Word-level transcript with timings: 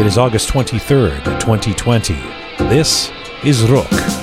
It 0.00 0.06
is 0.06 0.16
August 0.16 0.48
23rd, 0.48 1.22
2020. 1.40 2.14
This 2.70 3.12
is 3.44 3.68
Rook. 3.68 4.19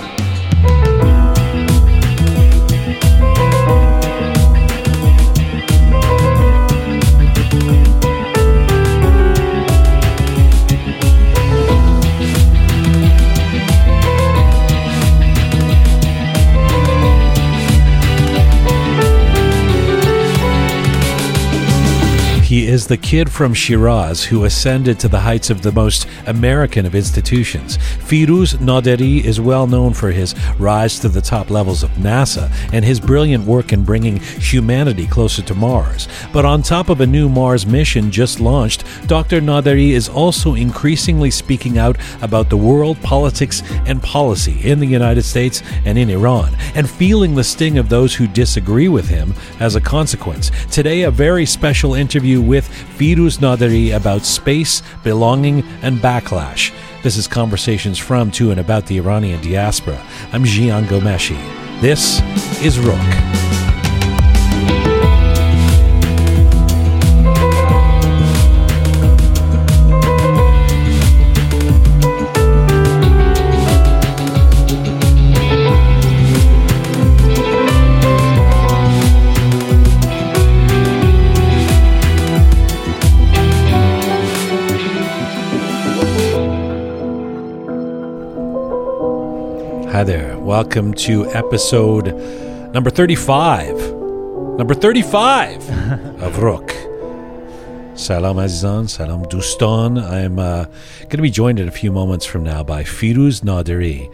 He 22.88 22.96
the 22.96 22.98
kid 22.98 23.30
from 23.30 23.54
Shiraz 23.54 24.24
who 24.24 24.46
ascended 24.46 24.98
to 25.02 25.10
the 25.10 25.20
heights 25.20 25.50
of 25.50 25.62
the 25.62 25.74
most 25.74 26.08
American 26.26 26.86
of 26.86 26.96
institutions. 26.96 27.78
Firuz 27.78 28.56
Naderi 28.60 29.22
is 29.26 29.42
well 29.42 29.68
known 29.68 29.94
for 29.94 30.12
his 30.12 30.34
rise 30.58 30.98
to 31.00 31.10
the 31.10 31.20
top 31.20 31.50
levels 31.50 31.84
of 31.84 31.90
NASA 31.92 32.50
and 32.72 32.86
his 32.86 33.02
brilliant 33.02 33.46
work 33.46 33.74
in 33.74 33.84
bringing 33.84 34.22
humanity 34.22 35.06
closer 35.06 35.42
to 35.42 35.54
Mars. 35.54 36.08
But 36.32 36.46
on 36.46 36.62
top 36.62 36.88
of 36.88 37.02
a 37.02 37.06
new 37.06 37.28
Mars 37.28 37.66
mission 37.66 38.10
just 38.10 38.40
launched, 38.40 38.86
Dr. 39.06 39.42
Naderi 39.42 39.90
is 39.90 40.08
also 40.08 40.54
increasingly 40.54 41.30
speaking 41.30 41.78
out 41.78 41.98
about 42.22 42.50
the 42.50 42.56
world, 42.56 43.02
politics, 43.02 43.64
and 43.86 44.02
policy 44.02 44.62
in 44.64 44.80
the 44.80 44.88
United 44.88 45.24
States 45.24 45.62
and 45.84 45.98
in 45.98 46.10
Iran, 46.10 46.56
and 46.74 46.90
feeling 46.90 47.36
the 47.36 47.44
sting 47.44 47.78
of 47.78 47.90
those 47.90 48.16
who 48.16 48.28
disagree 48.28 48.88
with 48.88 49.10
him 49.10 49.34
as 49.60 49.76
a 49.76 49.82
consequence. 49.82 50.52
Today, 50.72 51.02
a 51.02 51.12
very 51.12 51.46
special 51.46 51.94
interview 51.94 52.42
with 52.42 52.70
Firuz 52.98 53.40
Naderi 53.40 53.96
about 53.96 54.24
space, 54.24 54.82
belonging, 55.04 55.64
and 55.82 56.00
backlash. 56.00 56.74
This 57.04 57.18
is 57.18 57.28
Conversations 57.28 57.98
from, 57.98 58.32
to, 58.32 58.52
and 58.52 58.60
about 58.60 58.86
the 58.88 58.98
Iranian 58.98 59.42
diaspora. 59.42 60.04
I'm 60.32 60.44
Jian 60.44 60.86
Ghomeshi. 60.86 61.38
This 61.82 62.22
is 62.62 62.80
Rook. 62.80 63.77
Hi 89.98 90.04
there. 90.04 90.38
Welcome 90.38 90.94
to 91.06 91.26
episode 91.32 92.14
number 92.72 92.92
35. 92.92 93.96
Number 94.56 94.76
35 94.76 95.70
of 96.22 96.38
Rook. 96.38 96.70
Salam 97.96 98.38
Azizan, 98.38 98.88
Salam 98.88 99.24
Dustan. 99.24 99.98
I'm 99.98 100.38
uh, 100.38 100.66
going 101.00 101.18
to 101.18 101.24
be 101.24 101.32
joined 101.32 101.60
in 101.60 101.68
a 101.68 101.72
few 101.72 101.92
moments 101.92 102.28
from 102.28 102.44
now 102.44 102.62
by 102.62 102.84
Firuz 102.84 103.42
Naderi. 103.42 104.14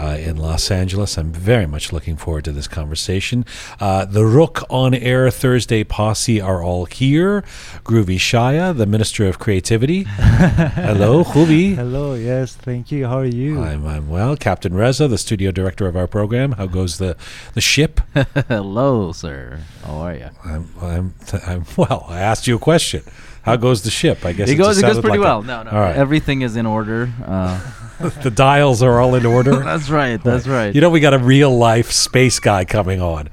Uh, 0.00 0.16
in 0.16 0.34
Los 0.38 0.70
Angeles. 0.70 1.18
I'm 1.18 1.30
very 1.30 1.66
much 1.66 1.92
looking 1.92 2.16
forward 2.16 2.44
to 2.44 2.52
this 2.52 2.66
conversation. 2.66 3.44
Uh, 3.78 4.06
the 4.06 4.24
Rook 4.24 4.62
on 4.70 4.94
Air 4.94 5.30
Thursday 5.30 5.84
posse 5.84 6.40
are 6.40 6.62
all 6.62 6.86
here. 6.86 7.42
Groovy 7.84 8.16
Shaya, 8.16 8.74
the 8.74 8.86
Minister 8.86 9.26
of 9.28 9.38
Creativity. 9.38 10.04
Hello, 10.08 11.22
Khubi. 11.22 11.74
Hello, 11.74 12.14
yes, 12.14 12.56
thank 12.56 12.90
you. 12.90 13.06
How 13.08 13.18
are 13.18 13.26
you? 13.26 13.60
I'm, 13.60 13.86
I'm 13.86 14.08
well. 14.08 14.36
Captain 14.38 14.72
Reza, 14.72 15.06
the 15.06 15.18
studio 15.18 15.50
director 15.50 15.86
of 15.86 15.96
our 15.96 16.06
program. 16.06 16.52
How 16.52 16.64
goes 16.66 16.96
the, 16.96 17.14
the 17.52 17.60
ship? 17.60 18.00
Hello, 18.48 19.12
sir. 19.12 19.60
How 19.84 19.96
are 19.98 20.14
you? 20.14 20.30
I'm, 20.42 20.70
I'm, 20.80 21.14
I'm 21.46 21.66
well. 21.76 22.06
I 22.08 22.20
asked 22.20 22.46
you 22.46 22.56
a 22.56 22.58
question. 22.58 23.02
How 23.42 23.56
goes 23.56 23.82
the 23.82 23.90
ship? 23.90 24.24
I 24.24 24.32
guess 24.32 24.48
It 24.48 24.56
goes. 24.56 24.78
It 24.78 24.82
goes 24.82 25.00
pretty 25.00 25.18
like 25.18 25.18
a- 25.18 25.22
well. 25.22 25.42
no, 25.42 25.62
no. 25.62 25.70
All 25.70 25.78
right. 25.80 25.96
Everything 25.96 26.42
is 26.42 26.56
in 26.56 26.64
order. 26.66 27.10
Uh, 27.24 27.60
the 28.22 28.30
dials 28.30 28.82
are 28.82 28.98
all 28.98 29.14
in 29.14 29.26
order. 29.26 29.56
that's 29.64 29.90
right. 29.90 30.22
That's 30.22 30.46
right. 30.46 30.74
You 30.74 30.80
know, 30.80 30.90
we 30.90 31.00
got 31.00 31.12
a 31.12 31.18
real 31.18 31.56
life 31.56 31.90
space 31.90 32.40
guy 32.40 32.64
coming 32.64 33.02
on. 33.02 33.28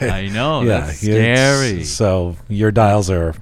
I 0.00 0.28
know. 0.28 0.62
yeah, 0.62 0.80
That's 0.80 0.98
scary. 0.98 1.84
So 1.84 2.36
your 2.48 2.72
dials 2.72 3.10
are 3.10 3.34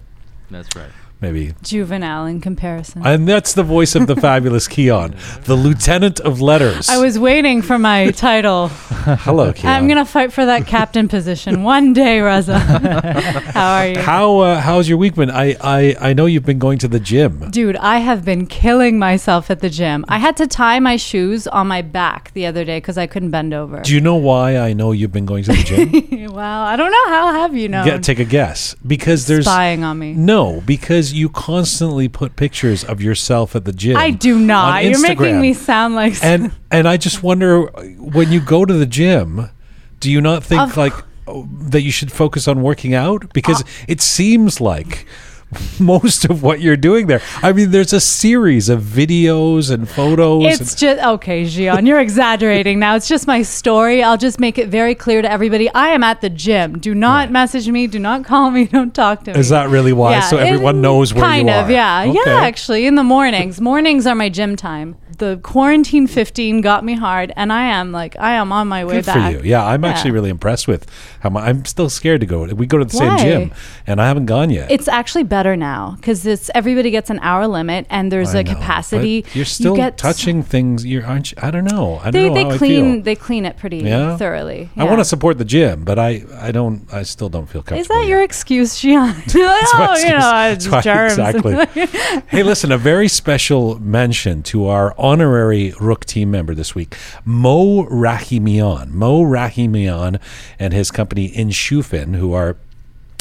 That's 0.50 0.68
right. 0.76 0.90
Maybe. 1.20 1.54
juvenile 1.62 2.26
in 2.26 2.40
comparison. 2.40 3.02
And 3.04 3.26
that's 3.28 3.54
the 3.54 3.62
voice 3.62 3.94
of 3.94 4.06
the 4.06 4.16
fabulous 4.20 4.68
Keon, 4.68 5.14
the 5.44 5.54
lieutenant 5.56 6.20
of 6.20 6.40
letters. 6.40 6.88
I 6.88 6.98
was 6.98 7.18
waiting 7.18 7.62
for 7.62 7.78
my 7.78 8.10
title. 8.12 8.68
Hello, 9.24 9.52
Keon. 9.52 9.72
I'm 9.72 9.88
gonna 9.88 10.04
fight 10.04 10.32
for 10.32 10.44
that 10.46 10.66
captain 10.66 11.08
position 11.08 11.62
one 11.74 11.92
day, 11.92 12.20
Reza. 12.20 12.58
How 12.58 13.72
are 13.72 13.88
you? 13.88 13.98
How 14.00 14.38
uh, 14.38 14.60
how's 14.60 14.88
your 14.88 14.98
week 14.98 15.14
been? 15.14 15.30
I, 15.30 15.56
I 15.60 15.96
I 16.00 16.12
know 16.12 16.26
you've 16.26 16.44
been 16.44 16.58
going 16.58 16.78
to 16.80 16.88
the 16.88 17.00
gym. 17.00 17.50
Dude, 17.50 17.76
I 17.76 17.98
have 17.98 18.24
been 18.24 18.46
killing 18.46 18.98
myself 18.98 19.50
at 19.50 19.60
the 19.60 19.70
gym. 19.70 20.04
I 20.08 20.18
had 20.18 20.36
to 20.38 20.46
tie 20.46 20.78
my 20.80 20.96
shoes 20.96 21.46
on 21.46 21.66
my 21.66 21.82
back 21.82 22.32
the 22.34 22.46
other 22.46 22.64
day 22.64 22.78
because 22.78 22.98
I 22.98 23.06
couldn't 23.06 23.30
bend 23.30 23.54
over. 23.54 23.80
Do 23.80 23.94
you 23.94 24.00
know 24.00 24.16
why 24.16 24.58
I 24.58 24.72
know 24.72 24.92
you've 24.92 25.12
been 25.12 25.26
going 25.26 25.44
to 25.44 25.52
the 25.52 25.62
gym? 25.62 26.32
well, 26.32 26.62
I 26.62 26.76
don't 26.76 26.90
know 26.90 27.08
how 27.08 27.32
have 27.32 27.54
you 27.56 27.68
known. 27.68 27.84
Get, 27.84 28.02
take 28.02 28.18
a 28.18 28.24
guess. 28.24 28.74
Because 28.86 29.26
there's 29.26 29.44
spying 29.46 29.84
on 29.84 29.98
me. 29.98 30.12
no, 30.14 30.60
because 30.66 31.09
you 31.12 31.28
constantly 31.28 32.08
put 32.08 32.36
pictures 32.36 32.84
of 32.84 33.00
yourself 33.02 33.54
at 33.56 33.64
the 33.64 33.72
gym. 33.72 33.96
I 33.96 34.10
do 34.10 34.38
not. 34.38 34.84
You're 34.84 35.00
making 35.00 35.40
me 35.40 35.52
sound 35.54 35.94
like 35.94 36.22
and 36.22 36.52
and 36.70 36.88
I 36.88 36.96
just 36.96 37.22
wonder 37.22 37.62
when 37.98 38.32
you 38.32 38.40
go 38.40 38.64
to 38.64 38.74
the 38.74 38.86
gym, 38.86 39.48
do 40.00 40.10
you 40.10 40.20
not 40.20 40.44
think 40.44 40.62
Of- 40.62 40.76
like 40.76 40.94
oh, 41.26 41.48
that 41.68 41.82
you 41.82 41.90
should 41.90 42.10
focus 42.12 42.48
on 42.48 42.62
working 42.62 42.94
out 42.94 43.24
Uh, 43.24 43.28
because 43.32 43.64
it 43.88 44.00
seems 44.00 44.60
like 44.60 45.06
most 45.80 46.24
of 46.26 46.42
what 46.42 46.60
you're 46.60 46.76
doing 46.76 47.06
there. 47.06 47.20
I 47.42 47.52
mean, 47.52 47.70
there's 47.72 47.92
a 47.92 48.00
series 48.00 48.68
of 48.68 48.82
videos 48.82 49.70
and 49.70 49.88
photos. 49.88 50.60
It's 50.60 50.74
just 50.74 51.02
okay, 51.04 51.42
Jian. 51.42 51.86
You're 51.86 51.98
exaggerating 52.00 52.78
now. 52.78 52.94
It's 52.94 53.08
just 53.08 53.26
my 53.26 53.42
story. 53.42 54.02
I'll 54.02 54.16
just 54.18 54.38
make 54.38 54.58
it 54.58 54.68
very 54.68 54.94
clear 54.94 55.22
to 55.22 55.30
everybody. 55.30 55.68
I 55.74 55.88
am 55.88 56.04
at 56.04 56.20
the 56.20 56.30
gym. 56.30 56.78
Do 56.78 56.94
not 56.94 57.10
Right. 57.24 57.30
message 57.32 57.68
me. 57.68 57.86
Do 57.88 57.98
not 57.98 58.24
call 58.24 58.50
me. 58.50 58.64
Don't 58.72 58.94
talk 58.94 59.24
to 59.24 59.32
me. 59.34 59.40
Is 59.40 59.48
that 59.48 59.68
really 59.70 59.92
why? 59.92 60.20
so 60.20 60.36
everyone 60.36 60.76
it- 60.76 60.80
knows 60.82 61.12
where 61.12 61.24
kind 61.24 61.48
you 61.48 61.54
are. 61.54 61.64
of, 61.64 61.70
yeah, 61.70 62.02
Okay. 62.06 62.12
yeah. 62.26 62.40
Actually, 62.42 62.86
in 62.86 62.94
the 62.94 63.02
mornings. 63.04 63.60
Mornings 63.70 64.06
are 64.06 64.14
my 64.14 64.28
gym 64.28 64.54
time. 64.56 64.96
The 65.18 65.38
quarantine 65.42 66.06
15 66.06 66.60
got 66.62 66.82
me 66.84 66.94
hard, 66.94 67.32
and 67.36 67.52
I 67.52 67.64
am 67.64 67.92
like 67.92 68.16
I 68.18 68.32
am 68.34 68.52
on 68.52 68.68
my 68.68 68.84
way 68.84 68.96
Good 68.96 69.06
back. 69.06 69.32
for 69.32 69.38
you. 69.38 69.50
Yeah, 69.50 69.64
I'm 69.66 69.82
Yeah. 69.84 69.90
actually 69.90 70.12
really 70.12 70.30
impressed 70.30 70.66
with 70.68 70.86
how 71.20 71.28
mu 71.30 71.40
I'm 71.40 71.64
still 71.66 71.90
scared 71.90 72.20
to 72.20 72.26
go. 72.26 72.44
We 72.44 72.66
go 72.66 72.78
to 72.78 72.84
the 72.86 72.96
Why? 72.96 73.16
same 73.18 73.26
gym, 73.48 73.52
and 73.86 74.00
I 74.00 74.06
haven't 74.08 74.26
gone 74.26 74.48
yet. 74.50 74.70
It's 74.70 74.88
actually 74.88 75.24
better 75.24 75.39
now 75.56 75.94
because 75.96 76.24
it's 76.26 76.50
everybody 76.54 76.90
gets 76.90 77.10
an 77.10 77.18
hour 77.20 77.46
limit, 77.46 77.86
and 77.90 78.10
there's 78.12 78.34
I 78.34 78.40
a 78.40 78.42
know, 78.44 78.54
capacity. 78.54 79.24
you're 79.34 79.44
still 79.44 79.76
you 79.76 79.90
touching 79.92 80.42
things. 80.42 80.84
You're 80.86 81.04
aren't 81.06 81.32
you? 81.32 81.38
I 81.42 81.50
don't 81.50 81.64
know. 81.64 81.98
I 82.02 82.10
don't 82.10 82.12
They 82.12 82.28
know 82.28 82.34
they 82.34 82.44
how 82.44 82.50
I 82.50 82.58
clean 82.58 82.94
feel. 82.94 83.02
they 83.02 83.14
clean 83.16 83.44
it 83.46 83.56
pretty 83.56 83.78
Yeah? 83.78 84.16
thoroughly. 84.16 84.68
I 84.76 84.84
want 84.84 84.98
to 85.00 85.04
support 85.04 85.38
the 85.38 85.44
gym, 85.44 85.84
but 85.84 85.98
I, 85.98 86.22
I 86.38 86.52
don't. 86.52 86.92
I 86.92 87.02
still 87.02 87.28
don't 87.28 87.46
feel 87.46 87.62
comfortable. 87.62 87.80
Is 87.80 87.88
that 87.88 88.00
yet. 88.02 88.08
your 88.08 88.22
excuse, 88.22 88.74
Jian? 88.80 89.14
My 89.34 89.86
oh, 89.90 89.98
you 89.98 90.10
know, 90.18 90.50
it's 90.52 90.66
That's 90.66 90.86
why- 90.86 91.04
Exactly. 91.06 92.20
hey, 92.28 92.42
listen, 92.42 92.70
a 92.72 92.78
very 92.78 93.08
special 93.08 93.78
mention 93.80 94.42
to 94.44 94.66
our 94.66 94.94
honorary 94.98 95.72
Rook 95.80 96.04
team 96.04 96.30
member 96.30 96.54
this 96.54 96.74
week, 96.74 96.96
Mo 97.24 97.84
Rahimian. 97.86 98.90
Mo 98.90 99.22
Rahimian 99.22 100.20
and 100.58 100.72
his 100.72 100.90
company 100.90 101.30
Inshufin, 101.30 102.14
who 102.16 102.32
are 102.32 102.56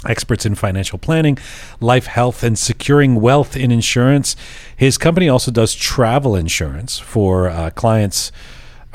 experts 0.05 0.45
in 0.45 0.55
financial 0.55 0.97
planning, 0.97 1.37
life, 1.79 2.05
health, 2.05 2.43
and 2.43 2.57
securing 2.57 3.19
wealth 3.19 3.57
in 3.57 3.71
insurance. 3.71 4.35
His 4.75 4.97
company 4.97 5.27
also 5.27 5.51
does 5.51 5.75
travel 5.75 6.35
insurance 6.35 6.99
for 6.99 7.49
uh, 7.49 7.69
clients 7.71 8.31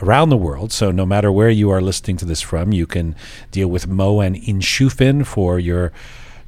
around 0.02 0.30
the 0.30 0.36
world. 0.36 0.72
So 0.72 0.90
no 0.90 1.06
matter 1.06 1.30
where 1.30 1.50
you 1.50 1.70
are 1.70 1.80
listening 1.80 2.16
to 2.18 2.24
this 2.24 2.40
from, 2.40 2.72
you 2.72 2.86
can 2.86 3.14
deal 3.50 3.68
with 3.68 3.86
Mo 3.86 4.20
and 4.20 4.36
Inshufin 4.36 5.26
for 5.26 5.58
your 5.58 5.92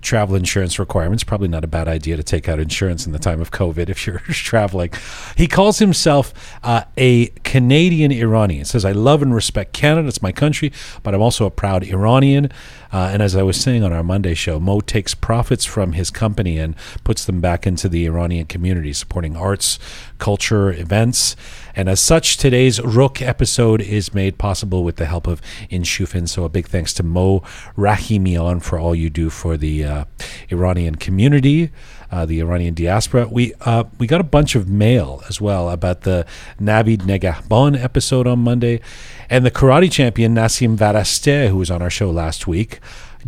travel 0.02 0.36
insurance 0.36 0.78
requirements. 0.78 1.24
Probably 1.24 1.48
not 1.48 1.64
a 1.64 1.66
bad 1.66 1.88
idea 1.88 2.16
to 2.16 2.22
take 2.22 2.48
out 2.48 2.58
insurance 2.58 3.06
in 3.06 3.12
the 3.12 3.18
time 3.18 3.40
of 3.40 3.50
COVID 3.50 3.88
if 3.88 4.06
you're 4.06 4.18
traveling. 4.28 4.90
He 5.36 5.46
calls 5.46 5.78
himself 5.78 6.32
uh, 6.62 6.84
a 6.96 7.26
Canadian 7.44 8.12
Iranian. 8.12 8.64
Says, 8.64 8.84
I 8.84 8.92
love 8.92 9.22
and 9.22 9.34
respect 9.34 9.72
Canada. 9.72 10.08
It's 10.08 10.22
my 10.22 10.32
country, 10.32 10.72
but 11.02 11.14
I'm 11.14 11.22
also 11.22 11.46
a 11.46 11.50
proud 11.50 11.84
Iranian. 11.84 12.50
Uh, 12.92 13.10
and 13.12 13.22
as 13.22 13.34
I 13.34 13.42
was 13.42 13.60
saying 13.60 13.82
on 13.82 13.92
our 13.92 14.02
Monday 14.02 14.34
show, 14.34 14.60
Mo 14.60 14.80
takes 14.80 15.14
profits 15.14 15.64
from 15.64 15.92
his 15.92 16.10
company 16.10 16.58
and 16.58 16.74
puts 17.04 17.24
them 17.24 17.40
back 17.40 17.66
into 17.66 17.88
the 17.88 18.06
Iranian 18.06 18.46
community, 18.46 18.92
supporting 18.92 19.36
arts, 19.36 19.78
culture, 20.18 20.70
events. 20.70 21.36
And 21.76 21.90
as 21.90 22.00
such, 22.00 22.38
today's 22.38 22.80
Rook 22.80 23.20
episode 23.20 23.82
is 23.82 24.14
made 24.14 24.38
possible 24.38 24.82
with 24.82 24.96
the 24.96 25.04
help 25.04 25.26
of 25.26 25.42
Inshufin. 25.70 26.26
So 26.26 26.44
a 26.44 26.48
big 26.48 26.68
thanks 26.68 26.94
to 26.94 27.02
Mo 27.02 27.40
Rahimian 27.76 28.62
for 28.62 28.78
all 28.78 28.94
you 28.94 29.10
do 29.10 29.28
for 29.28 29.58
the 29.58 29.84
uh, 29.84 30.04
Iranian 30.50 30.94
community. 30.94 31.70
Uh, 32.10 32.24
the 32.24 32.40
Iranian 32.40 32.72
diaspora. 32.72 33.28
We 33.28 33.52
uh, 33.62 33.84
we 33.98 34.06
got 34.06 34.20
a 34.20 34.24
bunch 34.24 34.54
of 34.54 34.68
mail 34.68 35.22
as 35.28 35.40
well 35.40 35.68
about 35.68 36.02
the 36.02 36.24
Navid 36.58 36.98
Negahban 36.98 37.78
episode 37.82 38.28
on 38.28 38.38
Monday, 38.38 38.80
and 39.28 39.44
the 39.44 39.50
karate 39.50 39.90
champion 39.90 40.32
Nasim 40.32 40.76
Varaste, 40.78 41.48
who 41.48 41.56
was 41.56 41.68
on 41.68 41.82
our 41.82 41.90
show 41.90 42.10
last 42.10 42.46
week. 42.46 42.78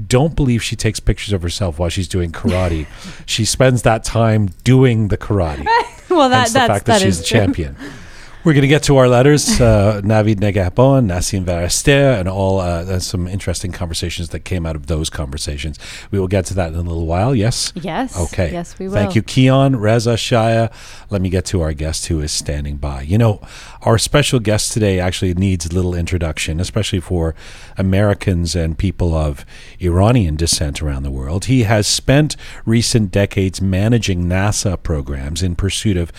Don't 0.07 0.37
believe 0.37 0.63
she 0.63 0.77
takes 0.77 1.01
pictures 1.01 1.33
of 1.33 1.43
herself 1.43 1.81
while 1.81 1.89
she's 1.89 2.07
doing 2.07 2.31
karate. 2.31 2.87
she 3.27 3.45
spends 3.45 3.83
that 3.83 4.05
time 4.05 4.51
doing 4.63 5.09
the 5.09 5.19
karate. 5.19 5.67
well, 6.09 6.29
that, 6.29 6.43
Hence 6.43 6.53
the 6.53 6.61
fact 6.61 6.87
that, 6.87 7.01
that 7.01 7.03
she's 7.03 7.21
a 7.21 7.25
champion. 7.25 7.77
We're 8.49 8.55
going 8.55 8.63
to 8.63 8.69
get 8.69 8.85
to 8.85 8.97
our 8.97 9.09
letters. 9.09 9.61
Uh, 9.61 10.01
Navid 10.03 10.37
Negahban, 10.37 11.05
Nassim 11.05 11.45
Varaster, 11.45 12.19
and 12.19 12.27
all 12.31 12.61
uh, 12.61 12.99
some 12.99 13.29
interesting 13.29 13.73
conversations 13.73 14.31
that 14.31 14.41
came 14.41 14.65
out 14.65 14.75
of 14.75 14.87
those 14.87 15.11
conversations. 15.11 15.79
We 16.11 16.19
will 16.19 16.29
get 16.29 16.47
to 16.47 16.55
that 16.55 16.69
in 16.69 16.75
a 16.77 16.81
little 16.81 17.05
while. 17.05 17.35
Yes? 17.35 17.75
Yes. 17.75 18.19
Okay. 18.19 18.51
Yes, 18.51 18.79
we 18.79 18.87
will. 18.87 18.95
Thank 18.95 19.15
you, 19.15 19.23
Keon, 19.23 19.77
Reza, 19.77 20.15
Shaya. 20.15 20.73
Let 21.11 21.21
me 21.21 21.29
get 21.29 21.45
to 21.47 21.61
our 21.61 21.75
guest 21.75 22.07
who 22.07 22.23
is 22.23 22.33
standing 22.33 22.79
by. 22.79 23.03
You 23.03 23.19
know, 23.19 23.43
our 23.83 23.99
special 23.99 24.41
guest 24.41 24.73
today 24.73 24.99
actually 24.99 25.35
needs 25.35 25.67
a 25.67 25.75
little 25.75 25.95
introduction, 25.95 26.59
especially 26.59 27.01
for 27.01 27.35
Americans 27.77 28.57
and 28.57 28.79
people 28.79 29.15
of 29.15 29.45
Iranian 29.79 30.37
descent 30.37 30.81
around 30.81 31.03
the 31.03 31.11
world. 31.11 31.47
He 31.47 31.65
has 31.65 31.87
spent 31.87 32.35
recent 32.65 33.11
decades 33.11 33.61
managing 33.61 34.25
NASA 34.25 34.83
programs 34.83 35.43
in 35.43 35.55
pursuit 35.55 35.99
of 35.99 36.13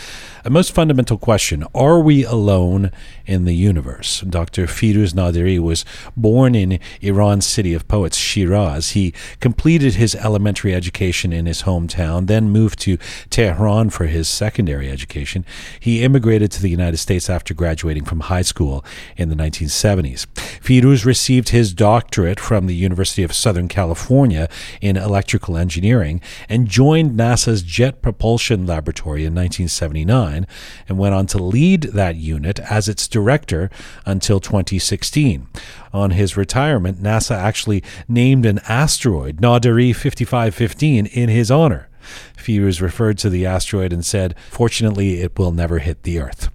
a 0.46 0.50
most 0.50 0.72
fundamental 0.72 1.18
question 1.18 1.64
Are 1.74 2.00
we 2.00 2.19
alone 2.24 2.92
in 3.26 3.46
the 3.46 3.54
universe? 3.54 4.22
Dr. 4.22 4.66
Firuz 4.66 5.14
Naderi 5.14 5.60
was 5.60 5.86
born 6.16 6.56
in 6.56 6.80
Iran's 7.02 7.46
city 7.46 7.74
of 7.74 7.88
poets, 7.88 8.18
Shiraz. 8.18 8.92
He 8.92 9.14
completed 9.40 9.96
his 9.96 10.16
elementary 10.16 10.74
education 10.74 11.32
in 11.32 11.46
his 11.46 11.64
hometown, 11.64 12.28
then 12.28 12.50
moved 12.50 12.80
to 12.80 12.98
Tehran 13.30 13.90
for 13.90 14.06
his 14.06 14.28
secondary 14.28 14.90
education. 14.90 15.46
He 15.80 16.04
immigrated 16.04 16.52
to 16.52 16.62
the 16.62 16.70
United 16.70 16.98
States 16.98 17.30
after 17.30 17.54
graduating 17.54 18.06
from 18.06 18.22
high 18.22 18.42
school 18.42 18.84
in 19.18 19.30
the 19.30 19.36
1970s. 19.36 20.26
Firuz 20.62 21.06
received 21.06 21.50
his 21.50 21.74
doctorate 21.74 22.40
from 22.40 22.68
the 22.68 22.76
University 22.76 23.24
of 23.24 23.34
Southern 23.34 23.68
California 23.68 24.50
in 24.82 24.98
electrical 24.98 25.58
engineering 25.58 26.22
and 26.48 26.68
joined 26.68 27.12
NASA's 27.12 27.62
Jet 27.64 28.02
Propulsion 28.02 28.66
Laboratory 28.66 29.22
in 29.22 29.34
1979 29.34 30.48
and 30.88 30.98
went 30.98 31.16
on 31.16 31.28
to 31.28 31.38
lead 31.38 31.84
that 31.84 32.09
unit 32.16 32.60
as 32.60 32.88
its 32.88 33.08
director 33.08 33.70
until 34.06 34.40
2016. 34.40 35.48
On 35.94 36.12
his 36.12 36.38
retirement, 36.38 37.02
NASA 37.02 37.36
actually 37.36 37.84
named 38.08 38.46
an 38.46 38.60
asteroid, 38.68 39.38
Naderi 39.38 39.96
5515, 39.96 41.08
in 41.08 41.30
his 41.30 41.52
honor. 41.52 41.89
Firuz 42.38 42.82
referred 42.82 43.18
to 43.20 43.30
the 43.30 43.46
asteroid 43.46 43.94
and 43.94 44.06
said, 44.06 44.36
Fortunately, 44.50 45.22
it 45.22 45.38
will 45.38 45.52
never 45.52 45.80
hit 45.80 46.04
the 46.04 46.20
Earth. 46.20 46.50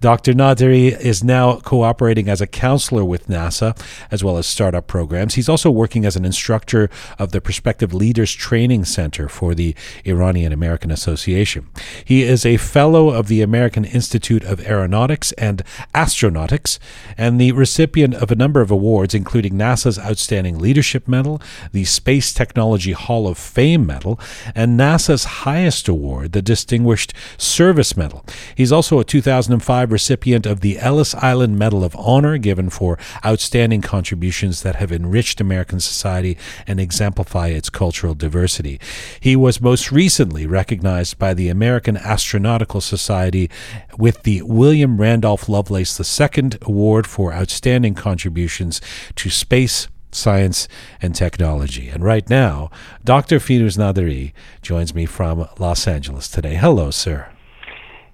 Dr. 0.00 0.32
Naderi 0.32 0.98
is 0.98 1.22
now 1.22 1.56
cooperating 1.60 2.28
as 2.28 2.40
a 2.40 2.46
counselor 2.46 3.04
with 3.04 3.26
NASA 3.28 3.78
as 4.10 4.24
well 4.24 4.38
as 4.38 4.46
startup 4.46 4.86
programs. 4.86 5.34
He's 5.34 5.48
also 5.48 5.70
working 5.70 6.06
as 6.06 6.16
an 6.16 6.24
instructor 6.24 6.88
of 7.18 7.32
the 7.32 7.40
Prospective 7.40 7.92
Leaders 7.92 8.32
Training 8.32 8.86
Center 8.86 9.28
for 9.28 9.54
the 9.54 9.74
Iranian 10.06 10.52
American 10.52 10.90
Association. 10.90 11.68
He 12.04 12.22
is 12.22 12.46
a 12.46 12.56
fellow 12.56 13.10
of 13.10 13.28
the 13.28 13.42
American 13.42 13.84
Institute 13.84 14.44
of 14.44 14.66
Aeronautics 14.66 15.32
and 15.32 15.62
Astronautics 15.94 16.78
and 17.18 17.40
the 17.40 17.52
recipient 17.52 18.14
of 18.14 18.30
a 18.30 18.36
number 18.36 18.60
of 18.60 18.70
awards, 18.70 19.14
including 19.14 19.54
NASA's 19.54 19.98
Outstanding 19.98 20.58
Leadership 20.58 21.08
Medal, 21.08 21.42
the 21.72 21.84
Space 21.84 22.32
Technology 22.32 22.92
Hall 22.92 23.28
of 23.28 23.36
Fame 23.36 23.86
Medal, 23.86 24.18
and 24.54 24.78
NASA's 24.78 24.99
highest 25.06 25.88
award, 25.88 26.32
the 26.32 26.42
Distinguished 26.42 27.12
Service 27.38 27.96
Medal. 27.96 28.24
He's 28.54 28.72
also 28.72 28.98
a 28.98 29.04
2005 29.04 29.92
recipient 29.92 30.46
of 30.46 30.60
the 30.60 30.78
Ellis 30.78 31.14
Island 31.14 31.58
Medal 31.58 31.84
of 31.84 31.96
Honor, 31.96 32.38
given 32.38 32.70
for 32.70 32.98
outstanding 33.24 33.80
contributions 33.80 34.62
that 34.62 34.76
have 34.76 34.92
enriched 34.92 35.40
American 35.40 35.80
society 35.80 36.36
and 36.66 36.80
exemplify 36.80 37.48
its 37.48 37.70
cultural 37.70 38.14
diversity. 38.14 38.80
He 39.20 39.36
was 39.36 39.60
most 39.60 39.92
recently 39.92 40.46
recognized 40.46 41.18
by 41.18 41.34
the 41.34 41.48
American 41.48 41.96
Astronautical 41.96 42.82
Society 42.82 43.50
with 43.98 44.22
the 44.24 44.42
William 44.42 45.00
Randolph 45.00 45.48
Lovelace 45.48 45.98
II 45.98 46.50
Award 46.62 47.06
for 47.06 47.32
Outstanding 47.32 47.94
Contributions 47.94 48.80
to 49.16 49.30
Space 49.30 49.88
science 50.12 50.68
and 51.00 51.14
technology. 51.14 51.88
And 51.88 52.04
right 52.04 52.28
now, 52.28 52.70
Dr. 53.04 53.38
Firuz 53.38 53.78
Naderi 53.78 54.32
joins 54.62 54.94
me 54.94 55.06
from 55.06 55.48
Los 55.58 55.86
Angeles 55.86 56.28
today. 56.28 56.54
Hello, 56.54 56.90
sir. 56.90 57.28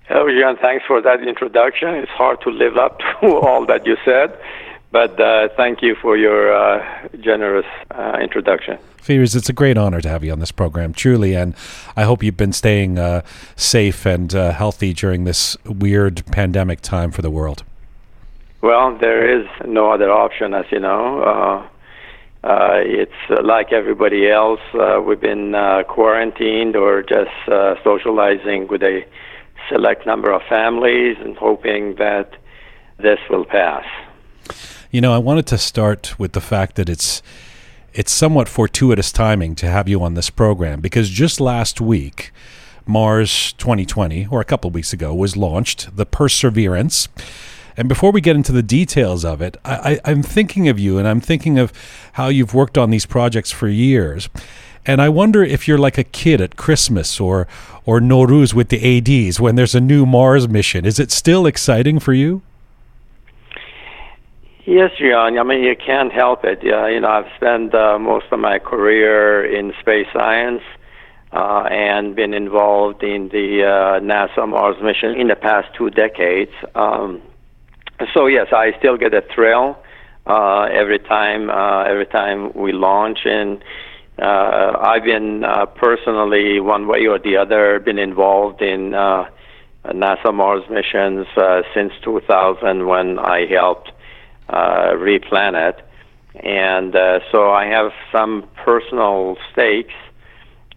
Hello, 0.09 0.29
John. 0.29 0.57
Thanks 0.57 0.85
for 0.87 1.03
that 1.03 1.27
introduction. 1.27 1.89
It's 1.95 2.11
hard 2.13 2.41
to 2.43 2.51
live 2.51 2.77
up 2.77 2.99
to 3.21 3.37
all 3.37 3.67
that 3.67 3.85
you 3.87 3.97
said, 4.05 4.39
but 4.93 5.19
uh, 5.21 5.49
thank 5.57 5.83
you 5.83 5.97
for 6.01 6.17
your 6.17 6.53
uh, 6.53 7.09
generous 7.21 7.67
uh, 7.91 8.19
introduction. 8.21 8.79
Firuz, 9.03 9.37
it's 9.37 9.49
a 9.49 9.53
great 9.53 9.77
honor 9.77 10.01
to 10.01 10.09
have 10.09 10.25
you 10.25 10.33
on 10.33 10.41
this 10.41 10.53
program, 10.53 10.93
truly, 10.93 11.35
and 11.35 11.55
I 11.97 12.03
hope 12.05 12.23
you've 12.23 12.37
been 12.37 12.53
staying 12.53 12.99
uh, 12.99 13.23
safe 13.55 14.05
and 14.05 14.35
uh, 14.35 14.53
healthy 14.53 14.93
during 14.93 15.25
this 15.25 15.57
weird 15.65 16.25
pandemic 16.27 16.81
time 16.81 17.11
for 17.11 17.23
the 17.23 17.31
world. 17.31 17.63
Well, 18.63 18.97
there 18.99 19.41
is 19.41 19.47
no 19.65 19.93
other 19.93 20.11
option, 20.11 20.55
as 20.55 20.65
you 20.71 20.81
know. 20.81 21.69
Uh, 22.47 22.79
it's 22.85 23.13
uh, 23.29 23.43
like 23.43 23.73
everybody 23.73 24.31
else. 24.31 24.61
Uh, 24.73 25.03
we've 25.05 25.21
been 25.21 25.53
uh, 25.53 25.83
quarantined 25.89 26.77
or 26.77 27.03
just 27.03 27.33
uh, 27.49 27.75
socializing 27.83 28.69
with 28.69 28.85
a 28.85 29.05
select 29.69 30.07
number 30.07 30.31
of 30.31 30.41
families 30.49 31.17
and 31.19 31.37
hoping 31.37 31.97
that 31.97 32.31
this 32.99 33.19
will 33.29 33.45
pass. 33.45 33.85
You 34.93 35.01
know, 35.01 35.13
I 35.13 35.19
wanted 35.19 35.49
to 35.49 35.59
start 35.59 36.21
with 36.21 36.35
the 36.35 36.41
fact 36.41 36.77
that 36.77 36.89
it's 36.89 37.21
it's 37.93 38.13
somewhat 38.13 38.49
fortuitous 38.49 39.11
timing 39.11 39.57
to 39.57 39.67
have 39.67 39.89
you 39.89 40.01
on 40.05 40.15
this 40.15 40.31
program 40.31 40.81
because 40.81 41.11
just 41.11 41.41
last 41.41 41.81
week, 41.81 42.31
Mars 42.87 43.55
2020, 43.55 44.29
or 44.31 44.41
a 44.41 44.45
couple 44.45 44.71
weeks 44.71 44.93
ago, 44.93 45.13
was 45.13 45.37
launched, 45.37 45.97
the 45.97 46.07
Perseverance. 46.07 47.09
And 47.77 47.89
before 47.89 48.11
we 48.11 48.21
get 48.21 48.37
into 48.37 48.53
the 48.53 48.63
details 48.63 49.25
of 49.25 49.43
it, 49.43 49.57
I, 49.65 50.01
I, 50.05 50.11
I'm 50.11 50.23
thinking 50.23 50.69
of 50.69 50.79
you 50.79 50.99
and 50.99 51.07
I'm 51.07 51.21
thinking 51.21 51.59
of 51.59 51.73
how 52.15 52.29
you've 52.29 52.55
worked 52.55 52.79
on 52.79 52.91
these 52.91 53.07
projects 53.07 53.51
for 53.51 53.69
years. 53.69 54.29
And 54.87 55.03
I 55.03 55.09
wonder 55.09 55.43
if 55.43 55.67
you're 55.67 55.79
like 55.79 55.99
a 55.99 56.05
kid 56.05 56.41
at 56.41 56.57
Christmas 56.57 57.21
or 57.21 57.49
or 57.85 58.01
Nowruz 58.01 58.55
with 58.55 58.69
the 58.69 58.81
eidis 58.81 59.39
when 59.39 59.57
there's 59.57 59.75
a 59.75 59.81
new 59.81 60.07
Mars 60.07 60.49
mission. 60.49 60.85
Is 60.85 60.99
it 60.99 61.11
still 61.11 61.47
exciting 61.47 61.99
for 62.01 62.13
you? 62.13 62.43
Yes, 64.65 64.91
John. 64.99 65.39
I 65.39 65.43
mean, 65.45 65.63
you 65.63 65.77
can't 65.77 66.13
help 66.13 66.45
it. 66.45 66.61
Yeah, 66.63 66.89
you 66.89 67.01
know, 67.01 67.09
I've 67.09 67.33
spent 67.37 67.73
uh, 67.75 67.99
most 68.01 68.27
of 68.33 68.41
my 68.41 68.59
career 68.59 69.45
in 69.45 69.73
space 69.79 70.09
science 70.13 70.63
uh, 71.33 71.69
and 71.71 72.17
been 72.17 72.35
involved 72.35 73.05
in 73.05 73.29
the 73.29 73.63
uh, 73.63 74.01
NASA 74.01 74.49
Mars 74.49 74.77
mission 74.83 75.15
in 75.15 75.29
the 75.29 75.37
past 75.37 75.69
two 75.77 75.91
decades. 75.91 76.51
Um, 76.75 77.23
so 78.15 78.27
yes, 78.27 78.49
I 78.53 78.73
still 78.79 78.97
get 78.97 79.15
a 79.15 79.23
thrill 79.35 79.79
uh, 80.27 80.63
every 80.73 80.99
time 80.99 81.51
uh, 81.51 81.85
every 81.85 82.07
time 82.07 82.53
we 82.55 82.73
launch, 82.73 83.21
and 83.25 83.63
uh, 84.19 84.77
I've 84.81 85.05
been 85.05 85.45
uh, 85.45 85.67
personally 85.67 86.61
one 86.61 86.89
way 86.89 87.07
or 87.07 87.19
the 87.19 87.37
other 87.37 87.79
been 87.81 87.99
involved 87.99 88.61
in 88.61 88.95
uh, 88.95 89.29
NASA 89.87 90.35
Mars 90.35 90.65
missions 90.69 91.27
uh, 91.37 91.63
since 91.75 91.93
2000 92.03 92.87
when 92.87 93.19
I 93.19 93.47
helped 93.47 93.93
replan 94.51 95.55
it, 95.71 95.85
and 96.45 96.93
so 97.33 97.51
I 97.51 97.67
have 97.67 97.93
some 98.13 98.49
personal 98.57 99.37
stakes. 99.53 99.95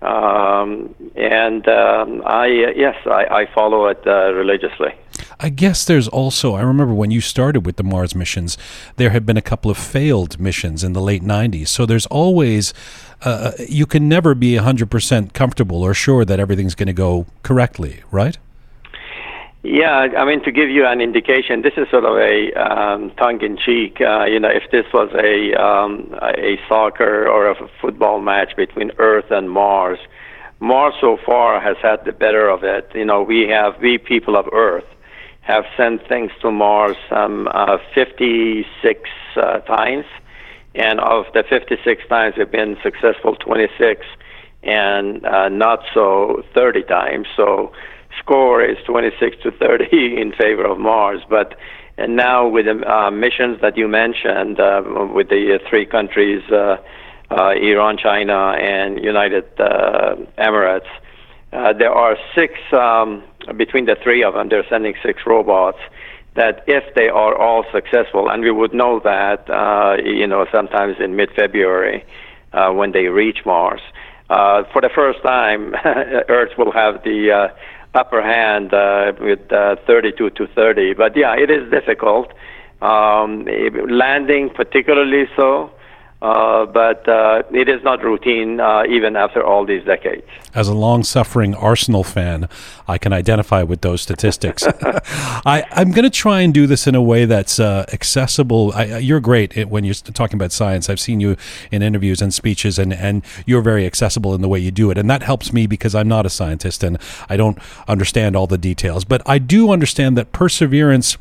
Um, 0.01 0.95
and 1.15 1.67
um, 1.67 2.23
I 2.25 2.45
yes, 2.75 2.95
I, 3.05 3.25
I 3.41 3.53
follow 3.53 3.87
it 3.87 4.05
religiously. 4.05 4.93
I 5.41 5.47
guess 5.47 5.85
there's 5.85 6.09
also, 6.09 6.55
I 6.55 6.61
remember 6.61 6.93
when 6.93 7.11
you 7.11 7.21
started 7.21 7.65
with 7.65 7.77
the 7.77 7.83
Mars 7.83 8.13
missions, 8.13 8.57
there 8.97 9.11
had 9.11 9.25
been 9.25 9.37
a 9.37 9.41
couple 9.41 9.71
of 9.71 9.77
failed 9.77 10.37
missions 10.37 10.83
in 10.83 10.91
the 10.91 10.99
late 10.99 11.23
90s. 11.23 11.69
So 11.69 11.85
there's 11.85 12.05
always, 12.07 12.73
uh, 13.21 13.53
you 13.69 13.85
can 13.85 14.09
never 14.09 14.35
be 14.35 14.55
100% 14.55 15.31
comfortable 15.31 15.81
or 15.81 15.93
sure 15.93 16.25
that 16.25 16.41
everything's 16.41 16.75
going 16.75 16.87
to 16.87 16.93
go 16.93 17.25
correctly, 17.41 18.01
right? 18.11 18.37
Yeah, 19.63 20.07
I 20.17 20.25
mean, 20.25 20.43
to 20.43 20.51
give 20.51 20.69
you 20.69 20.85
an 20.85 20.99
indication, 20.99 21.61
this 21.61 21.73
is 21.77 21.89
sort 21.89 22.03
of 22.03 22.17
a 22.17 22.53
um, 22.53 23.11
tongue-in-cheek. 23.11 24.01
Uh, 24.01 24.25
you 24.25 24.39
know, 24.39 24.49
if 24.49 24.69
this 24.71 24.85
was 24.93 25.09
a 25.13 25.53
um, 25.61 26.15
a 26.21 26.57
soccer 26.69 27.27
or 27.27 27.51
a 27.51 27.69
football 27.81 28.21
match 28.21 28.55
between 28.55 28.91
Earth 28.99 29.29
and 29.31 29.49
Mars, 29.49 29.99
Mars 30.61 30.93
so 31.01 31.17
far 31.25 31.59
has 31.59 31.75
had 31.81 32.05
the 32.05 32.13
better 32.13 32.47
of 32.47 32.63
it. 32.63 32.89
You 32.95 33.03
know, 33.03 33.21
we 33.21 33.49
have 33.49 33.77
we 33.81 33.97
people 33.97 34.37
of 34.37 34.47
Earth 34.53 34.85
have 35.49 35.65
sent 35.75 36.07
things 36.07 36.31
to 36.41 36.51
Mars 36.51 36.95
some 37.09 37.47
uh, 37.51 37.77
56 37.95 39.09
uh, 39.35 39.59
times, 39.61 40.05
and 40.75 40.99
of 40.99 41.25
the 41.33 41.43
56 41.49 42.03
times, 42.07 42.35
we've 42.37 42.51
been 42.51 42.77
successful 42.83 43.35
26, 43.35 44.05
and 44.61 45.25
uh, 45.25 45.49
not 45.49 45.79
so 45.91 46.43
30 46.53 46.83
times. 46.83 47.27
So 47.35 47.71
score 48.19 48.63
is 48.63 48.77
26 48.85 49.37
to 49.41 49.51
30 49.51 50.21
in 50.21 50.33
favor 50.33 50.65
of 50.65 50.77
Mars, 50.77 51.21
but 51.27 51.57
and 51.97 52.15
now 52.15 52.47
with 52.47 52.65
the 52.65 52.77
uh, 52.89 53.11
missions 53.11 53.59
that 53.61 53.75
you 53.75 53.87
mentioned, 53.87 54.59
uh, 54.59 54.81
with 55.13 55.27
the 55.29 55.55
uh, 55.55 55.69
three 55.69 55.85
countries, 55.85 56.41
Iran, 57.29 57.97
China, 57.97 58.51
and 58.51 59.03
United 59.03 59.43
Emirates, 59.57 60.87
there 61.51 61.91
are 61.91 62.15
six 62.35 62.53
um, 62.71 63.21
between 63.57 63.85
the 63.85 63.95
three 64.03 64.23
of 64.23 64.33
them. 64.33 64.49
They're 64.49 64.67
sending 64.69 64.95
six 65.03 65.21
robots. 65.25 65.79
That 66.35 66.63
if 66.67 66.93
they 66.95 67.09
are 67.09 67.35
all 67.35 67.65
successful, 67.71 68.29
and 68.29 68.43
we 68.43 68.51
would 68.51 68.73
know 68.73 69.01
that, 69.03 69.49
uh, 69.49 69.97
you 70.01 70.27
know, 70.27 70.45
sometimes 70.51 70.97
in 70.99 71.15
mid-February 71.15 72.05
uh, 72.53 72.71
when 72.71 72.91
they 72.91 73.07
reach 73.07 73.39
Mars, 73.45 73.81
uh, 74.29 74.63
for 74.71 74.81
the 74.81 74.89
first 74.93 75.21
time, 75.23 75.73
Earth 76.29 76.51
will 76.57 76.71
have 76.71 77.03
the 77.03 77.31
uh, 77.31 77.97
upper 77.97 78.21
hand 78.21 78.73
uh, 78.73 79.11
with 79.19 79.51
uh, 79.51 79.75
32 79.87 80.29
to 80.29 80.47
30. 80.47 80.93
But 80.93 81.17
yeah, 81.17 81.35
it 81.35 81.49
is 81.49 81.69
difficult. 81.71 82.31
Um, 82.81 83.45
landing, 83.89 84.49
particularly 84.51 85.25
so. 85.35 85.71
Uh, 86.21 86.65
but 86.65 87.07
uh, 87.07 87.43
it 87.51 87.69
is 87.69 87.81
not 87.81 88.03
routine 88.03 88.59
uh, 88.59 88.83
even 88.89 89.15
after 89.15 89.41
all 89.41 89.65
these 89.65 89.85
decades. 89.85 90.27
As 90.53 90.67
a 90.67 90.73
long 90.73 91.03
suffering 91.03 91.55
Arsenal 91.55 92.03
fan, 92.03 92.49
I 92.89 92.97
can 92.97 93.13
identify 93.13 93.63
with 93.63 93.79
those 93.81 94.01
statistics. 94.01 94.65
I, 95.45 95.63
am 95.71 95.91
going 95.91 96.03
to 96.03 96.09
try 96.09 96.41
and 96.41 96.53
do 96.53 96.67
this 96.67 96.87
in 96.87 96.95
a 96.95 97.01
way 97.01 97.23
that's 97.23 97.57
uh, 97.57 97.85
accessible. 97.93 98.73
I, 98.75 98.97
you're 98.97 99.21
great 99.21 99.65
when 99.69 99.85
you're 99.85 99.93
talking 99.93 100.35
about 100.35 100.51
science. 100.51 100.89
I've 100.89 100.99
seen 100.99 101.21
you 101.21 101.37
in 101.71 101.81
interviews 101.81 102.21
and 102.21 102.33
speeches, 102.33 102.77
and, 102.77 102.91
and 102.91 103.23
you're 103.45 103.61
very 103.61 103.85
accessible 103.85 104.35
in 104.35 104.41
the 104.41 104.49
way 104.49 104.59
you 104.59 104.71
do 104.71 104.91
it. 104.91 104.97
And 104.97 105.09
that 105.09 105.23
helps 105.23 105.53
me 105.53 105.67
because 105.67 105.95
I'm 105.95 106.09
not 106.09 106.25
a 106.25 106.29
scientist 106.29 106.83
and 106.83 106.97
I 107.29 107.37
don't 107.37 107.57
understand 107.87 108.35
all 108.35 108.47
the 108.47 108.57
details. 108.57 109.05
But 109.05 109.21
I 109.25 109.37
do 109.37 109.71
understand 109.71 110.17
that 110.17 110.33
Perseverance 110.33 111.17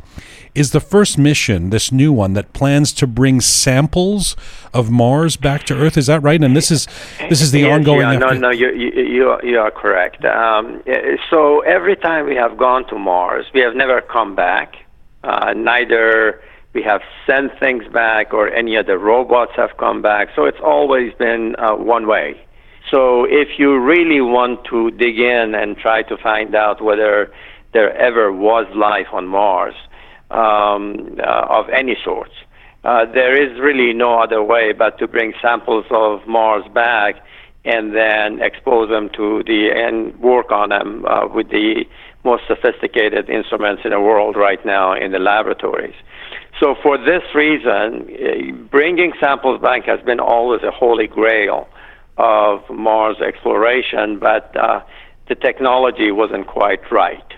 is 0.54 0.72
the 0.72 0.80
first 0.80 1.18
mission, 1.18 1.70
this 1.70 1.92
new 1.92 2.12
one, 2.12 2.32
that 2.32 2.52
plans 2.52 2.92
to 2.92 3.06
bring 3.06 3.40
samples 3.40 4.34
of 4.74 4.87
Mars 4.88 5.36
back 5.36 5.64
to 5.64 5.74
Earth. 5.74 5.96
Is 5.96 6.06
that 6.06 6.22
right? 6.22 6.42
And 6.42 6.56
this 6.56 6.70
is 6.70 6.86
this 7.28 7.40
is 7.40 7.50
the 7.52 7.60
yes, 7.60 7.74
ongoing. 7.74 8.00
Yeah, 8.00 8.18
no, 8.18 8.30
no, 8.30 8.50
you 8.50 8.70
you 8.72 9.38
you 9.42 9.58
are 9.58 9.70
correct. 9.70 10.24
Um, 10.24 10.82
so 11.30 11.60
every 11.60 11.96
time 11.96 12.26
we 12.26 12.36
have 12.36 12.56
gone 12.56 12.86
to 12.88 12.98
Mars, 12.98 13.46
we 13.54 13.60
have 13.60 13.74
never 13.74 14.00
come 14.00 14.34
back. 14.34 14.76
Uh, 15.24 15.52
neither 15.56 16.40
we 16.74 16.82
have 16.82 17.00
sent 17.26 17.58
things 17.58 17.84
back 17.92 18.32
or 18.32 18.48
any 18.48 18.76
of 18.76 18.86
the 18.86 18.98
robots 18.98 19.52
have 19.56 19.76
come 19.78 20.02
back. 20.02 20.28
So 20.36 20.44
it's 20.44 20.60
always 20.62 21.12
been 21.14 21.56
uh, 21.58 21.74
one 21.74 22.06
way. 22.06 22.40
So 22.90 23.24
if 23.24 23.58
you 23.58 23.78
really 23.78 24.20
want 24.20 24.64
to 24.66 24.90
dig 24.92 25.18
in 25.18 25.54
and 25.54 25.76
try 25.76 26.02
to 26.02 26.16
find 26.16 26.54
out 26.54 26.82
whether 26.82 27.32
there 27.72 27.94
ever 27.96 28.32
was 28.32 28.66
life 28.74 29.08
on 29.12 29.26
Mars, 29.26 29.74
um, 30.30 31.18
uh, 31.18 31.46
of 31.48 31.68
any 31.70 31.96
sort. 32.04 32.30
Uh, 32.88 33.04
there 33.12 33.36
is 33.36 33.60
really 33.60 33.92
no 33.92 34.18
other 34.18 34.42
way 34.42 34.72
but 34.72 34.98
to 34.98 35.06
bring 35.06 35.34
samples 35.42 35.84
of 35.90 36.26
Mars 36.26 36.64
back 36.72 37.16
and 37.66 37.94
then 37.94 38.40
expose 38.40 38.88
them 38.88 39.10
to 39.10 39.42
the 39.44 39.68
and 39.76 40.18
work 40.20 40.50
on 40.50 40.70
them 40.70 41.04
uh, 41.04 41.28
with 41.28 41.50
the 41.50 41.84
most 42.24 42.44
sophisticated 42.48 43.28
instruments 43.28 43.82
in 43.84 43.90
the 43.90 44.00
world 44.00 44.36
right 44.36 44.64
now 44.64 44.94
in 44.94 45.12
the 45.12 45.18
laboratories. 45.18 45.96
So 46.58 46.76
for 46.82 46.96
this 46.96 47.22
reason, 47.34 48.08
uh, 48.08 48.52
bringing 48.70 49.12
samples 49.20 49.60
back 49.60 49.84
has 49.84 50.00
been 50.00 50.18
always 50.18 50.62
a 50.62 50.70
holy 50.70 51.08
grail 51.08 51.68
of 52.16 52.62
Mars 52.70 53.18
exploration, 53.20 54.18
but 54.18 54.56
uh, 54.56 54.80
the 55.28 55.34
technology 55.34 56.10
wasn't 56.10 56.46
quite 56.46 56.90
right. 56.90 57.34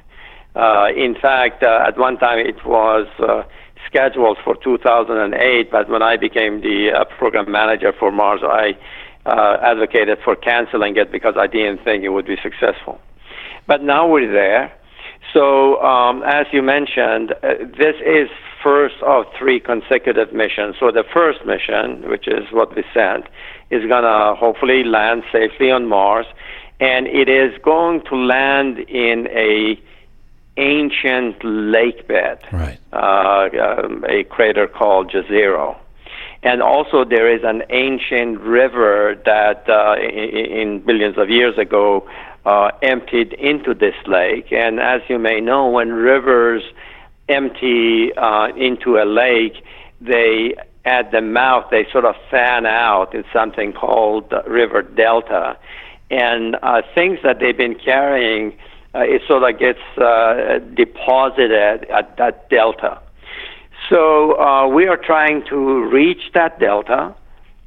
Uh, 0.55 0.91
in 0.97 1.17
fact, 1.17 1.65
uh, 1.65 1.85
at 1.89 1.99
one 1.99 2.19
time 2.19 2.39
it 2.39 2.65
was 2.65 3.09
uh, 3.19 3.43
scheduled 3.87 4.39
for 4.45 4.57
2008, 4.63 5.71
but 5.71 5.89
when 5.89 6.03
I 6.03 6.17
became 6.17 6.61
the 6.61 6.91
uh, 6.93 7.05
program 7.19 7.51
manager 7.51 7.93
for 7.99 8.11
Mars, 8.11 8.41
I 8.43 8.77
uh, 9.27 9.59
advocated 9.63 10.19
for 10.25 10.37
canceling 10.37 10.97
it 10.97 11.13
because 11.13 11.35
I 11.37 11.47
didn't 11.47 11.85
think 11.85 12.05
it 12.05 12.11
would 12.11 12.27
be 12.27 12.37
successful. 12.43 13.01
But 13.67 13.83
now 13.83 14.09
we're 14.09 14.31
there. 14.31 14.73
So, 15.33 15.81
um, 15.83 16.23
as 16.25 16.47
you 16.53 16.63
mentioned, 16.63 17.33
uh, 17.43 17.55
this 17.79 17.97
is 18.05 18.29
first 18.63 18.97
of 19.03 19.27
three 19.39 19.61
consecutive 19.61 20.33
missions. 20.33 20.77
So 20.81 20.91
the 20.91 21.05
first 21.13 21.45
mission, 21.47 22.09
which 22.09 22.27
is 22.27 22.51
what 22.51 22.75
we 22.75 22.85
sent, 22.93 23.27
is 23.71 23.87
going 23.87 24.03
to 24.03 24.35
hopefully 24.39 24.85
land 24.85 25.23
safely 25.33 25.71
on 25.71 25.87
Mars, 25.87 26.27
and 26.81 27.07
it 27.07 27.29
is 27.29 27.57
going 27.63 28.03
to 28.09 28.17
land 28.17 28.79
in 28.81 29.29
a 29.29 29.81
ancient 30.61 31.43
lake 31.43 32.07
bed, 32.07 32.39
right. 32.53 32.79
uh, 32.93 33.49
um, 33.59 34.05
a 34.09 34.25
crater 34.25 34.67
called 34.67 35.11
Jezero. 35.11 35.77
And 36.43 36.63
also, 36.63 37.05
there 37.05 37.31
is 37.35 37.43
an 37.45 37.63
ancient 37.71 38.41
river 38.41 39.21
that, 39.27 39.69
uh, 39.69 39.97
in, 40.01 40.47
in, 40.61 40.79
billions 40.81 41.19
of 41.19 41.29
years 41.29 41.59
ago, 41.59 42.09
uh, 42.47 42.71
emptied 42.83 43.35
into 43.35 43.75
this 43.75 43.95
lake. 44.07 44.51
And 44.51 44.81
as 44.81 45.03
you 45.09 45.19
may 45.19 45.41
know, 45.41 45.69
when 45.69 45.93
rivers 45.93 46.63
empty 47.29 48.13
uh, 48.17 48.49
into 48.57 48.97
a 48.97 49.05
lake, 49.05 49.63
they 50.01 50.55
at 50.85 51.11
the 51.13 51.21
mouth 51.21 51.67
they 51.71 51.87
sort 51.93 52.07
of 52.07 52.15
fan 52.31 52.65
out 52.65 53.15
in 53.15 53.23
something 53.33 53.73
called 53.73 54.33
river 54.47 54.81
delta, 54.83 55.59
and 56.11 56.57
uh, 56.63 56.81
things 56.95 57.19
that 57.23 57.39
they've 57.39 57.57
been 57.57 57.75
carrying 57.75 58.57
uh, 58.95 59.01
it 59.01 59.23
sort 59.29 59.43
of 59.43 59.59
gets 59.59 59.81
uh, 59.99 60.59
deposited 60.75 61.85
at 61.91 62.17
that 62.17 62.49
delta. 62.51 63.01
So 63.89 64.39
uh, 64.39 64.69
we 64.69 64.87
are 64.87 64.97
trying 64.97 65.45
to 65.49 65.85
reach 65.91 66.33
that 66.35 66.59
delta, 66.61 67.15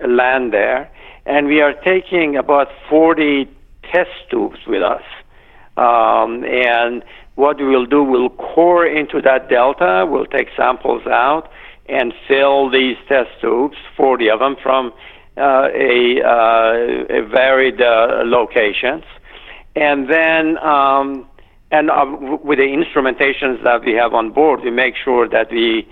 land 0.05 0.53
there, 0.53 0.89
and 1.25 1.47
we 1.47 1.61
are 1.61 1.73
taking 1.73 2.35
about 2.35 2.67
40 2.89 3.49
test 3.91 4.09
tubes 4.29 4.59
with 4.67 4.83
us. 4.83 5.03
Um, 5.75 6.43
and 6.45 7.03
what 7.35 7.57
we 7.57 7.65
will 7.65 7.85
do, 7.85 8.03
we'll 8.03 8.29
core 8.29 8.85
into 8.85 9.21
that 9.21 9.49
delta, 9.49 10.05
we'll 10.07 10.25
take 10.25 10.49
samples 10.55 11.05
out, 11.07 11.49
and 11.87 12.13
fill 12.27 12.69
these 12.69 12.97
test 13.07 13.29
tubes, 13.41 13.77
40 13.97 14.29
of 14.29 14.39
them, 14.39 14.55
from 14.61 14.93
uh, 15.35 15.67
a, 15.73 16.21
uh, 16.21 17.17
a 17.17 17.27
varied 17.27 17.81
uh, 17.81 18.21
locations 18.23 19.03
and 19.75 20.09
then 20.09 20.57
um, 20.59 21.27
and 21.71 21.89
uh, 21.89 22.05
with 22.43 22.59
the 22.59 22.65
instrumentations 22.65 23.63
that 23.63 23.83
we 23.83 23.93
have 23.93 24.13
on 24.13 24.31
board, 24.31 24.61
we 24.63 24.71
make 24.71 24.95
sure 24.95 25.27
that 25.27 25.51
we 25.51 25.87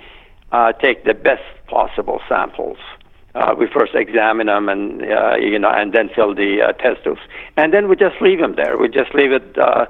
uh, 0.51 0.73
take 0.73 1.05
the 1.05 1.13
best 1.13 1.43
possible 1.67 2.21
samples. 2.29 2.77
Uh, 3.33 3.55
we 3.57 3.65
first 3.65 3.95
examine 3.95 4.47
them 4.47 4.69
and 4.69 5.01
uh, 5.03 5.35
you 5.35 5.57
know, 5.57 5.69
and 5.69 5.93
then 5.93 6.09
fill 6.13 6.35
the 6.35 6.61
uh, 6.61 6.73
test 6.73 7.03
tubes, 7.03 7.21
and 7.57 7.73
then 7.73 7.87
we 7.87 7.95
just 7.95 8.21
leave 8.21 8.39
them 8.39 8.55
there. 8.55 8.77
We 8.77 8.89
just 8.89 9.15
leave 9.15 9.31
it 9.31 9.57
uh, 9.57 9.85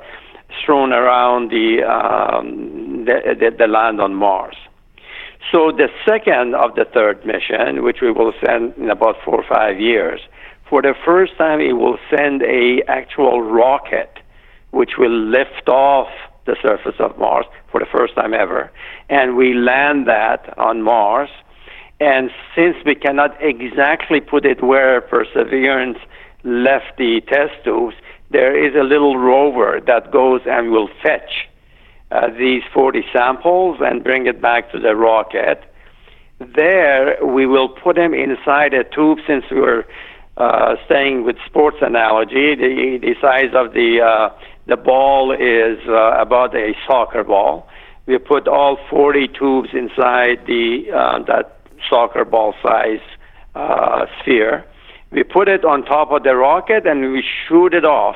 strewn 0.62 0.94
around 0.94 1.50
the, 1.50 1.84
um, 1.84 3.06
the, 3.06 3.36
the 3.40 3.56
the 3.58 3.68
land 3.68 4.00
on 4.00 4.14
Mars. 4.14 4.56
So 5.52 5.72
the 5.72 5.90
second 6.08 6.56
of 6.56 6.76
the 6.76 6.86
third 6.86 7.26
mission, 7.26 7.84
which 7.84 7.98
we 8.02 8.12
will 8.12 8.32
send 8.46 8.76
in 8.78 8.90
about 8.90 9.16
four 9.26 9.42
or 9.42 9.46
five 9.50 9.80
years, 9.80 10.22
for 10.72 10.82
the 10.82 10.96
first 11.04 11.38
time, 11.38 11.60
it 11.60 11.74
will 11.74 11.98
send 12.10 12.42
a 12.44 12.82
actual 12.88 13.42
rocket, 13.42 14.20
which 14.72 14.92
will 14.98 15.12
lift 15.12 15.68
off 15.68 16.08
the 16.46 16.56
surface 16.62 16.96
of 16.98 17.20
Mars 17.20 17.46
for 17.70 17.82
the 17.82 17.86
first 17.92 18.16
time 18.16 18.34
ever, 18.34 18.72
and 19.10 19.36
we 19.36 19.54
land 19.54 20.08
that 20.08 20.58
on 20.58 20.82
Mars. 20.82 21.30
And 22.00 22.32
since 22.56 22.78
we 22.86 22.96
cannot 22.96 23.36
exactly 23.42 24.22
put 24.22 24.46
it 24.46 24.64
where 24.64 25.02
Perseverance 25.02 25.98
left 26.46 26.98
the 26.98 27.20
test 27.28 27.66
tubes, 27.66 27.96
there 28.30 28.56
is 28.58 28.74
a 28.74 28.84
little 28.84 29.18
rover 29.18 29.82
that 29.86 30.10
goes 30.10 30.40
and 30.46 30.72
will 30.72 30.90
fetch 31.04 31.50
uh, 32.12 32.30
these 32.40 32.64
40 32.74 33.04
samples 33.12 33.78
and 33.82 34.06
bring 34.06 34.26
it 34.26 34.42
back 34.42 34.72
to 34.72 34.80
the 34.80 34.96
rocket. 34.96 35.66
There, 36.40 37.24
we 37.24 37.46
will 37.46 37.68
put 37.68 37.98
them 37.98 38.14
inside 38.14 38.74
a 38.74 38.86
tube 38.86 39.20
since 39.28 39.44
we 39.52 39.60
were 39.60 39.86
uh, 40.38 40.76
staying 40.86 41.24
with 41.26 41.36
sports 41.46 41.78
analogy, 41.82 42.56
the, 42.56 43.00
the 43.02 43.16
size 43.22 43.54
of 43.54 43.74
the, 43.74 44.02
uh, 44.02 44.30
the 44.68 44.78
ball 44.78 45.32
is 45.32 45.80
uh, 45.88 46.20
about 46.20 46.56
a 46.56 46.74
soccer 46.88 47.24
ball. 47.24 47.68
We 48.06 48.18
put 48.18 48.48
all 48.48 48.78
40 48.90 49.28
tubes 49.28 49.70
inside 49.74 50.46
the, 50.48 50.86
uh, 50.94 51.24
that 51.24 51.60
soccer 51.90 52.26
ball 52.26 52.54
size 52.64 53.02
uh, 53.56 54.06
sphere. 54.20 54.66
We 55.12 55.24
put 55.24 55.48
it 55.50 55.66
on 55.66 55.84
top 55.84 56.12
of 56.12 56.24
the 56.24 56.36
rocket 56.36 56.88
and 56.88 57.12
we 57.12 57.24
shoot 57.48 57.74
it 57.74 57.86
off 57.86 58.16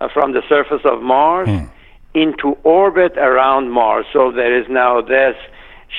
uh, 0.00 0.08
from 0.12 0.32
the 0.32 0.42
surface 0.48 0.82
of 0.84 1.02
Mars. 1.02 1.48
Hmm. 1.48 1.66
into 2.14 2.56
orbit 2.64 3.18
around 3.18 3.70
Mars. 3.70 4.06
So 4.12 4.32
there 4.32 4.58
is 4.58 4.66
now 4.68 5.02
this 5.02 5.36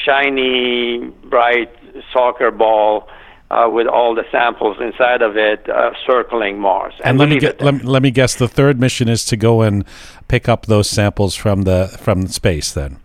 shiny, 0.03 0.99
bright 1.29 1.71
soccer 2.11 2.51
ball 2.51 3.07
uh, 3.51 3.69
with 3.71 3.87
all 3.87 4.13
the 4.15 4.25
samples 4.31 4.77
inside 4.79 5.21
of 5.21 5.37
it 5.37 5.67
uh, 5.69 5.91
circling 6.05 6.59
Mars. 6.59 6.93
And, 7.03 7.17
let 7.17 7.29
me 7.29 7.39
get, 7.39 7.61
let, 7.61 7.83
let 7.83 8.01
me 8.01 8.11
guess. 8.11 8.35
The 8.35 8.47
third 8.47 8.79
mission 8.79 9.09
is 9.09 9.25
to 9.25 9.37
go 9.37 9.61
and 9.61 9.85
pick 10.27 10.47
up 10.47 10.67
those 10.67 10.89
samples 10.89 11.35
from 11.35 11.63
the 11.63 11.87
from 11.99 12.27
space. 12.27 12.71
Then 12.73 12.99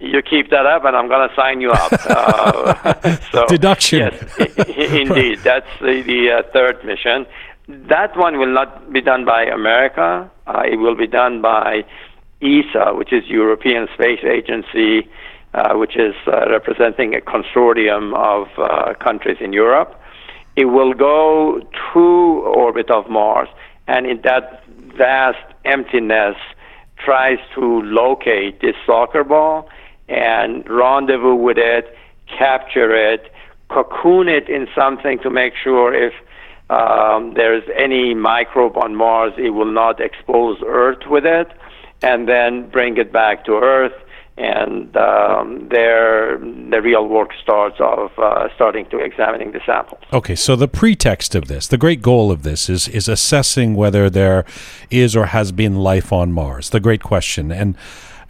you 0.00 0.22
keep 0.22 0.50
that 0.50 0.66
up, 0.66 0.84
and 0.84 0.96
I'm 0.96 1.08
going 1.08 1.28
to 1.28 1.34
sign 1.34 1.60
you 1.60 1.72
up. 1.72 1.92
uh, 2.08 3.16
so, 3.32 3.46
Deduction. 3.46 4.00
Yes, 4.00 4.38
indeed. 4.92 5.38
That's 5.40 5.68
the, 5.80 6.02
the 6.02 6.30
uh, 6.30 6.52
third 6.52 6.84
mission. 6.84 7.26
That 7.68 8.16
one 8.16 8.38
will 8.38 8.52
not 8.52 8.92
be 8.92 9.00
done 9.00 9.24
by 9.24 9.44
America. 9.44 10.30
Uh, 10.46 10.62
it 10.70 10.76
will 10.76 10.96
be 10.96 11.06
done 11.06 11.40
by 11.40 11.84
ESA, 12.42 12.94
which 12.94 13.12
is 13.12 13.24
European 13.26 13.88
Space 13.94 14.22
Agency, 14.22 15.08
uh, 15.54 15.74
which 15.74 15.96
is 15.96 16.14
uh, 16.26 16.50
representing 16.50 17.14
a 17.14 17.20
consortium 17.20 18.14
of 18.14 18.48
uh, 18.58 18.94
countries 18.94 19.38
in 19.40 19.52
Europe. 19.52 19.98
It 20.56 20.66
will 20.66 20.94
go 20.94 21.60
through 21.92 22.42
orbit 22.42 22.90
of 22.90 23.08
Mars, 23.08 23.48
and 23.86 24.06
in 24.06 24.20
that 24.22 24.64
vast 24.96 25.44
emptiness, 25.64 26.36
tries 27.04 27.38
to 27.54 27.82
locate 27.82 28.60
this 28.60 28.76
soccer 28.86 29.24
ball 29.24 29.68
and 30.08 30.68
rendezvous 30.68 31.34
with 31.34 31.58
it, 31.58 31.96
capture 32.38 32.94
it, 32.94 33.32
cocoon 33.68 34.28
it 34.28 34.48
in 34.48 34.66
something 34.74 35.18
to 35.20 35.30
make 35.30 35.54
sure 35.62 35.92
if 35.94 36.14
um, 36.70 37.34
there's 37.34 37.64
any 37.76 38.14
microbe 38.14 38.76
on 38.76 38.94
Mars, 38.94 39.32
it 39.36 39.50
will 39.50 39.72
not 39.72 40.00
expose 40.00 40.58
Earth 40.66 41.06
with 41.06 41.26
it, 41.26 41.48
and 42.02 42.28
then 42.28 42.68
bring 42.70 42.96
it 42.96 43.12
back 43.12 43.44
to 43.44 43.52
Earth. 43.52 43.92
And 44.36 44.96
um, 44.96 45.68
there, 45.70 46.38
the 46.38 46.80
real 46.82 47.06
work 47.06 47.30
starts 47.40 47.76
of 47.78 48.10
uh, 48.18 48.48
starting 48.56 48.84
to 48.86 48.98
examining 48.98 49.52
the 49.52 49.60
samples. 49.64 50.02
Okay, 50.12 50.34
so 50.34 50.56
the 50.56 50.66
pretext 50.66 51.36
of 51.36 51.46
this, 51.46 51.68
the 51.68 51.78
great 51.78 52.02
goal 52.02 52.32
of 52.32 52.42
this, 52.42 52.68
is 52.68 52.88
is 52.88 53.08
assessing 53.08 53.76
whether 53.76 54.10
there 54.10 54.44
is 54.90 55.14
or 55.14 55.26
has 55.26 55.52
been 55.52 55.76
life 55.76 56.12
on 56.12 56.32
Mars. 56.32 56.70
The 56.70 56.80
great 56.80 57.02
question, 57.02 57.52
and 57.52 57.76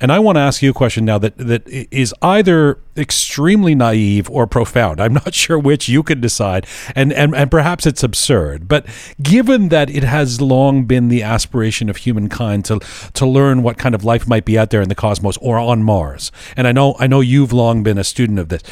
and 0.00 0.12
I 0.12 0.18
want 0.18 0.36
to 0.36 0.40
ask 0.40 0.62
you 0.62 0.70
a 0.70 0.74
question 0.74 1.04
now 1.04 1.18
that, 1.18 1.36
that 1.38 1.66
is 1.68 2.14
either 2.22 2.78
extremely 2.96 3.74
naive 3.74 4.30
or 4.30 4.46
profound. 4.46 5.00
I'm 5.00 5.14
not 5.24 5.34
sure 5.34 5.58
which 5.58 5.88
you 5.88 6.02
can 6.02 6.20
decide, 6.20 6.66
and, 6.94 7.12
and, 7.12 7.34
and 7.34 7.50
perhaps 7.50 7.86
it's 7.86 8.02
absurd. 8.02 8.68
But 8.68 8.86
given 9.22 9.68
that 9.68 9.90
it 9.90 10.04
has 10.04 10.40
long 10.40 10.84
been 10.84 11.08
the 11.08 11.22
aspiration 11.22 11.88
of 11.88 11.98
humankind 11.98 12.64
to, 12.66 12.80
to 13.14 13.26
learn 13.26 13.62
what 13.62 13.78
kind 13.78 13.94
of 13.94 14.04
life 14.04 14.26
might 14.26 14.44
be 14.44 14.58
out 14.58 14.70
there 14.70 14.82
in 14.82 14.88
the 14.88 14.94
cosmos 14.94 15.36
or 15.38 15.58
on 15.58 15.82
Mars, 15.82 16.32
and 16.56 16.66
I 16.66 16.72
know, 16.72 16.96
I 16.98 17.06
know 17.06 17.20
you've 17.20 17.52
long 17.52 17.82
been 17.82 17.98
a 17.98 18.04
student 18.04 18.38
of 18.38 18.48
this, 18.48 18.62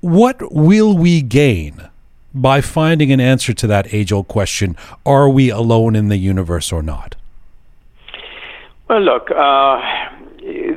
what 0.00 0.52
will 0.52 0.96
we 0.96 1.22
gain? 1.22 1.88
By 2.34 2.62
finding 2.62 3.12
an 3.12 3.20
answer 3.20 3.52
to 3.52 3.66
that 3.66 3.92
age 3.92 4.10
old 4.10 4.26
question, 4.26 4.74
are 5.04 5.28
we 5.28 5.50
alone 5.50 5.94
in 5.94 6.08
the 6.08 6.16
universe 6.16 6.72
or 6.72 6.82
not? 6.82 7.14
Well, 8.88 9.00
look, 9.00 9.30
uh, 9.30 10.01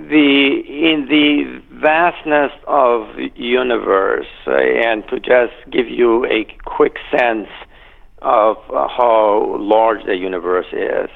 the 0.10 0.62
in 0.66 1.08
the 1.10 1.62
vastness 1.72 2.52
of 2.68 3.08
universe, 3.36 4.28
uh, 4.48 4.52
and 4.54 5.04
to 5.10 5.20
just 5.20 5.54
give 5.72 5.88
you 5.90 6.26
a 6.26 6.46
quick 6.66 6.98
sense 7.12 7.50
of 8.22 8.58
uh, 8.70 8.88
how 8.88 9.58
large 9.60 10.06
the 10.06 10.16
universe 10.16 10.68
is. 10.72 11.10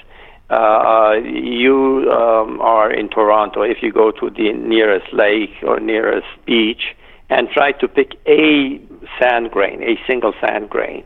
Uh, 0.49 1.13
you 1.23 2.09
um, 2.11 2.59
are 2.59 2.91
in 2.91 3.07
Toronto. 3.09 3.61
If 3.61 3.77
you 3.81 3.91
go 3.91 4.11
to 4.11 4.29
the 4.29 4.51
nearest 4.53 5.13
lake 5.13 5.51
or 5.63 5.79
nearest 5.79 6.27
beach 6.45 6.95
and 7.29 7.47
try 7.49 7.71
to 7.73 7.87
pick 7.87 8.13
a 8.27 8.81
sand 9.19 9.51
grain, 9.51 9.83
a 9.83 9.95
single 10.07 10.33
sand 10.41 10.69
grain, 10.69 11.03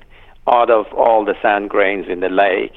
out 0.47 0.69
of 0.69 0.85
all 0.93 1.25
the 1.25 1.35
sand 1.41 1.69
grains 1.69 2.05
in 2.09 2.21
the 2.21 2.29
lake, 2.29 2.73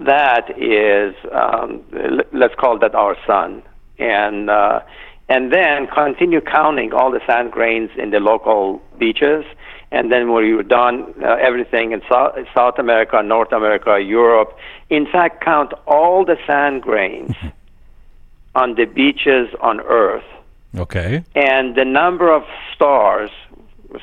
that 0.00 0.50
is, 0.56 1.14
um, 1.32 1.84
let's 2.32 2.54
call 2.56 2.78
that 2.80 2.94
our 2.94 3.16
sun 3.26 3.62
and 3.98 4.50
uh, 4.50 4.80
and 5.28 5.52
then 5.52 5.86
continue 5.88 6.40
counting 6.40 6.92
all 6.92 7.10
the 7.10 7.20
sand 7.26 7.52
grains 7.52 7.90
in 7.96 8.10
the 8.10 8.20
local 8.20 8.80
beaches. 8.98 9.44
And 9.90 10.12
then 10.12 10.32
when 10.32 10.46
you're 10.46 10.62
done, 10.62 11.14
uh, 11.22 11.36
everything 11.40 11.92
in 11.92 12.02
South, 12.10 12.36
South 12.54 12.78
America, 12.78 13.22
North 13.22 13.52
America, 13.52 14.00
Europe, 14.00 14.56
in 14.90 15.06
fact, 15.06 15.44
count 15.44 15.72
all 15.86 16.24
the 16.24 16.36
sand 16.46 16.82
grains 16.82 17.34
on 18.54 18.74
the 18.74 18.84
beaches 18.84 19.48
on 19.60 19.80
Earth. 19.80 20.24
Okay. 20.76 21.24
And 21.34 21.74
the 21.74 21.84
number 21.84 22.34
of 22.34 22.42
stars, 22.74 23.30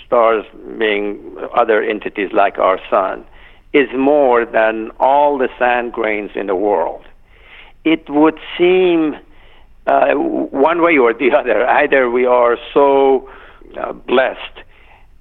stars 0.05 0.45
being 0.79 1.37
other 1.55 1.83
entities 1.83 2.31
like 2.33 2.57
our 2.57 2.79
sun, 2.89 3.25
is 3.73 3.89
more 3.95 4.45
than 4.45 4.89
all 4.99 5.37
the 5.37 5.49
sand 5.59 5.93
grains 5.93 6.31
in 6.35 6.47
the 6.47 6.55
world. 6.55 7.05
It 7.83 8.09
would 8.09 8.39
seem 8.57 9.17
uh, 9.87 10.13
one 10.13 10.81
way 10.81 10.97
or 10.97 11.13
the 11.13 11.31
other. 11.31 11.65
Either 11.67 12.09
we 12.09 12.25
are 12.25 12.57
so 12.73 13.29
uh, 13.79 13.93
blessed 13.93 14.39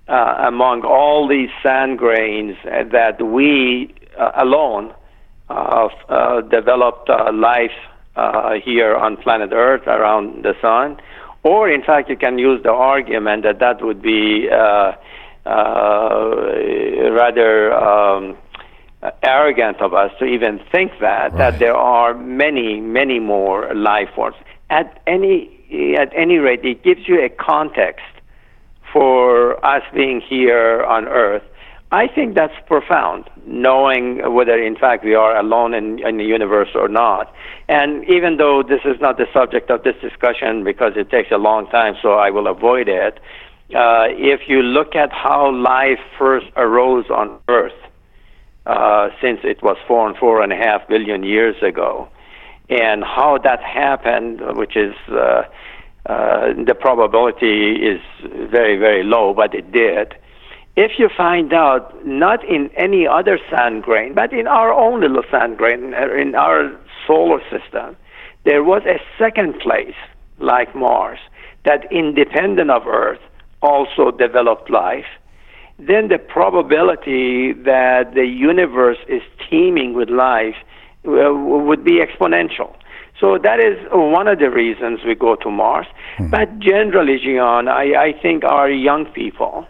uh, 0.08 0.44
among 0.46 0.82
all 0.82 1.28
these 1.28 1.50
sand 1.62 1.98
grains 1.98 2.56
that 2.64 3.22
we 3.22 3.94
uh, 4.18 4.32
alone 4.36 4.94
uh, 5.50 5.88
uh, 6.08 6.40
developed 6.42 7.08
life 7.32 7.72
here 8.64 8.94
on 8.96 9.16
planet 9.18 9.50
Earth 9.52 9.86
around 9.86 10.44
the 10.44 10.54
sun, 10.62 10.96
or 11.42 11.68
in 11.68 11.82
fact, 11.82 12.08
you 12.08 12.16
can 12.16 12.38
use 12.38 12.62
the 12.62 12.72
argument 12.72 13.42
that 13.42 13.58
that 13.58 13.82
would 13.84 14.00
be 14.02 14.48
rather. 17.06 17.74
Um, 17.74 18.36
arrogant 19.22 19.82
of 19.82 19.92
us 19.92 20.10
to 20.18 20.24
even 20.24 20.58
think 20.72 20.90
that 20.98 21.30
right. 21.32 21.36
that 21.36 21.58
there 21.58 21.76
are 21.76 22.14
many 22.14 22.80
many 22.80 23.18
more 23.20 23.74
life 23.74 24.08
forms 24.14 24.34
at 24.70 25.00
any 25.06 25.50
at 25.98 26.12
any 26.14 26.38
rate, 26.38 26.64
it 26.64 26.82
gives 26.82 27.08
you 27.08 27.22
a 27.22 27.28
context 27.28 28.04
for 28.92 29.64
us 29.64 29.82
being 29.92 30.20
here 30.20 30.84
on 30.84 31.06
Earth. 31.08 31.42
I 31.90 32.08
think 32.08 32.34
that's 32.34 32.54
profound, 32.66 33.28
knowing 33.46 34.32
whether 34.34 34.60
in 34.60 34.76
fact 34.76 35.04
we 35.04 35.14
are 35.14 35.36
alone 35.36 35.74
in, 35.74 36.04
in 36.06 36.16
the 36.16 36.24
universe 36.24 36.70
or 36.74 36.88
not. 36.88 37.32
And 37.68 38.04
even 38.10 38.36
though 38.36 38.62
this 38.62 38.80
is 38.84 39.00
not 39.00 39.16
the 39.16 39.26
subject 39.32 39.70
of 39.70 39.84
this 39.84 39.94
discussion 40.00 40.64
because 40.64 40.92
it 40.96 41.10
takes 41.10 41.30
a 41.30 41.38
long 41.38 41.68
time, 41.68 41.94
so 42.02 42.14
I 42.14 42.30
will 42.30 42.46
avoid 42.46 42.88
it. 42.88 43.18
Uh, 43.74 44.06
if 44.10 44.48
you 44.48 44.62
look 44.62 44.94
at 44.94 45.12
how 45.12 45.54
life 45.54 46.00
first 46.18 46.46
arose 46.56 47.06
on 47.10 47.38
Earth, 47.48 47.72
uh, 48.66 49.08
since 49.20 49.40
it 49.44 49.62
was 49.62 49.76
four 49.86 50.08
and 50.08 50.16
four 50.16 50.42
and 50.42 50.52
a 50.52 50.56
half 50.56 50.86
billion 50.88 51.22
years 51.22 51.56
ago, 51.62 52.08
and 52.68 53.04
how 53.04 53.38
that 53.42 53.62
happened, 53.62 54.40
which 54.56 54.76
is 54.76 54.94
uh, 55.10 55.42
uh, 56.06 56.52
the 56.66 56.74
probability 56.78 57.76
is 57.76 58.00
very, 58.50 58.76
very 58.76 59.02
low, 59.02 59.32
but 59.34 59.54
it 59.54 59.72
did. 59.72 60.14
If 60.76 60.98
you 60.98 61.08
find 61.16 61.52
out, 61.52 62.04
not 62.04 62.44
in 62.44 62.68
any 62.76 63.06
other 63.06 63.38
sand 63.50 63.84
grain, 63.84 64.12
but 64.14 64.32
in 64.32 64.46
our 64.46 64.72
own 64.72 65.00
little 65.00 65.22
sand 65.30 65.56
grain, 65.56 65.94
uh, 65.94 66.12
in 66.14 66.34
our 66.34 66.76
solar 67.06 67.40
system, 67.50 67.96
there 68.44 68.62
was 68.64 68.82
a 68.86 69.00
second 69.18 69.60
place, 69.60 69.94
like 70.38 70.74
Mars, 70.74 71.18
that 71.64 71.90
independent 71.92 72.70
of 72.70 72.86
Earth 72.86 73.20
also 73.62 74.10
developed 74.10 74.68
life, 74.68 75.06
then 75.78 76.08
the 76.08 76.18
probability 76.18 77.52
that 77.52 78.14
the 78.14 78.26
universe 78.26 78.98
is 79.08 79.22
teeming 79.48 79.94
with 79.94 80.10
life 80.10 80.56
would 81.04 81.84
be 81.84 82.00
exponential. 82.00 82.74
So 83.20 83.38
that 83.38 83.60
is 83.60 83.78
one 83.92 84.26
of 84.26 84.38
the 84.38 84.50
reasons 84.50 85.00
we 85.06 85.14
go 85.14 85.36
to 85.36 85.50
Mars. 85.50 85.86
Mm-hmm. 86.18 86.30
But 86.30 86.58
generally, 86.58 87.18
Jian, 87.18 87.68
I, 87.68 88.08
I 88.08 88.12
think 88.20 88.44
our 88.44 88.70
young 88.70 89.06
people 89.06 89.66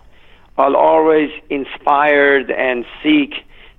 are 0.56 0.74
always 0.76 1.30
inspired 1.50 2.50
and 2.50 2.84
seek 3.02 3.34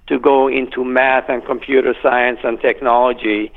to 0.08 0.20
go 0.20 0.48
into 0.48 0.84
math 0.86 1.30
and 1.30 1.44
computer 1.46 1.96
science 2.04 2.40
and 2.44 2.60
technology. 2.62 3.52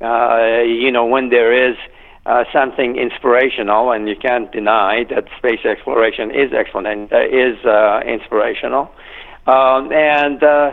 Uh, 0.00 0.62
you 0.66 0.90
know, 0.90 1.06
when 1.06 1.28
there 1.28 1.70
is 1.70 1.76
uh, 2.26 2.44
something 2.52 2.96
inspirational, 2.96 3.92
and 3.92 4.08
you 4.08 4.16
can't 4.16 4.50
deny 4.50 5.04
that 5.04 5.26
space 5.38 5.64
exploration 5.64 6.32
is 6.32 6.52
exponent 6.52 7.12
uh, 7.12 7.20
is 7.20 7.64
uh, 7.64 8.00
inspirational, 8.04 8.90
um, 9.46 9.92
and 9.92 10.42
uh, 10.42 10.72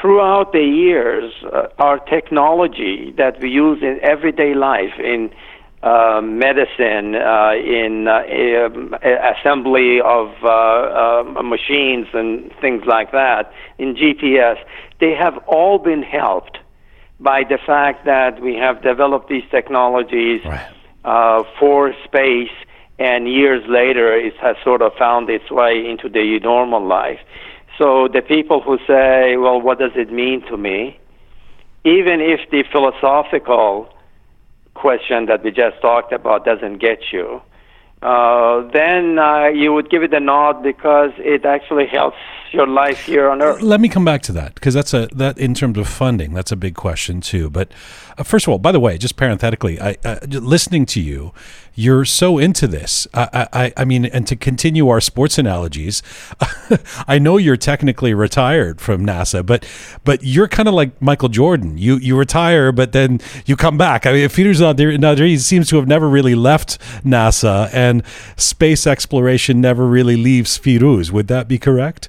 throughout 0.00 0.52
the 0.52 0.62
years, 0.64 1.32
uh, 1.52 1.68
our 1.78 1.98
technology 1.98 3.12
that 3.16 3.40
we 3.40 3.50
use 3.50 3.82
in 3.82 3.98
everyday 4.02 4.54
life, 4.54 4.92
in 4.98 5.30
uh, 5.82 6.20
medicine, 6.22 7.14
uh, 7.14 7.52
in 7.54 8.08
uh, 8.08 8.22
um, 8.66 8.94
assembly 9.02 10.00
of 10.00 10.28
uh, 10.42 10.48
uh, 10.48 11.42
machines 11.42 12.06
and 12.12 12.50
things 12.60 12.82
like 12.86 13.12
that, 13.12 13.52
in 13.78 13.94
GPS, 13.94 14.56
they 15.00 15.14
have 15.14 15.36
all 15.46 15.78
been 15.78 16.02
helped 16.02 16.58
by 17.20 17.42
the 17.44 17.58
fact 17.66 18.04
that 18.04 18.40
we 18.42 18.54
have 18.56 18.82
developed 18.82 19.28
these 19.28 19.44
technologies 19.50 20.42
Right. 20.44 20.66
uh, 21.04 21.44
for 21.58 21.94
space, 22.04 22.50
and 22.98 23.28
years 23.28 23.62
later 23.68 24.14
it 24.14 24.34
has 24.40 24.56
sort 24.64 24.82
of 24.82 24.92
found 24.98 25.30
its 25.30 25.50
way 25.50 25.86
into 25.88 26.08
the 26.08 26.38
normal 26.40 26.84
life. 26.84 27.20
So 27.78 28.08
the 28.08 28.22
people 28.22 28.60
who 28.60 28.78
say, 28.86 29.36
well, 29.36 29.60
what 29.60 29.78
does 29.78 29.92
it 29.94 30.10
mean 30.10 30.42
to 30.48 30.56
me? 30.56 30.98
Even 31.84 32.20
if 32.20 32.40
the 32.50 32.64
philosophical 32.72 33.88
question 34.74 35.26
that 35.26 35.42
we 35.44 35.50
just 35.50 35.80
talked 35.80 36.12
about 36.12 36.44
doesn't 36.44 36.78
get 36.78 37.12
you, 37.12 37.40
uh, 38.06 38.62
then 38.72 39.18
uh, 39.18 39.48
you 39.48 39.72
would 39.72 39.90
give 39.90 40.04
it 40.04 40.14
a 40.14 40.20
nod 40.20 40.62
because 40.62 41.10
it 41.18 41.44
actually 41.44 41.86
helps 41.86 42.18
your 42.52 42.68
life 42.68 43.00
here 43.00 43.28
on 43.28 43.42
Earth. 43.42 43.60
Let 43.60 43.80
me 43.80 43.88
come 43.88 44.04
back 44.04 44.22
to 44.22 44.32
that 44.32 44.54
because 44.54 44.74
that's 44.74 44.94
a 44.94 45.08
that 45.12 45.38
in 45.38 45.54
terms 45.54 45.76
of 45.76 45.88
funding, 45.88 46.32
that's 46.32 46.52
a 46.52 46.56
big 46.56 46.76
question 46.76 47.20
too. 47.20 47.50
But 47.50 47.72
uh, 48.16 48.22
first 48.22 48.46
of 48.46 48.52
all, 48.52 48.58
by 48.58 48.72
the 48.72 48.80
way, 48.80 48.96
just 48.96 49.16
parenthetically, 49.16 49.80
I, 49.80 49.96
uh, 50.04 50.18
listening 50.28 50.86
to 50.86 51.00
you, 51.00 51.32
you're 51.74 52.06
so 52.06 52.38
into 52.38 52.66
this. 52.66 53.06
I, 53.12 53.48
I, 53.52 53.72
I 53.76 53.84
mean, 53.84 54.06
and 54.06 54.26
to 54.28 54.36
continue 54.36 54.88
our 54.88 55.00
sports 55.00 55.36
analogies, 55.36 56.02
I 57.06 57.18
know 57.18 57.36
you're 57.36 57.58
technically 57.58 58.14
retired 58.14 58.80
from 58.80 59.04
NASA, 59.04 59.44
but 59.44 59.68
but 60.02 60.24
you're 60.24 60.48
kind 60.48 60.68
of 60.68 60.74
like 60.74 61.00
Michael 61.02 61.28
Jordan. 61.28 61.76
You 61.76 61.96
you 61.96 62.16
retire, 62.16 62.72
but 62.72 62.92
then 62.92 63.20
you 63.44 63.56
come 63.56 63.76
back. 63.76 64.06
I 64.06 64.12
mean, 64.12 64.28
Firuz 64.28 64.60
Naderi 64.60 65.38
seems 65.38 65.68
to 65.68 65.76
have 65.76 65.86
never 65.86 66.08
really 66.08 66.34
left 66.34 66.80
NASA, 67.04 67.68
and 67.72 67.95
space 68.36 68.86
exploration 68.86 69.60
never 69.60 69.86
really 69.86 70.16
leaves 70.16 70.58
Firuz. 70.58 71.10
Would 71.10 71.28
that 71.28 71.48
be 71.48 71.58
correct? 71.58 72.08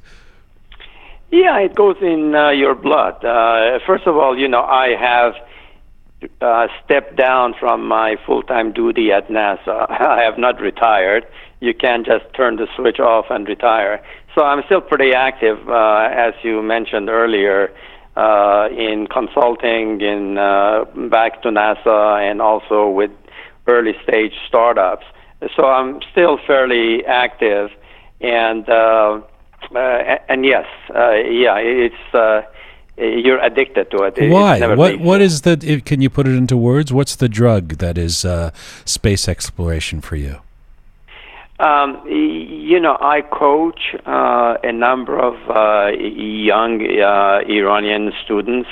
Yeah, 1.32 1.60
it 1.60 1.76
goes 1.76 1.98
in 2.02 2.36
uh, 2.36 2.50
your 2.50 2.74
blood. 2.74 3.24
Uh, 3.24 3.80
first 3.86 4.08
of 4.08 4.16
all, 4.16 4.38
you 4.38 4.48
know, 4.48 4.62
I 4.62 4.96
have 4.96 5.34
uh, 6.42 6.68
stepped 6.84 7.16
down 7.16 7.54
from 7.60 7.88
my 7.88 8.16
full 8.26 8.44
time 8.44 8.72
duty 8.72 9.12
at 9.12 9.28
NASA. 9.28 9.90
I 9.90 10.24
have 10.24 10.38
not 10.38 10.60
retired. 10.62 11.28
You 11.60 11.74
can't 11.74 12.06
just 12.06 12.26
turn 12.34 12.56
the 12.56 12.68
switch 12.76 13.00
off 13.00 13.26
and 13.30 13.48
retire. 13.48 14.02
So 14.36 14.44
I'm 14.44 14.64
still 14.66 14.82
pretty 14.82 15.14
active, 15.14 15.58
uh, 15.68 16.10
as 16.12 16.34
you 16.44 16.62
mentioned 16.62 17.10
earlier, 17.10 17.74
uh, 18.16 18.70
in 18.72 19.08
consulting, 19.08 20.02
in 20.02 20.38
uh, 20.38 20.86
back 21.10 21.42
to 21.42 21.50
NASA, 21.50 22.22
and 22.30 22.42
also 22.42 22.88
with 22.88 23.12
early 23.68 23.96
stage 24.04 24.34
startups. 24.48 25.06
So 25.56 25.66
I'm 25.66 26.02
still 26.12 26.40
fairly 26.48 27.06
active, 27.06 27.70
and 28.22 28.68
uh, 28.68 29.22
uh, 29.76 30.18
and 30.30 30.46
yes, 30.46 30.66
uh, 30.96 31.12
yeah, 31.14 31.58
it's 31.58 32.14
uh, 32.14 32.42
you're 32.98 33.40
addicted 33.40 33.92
to 33.92 33.98
it. 34.04 34.18
It- 34.18 34.24
it 34.26 34.32
Why? 34.32 34.60
What 34.76 35.00
What 35.00 35.22
the? 35.42 35.60
if- 35.64 35.86
Can 35.86 36.02
you 36.02 36.10
put 36.10 36.28
it 36.28 36.36
into 36.36 36.58
words? 36.58 36.92
What's 36.92 37.16
the 37.16 37.30
drug 37.30 37.78
that 37.78 37.98
is 37.98 38.26
uh, 38.26 38.50
space 38.86 39.28
exploration 39.28 40.02
for 40.02 40.16
you? 40.16 40.38
Um, 41.60 42.02
you 42.08 42.80
know, 42.80 42.98
I 43.02 43.22
coach 43.22 43.96
uh, 44.06 44.58
a 44.64 44.72
number 44.72 45.18
of 45.20 45.36
uh, 45.50 45.90
young 45.98 46.82
uh, 47.00 47.40
Iranian 47.48 48.12
students, 48.24 48.70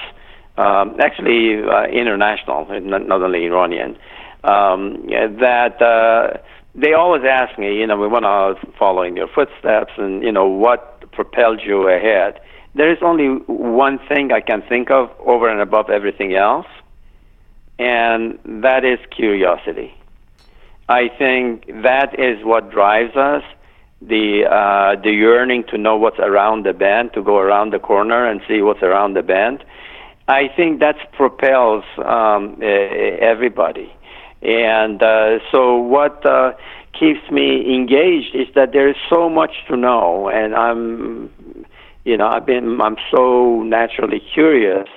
um, 0.58 0.95
actually 0.99 1.63
uh, 1.63 1.86
international, 1.86 2.67
not, 2.82 3.08
not 3.08 3.23
only 3.23 3.45
Iranian, 3.45 3.97
um, 4.43 5.04
that 5.39 5.82
uh, 5.82 6.38
they 6.76 6.94
always 6.94 7.24
ask 7.24 7.58
me, 7.58 7.80
you 7.80 7.88
know, 7.88 7.98
we 7.98 8.08
want 8.08 8.26
to 8.26 8.72
follow 8.78 9.02
in 9.04 9.16
your 9.16 9.28
footsteps 9.28 9.94
and, 9.98 10.24
you 10.24 10.32
know, 10.32 10.46
what 10.46 11.10
propelled 11.12 11.62
you 11.64 11.88
ahead. 11.88 12.40
There 12.76 12.92
is 12.92 12.98
only 13.02 13.28
one 13.48 14.00
thing 14.10 14.34
I 14.34 14.42
can 14.42 14.62
think 14.62 14.92
of 14.92 15.10
over 15.26 15.48
and 15.48 15.62
above 15.62 15.90
everything 15.90 16.36
else, 16.36 16.68
and 17.80 18.38
that 18.46 18.84
is 18.84 19.00
curiosity. 19.12 19.94
I 20.90 21.08
think 21.08 21.68
that 21.84 22.20
is 22.20 22.44
what 22.44 22.70
drives 22.72 23.16
us. 23.16 23.44
The 24.02 24.44
uh, 24.46 25.02
the 25.02 25.12
yearning 25.12 25.64
to 25.70 25.78
know 25.78 25.96
what's 25.96 26.20
around 26.20 26.66
the 26.66 26.74
bend, 26.74 27.14
to 27.14 27.24
go 27.24 27.38
around 27.38 27.72
the 27.72 27.80
corner 27.80 28.28
and 28.30 28.42
see 28.46 28.62
what's 28.62 28.84
around 28.84 29.14
the 29.14 29.24
bend. 29.24 29.64
I 30.28 30.50
think 30.56 30.82
that 30.82 31.14
propels 31.14 31.86
um, 32.04 32.62
everybody. 32.62 33.95
And 34.46 35.02
uh, 35.02 35.40
so, 35.52 35.78
what 35.78 36.24
uh, 36.26 36.54
keeps 36.94 37.32
me 37.32 37.74
engaged 37.74 38.36
is 38.36 38.48
that 38.54 38.74
there 38.74 38.88
is 38.88 38.96
so 39.10 39.28
much 39.30 39.52
to 39.68 39.76
know, 39.76 40.30
and 40.30 40.54
I'm, 40.54 41.66
you 42.04 42.16
know, 42.16 42.28
I've 42.28 42.46
been, 42.46 42.80
I'm 42.80 42.98
so 43.10 43.64
naturally 43.64 44.22
curious 44.34 44.88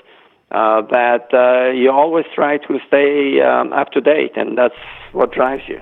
uh, 0.50 0.82
that 0.82 1.32
uh, 1.32 1.70
you 1.70 1.90
always 1.90 2.26
try 2.34 2.58
to 2.58 2.78
stay 2.86 3.40
um, 3.40 3.72
up 3.72 3.90
to 3.92 4.00
date, 4.02 4.32
and 4.36 4.56
that's 4.58 4.74
what 5.12 5.32
drives 5.32 5.62
you. 5.66 5.80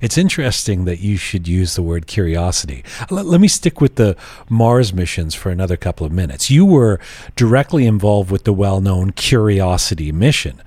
It's 0.00 0.18
interesting 0.18 0.86
that 0.86 0.98
you 0.98 1.16
should 1.16 1.46
use 1.46 1.76
the 1.76 1.82
word 1.82 2.06
curiosity. 2.08 2.84
Let, 3.10 3.26
let 3.26 3.40
me 3.40 3.46
stick 3.46 3.80
with 3.80 3.94
the 3.94 4.16
Mars 4.48 4.92
missions 4.92 5.34
for 5.34 5.50
another 5.50 5.76
couple 5.76 6.04
of 6.04 6.12
minutes. 6.12 6.50
You 6.50 6.64
were 6.64 6.98
directly 7.36 7.86
involved 7.86 8.30
with 8.30 8.44
the 8.44 8.52
well 8.52 8.80
known 8.80 9.12
Curiosity 9.12 10.10
mission, 10.10 10.60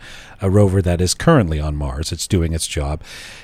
a 0.44 0.50
rover 0.50 0.82
that 0.82 1.00
is 1.00 1.14
currently 1.14 1.60
on 1.60 1.76
Mars. 1.76 2.12
It's 2.12 2.28
doing 2.28 2.54
its 2.54 2.68
job. 2.68 3.02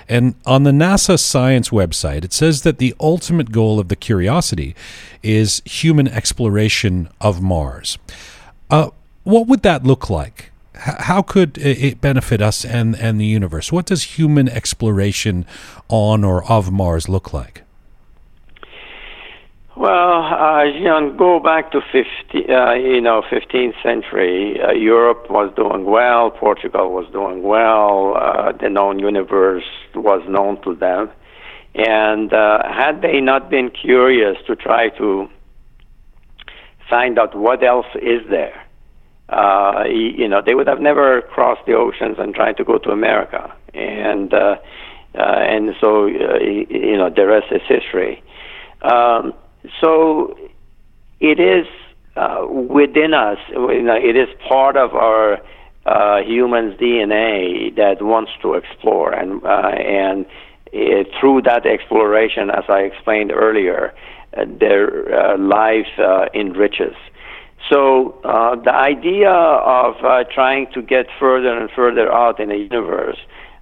And 0.08 0.36
on 0.46 0.64
the 0.64 0.72
NASA 0.72 1.18
science 1.18 1.70
website, 1.70 2.26
it 2.26 2.34
says 2.34 2.62
that 2.64 2.78
the 2.78 2.94
ultimate 3.00 3.52
goal 3.52 3.80
of 3.80 3.88
the 3.88 3.96
Curiosity 3.96 4.76
is 5.24 5.62
human 5.66 6.10
exploration 6.10 7.10
of 7.22 7.42
Mars. 7.42 7.98
Uh, 8.70 8.90
what 9.24 9.48
would 9.48 9.64
that 9.64 9.86
look 9.86 10.10
like? 10.10 10.52
How 10.76 11.22
could 11.22 11.58
it 11.58 12.02
benefit 12.02 12.42
us 12.42 12.66
and, 12.66 12.96
and 12.98 13.20
the 13.20 13.26
universe? 13.26 13.72
What 13.72 13.86
does 13.86 14.04
human 14.18 14.50
exploration 14.50 15.46
on 15.88 16.24
or 16.24 16.44
of 16.52 16.72
Mars 16.72 17.08
look 17.08 17.34
like? 17.34 17.64
Well, 19.80 20.24
uh, 20.24 20.64
you 20.66 20.84
know, 20.84 21.10
go 21.18 21.40
back 21.40 21.72
to 21.72 21.80
50, 21.80 22.52
uh, 22.52 22.74
you 22.74 23.00
know, 23.00 23.22
15th 23.32 23.82
century. 23.82 24.60
Uh, 24.62 24.74
Europe 24.74 25.28
was 25.30 25.54
doing 25.56 25.86
well. 25.86 26.32
Portugal 26.32 26.92
was 26.92 27.10
doing 27.14 27.44
well. 27.44 28.14
Uh, 28.18 28.52
the 28.52 28.68
known 28.70 29.00
universe 29.00 29.64
was 29.96 30.22
known 30.28 30.62
to 30.64 30.76
them, 30.76 31.10
and 31.76 32.34
uh, 32.34 32.60
had 32.66 33.02
they 33.02 33.22
not 33.22 33.50
been 33.50 33.70
curious 33.70 34.36
to 34.48 34.56
try 34.58 34.90
to 34.98 35.30
find 36.90 37.18
out 37.18 37.34
what 37.34 37.64
else 37.64 37.88
is 38.02 38.20
there, 38.30 38.62
uh, 39.30 39.86
you 39.88 40.28
know, 40.28 40.42
they 40.46 40.56
would 40.56 40.68
have 40.68 40.82
never 40.82 41.22
crossed 41.22 41.66
the 41.66 41.74
oceans 41.74 42.18
and 42.20 42.36
tried 42.36 42.58
to 42.58 42.66
go 42.66 42.80
to 42.80 42.90
America. 42.90 43.56
And 43.74 44.34
uh, 44.34 44.58
uh, 45.16 45.22
and 45.22 45.74
so, 45.80 46.08
uh, 46.08 46.38
you 46.44 46.98
know, 46.98 47.10
the 47.10 47.26
rest 47.26 47.46
is 47.52 47.62
history. 47.66 48.22
Um, 48.82 49.34
so 49.82 50.38
it 51.20 51.40
is 51.40 51.68
uh, 52.16 52.46
within 52.48 53.14
us. 53.14 53.38
You 53.50 53.82
know, 53.82 53.96
it 53.96 54.16
is 54.16 54.28
part 54.48 54.76
of 54.76 54.94
our 54.94 55.40
uh, 55.86 56.22
human's 56.22 56.78
DNA 56.80 57.76
that 57.76 58.02
wants 58.02 58.32
to 58.42 58.54
explore, 58.54 59.14
and 59.14 59.44
uh, 59.44 59.70
and 59.70 60.26
uh, 60.74 61.04
through 61.20 61.42
that 61.44 61.66
exploration, 61.66 62.50
as 62.50 62.64
I 62.68 62.80
explained 62.80 63.32
earlier, 63.32 63.94
uh, 64.38 64.46
their 64.60 65.14
uh, 65.14 65.38
life 65.38 65.88
enriches. 66.34 66.96
So 67.72 68.20
the 68.64 68.74
idea 68.74 69.32
of 69.32 69.96
trying 70.34 70.68
to 70.74 70.82
get 70.82 71.08
further 71.20 71.58
and 71.58 71.70
further 71.72 72.12
out 72.12 72.40
in 72.40 72.50
the 72.50 72.58
universe, 72.58 73.18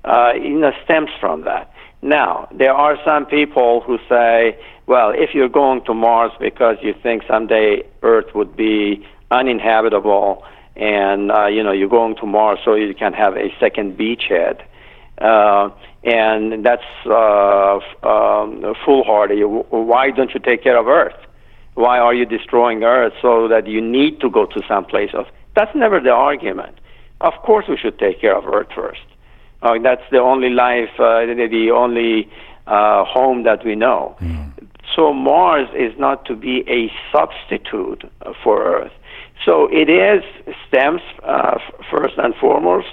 you 0.06 0.60
know, 0.60 0.72
stems 0.86 1.10
from 1.20 1.43
that. 1.43 1.72
Now 2.02 2.48
there 2.52 2.74
are 2.74 2.98
some 3.06 3.26
people 3.26 3.82
who 3.82 3.98
say, 4.10 4.58
well, 4.88 5.12
if 5.13 5.32
you're 5.34 5.50
going 5.50 5.84
to 5.86 5.93
Mars 5.93 6.32
because 6.39 6.78
you 6.82 6.93
think 7.04 7.23
someday 7.28 7.84
Earth 8.02 8.34
would 8.34 8.56
be 8.56 9.06
uninhabitable, 9.30 10.43
and 10.78 11.32
uh, 11.32 11.47
you 11.47 11.62
know 11.62 11.73
you're 11.73 11.89
going 11.89 12.15
to 12.15 12.26
Mars 12.26 12.60
so 12.63 12.73
you 12.73 12.93
can 12.95 13.12
have 13.13 13.36
a 13.36 13.54
second 13.60 13.97
beachhead, 13.97 14.62
uh, 15.17 15.69
and 16.04 16.65
that's 16.65 16.84
uh, 17.06 17.80
um, 18.04 18.76
foolhardy. 18.86 19.41
Why 19.41 20.12
don't 20.12 20.34
you 20.34 20.39
take 20.39 20.63
care 20.63 20.78
of 20.78 20.88
Earth? 20.88 21.19
Why 21.73 22.00
are 22.00 22.13
you 22.13 22.26
destroying 22.26 22.84
Earth 22.84 23.13
so 23.21 23.47
that 23.50 23.67
you 23.67 23.82
need 23.82 24.21
to 24.21 24.30
go 24.30 24.45
to 24.45 24.62
some 24.67 24.86
place 24.86 25.10
else? 25.13 25.28
That's 25.56 25.76
never 25.76 26.00
the 26.00 26.12
argument. 26.12 26.80
Of 27.19 27.34
course, 27.43 27.65
we 27.67 27.78
should 27.78 28.00
take 28.00 28.21
care 28.21 28.38
of 28.38 28.45
Earth 28.45 28.69
first. 28.73 29.02
Uh, 29.62 29.78
that's 29.84 30.04
the 30.12 30.19
only 30.19 30.50
life, 30.50 30.89
uh, 31.00 31.26
the, 31.26 31.47
the 31.50 31.71
only 31.71 32.32
uh, 32.67 33.04
home 33.06 33.43
that 33.43 33.65
we 33.65 33.76
know. 33.76 34.15
So 34.97 35.13
Mars 35.13 35.69
is 35.75 35.93
not 35.99 36.25
to 36.25 36.36
be 36.36 36.63
a 36.67 36.91
substitute 37.15 38.03
for 38.43 38.63
Earth. 38.65 38.91
So 39.45 39.69
it 39.71 39.91
is 39.91 40.23
stems 40.67 41.01
uh, 41.23 41.60
first 41.91 42.15
and 42.17 42.33
foremost 42.36 42.88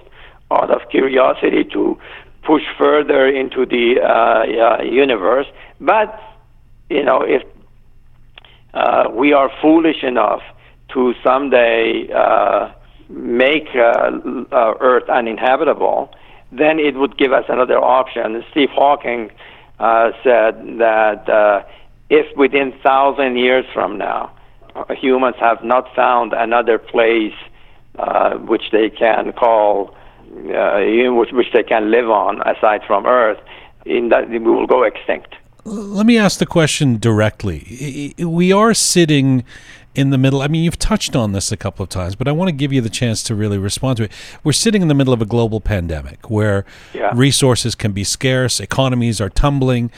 out 0.50 0.70
of 0.70 0.82
curiosity 0.90 1.64
to 1.72 1.98
push 2.42 2.62
further 2.76 3.26
into 3.26 3.64
the 3.64 4.02
uh, 4.02 4.06
uh, 4.06 4.82
universe. 4.82 5.46
But 5.80 6.20
you 6.90 7.02
know, 7.02 7.22
if 7.22 7.42
uh, 8.74 9.04
we 9.10 9.32
are 9.32 9.50
foolish 9.62 10.02
enough 10.02 10.42
to 10.92 11.14
someday 11.24 12.06
uh, 12.14 12.70
make 13.08 13.68
uh, 13.74 14.10
uh, 14.52 14.74
Earth 14.78 15.08
uninhabitable, 15.08 16.10
then 16.52 16.78
it 16.78 16.96
would 16.96 17.16
give 17.16 17.32
us 17.32 17.44
another 17.48 17.78
option. 17.78 18.44
Steve 18.50 18.68
Hawking 18.70 19.30
said 20.22 20.78
that 20.78 21.64
if 22.18 22.27
within 22.44 22.68
thousand 22.88 23.33
years 23.46 23.66
from 23.77 23.90
now 23.98 24.22
uh, 24.77 24.94
humans 25.05 25.37
have 25.48 25.61
not 25.64 25.85
found 25.94 26.29
another 26.46 26.79
place 26.79 27.37
uh, 27.98 28.33
which 28.50 28.66
they 28.77 28.88
can 28.90 29.33
call 29.33 29.94
uh, 30.55 30.81
which, 31.18 31.33
which 31.33 31.50
they 31.53 31.62
can 31.62 31.90
live 31.96 32.11
on 32.11 32.33
aside 32.53 32.83
from 32.88 33.07
Earth, 33.07 33.40
in 33.87 34.09
that 34.09 34.29
we 34.29 34.38
will 34.38 34.66
go 34.66 34.83
extinct. 34.83 35.33
Let 35.64 36.07
me 36.07 36.18
ask 36.18 36.38
the 36.38 36.46
question 36.46 36.98
directly. 36.98 38.14
We 38.18 38.53
are 38.53 38.74
sitting 38.74 39.44
in 39.94 40.11
the 40.11 40.18
middle. 40.18 40.42
I 40.42 40.48
mean, 40.48 40.64
you've 40.64 40.79
touched 40.79 41.14
on 41.14 41.33
this 41.33 41.53
a 41.53 41.57
couple 41.57 41.83
of 41.85 41.88
times, 41.88 42.16
but 42.16 42.27
I 42.27 42.33
want 42.33 42.48
to 42.48 42.53
give 42.53 42.72
you 42.72 42.81
the 42.81 42.90
chance 42.90 43.22
to 43.24 43.35
really 43.35 43.59
respond 43.59 43.96
to 43.98 44.05
it. 44.05 44.12
We're 44.42 44.53
sitting 44.53 44.83
in 44.83 44.88
the 44.88 44.94
middle 44.94 45.14
of 45.14 45.22
a 45.22 45.27
global 45.27 45.61
pandemic 45.61 46.29
where 46.29 46.64
Yeah. 46.92 47.12
resources 47.14 47.74
can 47.74 47.92
be 47.92 48.05
scarce, 48.05 48.61
economies 48.61 49.20
are 49.20 49.31
tumbling. 49.31 49.90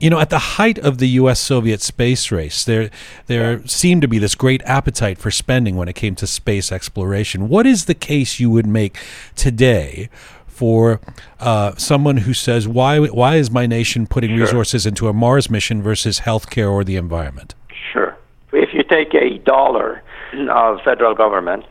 You 0.00 0.10
know, 0.10 0.20
at 0.20 0.30
the 0.30 0.38
height 0.38 0.78
of 0.78 0.98
the 0.98 1.08
U.S. 1.20 1.40
Soviet 1.40 1.80
space 1.80 2.30
race, 2.30 2.64
there 2.64 2.88
there 3.26 3.66
seemed 3.66 4.02
to 4.02 4.08
be 4.08 4.18
this 4.18 4.36
great 4.36 4.62
appetite 4.64 5.18
for 5.18 5.32
spending 5.32 5.74
when 5.76 5.88
it 5.88 5.94
came 5.94 6.14
to 6.16 6.26
space 6.26 6.70
exploration. 6.70 7.48
What 7.48 7.66
is 7.66 7.86
the 7.86 7.94
case 7.94 8.38
you 8.38 8.48
would 8.50 8.66
make 8.66 8.96
today 9.34 10.08
for 10.46 11.00
uh, 11.40 11.74
someone 11.76 12.18
who 12.18 12.32
says, 12.32 12.68
"Why 12.68 12.98
why 13.00 13.36
is 13.36 13.50
my 13.50 13.66
nation 13.66 14.06
putting 14.06 14.30
Sure. 14.30 14.40
resources 14.40 14.86
into 14.86 15.08
a 15.08 15.12
Mars 15.12 15.50
mission 15.50 15.82
versus 15.82 16.20
healthcare 16.20 16.70
or 16.70 16.84
the 16.84 16.94
environment?" 16.96 17.56
Sure. 17.92 18.16
If 18.52 18.72
you 18.72 18.84
take 18.84 19.14
a 19.14 19.38
dollar 19.38 20.02
of 20.48 20.80
federal 20.82 21.14
government 21.14 21.64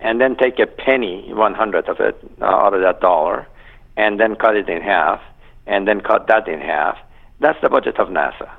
and 0.00 0.20
then 0.20 0.34
take 0.34 0.58
a 0.58 0.66
penny, 0.66 1.32
one 1.32 1.54
hundredth 1.54 1.88
of 1.88 2.00
it 2.00 2.16
uh, 2.40 2.44
out 2.46 2.74
of 2.74 2.80
that 2.82 3.00
dollar, 3.00 3.46
and 3.96 4.18
then 4.18 4.34
cut 4.34 4.56
it 4.56 4.68
in 4.68 4.82
half, 4.82 5.20
and 5.66 5.86
then 5.88 6.00
cut 6.00 6.26
that 6.28 6.48
in 6.48 6.60
half, 6.60 6.96
that's 7.40 7.60
the 7.62 7.68
budget 7.68 7.98
of 7.98 8.08
NASA. 8.08 8.50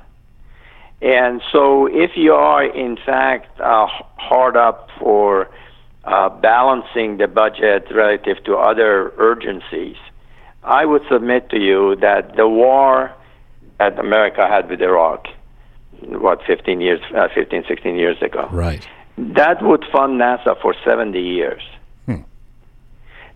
And 1.02 1.42
so, 1.52 1.86
if 1.86 2.12
you 2.16 2.32
are 2.32 2.64
in 2.64 2.96
fact 2.96 3.60
uh, 3.60 3.86
hard 4.16 4.56
up 4.56 4.88
for 4.98 5.48
uh, 6.04 6.28
balancing 6.30 7.18
the 7.18 7.26
budget 7.26 7.88
relative 7.94 8.42
to 8.44 8.56
other 8.56 9.12
urgencies, 9.18 9.96
I 10.62 10.84
would 10.84 11.02
submit 11.10 11.50
to 11.50 11.58
you 11.58 11.96
that 11.96 12.36
the 12.36 12.48
war 12.48 13.12
that 13.78 13.98
America 13.98 14.46
had 14.48 14.70
with 14.70 14.80
Iraq, 14.80 15.26
what, 16.00 16.40
15 16.46 16.80
years, 16.80 17.00
uh, 17.14 17.28
15, 17.34 17.64
16 17.68 17.96
years 17.96 18.20
ago, 18.22 18.48
Right. 18.50 18.86
that 19.18 19.62
would 19.62 19.84
fund 19.92 20.18
NASA 20.20 20.60
for 20.62 20.74
70 20.84 21.20
years. 21.20 21.62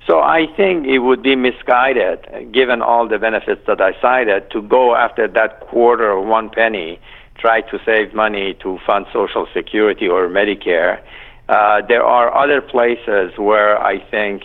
So 0.06 0.20
I 0.20 0.46
think 0.56 0.86
it 0.86 1.00
would 1.00 1.22
be 1.22 1.36
misguided, 1.36 2.52
given 2.52 2.82
all 2.82 3.06
the 3.06 3.18
benefits 3.18 3.62
that 3.66 3.80
I 3.80 3.92
cited, 4.00 4.50
to 4.50 4.62
go 4.62 4.96
after 4.96 5.28
that 5.28 5.60
quarter 5.60 6.10
or 6.10 6.22
one 6.22 6.50
penny, 6.50 6.98
try 7.38 7.60
to 7.62 7.78
save 7.84 8.14
money 8.14 8.54
to 8.62 8.78
fund 8.86 9.06
Social 9.12 9.46
Security 9.54 10.08
or 10.08 10.28
Medicare. 10.28 11.00
Uh, 11.48 11.82
there 11.86 12.04
are 12.04 12.34
other 12.34 12.60
places 12.60 13.32
where 13.36 13.80
I 13.82 13.98
think 14.10 14.44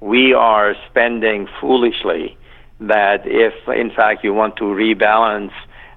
we 0.00 0.32
are 0.32 0.74
spending 0.90 1.48
foolishly. 1.60 2.36
That 2.78 3.22
if, 3.24 3.54
in 3.68 3.90
fact, 3.90 4.22
you 4.22 4.34
want 4.34 4.56
to 4.56 4.64
rebalance 4.64 5.52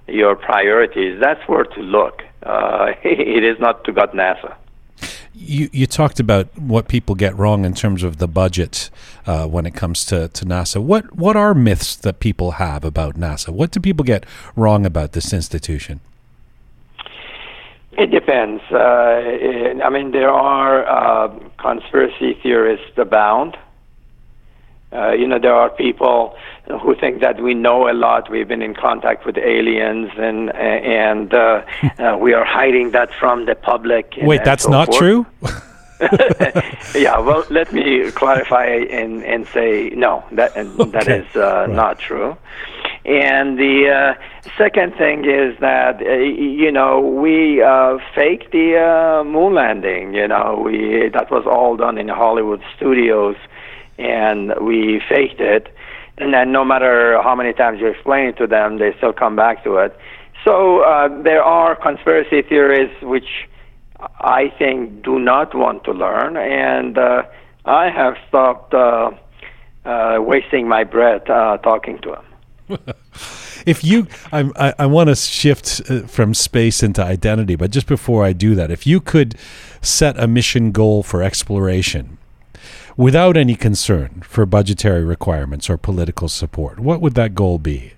your 0.08 0.36
priorities, 0.36 1.20
that's 1.22 1.42
where 1.48 1.66
to 1.66 1.82
look. 1.82 2.22
Uh, 2.44 2.94
it 3.04 3.44
is 3.44 3.60
not 3.60 3.84
to 3.86 3.92
gut 3.92 4.14
NASA. 4.14 4.56
You 5.42 5.70
you 5.72 5.88
talked 5.88 6.20
about 6.20 6.46
what 6.58 6.90
people 6.90 7.16
get 7.16 7.36
wrong 7.38 7.64
in 7.64 7.74
terms 7.74 8.04
of 8.04 8.18
the 8.18 8.28
budget 8.28 8.90
uh, 9.26 9.48
when 9.48 9.66
it 9.66 9.74
comes 9.74 10.06
to, 10.06 10.28
to 10.28 10.46
NASA. 10.46 10.82
What 10.82 11.16
what 11.16 11.38
are 11.38 11.54
myths 11.54 11.96
that 11.96 12.20
people 12.20 12.52
have 12.52 12.84
about 12.84 13.16
NASA? 13.16 13.50
What 13.50 13.72
do 13.72 13.80
people 13.80 14.04
get 14.04 14.26
wrong 14.56 14.86
about 14.86 15.14
this 15.14 15.32
institution? 15.34 16.02
It 17.94 18.12
depends. 18.12 18.62
Uh, 18.72 19.82
I 19.84 19.90
mean, 19.90 20.12
there 20.12 20.30
are 20.30 20.86
uh, 20.88 21.40
conspiracy 21.58 22.38
theorists 22.42 22.98
abound. 22.98 23.58
Uh, 24.92 25.12
you 25.12 25.28
know, 25.28 25.40
there 25.40 25.54
are 25.54 25.70
people 25.70 26.36
who 26.82 26.96
think 26.96 27.22
that 27.22 27.42
we 27.42 27.54
know 27.54 27.90
a 27.90 27.94
lot. 27.94 28.30
We've 28.30 28.48
been 28.48 28.62
in 28.62 28.76
contact 28.76 29.26
with 29.26 29.38
aliens, 29.38 30.12
and 30.18 30.52
and 30.56 31.34
uh, 31.34 31.62
uh, 32.00 32.18
we 32.20 32.34
are 32.34 32.46
hiding 32.46 32.92
that 32.92 33.10
from 33.20 33.46
the 33.46 33.56
public. 33.56 34.18
and- 34.18 34.28
Wait, 34.28 34.38
and 34.40 34.46
that's 34.48 34.64
so 34.64 34.70
not 34.72 34.88
forth. 34.88 34.98
true. 35.00 35.26
yeah, 36.96 37.20
well, 37.20 37.44
let 37.50 37.74
me 37.74 38.10
clarify 38.12 38.66
and, 38.68 39.22
and 39.26 39.46
say 39.48 39.90
no, 39.90 40.24
that 40.32 40.56
and 40.56 40.80
Okay. 40.80 41.20
is 41.20 41.36
uh, 41.36 41.68
not 41.70 42.00
true. 42.00 42.38
And 43.04 43.58
the 43.60 43.90
uh, 43.90 44.50
second 44.58 44.96
thing 44.96 45.26
is 45.26 45.60
that 45.60 46.02
uh, 46.02 46.14
you 46.14 46.72
know 46.72 47.02
we 47.02 47.62
uh, 47.62 47.98
faked 48.16 48.52
the 48.52 48.78
uh, 48.78 49.24
moon 49.26 49.56
landing. 49.56 50.14
You 50.14 50.28
know, 50.30 50.62
we 50.64 51.10
that 51.10 51.30
was 51.32 51.46
all 51.46 51.76
done 51.76 51.98
in 51.98 52.08
Hollywood 52.08 52.62
studios, 52.78 53.36
and 53.98 54.54
we 54.62 55.02
faked 55.10 55.42
it. 55.42 55.68
And 56.20 56.52
no 56.52 56.66
matter 56.66 57.22
how 57.22 57.34
many 57.36 57.54
times 57.54 57.80
you 57.80 57.88
explain 57.88 58.28
it 58.28 58.38
to 58.38 58.48
them, 58.48 58.78
they 58.78 58.94
still 58.98 59.14
come 59.14 59.36
back 59.36 59.64
to 59.64 59.78
it. 59.78 59.98
So 60.46 60.82
uh, 60.84 61.22
there 61.22 61.44
are 61.44 61.76
conspiracy 61.76 62.42
theories 62.42 62.92
which 63.02 63.48
I 64.20 64.54
think 64.58 65.04
do 65.04 65.20
not 65.20 65.56
want 65.56 65.84
to 65.86 65.92
learn, 65.92 66.38
and 66.38 66.98
uh, 66.98 67.24
I 67.66 67.90
have 67.90 68.16
stopped 68.28 68.74
uh, 68.74 69.12
uh, 69.86 70.18
wasting 70.20 70.68
my 70.68 70.84
breath 70.84 71.30
uh, 71.30 71.58
talking 71.58 72.00
to 72.00 72.18
them. 72.68 72.80
if 73.66 73.84
you, 73.84 74.08
I'm, 74.32 74.54
I, 74.56 74.74
I 74.80 74.86
want 74.86 75.10
to 75.10 75.16
shift 75.16 75.82
uh, 75.90 76.02
from 76.08 76.34
space 76.34 76.82
into 76.84 77.04
identity, 77.04 77.56
but 77.56 77.72
just 77.72 77.88
before 77.88 78.24
I 78.24 78.32
do 78.32 78.56
that, 78.56 78.72
if 78.72 78.88
you 78.88 79.02
could 79.02 79.36
set 79.82 80.18
a 80.18 80.28
mission 80.28 80.72
goal 80.72 81.04
for 81.04 81.22
exploration 81.22 82.19
without 83.00 83.38
any 83.38 83.56
concern 83.56 84.22
for 84.26 84.46
budgetary 84.46 85.06
requirements 85.06 85.70
or 85.70 85.78
political 85.78 86.28
support, 86.28 86.82
what 86.82 87.00
would 87.00 87.14
that 87.14 87.34
goal 87.34 87.58
be? 87.58 87.94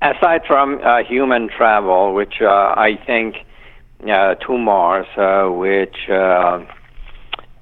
Aside 0.00 0.42
from 0.46 0.80
uh, 0.84 1.02
human 1.02 1.48
travel, 1.48 2.14
which 2.14 2.40
uh, 2.40 2.46
I 2.46 2.96
think 3.04 3.44
uh, 4.08 4.36
to 4.36 4.56
Mars, 4.56 5.08
uh, 5.16 5.48
which 5.50 5.96
uh, 6.08 6.64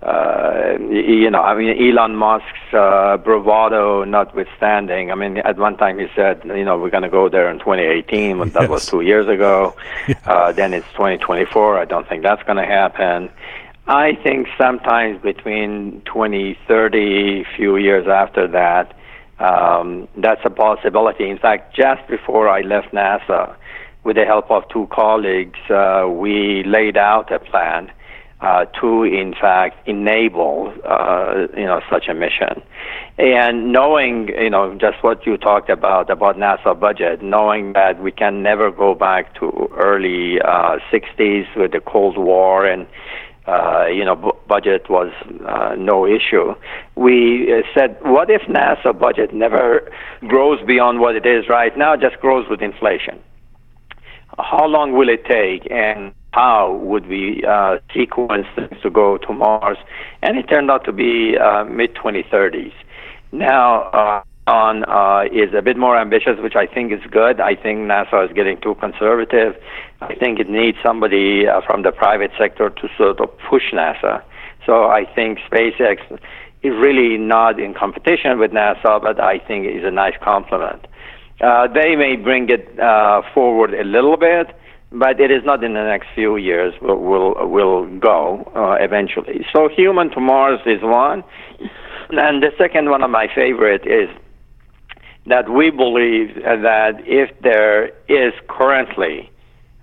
uh, 0.03 0.77
you 0.91 1.31
know, 1.31 1.41
I 1.41 1.57
mean, 1.57 1.75
Elon 1.83 2.15
Musk's 2.15 2.73
uh, 2.73 3.17
bravado 3.17 4.05
notwithstanding. 4.05 5.11
I 5.11 5.15
mean, 5.15 5.39
at 5.39 5.57
one 5.57 5.77
time 5.79 5.99
he 5.99 6.07
said, 6.15 6.43
you 6.45 6.65
know, 6.65 6.79
we're 6.79 6.91
going 6.91 7.03
to 7.03 7.09
go 7.09 7.31
there 7.31 7.51
in 7.51 7.59
2018, 7.59 8.39
but 8.39 8.53
that 8.53 8.69
was 8.69 8.87
two 8.87 9.01
years 9.01 9.29
ago. 9.29 9.75
Uh, 10.27 10.51
then 10.53 10.75
it's 10.75 10.87
2024. 10.93 11.79
I 11.79 11.85
don't 11.85 12.09
think 12.09 12.23
that's 12.23 12.43
going 12.43 12.57
to 12.57 12.65
happen. 12.65 13.31
I 13.89 14.17
think 14.23 14.49
sometimes 14.61 15.23
between 15.23 16.03
2030, 16.07 17.45
few 17.57 17.77
years 17.77 18.09
after 18.09 18.49
that, 18.49 18.93
um, 19.39 20.09
that's 20.17 20.41
a 20.45 20.51
possibility. 20.51 21.31
In 21.31 21.39
fact, 21.39 21.77
just 21.77 22.07
before 22.09 22.49
I 22.49 22.63
left 22.63 22.93
NASA, 22.93 23.55
with 24.03 24.17
the 24.17 24.25
help 24.25 24.51
of 24.51 24.69
two 24.69 24.89
colleagues, 24.91 25.59
uh, 25.69 26.07
we 26.09 26.65
laid 26.65 26.97
out 26.97 27.31
a 27.33 27.39
plan 27.39 27.93
uh, 28.41 28.65
to, 28.81 29.05
in 29.05 29.35
fact, 29.35 29.89
enable 29.89 30.73
uh, 30.85 31.47
you 31.57 31.65
know 31.65 31.81
such 31.91 32.07
a 32.09 32.15
mission. 32.15 32.63
And 33.19 33.73
knowing, 33.73 34.29
you 34.29 34.51
know, 34.51 34.75
just 34.75 35.03
what 35.03 35.27
you 35.27 35.37
talked 35.37 35.71
about 35.71 36.11
about 36.11 36.37
NASA 36.37 36.79
budget, 36.79 37.23
knowing 37.23 37.73
that 37.73 38.01
we 38.01 38.13
can 38.13 38.43
never 38.43 38.71
go 38.71 38.95
back 38.95 39.35
to 39.37 39.71
early 39.77 40.41
uh, 40.41 40.79
60s 40.93 41.47
with 41.57 41.73
the 41.73 41.81
Cold 41.81 42.19
War 42.19 42.67
and 42.67 42.87
uh, 43.47 43.87
you 43.87 44.05
know, 44.05 44.17
bu- 44.17 44.33
budget 44.49 44.89
was 44.91 45.13
uh, 45.47 45.75
no 45.77 46.07
issue. 46.07 46.55
We 46.97 47.53
uh, 47.53 47.63
said, 47.75 47.97
what 48.03 48.31
if 48.31 48.43
NASA 48.43 48.99
budget 48.99 49.33
never 49.33 49.91
grows 50.27 50.61
beyond 50.67 51.01
what 51.01 51.15
it 51.15 51.27
is 51.27 51.49
right 51.49 51.77
now, 51.77 51.97
just 51.97 52.19
grows 52.21 52.47
with 52.51 52.61
inflation? 52.61 53.21
How 54.39 54.67
long 54.67 54.93
will 54.93 55.09
it 55.09 55.25
take, 55.25 55.71
and 55.71 56.13
how 56.33 56.75
would 56.83 57.07
we 57.07 57.43
uh, 57.49 57.79
sequence 57.95 58.47
things 58.55 58.81
to 58.83 58.91
go 58.91 59.17
to 59.19 59.33
Mars? 59.33 59.79
And 60.23 60.37
it 60.37 60.49
turned 60.49 60.71
out 60.71 60.85
to 60.85 60.93
be 60.93 61.39
uh, 61.39 61.65
mid 61.65 61.95
2030s. 61.95 62.73
Now, 63.33 63.83
uh, 63.93 64.23
on 64.47 64.85
uh, 64.85 65.25
is 65.33 65.53
a 65.55 65.63
bit 65.63 65.77
more 65.77 65.97
ambitious, 65.99 66.39
which 66.41 66.55
I 66.55 66.67
think 66.67 66.93
is 66.93 67.01
good. 67.11 67.41
I 67.41 67.55
think 67.55 67.81
NASA 67.81 68.29
is 68.29 68.33
getting 68.35 68.61
too 68.61 68.77
conservative. 68.77 69.57
I 70.01 70.15
think 70.15 70.39
it 70.39 70.49
needs 70.49 70.79
somebody 70.85 71.49
uh, 71.49 71.61
from 71.67 71.83
the 71.83 71.93
private 71.93 72.31
sector 72.39 72.71
to 72.71 72.89
sort 72.97 73.21
of 73.21 73.31
push 73.51 73.73
NASA. 73.73 74.23
So 74.65 74.85
I 74.85 75.05
think 75.15 75.39
SpaceX 75.51 75.99
is 76.63 76.73
really 76.79 77.17
not 77.19 77.61
in 77.61 77.75
competition 77.75 78.39
with 78.39 78.53
NASA, 78.53 79.01
but 79.01 79.21
I 79.21 79.39
think 79.39 79.67
is 79.67 79.85
a 79.85 79.91
nice 79.91 80.15
complement. 80.23 80.87
Uh, 81.41 81.69
they 81.69 81.97
may 81.97 82.17
bring 82.17 82.49
it 82.49 82.79
uh, 82.79 83.23
forward 83.35 83.75
a 83.75 83.85
little 83.85 84.17
bit, 84.17 84.57
but 84.93 85.21
it 85.21 85.31
is 85.31 85.43
not 85.45 85.63
in 85.63 85.75
the 85.75 85.85
next 85.85 86.09
few 86.15 86.37
years. 86.37 86.73
Will 86.81 86.99
will 86.99 87.49
will 87.49 87.87
go 87.99 88.51
uh, 88.55 88.83
eventually. 88.83 89.45
So 89.53 89.69
human 89.69 90.11
to 90.11 90.21
Mars 90.21 90.61
is 90.65 90.83
one, 90.83 91.25
and 92.11 92.43
the 92.43 92.53
second 92.57 92.91
one 92.91 93.03
of 93.03 93.11
my 93.11 93.27
favorite 93.35 93.87
is 93.87 94.09
that 95.27 95.51
we 95.51 95.71
believe 95.71 96.35
that 96.37 97.03
if 97.05 97.31
there 97.41 97.87
is 98.09 98.33
currently 98.49 99.31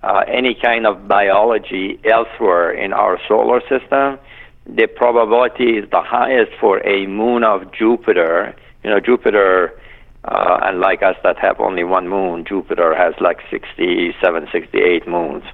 uh, 0.02 0.22
any 0.26 0.54
kind 0.54 0.86
of 0.86 1.06
biology 1.06 1.98
elsewhere 2.04 2.72
in 2.72 2.92
our 2.92 3.18
solar 3.28 3.60
system, 3.62 4.18
the 4.66 4.86
probability 4.86 5.78
is 5.78 5.88
the 5.90 6.00
highest 6.00 6.52
for 6.60 6.86
a 6.86 7.06
moon 7.06 7.44
of 7.44 7.72
Jupiter. 7.72 8.54
You 8.82 8.90
know, 8.90 9.00
Jupiter, 9.00 9.78
uh, 10.24 10.58
unlike 10.62 11.02
us 11.02 11.16
that 11.22 11.38
have 11.38 11.60
only 11.60 11.84
one 11.84 12.08
moon, 12.08 12.44
Jupiter 12.46 12.94
has 12.94 13.14
like 13.20 13.40
67, 13.50 14.48
68 14.50 15.06
moons. 15.06 15.44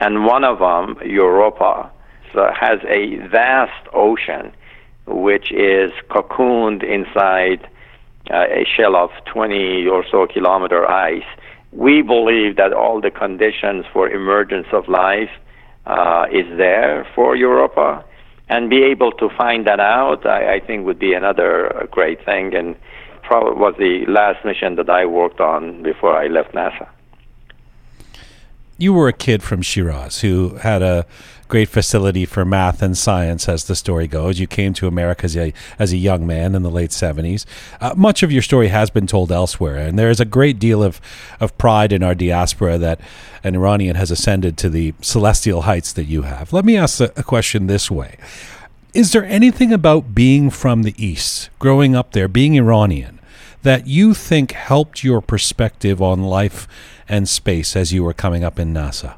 And 0.00 0.24
one 0.24 0.44
of 0.44 0.58
them, 0.58 0.96
Europa, 1.06 1.90
so 2.32 2.50
has 2.58 2.78
a 2.88 3.16
vast 3.28 3.88
ocean 3.92 4.52
which 5.06 5.52
is 5.52 5.92
cocooned 6.08 6.82
inside 6.82 7.68
uh, 8.30 8.46
a 8.50 8.64
shell 8.64 8.96
of 8.96 9.10
20 9.26 9.86
or 9.86 10.04
so 10.10 10.26
kilometer 10.26 10.88
ice. 10.90 11.24
We 11.72 12.02
believe 12.02 12.56
that 12.56 12.72
all 12.72 13.00
the 13.00 13.10
conditions 13.10 13.84
for 13.92 14.08
emergence 14.08 14.68
of 14.72 14.88
life 14.88 15.30
uh, 15.86 16.26
is 16.32 16.46
there 16.56 17.06
for 17.14 17.36
Europa, 17.36 18.04
and 18.48 18.70
be 18.70 18.82
able 18.84 19.12
to 19.12 19.28
find 19.36 19.66
that 19.66 19.80
out, 19.80 20.26
I, 20.26 20.54
I 20.54 20.60
think, 20.60 20.86
would 20.86 20.98
be 20.98 21.12
another 21.12 21.88
great 21.90 22.24
thing, 22.24 22.54
and 22.54 22.76
probably 23.22 23.58
was 23.58 23.74
the 23.78 24.04
last 24.06 24.44
mission 24.44 24.76
that 24.76 24.88
I 24.88 25.06
worked 25.06 25.40
on 25.40 25.82
before 25.82 26.16
I 26.16 26.26
left 26.26 26.52
NASA 26.52 26.88
you 28.78 28.92
were 28.92 29.08
a 29.08 29.12
kid 29.12 29.42
from 29.42 29.62
Shiraz 29.62 30.20
who 30.20 30.56
had 30.56 30.82
a 30.82 31.06
great 31.54 31.68
facility 31.68 32.26
for 32.26 32.44
math 32.44 32.82
and 32.82 32.98
science, 32.98 33.48
as 33.48 33.62
the 33.62 33.76
story 33.76 34.08
goes. 34.08 34.40
You 34.40 34.48
came 34.48 34.72
to 34.72 34.88
America 34.88 35.26
as 35.26 35.36
a, 35.36 35.52
as 35.78 35.92
a 35.92 35.96
young 35.96 36.26
man 36.26 36.56
in 36.56 36.64
the 36.64 36.70
late 36.70 36.90
70s. 36.90 37.46
Uh, 37.80 37.94
much 37.96 38.24
of 38.24 38.32
your 38.32 38.42
story 38.42 38.66
has 38.68 38.90
been 38.90 39.06
told 39.06 39.30
elsewhere, 39.30 39.76
and 39.76 39.96
there 39.96 40.10
is 40.10 40.18
a 40.18 40.24
great 40.24 40.58
deal 40.58 40.82
of, 40.82 41.00
of 41.38 41.56
pride 41.56 41.92
in 41.92 42.02
our 42.02 42.12
diaspora 42.12 42.76
that 42.78 43.00
an 43.44 43.54
Iranian 43.54 43.94
has 43.94 44.10
ascended 44.10 44.58
to 44.58 44.68
the 44.68 44.94
celestial 45.00 45.62
heights 45.62 45.92
that 45.92 46.06
you 46.06 46.22
have. 46.22 46.52
Let 46.52 46.64
me 46.64 46.76
ask 46.76 46.98
a, 46.98 47.12
a 47.14 47.22
question 47.22 47.68
this 47.68 47.88
way 47.88 48.16
Is 48.92 49.12
there 49.12 49.24
anything 49.24 49.72
about 49.72 50.12
being 50.12 50.50
from 50.50 50.82
the 50.82 50.96
East, 50.98 51.50
growing 51.60 51.94
up 51.94 52.14
there, 52.14 52.26
being 52.26 52.56
Iranian, 52.56 53.20
that 53.62 53.86
you 53.86 54.12
think 54.12 54.50
helped 54.50 55.04
your 55.04 55.20
perspective 55.20 56.02
on 56.02 56.24
life? 56.24 56.66
and 57.06 57.28
space 57.28 57.76
as 57.76 57.92
you 57.92 58.02
were 58.02 58.14
coming 58.14 58.42
up 58.42 58.58
in 58.58 58.72
NASA? 58.72 59.14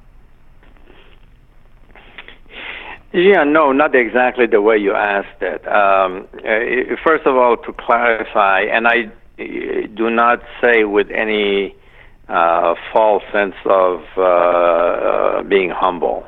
Yeah, 3.17 3.45
no, 3.45 3.73
not 3.73 3.95
exactly 3.95 4.47
the 4.47 4.61
way 4.61 4.77
you 4.77 4.93
asked 4.93 5.41
it. 5.41 5.67
Um, 5.67 6.29
uh, 6.35 6.97
first 7.03 7.25
of 7.25 7.35
all, 7.35 7.57
to 7.57 7.73
clarify, 7.73 8.61
and 8.61 8.87
I 8.87 9.11
uh, 9.39 9.87
do 9.95 10.11
not 10.11 10.43
say 10.63 10.85
with 10.85 11.11
any 11.11 11.75
uh, 12.29 12.75
false 12.93 13.23
sense 13.33 13.55
of 13.65 14.03
uh, 14.19 14.21
uh, 14.21 15.43
being 15.45 15.71
humble. 15.71 16.27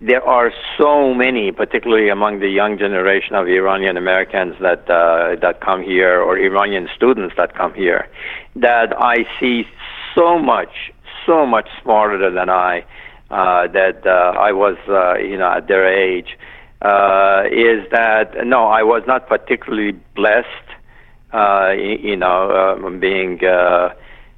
There 0.00 0.20
are 0.20 0.50
so 0.76 1.14
many, 1.14 1.52
particularly 1.52 2.08
among 2.08 2.40
the 2.40 2.48
young 2.48 2.76
generation 2.76 3.36
of 3.36 3.46
Iranian 3.46 3.96
Americans 3.96 4.56
that 4.60 4.90
uh, 4.90 5.36
that 5.42 5.60
come 5.60 5.80
here, 5.80 6.20
or 6.20 6.36
Iranian 6.36 6.88
students 6.96 7.36
that 7.36 7.54
come 7.54 7.72
here, 7.72 8.08
that 8.56 8.92
I 8.98 9.26
see 9.38 9.62
so 10.16 10.40
much, 10.40 10.92
so 11.24 11.46
much 11.46 11.68
smarter 11.80 12.32
than 12.32 12.50
I. 12.50 12.84
Uh, 13.34 13.66
that 13.66 14.06
uh, 14.06 14.38
I 14.48 14.52
was, 14.52 14.76
uh, 14.88 15.14
you 15.18 15.36
know, 15.36 15.50
at 15.58 15.66
their 15.66 15.86
age, 15.88 16.38
uh, 16.82 17.42
is 17.50 17.80
that 17.90 18.46
no, 18.46 18.60
I 18.66 18.82
was 18.84 19.02
not 19.08 19.26
particularly 19.26 19.92
blessed, 20.14 20.68
uh, 21.32 21.70
you 22.10 22.16
know, 22.16 22.40
um, 22.54 23.00
being 23.00 23.44
uh, 23.44 23.88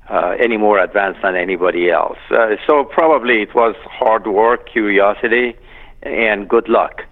uh, 0.09 0.37
any 0.41 0.57
more 0.57 0.79
advanced 0.79 1.21
than 1.23 1.37
anybody 1.37 1.91
else. 1.91 2.17
Uh, 2.31 2.57
so 2.67 2.85
probably 2.85 3.43
it 3.43 3.55
was 3.55 3.75
hard 3.85 4.27
work, 4.27 4.71
curiosity, 4.71 5.55
and 6.03 6.49
good 6.49 6.69
luck 6.69 7.03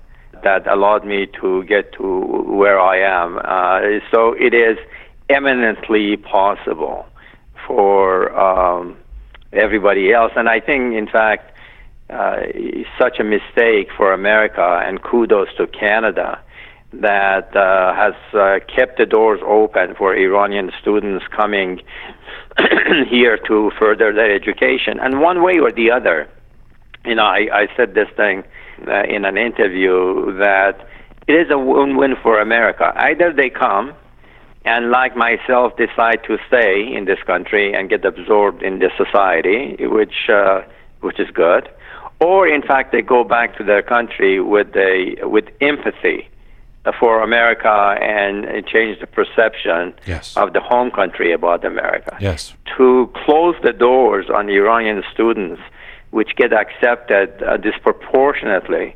that 0.43 0.67
allowed 0.67 1.05
me 1.05 1.27
to 1.41 1.65
get 1.65 1.93
to 1.99 2.07
where 2.61 2.81
I 2.81 2.97
am. 2.99 3.39
Uh, 3.45 4.01
so 4.11 4.33
it 4.33 4.55
is 4.55 4.79
eminently 5.29 6.17
possible 6.17 7.05
for 7.67 8.35
um, 8.39 8.97
everybody 9.53 10.13
else. 10.15 10.33
And 10.37 10.49
I 10.49 10.61
think, 10.61 10.95
in 10.95 11.09
fact, 11.09 11.51
uh, 12.11 12.37
such 12.99 13.19
a 13.19 13.25
mistake 13.25 13.89
for 13.97 14.13
America, 14.13 14.83
and 14.85 15.03
kudos 15.03 15.49
to 15.57 15.67
Canada, 15.67 16.41
that 16.93 17.57
uh, 17.57 17.95
has 17.95 18.15
uh, 18.35 18.59
kept 18.75 18.99
the 18.99 19.07
doors 19.07 19.41
open 19.45 19.95
for 19.97 20.15
Iranian 20.15 20.71
students 20.81 21.25
coming 21.35 21.81
here 23.09 23.39
to 23.49 23.71
further 23.79 24.13
their 24.13 24.33
education. 24.35 25.01
And 25.01 25.21
one 25.21 25.43
way 25.43 25.59
or 25.59 25.73
the 25.73 25.91
other, 25.91 26.29
you 27.05 27.15
know, 27.15 27.25
I, 27.25 27.49
I 27.53 27.67
said 27.77 27.95
this 27.95 28.09
thing 28.17 28.45
uh, 28.87 29.03
in 29.05 29.25
an 29.25 29.37
interview 29.37 30.37
that 30.39 30.87
it 31.27 31.33
is 31.33 31.51
a 31.51 31.59
win-win 31.59 32.17
for 32.23 32.41
America. 32.41 32.93
Either 32.97 33.33
they 33.33 33.51
come 33.51 33.95
and 34.65 34.91
like 34.91 35.17
myself 35.17 35.73
decide 35.77 36.23
to 36.27 36.39
stay 36.49 36.95
in 36.95 37.05
this 37.05 37.23
country 37.27 37.75
and 37.75 37.91
get 37.91 38.05
absorbed 38.05 38.63
in 38.63 38.79
this 38.79 38.93
society, 38.97 39.77
which 39.81 40.29
uh, 40.29 40.63
which 41.01 41.21
is 41.21 41.29
good, 41.31 41.69
or 42.21 42.49
in 42.49 42.63
fact 42.63 42.93
they 42.93 43.03
go 43.03 43.25
back 43.25 43.57
to 43.59 43.65
their 43.65 43.83
country 43.83 44.41
with 44.41 44.75
a 44.77 45.17
with 45.23 45.47
empathy 45.61 46.29
for 46.99 47.23
America 47.23 47.97
and 48.03 48.67
change 48.67 49.01
the 49.01 49.07
perception 49.07 49.95
yes. 50.07 50.37
of 50.37 50.53
the 50.53 50.61
home 50.61 50.91
country 50.91 51.33
about 51.33 51.65
America. 51.65 52.17
Yes. 52.21 52.53
To 52.77 53.11
close 53.25 53.57
the 53.63 53.73
doors 53.73 54.27
on 54.29 54.51
Iranian 54.51 55.03
students, 55.13 55.63
which 56.11 56.37
get 56.37 56.53
accepted 56.53 57.43
uh, 57.43 57.57
disproportionately 57.57 58.95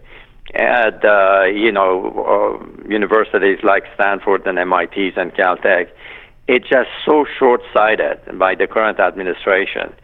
at 0.55 1.03
uh, 1.05 1.45
you 1.45 1.73
know 1.73 2.61
uh, 2.61 2.89
universities 2.89 3.59
like 3.63 3.85
Stanford 3.95 4.47
and 4.47 4.57
MITs 4.69 5.17
and 5.17 5.33
Caltech, 5.35 5.89
it's 6.47 6.69
just 6.69 6.91
so 7.05 7.27
short-sighted 7.39 8.39
by 8.39 8.55
the 8.55 8.67
current 8.67 8.99
administration 9.01 9.95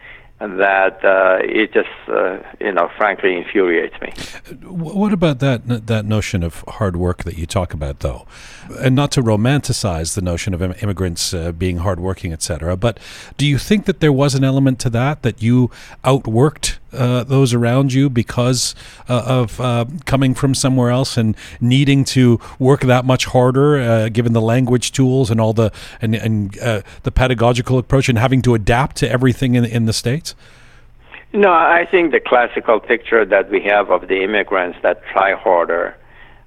that 0.40 1.04
uh, 1.04 1.38
it 1.42 1.72
just, 1.72 1.88
uh, 2.08 2.38
you 2.60 2.72
know, 2.72 2.90
frankly 2.96 3.36
infuriates 3.36 3.94
me. 4.00 4.12
What 4.66 5.12
about 5.12 5.38
that 5.38 5.86
that 5.86 6.04
notion 6.04 6.42
of 6.42 6.64
hard 6.68 6.96
work 6.96 7.24
that 7.24 7.38
you 7.38 7.46
talk 7.46 7.72
about, 7.72 8.00
though, 8.00 8.26
and 8.80 8.94
not 8.94 9.10
to 9.12 9.22
romanticize 9.22 10.14
the 10.14 10.22
notion 10.22 10.52
of 10.52 10.60
immigrants 10.82 11.32
uh, 11.32 11.52
being 11.52 11.78
hardworking, 11.78 12.32
etc. 12.32 12.76
But 12.76 12.98
do 13.36 13.46
you 13.46 13.58
think 13.58 13.86
that 13.86 14.00
there 14.00 14.12
was 14.12 14.34
an 14.34 14.44
element 14.44 14.78
to 14.80 14.90
that 14.90 15.22
that 15.22 15.42
you 15.42 15.70
outworked 16.04 16.78
uh, 16.94 17.24
those 17.24 17.52
around 17.54 17.92
you 17.92 18.08
because 18.08 18.74
uh, 19.08 19.22
of 19.26 19.60
uh, 19.60 19.84
coming 20.04 20.34
from 20.34 20.54
somewhere 20.54 20.90
else 20.90 21.16
and 21.16 21.36
needing 21.60 22.04
to 22.04 22.40
work 22.58 22.82
that 22.82 23.04
much 23.04 23.26
harder, 23.26 23.80
uh, 23.80 24.08
given 24.08 24.32
the 24.32 24.40
language 24.40 24.92
tools 24.92 25.30
and 25.30 25.40
all 25.40 25.52
the 25.52 25.70
and, 26.00 26.14
and 26.14 26.58
uh, 26.58 26.82
the 27.02 27.10
pedagogical 27.10 27.78
approach, 27.78 28.08
and 28.08 28.18
having 28.18 28.42
to 28.42 28.54
adapt 28.54 28.96
to 28.96 29.10
everything 29.10 29.54
in 29.54 29.64
in 29.64 29.86
the 29.86 29.92
states? 29.92 30.34
No, 31.32 31.50
I 31.52 31.86
think 31.90 32.12
the 32.12 32.20
classical 32.20 32.78
picture 32.78 33.24
that 33.24 33.50
we 33.50 33.60
have 33.62 33.90
of 33.90 34.06
the 34.06 34.22
immigrants 34.22 34.78
that 34.82 35.02
try 35.12 35.34
harder. 35.34 35.96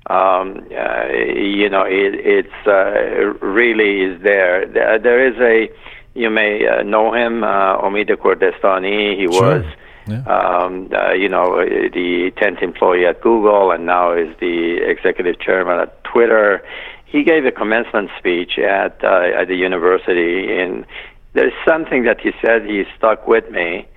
Um, 0.09 0.65
uh, 0.71 1.07
you 1.09 1.69
know, 1.69 1.83
it, 1.83 2.15
it's 2.15 3.41
really 3.41 4.01
is 4.01 4.21
there. 4.21 4.65
there. 4.65 5.27
Is 5.27 5.37
a, 5.41 5.69
you 6.13 6.29
may 6.29 6.59
know 6.85 7.13
him, 7.13 7.41
Omid 7.41 8.09
Kordestani. 8.11 9.17
He 9.19 9.27
sure. 9.27 9.59
was 9.59 9.65
yeah. 10.07 10.23
Um, 10.23 10.89
uh, 10.93 11.13
you 11.13 11.29
know, 11.29 11.57
the 11.57 12.31
10th 12.37 12.61
employee 12.61 13.05
at 13.05 13.21
Google 13.21 13.71
and 13.71 13.85
now 13.85 14.13
is 14.13 14.35
the 14.39 14.77
executive 14.87 15.39
chairman 15.39 15.79
at 15.79 16.03
Twitter. 16.03 16.63
He 17.05 17.23
gave 17.23 17.45
a 17.45 17.51
commencement 17.51 18.09
speech 18.17 18.57
at 18.57 19.03
uh, 19.03 19.41
at 19.41 19.47
the 19.47 19.55
university, 19.55 20.59
and 20.59 20.85
there's 21.33 21.53
something 21.67 22.03
that 22.03 22.19
he 22.19 22.31
said 22.43 22.65
he 22.65 22.83
stuck 22.97 23.27
with 23.27 23.49
me. 23.49 23.87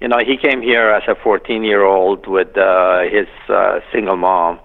You 0.00 0.08
know, 0.08 0.18
he 0.18 0.36
came 0.36 0.62
here 0.62 0.90
as 0.90 1.02
a 1.08 1.14
14 1.14 1.64
year 1.64 1.84
old 1.84 2.26
with 2.26 2.56
uh, 2.56 3.02
his 3.02 3.28
uh, 3.48 3.80
single 3.92 4.16
mom, 4.16 4.60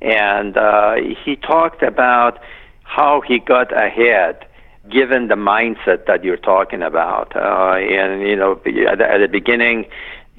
and 0.00 0.56
uh, 0.56 0.94
he 1.24 1.36
talked 1.36 1.82
about 1.82 2.38
how 2.82 3.20
he 3.20 3.38
got 3.38 3.70
ahead 3.72 4.46
given 4.90 5.28
the 5.28 5.34
mindset 5.34 6.06
that 6.06 6.24
you're 6.24 6.36
talking 6.36 6.82
about. 6.82 7.34
Uh, 7.36 7.76
and, 7.76 8.22
you 8.22 8.36
know, 8.36 8.52
at 8.52 8.64
the, 8.64 9.04
at 9.04 9.18
the 9.18 9.28
beginning, 9.30 9.86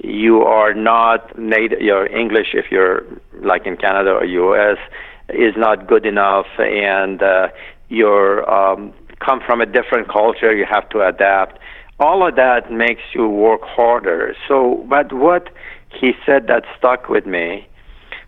you 0.02 0.42
are 0.42 0.74
not 0.74 1.38
native, 1.38 1.80
your 1.80 2.06
English, 2.06 2.48
if 2.54 2.66
you're 2.70 3.04
like 3.42 3.66
in 3.66 3.76
Canada 3.76 4.10
or 4.10 4.24
US, 4.24 4.78
is 5.28 5.54
not 5.56 5.86
good 5.86 6.06
enough, 6.06 6.46
and 6.58 7.22
uh, 7.22 7.48
you're 7.88 8.48
um, 8.50 8.92
come 9.20 9.40
from 9.44 9.60
a 9.60 9.66
different 9.66 10.08
culture, 10.08 10.54
you 10.54 10.66
have 10.68 10.88
to 10.90 11.06
adapt. 11.06 11.58
all 12.00 12.26
of 12.26 12.34
that 12.36 12.72
makes 12.72 13.02
you 13.14 13.28
work 13.28 13.60
harder. 13.62 14.34
So, 14.48 14.84
but 14.88 15.12
what 15.12 15.50
he 15.90 16.12
said 16.24 16.46
that 16.46 16.64
stuck 16.78 17.08
with 17.08 17.26
me 17.26 17.68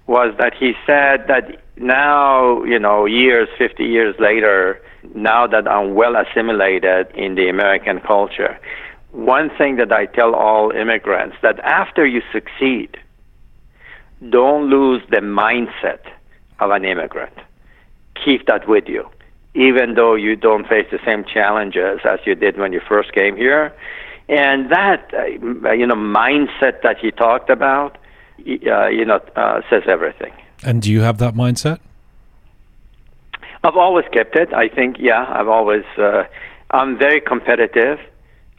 was 0.07 0.35
that 0.39 0.53
he 0.55 0.73
said 0.87 1.27
that 1.29 1.63
now, 1.77 2.63
you 2.65 2.79
know, 2.79 3.07
years, 3.07 3.49
50 3.57 3.83
years 3.85 4.15
later, 4.19 4.81
now 5.15 5.47
that 5.47 5.67
I'm 5.67 5.95
well 5.95 6.15
assimilated 6.17 7.07
in 7.15 7.35
the 7.35 7.49
American 7.49 8.01
culture, 8.01 8.59
one 9.13 9.51
thing 9.57 9.77
that 9.77 9.93
I 9.93 10.07
tell 10.07 10.35
all 10.35 10.71
immigrants 10.71 11.37
that 11.43 11.61
after 11.61 12.07
you 12.07 12.23
succeed, 12.33 12.99
don't 14.29 14.69
lose 14.69 15.03
the 15.11 15.19
mindset 15.19 16.01
of 16.61 16.71
an 16.71 16.85
immigrant. 16.85 17.35
Keep 18.25 18.47
that 18.47 18.69
with 18.69 18.89
you. 18.89 19.09
Even 19.55 19.95
though 19.95 20.15
you 20.15 20.35
don't 20.35 20.67
face 20.67 20.87
the 20.91 20.99
same 21.05 21.25
challenges 21.25 22.01
as 22.05 22.21
you 22.25 22.35
did 22.35 22.57
when 22.57 22.73
you 22.73 22.81
first 22.81 23.13
came 23.13 23.37
here. 23.37 23.75
And 24.29 24.71
that, 24.71 25.13
uh, 25.13 25.27
you 25.73 25.87
know, 25.87 25.95
mindset 25.95 26.81
that 26.83 26.97
he 26.99 27.11
talked 27.11 27.51
about, 27.51 27.99
uh, 28.39 28.87
you 28.87 29.05
know, 29.05 29.21
uh, 29.37 29.61
says 29.69 29.83
everything. 29.87 30.33
And 30.65 30.81
do 30.81 30.91
you 30.91 31.01
have 31.01 31.19
that 31.19 31.35
mindset? 31.35 31.81
I've 33.65 33.77
always 33.77 34.07
kept 34.13 34.37
it. 34.37 34.55
I 34.55 34.69
think, 34.69 34.97
yeah, 34.99 35.27
I've 35.29 35.49
always, 35.49 35.85
uh, 35.99 36.25
I'm 36.71 36.97
very 36.97 37.21
competitive 37.21 37.99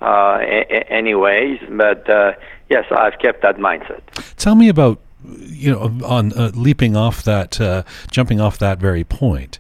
uh, 0.04 0.40
a- 0.42 0.92
anyways, 0.92 1.60
but 1.70 2.10
uh, 2.10 2.34
yes, 2.70 2.86
I've 2.92 3.18
kept 3.20 3.42
that 3.42 3.58
mindset. 3.58 4.02
Tell 4.38 4.56
me 4.56 4.70
about, 4.70 5.00
you 5.24 5.72
know, 5.72 6.06
on 6.06 6.34
uh, 6.34 6.52
leaping 6.54 6.96
off 6.96 7.24
that, 7.24 7.60
uh, 7.62 7.84
jumping 8.12 8.42
off 8.42 8.58
that 8.60 8.80
very 8.80 9.04
point. 9.04 9.60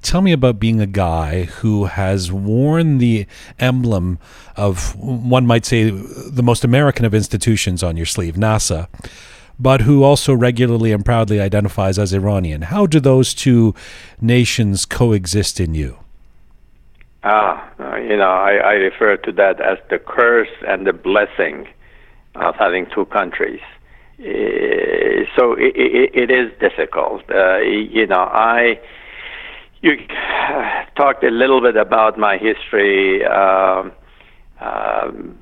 Tell 0.00 0.20
me 0.20 0.32
about 0.32 0.58
being 0.58 0.80
a 0.80 0.86
guy 0.86 1.44
who 1.44 1.84
has 1.84 2.32
worn 2.32 2.98
the 2.98 3.26
emblem 3.58 4.18
of, 4.56 4.96
one 4.96 5.46
might 5.46 5.64
say, 5.64 5.90
the 5.90 6.42
most 6.42 6.64
American 6.64 7.04
of 7.04 7.14
institutions 7.14 7.82
on 7.82 7.96
your 7.96 8.06
sleeve, 8.06 8.34
NASA 8.34 8.88
but 9.58 9.82
who 9.82 10.02
also 10.02 10.34
regularly 10.34 10.90
and 10.90 11.04
proudly 11.04 11.40
identifies 11.40 11.98
as 11.98 12.12
Iranian. 12.12 12.62
How 12.62 12.86
do 12.86 12.98
those 12.98 13.32
two 13.32 13.74
nations 14.20 14.84
coexist 14.84 15.60
in 15.60 15.74
you? 15.74 16.01
Ah, 17.24 17.70
uh, 17.78 17.96
you 17.96 18.16
know, 18.16 18.30
I, 18.30 18.54
I 18.54 18.72
refer 18.72 19.16
to 19.16 19.32
that 19.32 19.60
as 19.60 19.78
the 19.90 19.98
curse 19.98 20.50
and 20.66 20.86
the 20.86 20.92
blessing 20.92 21.68
of 22.34 22.56
having 22.56 22.86
two 22.92 23.04
countries. 23.06 23.60
Uh, 24.18 25.24
so 25.36 25.52
it, 25.52 25.74
it, 25.76 26.10
it 26.14 26.30
is 26.30 26.50
difficult. 26.58 27.22
Uh, 27.30 27.58
you 27.58 28.06
know, 28.06 28.20
I 28.20 28.80
you 29.82 29.96
talked 30.96 31.22
a 31.24 31.30
little 31.30 31.60
bit 31.60 31.76
about 31.76 32.18
my 32.18 32.38
history. 32.38 33.24
Um, 33.24 33.92
um, 34.60 35.38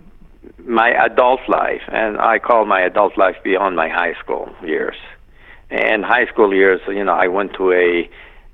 my 0.59 0.91
adult 0.91 1.41
life, 1.49 1.83
and 1.89 2.19
I 2.19 2.39
call 2.39 2.65
my 2.65 2.81
adult 2.81 3.17
life 3.19 3.37
beyond 3.43 3.77
my 3.77 3.89
high 3.89 4.15
school 4.23 4.49
years. 4.65 4.97
And 5.71 6.05
high 6.05 6.27
school 6.27 6.55
years, 6.55 6.81
you 6.89 7.05
know, 7.05 7.13
I 7.15 7.29
went 7.29 7.55
to 7.55 7.73
a 7.73 8.11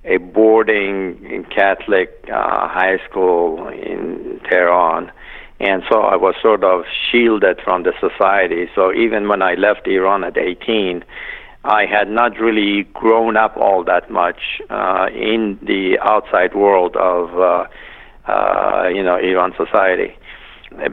a 0.06 0.18
boarding 0.18 1.44
Catholic 1.54 2.24
uh, 2.32 2.68
high 2.68 2.98
school 3.08 3.68
in 3.68 4.40
Tehran, 4.48 5.10
and 5.60 5.82
so 5.90 6.00
I 6.00 6.16
was 6.16 6.34
sort 6.40 6.64
of 6.64 6.84
shielded 7.10 7.60
from 7.64 7.82
the 7.82 7.92
society. 8.00 8.68
So 8.74 8.92
even 8.92 9.28
when 9.28 9.42
I 9.42 9.54
left 9.54 9.86
Iran 9.86 10.24
at 10.24 10.36
18, 10.36 11.04
I 11.64 11.86
had 11.86 12.08
not 12.08 12.38
really 12.38 12.84
grown 12.94 13.36
up 13.36 13.56
all 13.56 13.82
that 13.84 14.10
much 14.10 14.60
uh, 14.70 15.08
in 15.12 15.58
the 15.62 15.98
outside 16.00 16.54
world 16.54 16.96
of, 16.96 17.38
uh, 17.38 18.30
uh, 18.30 18.88
you 18.88 19.02
know, 19.02 19.16
Iran 19.16 19.52
society 19.56 20.14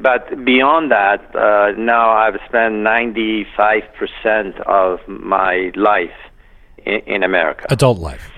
but 0.01 0.45
beyond 0.45 0.91
that, 0.91 1.35
uh, 1.35 1.71
now 1.77 2.11
I've 2.11 2.39
spent 2.47 2.75
95% 2.75 4.61
of 4.61 4.99
my 5.07 5.71
life 5.75 6.11
in, 6.85 6.99
in, 7.05 7.23
America. 7.23 7.65
Adult 7.69 7.99
life. 7.99 8.31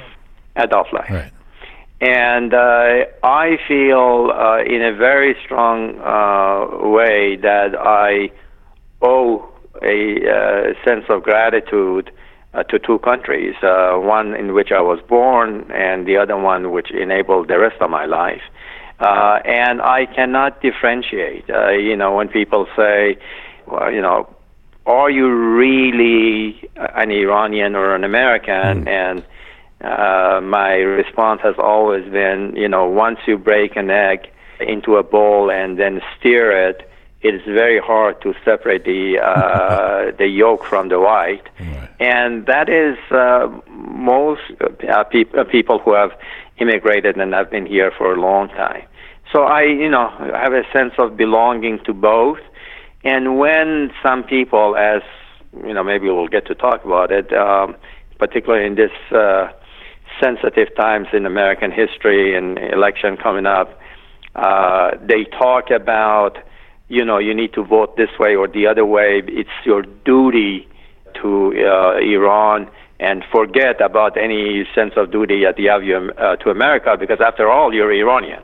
Adult 0.55 0.91
life. 0.93 1.09
Right. 1.09 1.31
And 2.01 2.53
uh, 2.53 3.05
I 3.23 3.57
feel 3.67 4.31
uh, 4.33 4.63
in 4.63 4.81
a 4.81 4.93
very 4.93 5.35
strong 5.45 5.97
uh, 5.99 6.87
way 6.87 7.37
that 7.37 7.75
I 7.79 8.31
owe 9.01 9.49
a 9.81 10.29
uh, 10.29 10.85
sense 10.85 11.05
of 11.09 11.23
gratitude 11.23 12.11
uh, 12.53 12.63
to 12.63 12.79
two 12.79 12.99
countries, 12.99 13.55
one 13.61 14.33
in 14.35 14.53
which 14.53 14.71
I 14.71 14.81
was 14.81 14.99
born 15.07 15.69
and 15.71 16.05
the 16.05 16.17
other 16.17 16.37
one 16.37 16.71
which 16.71 16.91
enabled 16.91 17.47
the 17.47 17.59
rest 17.59 17.81
of 17.81 17.89
my 17.89 18.05
life. 18.05 18.41
Uh, 18.99 19.39
and 19.43 19.81
I 19.81 20.05
cannot 20.05 20.61
differentiate. 20.61 21.49
Uh, 21.49 21.71
you 21.71 21.97
know, 21.97 22.15
when 22.15 22.29
people 22.29 22.65
say, 22.75 23.17
well, 23.67 23.91
you 23.91 24.01
know, 24.01 24.33
are 24.85 25.09
you 25.09 25.27
really 25.29 26.69
an 26.75 27.11
Iranian 27.11 27.75
or 27.75 27.93
an 27.95 28.03
American? 28.03 28.85
Mm. 28.85 28.87
And 28.87 29.25
uh, 29.82 30.39
my 30.41 30.73
response 30.76 31.41
has 31.41 31.55
always 31.57 32.09
been, 32.11 32.53
you 32.55 32.67
know, 32.67 32.86
once 32.88 33.19
you 33.28 33.38
break 33.38 33.76
an 33.76 33.89
egg 33.89 34.30
into 34.59 34.95
a 34.95 35.03
bowl 35.03 35.51
and 35.51 35.78
then 35.78 36.01
stir 36.17 36.69
it, 36.69 36.89
it 37.21 37.34
is 37.34 37.41
very 37.45 37.80
hard 37.80 38.21
to 38.21 38.34
separate 38.45 38.86
the 38.86 39.19
uh, 39.19 40.15
the 40.17 40.28
yolk 40.28 40.63
from 40.63 40.89
the 40.89 40.99
white, 40.99 41.47
right. 41.59 41.89
and 41.99 42.45
that 42.45 42.69
is 42.69 42.97
uh, 43.11 43.47
most 43.67 44.41
uh, 44.61 45.03
pe- 45.05 45.26
uh, 45.36 45.43
people 45.43 45.80
who 45.80 45.93
have 45.93 46.11
immigrated 46.59 47.17
and 47.17 47.34
have 47.34 47.49
been 47.49 47.65
here 47.65 47.91
for 47.97 48.13
a 48.13 48.21
long 48.21 48.49
time. 48.49 48.84
So 49.34 49.43
I, 49.43 49.63
you 49.63 49.89
know, 49.89 50.09
have 50.34 50.53
a 50.53 50.63
sense 50.71 50.93
of 50.99 51.17
belonging 51.17 51.80
to 51.86 51.93
both. 51.93 52.39
And 53.03 53.38
when 53.38 53.91
some 54.03 54.23
people, 54.23 54.76
as 54.78 55.01
you 55.65 55.73
know, 55.73 55.84
maybe 55.84 56.05
we'll 56.05 56.28
get 56.28 56.45
to 56.47 56.55
talk 56.55 56.86
about 56.86 57.11
it, 57.11 57.34
um, 57.34 57.76
particularly 58.19 58.67
in 58.67 58.76
this 58.76 58.91
uh, 59.11 59.47
sensitive 60.22 60.76
times 60.76 61.07
in 61.13 61.26
American 61.26 61.72
history 61.72 62.36
and 62.38 62.57
election 62.57 63.18
coming 63.18 63.45
up, 63.45 63.80
uh, 64.36 64.91
they 65.01 65.24
talk 65.26 65.72
about, 65.72 66.38
you 66.89 67.03
know, 67.05 67.18
you 67.18 67.34
need 67.34 67.53
to 67.53 67.63
vote 67.63 67.97
this 67.97 68.09
way 68.20 68.36
or 68.36 68.47
the 68.47 68.68
other 68.68 68.86
way. 68.86 69.22
It's 69.28 69.49
your 69.66 69.84
duty 69.84 70.68
to 71.22 71.53
uh, 71.66 71.97
Iran 71.99 72.70
and 72.99 73.24
forget 73.32 73.82
about 73.82 74.18
any 74.18 74.66
sense 74.74 74.93
of 74.95 75.11
duty 75.11 75.43
that 75.43 75.59
you 75.59 75.70
have 75.70 75.84
uh, 76.18 76.36
to 76.38 76.49
America 76.49 76.95
because 76.97 77.20
after 77.20 77.49
all, 77.49 77.74
you're 77.74 77.91
Iranian. 77.91 78.43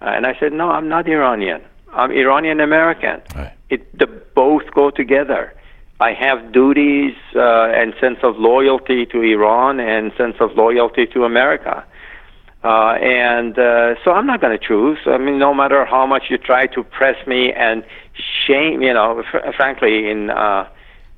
Uh, 0.00 0.06
and 0.06 0.26
I 0.26 0.34
said, 0.38 0.52
no, 0.52 0.70
I'm 0.70 0.88
not 0.88 1.08
Iranian. 1.08 1.62
I'm 1.92 2.10
Iranian 2.12 2.60
American. 2.60 3.20
Right. 3.34 3.52
It 3.68 3.98
the 3.98 4.06
both 4.06 4.62
go 4.74 4.90
together. 4.90 5.54
I 6.00 6.14
have 6.14 6.52
duties 6.52 7.14
uh, 7.36 7.68
and 7.78 7.94
sense 8.00 8.18
of 8.22 8.38
loyalty 8.38 9.04
to 9.06 9.20
Iran 9.20 9.80
and 9.80 10.12
sense 10.16 10.36
of 10.40 10.56
loyalty 10.56 11.06
to 11.08 11.24
America. 11.24 11.84
Uh, 12.64 12.92
and 13.00 13.58
uh, 13.58 13.94
so 14.02 14.12
I'm 14.12 14.26
not 14.26 14.40
going 14.40 14.58
to 14.58 14.64
choose. 14.66 14.98
I 15.06 15.18
mean, 15.18 15.38
no 15.38 15.54
matter 15.54 15.84
how 15.84 16.06
much 16.06 16.24
you 16.30 16.38
try 16.38 16.66
to 16.68 16.82
press 16.82 17.26
me 17.26 17.52
and 17.52 17.84
shame, 18.46 18.82
you 18.82 18.92
know, 18.92 19.22
fr- 19.30 19.52
frankly, 19.56 20.10
in 20.10 20.30
uh, 20.30 20.68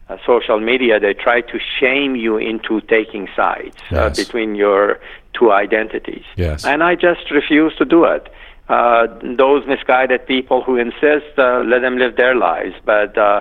uh, 0.08 0.16
social 0.26 0.60
media, 0.60 1.00
they 1.00 1.14
try 1.14 1.40
to 1.40 1.58
shame 1.80 2.16
you 2.16 2.36
into 2.36 2.80
taking 2.82 3.28
sides 3.34 3.76
uh, 3.90 3.96
yes. 3.96 4.18
uh, 4.18 4.22
between 4.24 4.54
your 4.54 5.00
two 5.32 5.52
identities. 5.52 6.24
Yes. 6.36 6.64
And 6.64 6.82
I 6.82 6.94
just 6.94 7.30
refuse 7.30 7.74
to 7.76 7.84
do 7.84 8.04
it. 8.04 8.32
Uh, 8.68 9.06
those 9.36 9.66
misguided 9.66 10.26
people 10.26 10.62
who 10.62 10.76
insist, 10.76 11.38
uh, 11.38 11.62
let 11.66 11.80
them 11.82 11.98
live 11.98 12.16
their 12.16 12.34
lives. 12.34 12.74
But 12.84 13.18
uh, 13.18 13.40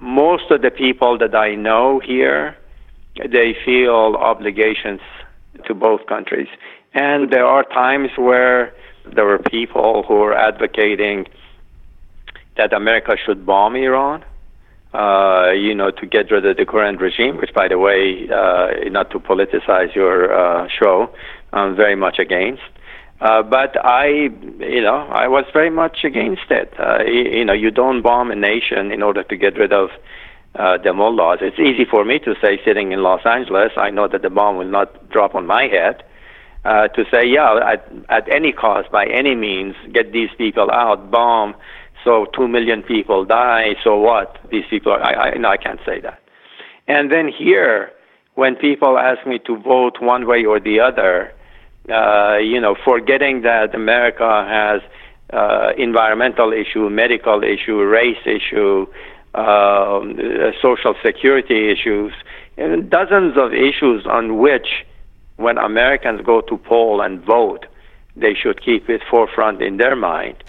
most 0.00 0.50
of 0.50 0.62
the 0.62 0.70
people 0.70 1.18
that 1.18 1.34
I 1.34 1.54
know 1.54 2.00
here, 2.00 2.56
they 3.16 3.56
feel 3.64 4.16
obligations 4.16 5.00
to 5.66 5.74
both 5.74 6.06
countries. 6.06 6.48
And 6.94 7.30
there 7.30 7.46
are 7.46 7.64
times 7.64 8.10
where 8.16 8.74
there 9.14 9.24
were 9.24 9.38
people 9.38 10.04
who 10.06 10.16
are 10.22 10.34
advocating 10.34 11.26
that 12.56 12.72
America 12.72 13.16
should 13.24 13.46
bomb 13.46 13.76
Iran 13.76 14.24
uh, 14.96 15.50
you 15.50 15.74
know, 15.74 15.90
to 15.90 16.06
get 16.06 16.30
rid 16.30 16.46
of 16.46 16.56
the 16.56 16.64
current 16.64 17.00
regime, 17.00 17.36
which, 17.36 17.52
by 17.52 17.68
the 17.68 17.78
way, 17.78 18.28
uh, 18.30 18.88
not 18.88 19.10
to 19.10 19.18
politicize 19.18 19.94
your 19.94 20.32
uh, 20.32 20.68
show, 20.68 21.10
I'm 21.52 21.76
very 21.76 21.96
much 21.96 22.18
against. 22.18 22.62
Uh, 23.20 23.42
but 23.42 23.82
I, 23.84 24.06
you 24.60 24.82
know, 24.82 25.08
I 25.10 25.26
was 25.28 25.44
very 25.52 25.70
much 25.70 26.04
against 26.04 26.50
it. 26.50 26.74
Uh, 26.78 27.02
you, 27.04 27.38
you 27.38 27.44
know, 27.44 27.54
you 27.54 27.70
don't 27.70 28.02
bomb 28.02 28.30
a 28.30 28.36
nation 28.36 28.92
in 28.92 29.02
order 29.02 29.22
to 29.22 29.36
get 29.36 29.56
rid 29.56 29.72
of 29.72 29.88
uh, 30.54 30.78
the 30.78 30.92
mullahs. 30.92 31.38
It's 31.40 31.58
easy 31.58 31.84
for 31.84 32.04
me 32.04 32.18
to 32.20 32.34
say, 32.42 32.60
sitting 32.64 32.92
in 32.92 33.02
Los 33.02 33.24
Angeles, 33.24 33.72
I 33.76 33.90
know 33.90 34.08
that 34.08 34.22
the 34.22 34.30
bomb 34.30 34.56
will 34.56 34.68
not 34.68 35.08
drop 35.10 35.34
on 35.34 35.46
my 35.46 35.64
head. 35.64 36.02
Uh, 36.64 36.88
to 36.88 37.04
say, 37.12 37.24
yeah, 37.24 37.60
at, 37.64 37.88
at 38.08 38.28
any 38.34 38.50
cost, 38.50 38.90
by 38.90 39.06
any 39.06 39.36
means, 39.36 39.76
get 39.92 40.12
these 40.12 40.30
people 40.36 40.68
out, 40.70 41.12
bomb 41.12 41.54
so 42.06 42.26
two 42.36 42.46
million 42.46 42.82
people 42.82 43.24
die. 43.24 43.74
So 43.82 43.96
what? 43.96 44.38
These 44.50 44.64
people 44.70 44.92
are. 44.92 45.02
I, 45.02 45.30
I 45.30 45.36
no, 45.36 45.48
I 45.48 45.56
can't 45.56 45.80
say 45.84 46.00
that. 46.00 46.20
And 46.86 47.10
then 47.10 47.28
here, 47.28 47.90
when 48.36 48.54
people 48.54 48.96
ask 48.96 49.26
me 49.26 49.40
to 49.40 49.56
vote 49.58 50.00
one 50.00 50.26
way 50.26 50.44
or 50.44 50.60
the 50.60 50.78
other, 50.78 51.32
uh, 51.88 52.38
you 52.38 52.60
know, 52.60 52.74
forgetting 52.84 53.42
that 53.42 53.74
America 53.74 54.44
has 54.48 54.82
uh, 55.32 55.72
environmental 55.76 56.52
issue, 56.52 56.88
medical 56.90 57.42
issue, 57.42 57.82
race 57.82 58.18
issue, 58.26 58.86
um, 59.34 60.18
uh, 60.18 60.52
social 60.62 60.94
security 61.04 61.70
issues, 61.70 62.12
and 62.56 62.88
dozens 62.90 63.36
of 63.36 63.52
issues 63.52 64.06
on 64.06 64.38
which, 64.38 64.86
when 65.36 65.58
Americans 65.58 66.22
go 66.24 66.40
to 66.40 66.56
poll 66.56 67.00
and 67.00 67.20
vote, 67.24 67.66
they 68.16 68.34
should 68.34 68.62
keep 68.62 68.88
it 68.88 69.02
forefront 69.10 69.60
in 69.60 69.76
their 69.76 69.94
mind. 69.94 70.42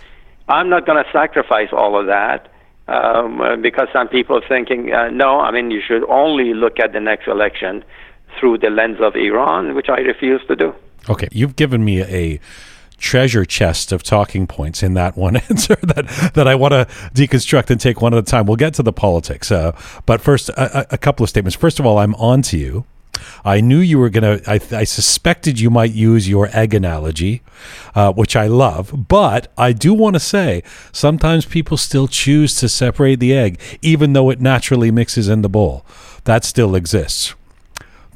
I'm 0.48 0.70
not 0.70 0.86
going 0.86 1.04
to 1.04 1.12
sacrifice 1.12 1.70
all 1.74 2.00
of 2.00 2.08
that 2.08 2.50
um, 2.88 3.62
because 3.62 3.90
some 3.92 4.08
people 4.08 4.38
are 4.38 4.48
thinking, 4.48 4.94
uh, 4.94 5.10
no, 5.10 5.42
I 5.42 5.52
mean, 5.52 5.72
you 5.72 5.82
should 5.86 6.06
only 6.10 6.54
look 6.54 6.80
at 6.80 6.94
the 6.94 7.02
next 7.02 7.28
election 7.28 7.84
through 8.40 8.60
the 8.60 8.70
lens 8.70 9.02
of 9.02 9.16
Iran, 9.16 9.76
which 9.76 9.90
I 9.90 10.00
refuse 10.00 10.42
to 10.48 10.56
do. 10.56 10.74
Okay, 11.10 11.28
you've 11.32 11.56
given 11.56 11.86
me 11.86 12.02
a 12.04 12.40
treasure 12.98 13.46
chest 13.46 13.92
of 13.92 14.02
talking 14.02 14.48
points 14.48 14.82
in 14.82 14.96
that 14.96 15.16
one 15.16 15.36
answer 15.50 15.76
that 15.84 16.32
that 16.34 16.48
I 16.48 16.56
want 16.56 16.72
to 16.74 16.86
deconstruct 17.14 17.70
and 17.70 17.80
take 17.80 18.02
one 18.02 18.14
at 18.14 18.20
a 18.20 18.24
time. 18.24 18.46
We'll 18.46 18.56
get 18.56 18.74
to 18.76 18.84
the 18.84 18.94
politics, 18.94 19.52
uh, 19.52 19.78
but 20.06 20.22
first, 20.22 20.50
a, 20.50 20.94
a, 20.94 20.98
couple 20.98 21.24
of 21.24 21.30
statements. 21.30 21.56
First 21.56 21.80
of 21.80 21.86
all, 21.86 22.00
I'm 22.00 22.16
on 22.16 22.42
to 22.44 22.58
you. 22.58 22.86
I 23.44 23.62
knew 23.62 23.80
you 23.80 23.98
were 23.98 24.10
going 24.10 24.40
to, 24.40 24.52
I 24.52 24.84
suspected 24.84 25.60
you 25.60 25.72
might 25.72 25.92
use 25.92 26.30
your 26.30 26.50
egg 26.54 26.76
analogy, 26.76 27.42
uh, 27.96 28.14
which 28.14 28.36
I 28.36 28.46
love. 28.46 29.08
But 29.08 29.52
I 29.58 29.74
do 29.74 29.94
want 29.94 30.16
to 30.16 30.20
say 30.20 30.62
sometimes 30.92 31.46
people 31.46 31.78
still 31.78 32.08
choose 32.08 32.54
to 32.56 32.70
separate 32.70 33.20
the 33.20 33.36
egg, 33.36 33.60
even 33.82 34.14
though 34.14 34.30
it 34.30 34.40
naturally 34.40 34.92
mixes 34.92 35.30
in 35.30 35.42
the 35.42 35.50
bowl. 35.50 35.84
That 36.26 36.44
still 36.44 36.76
exists 36.76 37.34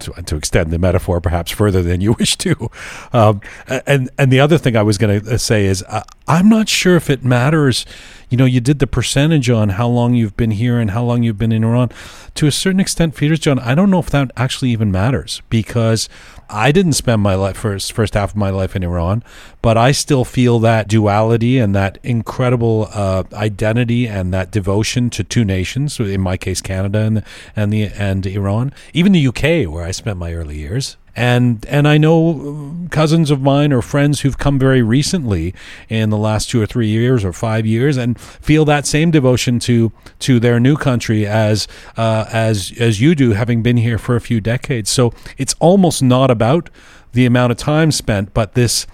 to, 0.02 0.22
to 0.24 0.36
extend 0.36 0.72
the 0.72 0.80
metaphor 0.80 1.22
perhaps 1.22 1.52
further 1.52 1.82
than 1.82 2.02
you 2.02 2.14
wish 2.20 2.38
to. 2.38 2.70
Um, 3.14 3.42
and 3.86 4.10
and 4.18 4.32
the 4.32 4.40
other 4.40 4.58
thing 4.58 4.76
I 4.76 4.84
was 4.84 4.98
going 4.98 5.22
to 5.22 5.40
say 5.40 5.66
is 5.66 5.84
uh, 5.84 6.04
I'm 6.28 6.50
not 6.50 6.70
sure 6.70 6.96
if 6.96 7.10
it 7.10 7.24
matters. 7.24 7.86
You 8.30 8.38
know, 8.38 8.46
you 8.46 8.62
did 8.62 8.80
the 8.80 8.88
percentage 8.88 9.50
on 9.50 9.70
how 9.70 9.88
long 9.88 10.14
you've 10.14 10.38
been 10.38 10.52
here 10.52 10.80
and 10.80 10.92
how 10.92 11.04
long 11.04 11.24
you've 11.24 11.38
been 11.38 11.52
in 11.52 11.64
Iran. 11.64 11.90
To 12.36 12.48
a 12.48 12.52
certain 12.52 12.80
extent, 12.80 13.16
Firuz 13.16 13.42
jan, 13.42 13.60
I 13.60 13.76
don't 13.76 13.90
know 13.90 14.00
if 14.00 14.10
that 14.12 14.32
actually 14.38 14.70
even 14.70 14.92
matters 14.92 15.42
because 15.50 16.08
I 16.50 16.72
didn't 16.72 16.94
spend 16.94 17.22
my 17.22 17.36
life 17.36 17.58
first 17.58 17.92
first 17.92 18.14
half 18.14 18.32
of 18.32 18.36
my 18.38 18.50
life 18.50 18.76
in 18.76 18.84
Iran, 18.84 19.24
but 19.62 19.78
I 19.78 19.92
still 19.92 20.24
feel 20.24 20.60
that 20.60 20.88
duality 20.88 21.58
and 21.58 21.76
that 21.76 21.98
incredible 22.04 22.88
uh, 22.94 23.24
identity 23.34 24.08
and 24.08 24.34
that 24.34 24.52
devotion 24.52 25.10
to 25.12 25.24
two 25.24 25.44
nations. 25.44 26.00
In 26.00 26.22
my 26.22 26.38
case, 26.38 26.62
Canada 26.62 27.00
and 27.00 27.24
and 27.56 27.74
the 27.74 27.88
and 27.88 28.26
Iran, 28.26 28.74
even 28.94 29.12
the 29.12 29.28
UK, 29.28 29.70
where 29.70 29.84
I 29.84 29.92
spent 29.92 30.18
my 30.18 30.34
early 30.34 30.58
years 30.58 30.98
and 31.16 31.66
and 31.66 31.88
I 31.88 31.98
know 31.98 32.88
cousins 32.90 33.32
of 33.32 33.42
mine 33.42 33.74
or 33.74 33.82
friends 33.82 34.22
who've 34.22 34.38
come 34.38 34.58
very 34.60 34.82
recently 34.82 35.54
in 35.90 36.10
the 36.10 36.18
last 36.18 36.50
two 36.50 36.62
or 36.62 36.66
three 36.66 36.88
years 36.88 37.26
or 37.26 37.34
five 37.34 37.66
years 37.66 37.98
and 37.98 38.20
feel 38.20 38.66
that 38.66 38.86
same 38.86 39.12
devotion 39.12 39.60
to 39.60 39.92
to 40.20 40.40
their 40.40 40.60
new 40.60 40.78
country 40.78 41.26
as 41.26 41.68
uh, 41.98 42.26
as 42.32 42.74
as 42.80 43.02
you 43.02 43.16
do, 43.16 43.32
having 43.32 43.62
been 43.62 43.78
here 43.78 43.98
for 43.98 44.16
a 44.16 44.22
few 44.22 44.40
decades. 44.40 44.90
So 44.90 45.14
it's 45.38 45.56
almost 45.60 46.02
not 46.02 46.32
about 46.32 46.70
the 47.14 47.26
amount 47.26 47.52
of 47.52 47.58
time 47.58 47.92
spent, 47.92 48.34
but 48.34 48.54
this 48.54 48.88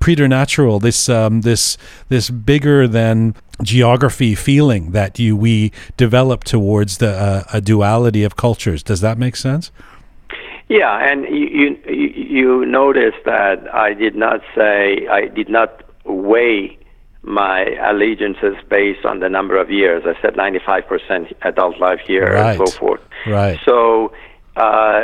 preternatural, 0.00 0.80
this 0.80 1.08
um, 1.08 1.42
this 1.42 1.78
this 2.08 2.30
bigger 2.30 2.88
than 2.88 3.36
geography 3.62 4.34
feeling 4.34 4.90
that 4.92 5.18
you 5.18 5.36
we 5.36 5.70
develop 5.96 6.42
towards 6.42 6.98
the 6.98 7.10
uh, 7.10 7.44
a 7.52 7.60
duality 7.60 8.24
of 8.24 8.34
cultures. 8.34 8.82
Does 8.82 9.00
that 9.02 9.18
make 9.18 9.36
sense? 9.36 9.70
Yeah, 10.70 11.10
and 11.10 11.24
you, 11.24 11.76
you 11.84 12.06
you 12.38 12.64
notice 12.64 13.16
that 13.24 13.74
I 13.74 13.92
did 13.92 14.14
not 14.14 14.40
say 14.54 15.04
I 15.10 15.26
did 15.26 15.48
not 15.48 15.82
weigh 16.04 16.78
my 17.22 17.74
allegiances 17.82 18.54
based 18.68 19.04
on 19.04 19.18
the 19.18 19.28
number 19.28 19.60
of 19.60 19.68
years. 19.68 20.04
I 20.06 20.14
said 20.22 20.34
95% 20.34 21.34
adult 21.42 21.80
life 21.80 21.98
here 22.06 22.34
right. 22.34 22.56
and 22.56 22.68
so 22.68 22.78
forth. 22.78 23.00
Right. 23.26 23.58
So 23.64 24.12
uh, 24.56 25.00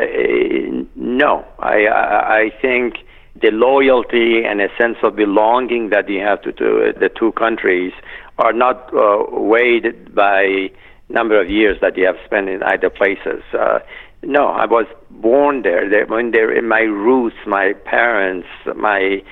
no, 0.95 1.45
I 1.59 1.89
I 1.89 2.51
think 2.63 2.99
the 3.35 3.51
loyalty 3.51 4.45
and 4.45 4.61
a 4.61 4.69
sense 4.79 4.99
of 5.03 5.17
belonging 5.17 5.91
that 5.91 6.09
you 6.09 6.21
have 6.21 6.43
to, 6.43 6.53
to 6.53 6.93
the 6.97 7.09
two 7.09 7.33
countries 7.33 7.93
are 8.39 8.53
not 8.53 8.95
uh, 8.95 9.25
weighed 9.33 10.15
by 10.15 10.71
number 11.09 11.41
of 11.41 11.51
years 11.51 11.77
that 11.81 11.97
you 11.97 12.07
have 12.07 12.17
spent 12.25 12.49
in 12.49 12.63
either 12.63 12.91
places. 12.91 13.43
Uh, 13.53 13.81
no, 14.23 14.49
I 14.49 14.67
was 14.67 14.87
born 15.11 15.63
there. 15.63 15.89
They, 15.89 16.05
when 16.05 16.31
they're 16.31 16.53
in 16.53 16.69
my 16.69 16.81
roots, 16.81 17.37
my 17.47 17.75
parents, 17.85 18.49
my 18.75 19.23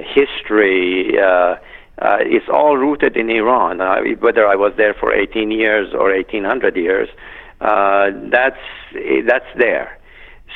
history, 0.00 1.18
uh, 1.20 1.56
uh, 2.00 2.18
it's 2.20 2.48
all 2.48 2.76
rooted 2.76 3.16
in 3.16 3.28
Iran. 3.28 3.80
Uh, 3.80 4.00
whether 4.20 4.46
I 4.46 4.54
was 4.54 4.72
there 4.76 4.94
for 4.94 5.12
18 5.12 5.50
years 5.50 5.92
or 5.92 6.12
1800 6.14 6.76
years, 6.76 7.08
uh, 7.60 8.10
that's 8.30 8.56
that's 9.26 9.46
there. 9.56 9.98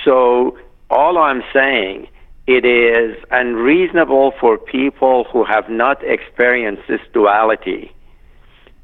So 0.05 0.57
all 0.89 1.19
I'm 1.19 1.43
saying, 1.53 2.09
it 2.47 2.65
is 2.65 3.17
unreasonable 3.31 4.33
for 4.41 4.57
people 4.57 5.25
who 5.25 5.45
have 5.45 5.69
not 5.69 6.03
experienced 6.05 6.83
this 6.89 7.01
duality 7.13 7.93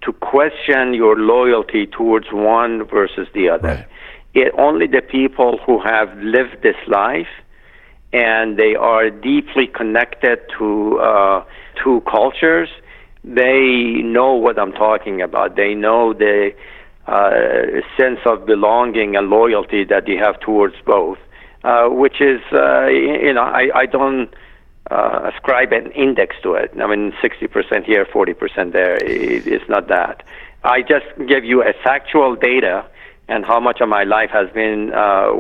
to 0.02 0.12
question 0.12 0.94
your 0.94 1.16
loyalty 1.16 1.86
towards 1.86 2.26
one 2.32 2.84
versus 2.84 3.28
the 3.34 3.48
other. 3.48 3.68
Right 3.68 3.88
it, 4.38 4.54
only 4.56 4.86
the 4.86 5.02
people 5.02 5.58
who 5.64 5.80
have 5.80 6.16
lived 6.18 6.62
this 6.62 6.76
life 6.86 7.28
and 8.12 8.56
they 8.56 8.74
are 8.74 9.10
deeply 9.10 9.66
connected 9.66 10.38
to 10.58 10.98
uh, 10.98 11.44
two 11.82 12.00
cultures, 12.10 12.68
they 13.24 14.00
know 14.02 14.32
what 14.34 14.58
I'm 14.58 14.72
talking 14.72 15.20
about. 15.20 15.56
They 15.56 15.74
know 15.74 16.14
the 16.14 16.52
uh, 17.06 17.80
sense 17.96 18.20
of 18.24 18.46
belonging 18.46 19.16
and 19.16 19.28
loyalty 19.28 19.84
that 19.84 20.08
you 20.08 20.18
have 20.18 20.40
towards 20.40 20.76
both, 20.86 21.18
uh, 21.64 21.88
which 21.88 22.20
is, 22.20 22.40
uh, 22.52 22.86
you 22.86 23.32
know, 23.32 23.42
I, 23.42 23.70
I 23.74 23.86
don't 23.86 24.32
uh, 24.90 25.30
ascribe 25.34 25.72
an 25.72 25.90
index 25.92 26.36
to 26.42 26.54
it. 26.54 26.72
I 26.80 26.86
mean, 26.86 27.12
60% 27.22 27.84
here, 27.84 28.06
40% 28.06 28.72
there. 28.72 28.96
It, 28.96 29.46
it's 29.46 29.68
not 29.68 29.88
that. 29.88 30.22
I 30.64 30.82
just 30.82 31.06
give 31.26 31.44
you 31.44 31.62
a 31.62 31.72
factual 31.84 32.36
data 32.36 32.86
and 33.28 33.44
how 33.44 33.60
much 33.60 33.80
of 33.80 33.88
my 33.88 34.04
life 34.04 34.30
has 34.30 34.50
been, 34.50 34.92
uh, 34.94 35.30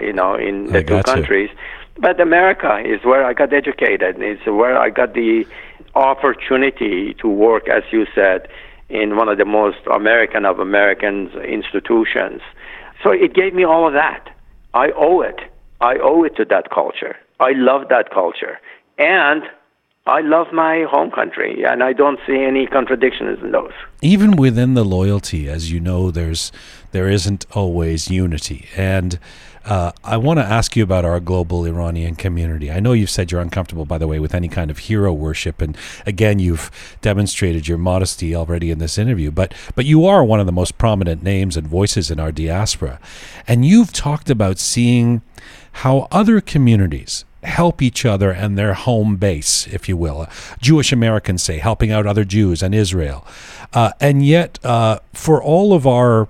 you 0.00 0.12
know, 0.12 0.34
in 0.34 0.66
the 0.66 0.82
two 0.82 1.02
countries. 1.02 1.50
You. 1.52 1.58
But 1.98 2.20
America 2.20 2.82
is 2.84 3.04
where 3.04 3.24
I 3.24 3.32
got 3.32 3.52
educated. 3.52 4.16
It's 4.20 4.44
where 4.46 4.78
I 4.78 4.90
got 4.90 5.14
the 5.14 5.46
opportunity 5.94 7.14
to 7.14 7.28
work, 7.28 7.68
as 7.68 7.84
you 7.90 8.06
said, 8.14 8.48
in 8.88 9.16
one 9.16 9.28
of 9.28 9.38
the 9.38 9.44
most 9.44 9.78
American 9.92 10.44
of 10.44 10.58
Americans 10.58 11.34
institutions. 11.34 12.42
So 13.02 13.10
it 13.10 13.34
gave 13.34 13.54
me 13.54 13.64
all 13.64 13.86
of 13.86 13.94
that. 13.94 14.28
I 14.74 14.90
owe 14.96 15.22
it. 15.22 15.40
I 15.80 15.96
owe 15.96 16.24
it 16.24 16.36
to 16.36 16.44
that 16.46 16.70
culture. 16.70 17.16
I 17.40 17.52
love 17.52 17.88
that 17.88 18.10
culture. 18.10 18.58
And 18.98 19.42
I 20.06 20.20
love 20.20 20.52
my 20.52 20.84
home 20.88 21.10
country, 21.10 21.64
and 21.64 21.82
I 21.82 21.92
don't 21.92 22.20
see 22.26 22.40
any 22.40 22.66
contradictions 22.66 23.40
in 23.42 23.50
those. 23.50 23.72
Even 24.02 24.36
within 24.36 24.74
the 24.74 24.84
loyalty, 24.84 25.48
as 25.48 25.72
you 25.72 25.80
know, 25.80 26.12
there's 26.12 26.52
there 26.96 27.10
isn't 27.10 27.44
always 27.52 28.10
unity, 28.10 28.66
and 28.74 29.18
uh, 29.66 29.92
I 30.02 30.16
want 30.16 30.38
to 30.38 30.44
ask 30.44 30.76
you 30.76 30.82
about 30.82 31.04
our 31.04 31.20
global 31.20 31.66
Iranian 31.66 32.14
community. 32.14 32.70
I 32.70 32.80
know 32.80 32.94
you've 32.94 33.10
said 33.10 33.30
you're 33.30 33.40
uncomfortable, 33.42 33.84
by 33.84 33.98
the 33.98 34.06
way, 34.06 34.18
with 34.18 34.34
any 34.34 34.48
kind 34.48 34.70
of 34.70 34.78
hero 34.78 35.12
worship, 35.12 35.60
and 35.60 35.76
again, 36.06 36.38
you've 36.38 36.70
demonstrated 37.02 37.68
your 37.68 37.76
modesty 37.76 38.34
already 38.34 38.70
in 38.70 38.78
this 38.78 38.96
interview. 38.96 39.30
But 39.30 39.52
but 39.74 39.84
you 39.84 40.06
are 40.06 40.24
one 40.24 40.40
of 40.40 40.46
the 40.46 40.52
most 40.52 40.78
prominent 40.78 41.22
names 41.22 41.56
and 41.56 41.66
voices 41.66 42.10
in 42.10 42.18
our 42.18 42.32
diaspora, 42.32 42.98
and 43.46 43.66
you've 43.66 43.92
talked 43.92 44.30
about 44.30 44.58
seeing 44.58 45.20
how 45.82 46.08
other 46.10 46.40
communities 46.40 47.26
help 47.42 47.82
each 47.82 48.04
other 48.04 48.30
and 48.30 48.56
their 48.56 48.74
home 48.74 49.16
base, 49.16 49.66
if 49.66 49.88
you 49.88 49.96
will. 49.96 50.26
Jewish 50.60 50.92
Americans 50.92 51.42
say 51.42 51.58
helping 51.58 51.92
out 51.92 52.06
other 52.06 52.24
Jews 52.24 52.62
and 52.62 52.74
Israel, 52.74 53.26
uh, 53.72 53.92
and 54.00 54.24
yet 54.24 54.58
uh, 54.64 55.00
for 55.12 55.42
all 55.42 55.74
of 55.74 55.86
our 55.86 56.28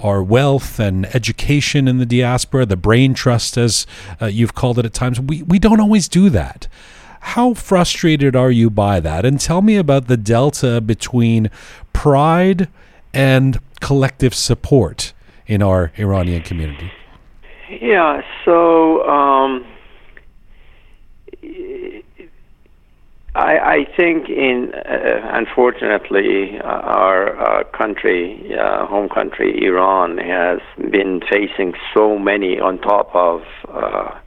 our 0.00 0.22
wealth 0.22 0.78
and 0.78 1.06
education 1.14 1.88
in 1.88 1.98
the 1.98 2.06
diaspora, 2.06 2.66
the 2.66 2.76
brain 2.76 3.14
trust, 3.14 3.56
as 3.56 3.86
uh, 4.20 4.26
you've 4.26 4.54
called 4.54 4.78
it 4.78 4.86
at 4.86 4.94
times, 4.94 5.20
we, 5.20 5.42
we 5.42 5.58
don't 5.58 5.80
always 5.80 6.08
do 6.08 6.30
that. 6.30 6.68
How 7.20 7.54
frustrated 7.54 8.36
are 8.36 8.50
you 8.50 8.70
by 8.70 9.00
that? 9.00 9.24
And 9.24 9.40
tell 9.40 9.60
me 9.60 9.76
about 9.76 10.06
the 10.06 10.16
delta 10.16 10.80
between 10.80 11.50
pride 11.92 12.68
and 13.12 13.58
collective 13.80 14.34
support 14.34 15.12
in 15.46 15.62
our 15.62 15.92
Iranian 15.96 16.42
community. 16.42 16.92
Yeah, 17.68 18.22
so 18.44 19.06
um, 19.08 19.66
I, 23.38 23.58
I 23.58 23.84
think, 23.96 24.28
in 24.28 24.72
uh, 24.74 25.20
unfortunately, 25.32 26.58
uh, 26.58 26.64
our 26.64 27.62
country, 27.66 28.52
uh, 28.58 28.84
home 28.84 29.08
country, 29.08 29.64
Iran, 29.64 30.18
has 30.18 30.58
been 30.90 31.20
facing 31.30 31.74
so 31.94 32.18
many 32.18 32.58
on 32.58 32.80
top 32.80 33.14
of 33.14 33.42
uh, 33.68 34.18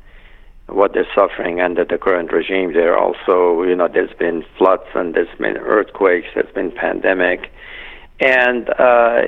what 0.68 0.94
they're 0.94 1.14
suffering 1.14 1.60
under 1.60 1.84
the 1.84 1.98
current 1.98 2.32
regime. 2.32 2.72
There 2.72 2.98
also, 2.98 3.64
you 3.64 3.76
know, 3.76 3.90
there's 3.90 4.16
been 4.18 4.46
floods 4.58 4.88
and 4.96 5.14
there's 5.14 5.38
been 5.38 5.58
earthquakes, 5.58 6.28
there's 6.34 6.54
been 6.54 6.72
pandemic, 6.72 7.52
and 8.22 8.70
uh, 8.80 9.24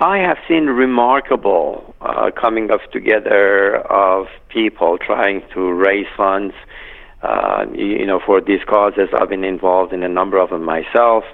I 0.00 0.18
have 0.18 0.38
seen 0.48 0.66
remarkable 0.66 1.94
uh, 2.00 2.32
coming 2.32 2.72
of 2.72 2.80
together 2.90 3.76
of 3.76 4.26
people 4.48 4.98
trying 4.98 5.42
to 5.54 5.72
raise 5.72 6.06
funds, 6.16 6.54
uh, 7.22 7.66
you 7.74 8.06
know, 8.06 8.20
for 8.24 8.40
these 8.40 8.60
causes. 8.66 9.08
I've 9.14 9.28
been 9.28 9.44
involved 9.44 9.92
in 9.92 10.02
a 10.02 10.08
number 10.08 10.38
of 10.38 10.50
them 10.50 10.64
myself, 10.64 11.24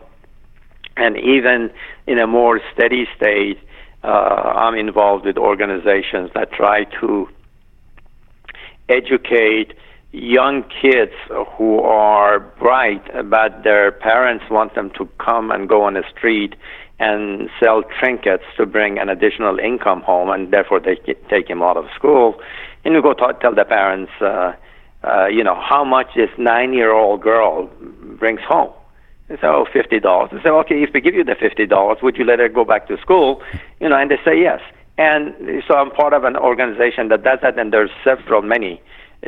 and 0.96 1.16
even 1.16 1.70
in 2.06 2.18
a 2.18 2.26
more 2.26 2.60
steady 2.72 3.06
state, 3.16 3.58
uh, 4.02 4.06
I'm 4.06 4.74
involved 4.74 5.26
with 5.26 5.36
organizations 5.36 6.30
that 6.34 6.52
try 6.52 6.84
to 7.00 7.28
educate 8.88 9.74
young 10.12 10.64
kids 10.80 11.12
who 11.56 11.80
are 11.80 12.40
bright, 12.40 13.04
but 13.28 13.64
their 13.64 13.92
parents 13.92 14.44
want 14.50 14.74
them 14.74 14.90
to 14.96 15.08
come 15.18 15.50
and 15.50 15.68
go 15.68 15.82
on 15.82 15.94
the 15.94 16.04
street 16.16 16.54
and 16.98 17.50
sell 17.62 17.82
trinkets 18.00 18.44
to 18.56 18.64
bring 18.64 18.98
an 18.98 19.08
additional 19.08 19.58
income 19.58 20.00
home, 20.00 20.30
and 20.30 20.52
therefore 20.52 20.80
they 20.80 20.96
take 21.28 21.48
him 21.48 21.62
out 21.62 21.76
of 21.76 21.84
school. 21.94 22.40
And 22.84 22.94
you 22.94 23.02
go 23.02 23.12
tell 23.12 23.54
the 23.54 23.64
parents, 23.64 24.12
uh, 24.20 24.52
uh, 25.06 25.26
you 25.26 25.44
know, 25.44 25.54
how 25.54 25.84
much 25.84 26.08
this 26.16 26.30
nine-year-old 26.38 27.22
girl 27.22 27.70
brings 28.18 28.40
home. 28.40 28.72
They 29.28 29.36
say, 29.36 29.46
oh, 29.46 29.66
fifty 29.72 29.98
dollars. 29.98 30.30
They 30.32 30.42
say, 30.42 30.50
okay, 30.50 30.82
if 30.82 30.90
we 30.94 31.00
give 31.00 31.14
you 31.14 31.24
the 31.24 31.34
fifty 31.34 31.66
dollars, 31.66 31.98
would 32.02 32.16
you 32.16 32.24
let 32.24 32.38
her 32.38 32.48
go 32.48 32.64
back 32.64 32.86
to 32.88 32.96
school? 32.98 33.42
You 33.80 33.88
know, 33.88 33.96
and 33.96 34.10
they 34.10 34.18
say 34.24 34.40
yes. 34.40 34.60
And 34.98 35.62
so 35.68 35.74
I'm 35.74 35.90
part 35.90 36.12
of 36.12 36.24
an 36.24 36.36
organization 36.36 37.08
that 37.08 37.22
does 37.22 37.40
that, 37.42 37.58
and 37.58 37.72
there's 37.72 37.90
several, 38.02 38.42
many 38.42 38.80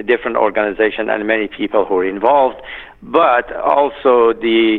different 0.07 0.37
organizations 0.37 1.09
and 1.11 1.27
many 1.27 1.49
people 1.49 1.85
who 1.85 1.99
are 1.99 2.09
involved. 2.09 2.61
But 3.03 3.55
also 3.55 4.33
the 4.33 4.79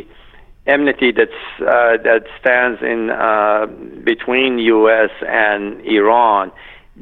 enmity 0.66 1.12
that's 1.12 1.30
uh, 1.60 1.96
that 2.02 2.24
stands 2.40 2.80
in 2.82 3.10
uh, 3.10 3.66
between 4.04 4.58
U.S. 4.58 5.10
and 5.26 5.80
Iran 5.86 6.50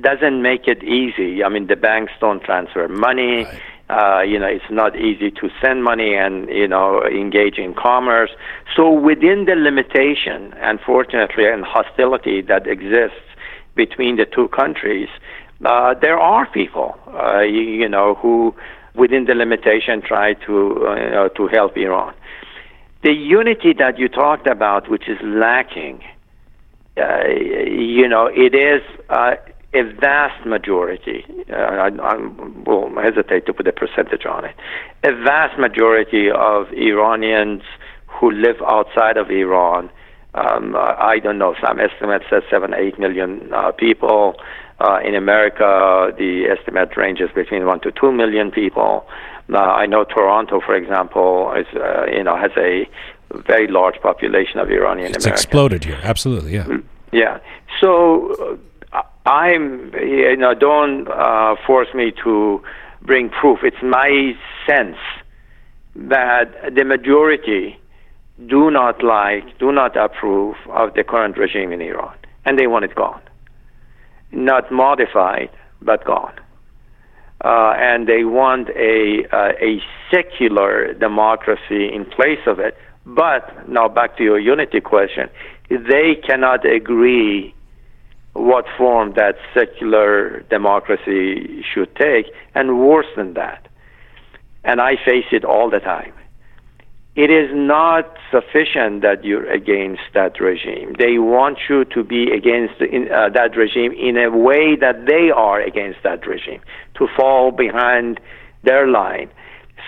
doesn't 0.01 0.43
make 0.43 0.69
it 0.69 0.83
easy. 0.85 1.43
I 1.43 1.49
mean, 1.49 1.67
the 1.67 1.77
banks 1.77 2.13
don't 2.21 2.43
transfer 2.43 2.89
money. 2.89 3.45
Right. 3.45 3.61
Uh, 3.91 4.21
you 4.21 4.39
know, 4.39 4.47
it's 4.47 4.71
not 4.71 4.95
easy 4.97 5.31
to 5.31 5.49
send 5.63 5.83
money 5.83 6.15
and 6.15 6.49
you 6.51 6.69
know 6.69 7.03
engage 7.07 7.57
in 7.57 7.73
commerce. 7.75 8.31
So 8.77 8.93
within 8.93 9.47
the 9.47 9.55
limitation, 9.55 10.53
unfortunately, 10.59 11.47
and 11.47 11.65
hostility 11.65 12.43
that 12.43 12.67
exists 12.67 13.25
between 13.75 14.17
the 14.17 14.27
two 14.27 14.49
countries, 14.49 15.09
uh, 15.65 15.95
there 16.01 16.19
are 16.19 16.47
people, 16.47 16.99
uh, 17.09 17.41
you, 17.41 17.63
you, 17.63 17.89
know, 17.89 18.15
who 18.17 18.55
within 18.95 19.25
the 19.25 19.35
limitation 19.35 20.03
try 20.03 20.35
to 20.35 20.87
uh, 20.87 21.29
to 21.31 21.49
help 21.49 21.77
Iran. 21.77 22.15
The 23.03 23.13
unity 23.13 23.73
that 23.79 23.99
you 23.99 24.09
talked 24.09 24.47
about, 24.49 24.91
which 24.91 25.09
is 25.09 25.19
lacking, 25.23 26.03
uh, 26.97 27.27
you 27.29 28.09
know, 28.09 28.27
it 28.27 28.55
is 28.55 28.83
uh, 29.09 29.37
a 29.75 29.83
vast 30.01 30.47
majority. 30.47 31.25
I, 31.53 31.91
I 32.03 32.17
will 32.67 32.91
hesitate 33.01 33.47
to 33.47 33.53
put 33.53 33.67
a 33.67 33.73
percentage 33.73 34.25
on 34.25 34.45
it. 34.45 34.57
A 35.05 35.13
vast 35.13 35.59
majority 35.59 36.31
of 36.31 36.73
Iranians 36.73 37.63
who 38.07 38.31
live 38.31 38.57
outside 38.67 39.17
of 39.17 39.31
Iran 39.31 39.91
um, 40.35 40.77
I 40.77 41.19
don't 41.23 41.39
know. 41.39 41.55
Some 41.65 41.81
estimates 41.81 42.25
say 42.31 42.41
seven, 42.51 42.75
eight 42.75 42.99
million 42.99 43.53
uh, 43.53 43.73
people. 43.73 44.35
Uh, 44.81 45.01
in 45.05 45.17
America, 45.17 46.13
the 46.17 46.45
estimate 46.57 46.97
ranges 46.97 47.31
between 47.35 47.67
one 47.67 47.81
to 47.81 47.91
two 47.91 48.13
million 48.13 48.51
people. 48.51 49.05
Uh, 49.53 49.59
I 49.59 49.87
know 49.87 50.05
Toronto, 50.05 50.61
for 50.61 50.77
example, 50.77 51.53
is 51.57 51.67
uh, 51.75 52.07
you 52.07 52.23
know 52.23 52.37
has 52.37 52.53
a 52.57 52.89
very 53.49 53.67
large 53.67 53.97
population 54.01 54.61
of 54.61 54.71
Iranian 54.71 55.15
It's 55.15 55.27
exploded 55.27 55.85
here. 55.85 55.99
Absolutely, 56.03 56.55
yeah. 56.55 56.65
Mm, 56.65 56.85
yeah. 57.11 57.41
So 57.81 58.35
uh, 58.35 58.57
I'm 59.29 59.93
you 59.95 60.37
know 60.37 60.55
don't 60.55 61.07
uh, 61.07 61.55
force 61.67 61.89
me 61.95 62.13
to 62.25 62.63
bring 63.03 63.29
proof. 63.29 63.59
It's 63.63 63.83
my 63.83 64.33
sense 64.67 64.97
that 65.95 66.75
the 66.75 66.85
majority 66.85 67.79
do 68.47 68.71
not 68.71 69.05
like, 69.05 69.59
do 69.59 69.71
not 69.71 69.97
approve 69.97 70.57
of 70.71 70.95
the 70.95 71.05
current 71.05 71.37
regime 71.37 71.73
in 71.73 71.83
Iran, 71.83 72.17
and 72.47 72.59
they 72.59 72.67
want 72.67 72.87
it 72.87 72.95
gone. 72.95 73.21
Not 74.33 74.73
modified, 74.73 75.51
but 75.83 76.07
gone. 76.07 76.35
Uh, 77.45 77.75
and 77.77 78.09
they 78.09 78.25
want 78.25 78.71
a 78.71 79.25
uh, 79.31 79.53
a 79.61 79.83
secular 80.11 80.95
democracy 80.95 81.93
in 81.95 82.07
place 82.07 82.45
of 82.47 82.59
it. 82.61 82.79
But 83.05 83.69
now 83.69 83.89
back 83.89 84.17
to 84.17 84.25
your 84.25 84.39
unity 84.39 84.81
question, 84.81 85.29
they 85.69 86.17
cannot 86.27 86.65
agree 86.65 87.55
what 88.39 88.65
form 88.77 89.15
that 89.15 89.37
secular 89.55 90.41
democracy 90.51 91.65
should 91.73 91.95
take, 91.97 92.27
and 92.55 92.81
worse 92.81 93.07
than 93.17 93.35
that. 93.35 93.67
And 94.65 94.81
I 94.81 94.97
face 94.97 95.27
it 95.33 95.45
all 95.45 95.71
the 95.71 95.81
time 95.81 96.13
it 97.19 97.33
is 97.33 97.51
not 97.53 98.17
sufficient 98.31 99.03
that 99.03 99.25
you're 99.25 99.51
against 99.51 100.03
that 100.15 100.39
regime. 100.39 100.95
They 101.01 101.19
want 101.19 101.59
you 101.69 101.85
to 101.87 102.05
be 102.05 102.31
against 102.31 102.81
in, 102.81 103.11
uh, 103.11 103.31
that 103.31 103.57
regime 103.57 103.91
in 103.91 104.17
a 104.17 104.31
way 104.31 104.77
that 104.77 105.07
they 105.07 105.33
are 105.35 105.61
against 105.61 105.99
that 106.05 106.25
regime, 106.29 106.61
to 106.95 107.09
fall 107.17 107.51
behind 107.51 108.21
their 108.63 108.87
line. 108.87 109.29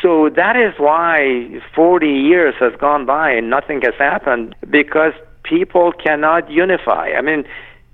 So 0.02 0.28
that 0.30 0.56
is 0.56 0.74
why 0.78 1.60
40 1.72 2.08
years 2.08 2.56
has 2.58 2.72
gone 2.80 3.06
by 3.06 3.30
and 3.30 3.48
nothing 3.48 3.80
has 3.82 3.94
happened 3.96 4.56
because 4.68 5.12
people 5.44 5.92
cannot 5.92 6.50
unify. 6.50 7.10
I 7.16 7.20
mean, 7.20 7.44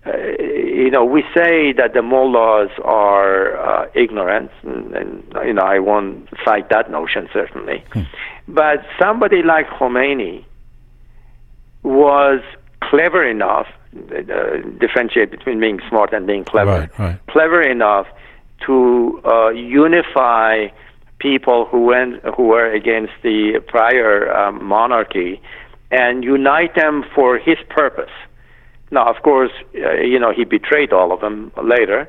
you 0.06 0.90
know, 0.90 1.04
we 1.04 1.22
say 1.34 1.72
that 1.72 1.94
the 1.94 2.02
mullahs 2.02 2.70
are 2.84 3.56
uh, 3.56 3.88
ignorant, 3.94 4.50
and, 4.62 4.94
and, 4.94 5.32
you 5.44 5.52
know, 5.52 5.62
I 5.62 5.78
won't 5.78 6.28
fight 6.44 6.68
that 6.70 6.90
notion 6.90 7.28
certainly. 7.32 7.84
Hmm. 7.92 8.02
But 8.48 8.84
somebody 9.00 9.42
like 9.42 9.68
Khomeini 9.68 10.44
was 11.82 12.40
clever 12.82 13.24
enough, 13.24 13.66
uh, 13.96 14.58
differentiate 14.78 15.30
between 15.30 15.60
being 15.60 15.80
smart 15.88 16.12
and 16.12 16.26
being 16.26 16.44
clever, 16.44 16.80
right, 16.80 16.98
right. 16.98 17.26
clever 17.28 17.62
enough 17.62 18.06
to 18.66 19.20
uh, 19.24 19.50
unify 19.50 20.68
people 21.18 21.66
who 21.66 21.82
went 21.82 22.22
who 22.36 22.44
were 22.44 22.70
against 22.72 23.12
the 23.22 23.60
prior 23.66 24.32
um, 24.34 24.62
monarchy 24.64 25.40
and 25.90 26.24
unite 26.24 26.74
them 26.74 27.04
for 27.14 27.38
his 27.38 27.56
purpose 27.70 28.10
now, 28.90 29.08
of 29.08 29.22
course, 29.22 29.52
uh, 29.74 29.94
you 29.94 30.18
know, 30.18 30.32
he 30.32 30.44
betrayed 30.44 30.92
all 30.92 31.12
of 31.12 31.20
them 31.20 31.52
later, 31.62 32.08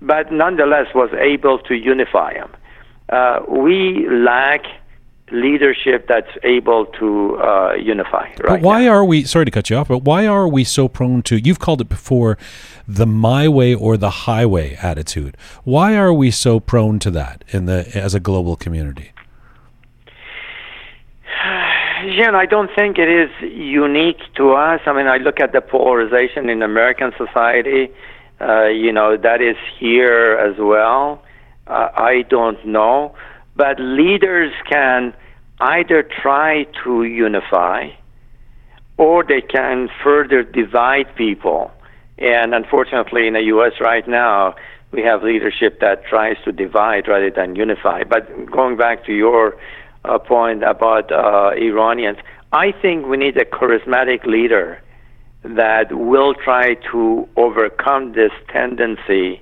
but 0.00 0.32
nonetheless 0.32 0.94
was 0.94 1.10
able 1.18 1.58
to 1.60 1.74
unify 1.74 2.34
them. 2.34 2.50
Uh, 3.10 3.40
we 3.48 4.08
lack 4.08 4.64
leadership 5.30 6.06
that's 6.06 6.30
able 6.42 6.86
to 6.86 7.36
uh, 7.38 7.74
unify. 7.74 8.28
Right 8.28 8.38
but 8.46 8.60
why 8.62 8.84
now. 8.84 8.92
are 8.92 9.04
we? 9.04 9.24
Sorry 9.24 9.44
to 9.44 9.50
cut 9.50 9.68
you 9.70 9.76
off, 9.76 9.88
but 9.88 9.98
why 9.98 10.26
are 10.26 10.48
we 10.48 10.64
so 10.64 10.88
prone 10.88 11.22
to? 11.22 11.36
You've 11.36 11.58
called 11.58 11.80
it 11.80 11.88
before, 11.88 12.38
the 12.86 13.06
my 13.06 13.48
way 13.48 13.74
or 13.74 13.96
the 13.96 14.10
highway 14.10 14.76
attitude. 14.76 15.36
Why 15.64 15.96
are 15.96 16.12
we 16.12 16.30
so 16.30 16.60
prone 16.60 16.98
to 17.00 17.10
that 17.12 17.44
in 17.48 17.66
the 17.66 17.90
as 17.94 18.14
a 18.14 18.20
global 18.20 18.56
community? 18.56 19.10
I 22.06 22.46
don't 22.46 22.70
think 22.74 22.98
it 22.98 23.08
is 23.08 23.30
unique 23.40 24.20
to 24.36 24.52
us. 24.52 24.80
I 24.86 24.92
mean, 24.92 25.06
I 25.06 25.16
look 25.16 25.40
at 25.40 25.52
the 25.52 25.60
polarization 25.60 26.50
in 26.50 26.62
American 26.62 27.12
society. 27.16 27.88
Uh, 28.40 28.66
you 28.66 28.92
know, 28.92 29.16
that 29.16 29.40
is 29.40 29.56
here 29.78 30.36
as 30.36 30.56
well. 30.58 31.22
Uh, 31.66 31.88
I 31.94 32.22
don't 32.28 32.64
know. 32.66 33.14
But 33.56 33.80
leaders 33.80 34.52
can 34.68 35.14
either 35.60 36.02
try 36.02 36.66
to 36.82 37.04
unify 37.04 37.90
or 38.98 39.24
they 39.24 39.40
can 39.40 39.88
further 40.02 40.42
divide 40.42 41.14
people. 41.16 41.70
And 42.18 42.54
unfortunately, 42.54 43.26
in 43.26 43.34
the 43.34 43.42
U.S. 43.44 43.72
right 43.80 44.06
now, 44.06 44.54
we 44.92 45.02
have 45.02 45.22
leadership 45.22 45.80
that 45.80 46.04
tries 46.04 46.36
to 46.44 46.52
divide 46.52 47.08
rather 47.08 47.30
than 47.30 47.56
unify. 47.56 48.04
But 48.04 48.50
going 48.50 48.76
back 48.76 49.04
to 49.06 49.12
your 49.12 49.56
uh, 50.04 50.18
point 50.18 50.62
about 50.62 51.10
uh, 51.10 51.50
Iranians. 51.56 52.18
I 52.52 52.72
think 52.72 53.06
we 53.06 53.16
need 53.16 53.36
a 53.36 53.44
charismatic 53.44 54.24
leader 54.26 54.80
that 55.42 55.92
will 55.92 56.34
try 56.34 56.74
to 56.92 57.28
overcome 57.36 58.12
this 58.12 58.32
tendency 58.48 59.40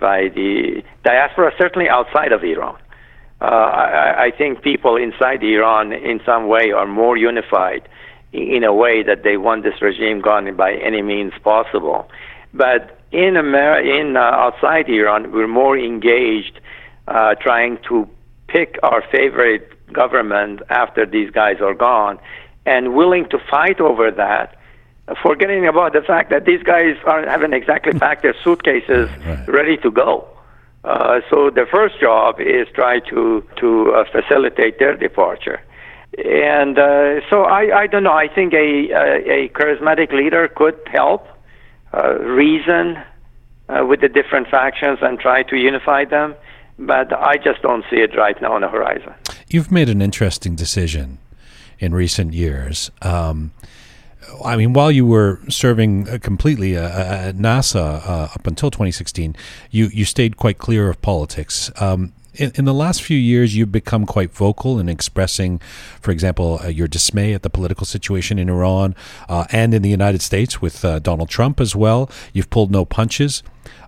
by 0.00 0.28
the 0.28 0.82
diaspora, 1.04 1.52
certainly 1.58 1.88
outside 1.88 2.32
of 2.32 2.42
Iran. 2.42 2.76
Uh, 3.40 3.44
I, 3.44 4.24
I 4.26 4.30
think 4.30 4.62
people 4.62 4.96
inside 4.96 5.42
Iran, 5.42 5.92
in 5.92 6.20
some 6.24 6.48
way, 6.48 6.70
are 6.70 6.86
more 6.86 7.16
unified 7.16 7.88
in 8.32 8.64
a 8.64 8.72
way 8.72 9.02
that 9.02 9.24
they 9.24 9.36
want 9.36 9.62
this 9.62 9.82
regime 9.82 10.20
gone 10.20 10.56
by 10.56 10.74
any 10.74 11.02
means 11.02 11.32
possible. 11.42 12.08
But 12.54 12.98
in 13.10 13.36
America, 13.36 13.88
in 13.88 14.16
uh, 14.16 14.20
outside 14.20 14.88
Iran, 14.88 15.32
we're 15.32 15.48
more 15.48 15.78
engaged 15.78 16.60
uh, 17.08 17.34
trying 17.34 17.78
to 17.88 18.08
pick 18.48 18.78
our 18.82 19.02
favorite 19.10 19.71
government 19.92 20.60
after 20.70 21.06
these 21.06 21.30
guys 21.30 21.56
are 21.60 21.74
gone 21.74 22.18
and 22.66 22.94
willing 22.94 23.28
to 23.30 23.38
fight 23.50 23.80
over 23.80 24.10
that, 24.10 24.56
forgetting 25.22 25.66
about 25.66 25.92
the 25.92 26.00
fact 26.02 26.30
that 26.30 26.44
these 26.44 26.62
guys 26.62 26.96
are, 27.06 27.28
haven't 27.28 27.54
exactly 27.54 27.92
packed 28.04 28.22
their 28.22 28.34
suitcases 28.44 29.08
Right. 29.26 29.48
ready 29.48 29.76
to 29.78 29.90
go. 29.90 30.26
Uh, 30.84 31.20
so 31.30 31.50
the 31.50 31.66
first 31.70 32.00
job 32.00 32.40
is 32.40 32.66
try 32.74 32.98
to 33.10 33.44
to 33.56 33.92
uh, 33.92 34.04
facilitate 34.10 34.78
their 34.80 34.96
departure. 34.96 35.60
And 36.24 36.78
uh, 36.78 37.20
so 37.30 37.44
I, 37.44 37.82
I 37.82 37.86
don't 37.86 38.02
know. 38.02 38.12
I 38.12 38.28
think 38.28 38.52
a, 38.52 38.90
a, 38.90 39.44
a 39.44 39.48
charismatic 39.50 40.12
leader 40.12 40.48
could 40.48 40.78
help 40.90 41.26
uh, 41.94 42.14
reason 42.18 42.98
uh, 43.68 43.86
with 43.86 44.00
the 44.00 44.08
different 44.08 44.48
factions 44.48 44.98
and 45.02 45.18
try 45.20 45.42
to 45.44 45.56
unify 45.56 46.04
them. 46.04 46.34
But 46.78 47.12
I 47.12 47.36
just 47.36 47.62
don't 47.62 47.84
see 47.90 47.98
it 48.06 48.16
right 48.16 48.40
now 48.42 48.52
on 48.54 48.62
the 48.62 48.68
horizon. 48.68 49.14
You've 49.52 49.70
made 49.70 49.90
an 49.90 50.00
interesting 50.00 50.56
decision 50.56 51.18
in 51.78 51.94
recent 51.94 52.32
years. 52.32 52.90
Um, 53.02 53.52
I 54.42 54.56
mean, 54.56 54.72
while 54.72 54.90
you 54.90 55.04
were 55.04 55.40
serving 55.50 56.08
uh, 56.08 56.16
completely 56.22 56.74
uh, 56.74 56.88
uh, 56.88 57.28
at 57.28 57.36
NASA 57.36 58.00
uh, 58.08 58.28
up 58.34 58.46
until 58.46 58.70
2016, 58.70 59.36
you, 59.70 59.90
you 59.92 60.06
stayed 60.06 60.38
quite 60.38 60.56
clear 60.56 60.88
of 60.88 61.02
politics. 61.02 61.70
Um, 61.82 62.14
in, 62.34 62.52
in 62.54 62.64
the 62.64 62.72
last 62.72 63.02
few 63.02 63.18
years, 63.18 63.54
you've 63.54 63.72
become 63.72 64.06
quite 64.06 64.32
vocal 64.32 64.78
in 64.78 64.88
expressing, 64.88 65.58
for 66.00 66.12
example, 66.12 66.60
uh, 66.64 66.68
your 66.68 66.88
dismay 66.88 67.34
at 67.34 67.42
the 67.42 67.50
political 67.50 67.84
situation 67.84 68.38
in 68.38 68.48
Iran 68.48 68.94
uh, 69.28 69.44
and 69.50 69.74
in 69.74 69.82
the 69.82 69.90
United 69.90 70.22
States 70.22 70.62
with 70.62 70.82
uh, 70.82 70.98
Donald 70.98 71.28
Trump 71.28 71.60
as 71.60 71.76
well. 71.76 72.10
You've 72.32 72.48
pulled 72.48 72.70
no 72.70 72.86
punches. 72.86 73.42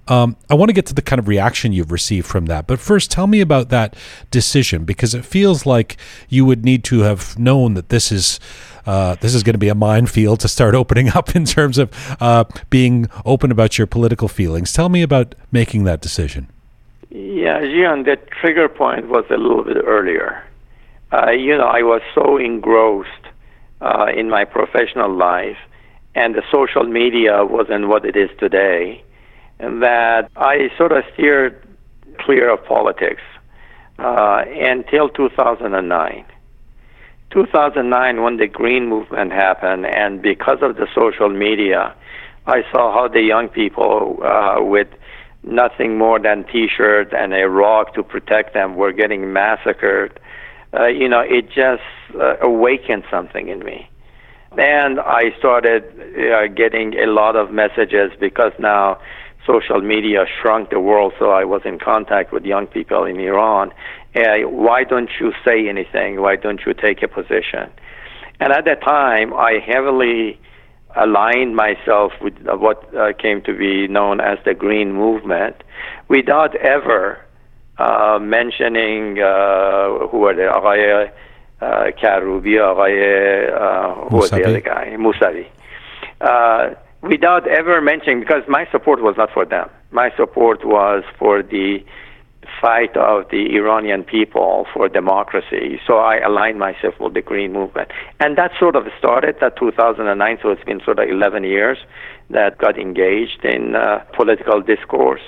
Um, 0.06 0.36
I 0.50 0.54
want 0.54 0.68
to 0.68 0.72
get 0.74 0.86
to 0.86 0.94
the 0.94 1.02
kind 1.02 1.18
of 1.18 1.28
reaction 1.28 1.72
you've 1.72 1.92
received 1.92 2.26
from 2.26 2.46
that. 2.46 2.66
But 2.66 2.78
first, 2.78 3.10
tell 3.10 3.26
me 3.26 3.40
about 3.40 3.70
that 3.70 3.96
decision 4.30 4.84
because 4.84 5.14
it 5.14 5.24
feels 5.24 5.64
like 5.64 5.96
you 6.28 6.44
would 6.44 6.64
need 6.64 6.84
to 6.84 7.00
have 7.00 7.38
known 7.38 7.74
that 7.74 7.88
this 7.88 8.12
is 8.12 8.38
uh, 8.86 9.16
this 9.20 9.34
is 9.34 9.42
going 9.42 9.54
to 9.54 9.58
be 9.58 9.70
a 9.70 9.74
minefield 9.74 10.40
to 10.40 10.48
start 10.48 10.74
opening 10.82 11.08
up 11.10 11.34
in 11.34 11.44
terms 11.44 11.78
of 11.78 11.90
uh, 12.20 12.44
being 12.70 13.08
open 13.24 13.50
about 13.50 13.78
your 13.78 13.86
political 13.86 14.28
feelings. 14.28 14.72
Tell 14.72 14.88
me 14.88 15.02
about 15.02 15.34
making 15.50 15.84
that 15.84 16.00
decision. 16.00 16.48
Yeah, 17.10 17.60
Jian, 17.60 18.04
the 18.04 18.16
trigger 18.40 18.68
point 18.68 19.08
was 19.08 19.24
a 19.30 19.36
little 19.36 19.62
bit 19.62 19.76
earlier. 19.76 20.44
Uh, 21.12 21.30
you 21.30 21.56
know, 21.56 21.66
I 21.66 21.82
was 21.82 22.02
so 22.14 22.38
engrossed 22.38 23.08
uh, 23.80 24.06
in 24.14 24.28
my 24.28 24.44
professional 24.44 25.14
life, 25.14 25.58
and 26.14 26.34
the 26.34 26.42
social 26.50 26.82
media 26.84 27.44
wasn't 27.44 27.86
what 27.86 28.04
it 28.04 28.16
is 28.16 28.30
today, 28.38 29.04
that 29.80 30.30
I 30.36 30.70
sort 30.76 30.92
of 30.92 31.04
steered 31.14 31.60
clear 32.18 32.50
of 32.52 32.64
politics 32.64 33.22
uh, 33.98 34.44
until 34.46 35.08
2009. 35.08 36.24
2009, 37.30 38.22
when 38.22 38.36
the 38.36 38.46
Green 38.46 38.86
Movement 38.88 39.32
happened, 39.32 39.86
and 39.86 40.22
because 40.22 40.58
of 40.62 40.76
the 40.76 40.86
social 40.94 41.28
media, 41.28 41.94
I 42.46 42.62
saw 42.70 42.92
how 42.92 43.08
the 43.08 43.22
young 43.22 43.48
people 43.48 44.20
uh, 44.22 44.56
with 44.60 44.88
nothing 45.42 45.98
more 45.98 46.18
than 46.18 46.44
T-shirt 46.44 47.12
and 47.12 47.34
a 47.34 47.48
rock 47.48 47.94
to 47.94 48.02
protect 48.02 48.54
them 48.54 48.76
were 48.76 48.92
getting 48.92 49.32
massacred. 49.32 50.18
Uh, 50.72 50.86
you 50.86 51.08
know, 51.08 51.20
it 51.20 51.48
just 51.50 51.82
uh, 52.14 52.36
awakened 52.40 53.04
something 53.10 53.48
in 53.48 53.60
me, 53.60 53.88
and 54.56 55.00
I 55.00 55.36
started 55.38 55.84
uh, 56.32 56.46
getting 56.48 56.98
a 56.98 57.06
lot 57.06 57.36
of 57.36 57.50
messages 57.50 58.12
because 58.18 58.52
now 58.58 59.00
social 59.46 59.80
media 59.80 60.24
shrunk 60.40 60.70
the 60.70 60.80
world, 60.80 61.12
so 61.18 61.30
I 61.30 61.44
was 61.44 61.62
in 61.64 61.78
contact 61.78 62.32
with 62.32 62.44
young 62.44 62.66
people 62.66 63.04
in 63.04 63.18
Iran. 63.20 63.72
Uh, 64.14 64.48
why 64.48 64.84
don't 64.84 65.10
you 65.20 65.32
say 65.44 65.68
anything? 65.68 66.20
Why 66.20 66.36
don't 66.36 66.60
you 66.66 66.74
take 66.74 67.02
a 67.02 67.08
position? 67.08 67.70
And 68.40 68.52
at 68.52 68.64
that 68.64 68.82
time, 68.82 69.32
I 69.34 69.58
heavily 69.64 70.40
aligned 70.96 71.56
myself 71.56 72.12
with 72.20 72.34
what 72.44 72.94
uh, 72.94 73.12
came 73.14 73.42
to 73.42 73.56
be 73.56 73.88
known 73.88 74.20
as 74.20 74.38
the 74.44 74.54
Green 74.54 74.92
Movement 74.92 75.56
without 76.08 76.54
ever 76.56 77.18
uh, 77.78 78.18
mentioning 78.20 79.18
uh, 79.20 80.06
who 80.08 80.18
were 80.18 80.34
the 80.34 80.42
Agaya 80.42 81.10
uh, 81.60 81.90
Karubi, 82.00 82.56
Agaya, 82.58 83.52
uh, 83.52 84.08
who 84.08 84.16
was 84.16 84.30
the 84.30 84.44
other 84.44 84.60
guy? 84.60 84.94
Musavi. 84.96 85.48
Without 87.04 87.46
ever 87.46 87.82
mentioning, 87.82 88.20
because 88.20 88.42
my 88.48 88.66
support 88.72 89.02
was 89.02 89.14
not 89.18 89.30
for 89.32 89.44
them. 89.44 89.68
My 89.90 90.10
support 90.16 90.64
was 90.64 91.04
for 91.18 91.42
the 91.42 91.84
fight 92.62 92.96
of 92.96 93.28
the 93.30 93.54
Iranian 93.56 94.04
people 94.04 94.66
for 94.72 94.88
democracy. 94.88 95.80
So 95.86 95.98
I 95.98 96.18
aligned 96.18 96.58
myself 96.58 96.94
with 96.98 97.12
the 97.12 97.20
Green 97.20 97.52
Movement. 97.52 97.90
And 98.20 98.38
that 98.38 98.52
sort 98.58 98.74
of 98.74 98.86
started 98.98 99.36
that 99.42 99.56
2009, 99.58 100.38
so 100.42 100.48
it's 100.50 100.64
been 100.64 100.80
sort 100.82 100.98
of 100.98 101.08
11 101.08 101.44
years 101.44 101.76
that 102.30 102.56
got 102.56 102.78
engaged 102.78 103.44
in 103.44 103.76
uh, 103.76 103.98
political 104.14 104.62
discourse. 104.62 105.22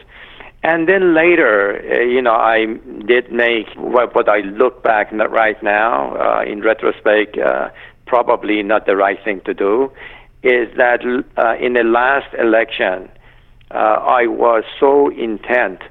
And 0.62 0.88
then 0.88 1.14
later, 1.14 1.78
uh, 1.92 2.00
you 2.00 2.22
know, 2.22 2.34
I 2.34 2.66
did 3.06 3.30
make 3.30 3.66
what, 3.76 4.14
what 4.14 4.30
I 4.30 4.38
look 4.38 4.82
back 4.82 5.12
right 5.12 5.62
now, 5.62 6.16
uh, 6.16 6.42
in 6.42 6.62
retrospect, 6.62 7.36
uh, 7.38 7.68
probably 8.06 8.62
not 8.62 8.86
the 8.86 8.96
right 8.96 9.18
thing 9.22 9.42
to 9.44 9.52
do, 9.52 9.92
is 10.42 10.68
that 10.76 11.00
uh, 11.36 11.54
in 11.58 11.72
the 11.74 11.82
last 11.82 12.32
election, 12.38 13.08
uh, 13.70 13.74
I 13.74 14.26
was 14.26 14.64
so 14.78 15.10
intent, 15.10 15.82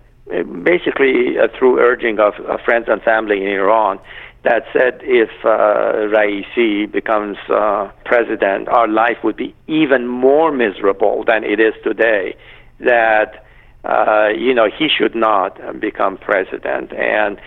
basically 0.64 1.38
uh, 1.38 1.48
through 1.58 1.80
urging 1.80 2.20
of, 2.20 2.34
of 2.48 2.62
friends 2.62 2.86
and 2.88 3.02
family 3.02 3.42
in 3.42 3.48
Iran, 3.48 4.00
that 4.44 4.64
said 4.72 5.00
if 5.02 5.30
uh, 5.44 6.08
Raisi 6.14 6.90
becomes 6.90 7.38
uh, 7.50 7.92
president, 8.06 8.70
our 8.70 8.88
life 8.88 9.18
would 9.24 9.36
be 9.36 9.56
even 9.68 10.08
more 10.08 10.52
miserable 10.52 11.24
than 11.26 11.44
it 11.44 11.60
is 11.60 11.74
today. 11.84 12.36
That 12.80 13.44
uh, 13.84 14.30
you 14.30 14.54
know 14.54 14.68
he 14.70 14.88
should 14.88 15.16
not 15.16 15.60
become 15.80 16.18
president, 16.18 16.94
and 16.94 17.42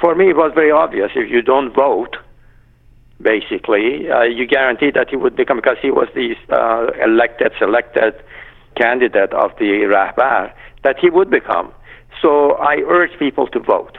for 0.00 0.14
me 0.14 0.30
it 0.30 0.36
was 0.36 0.52
very 0.54 0.70
obvious. 0.70 1.10
If 1.14 1.30
you 1.30 1.40
don't 1.42 1.74
vote, 1.74 2.16
basically, 3.22 4.10
uh, 4.10 4.22
you 4.22 4.46
guarantee 4.46 4.90
that 4.90 5.08
he 5.10 5.16
would 5.16 5.36
become 5.36 5.56
because 5.58 5.78
he 5.80 5.90
was 5.90 6.08
the 6.14 6.34
uh, 6.50 6.86
elected, 7.04 7.52
selected 7.58 8.14
candidate 8.76 9.32
of 9.32 9.50
the 9.58 9.86
Rahbar, 9.92 10.52
that 10.82 10.96
he 10.98 11.10
would 11.10 11.30
become. 11.30 11.72
So 12.20 12.52
I 12.52 12.76
urge 12.88 13.18
people 13.18 13.46
to 13.48 13.60
vote. 13.60 13.98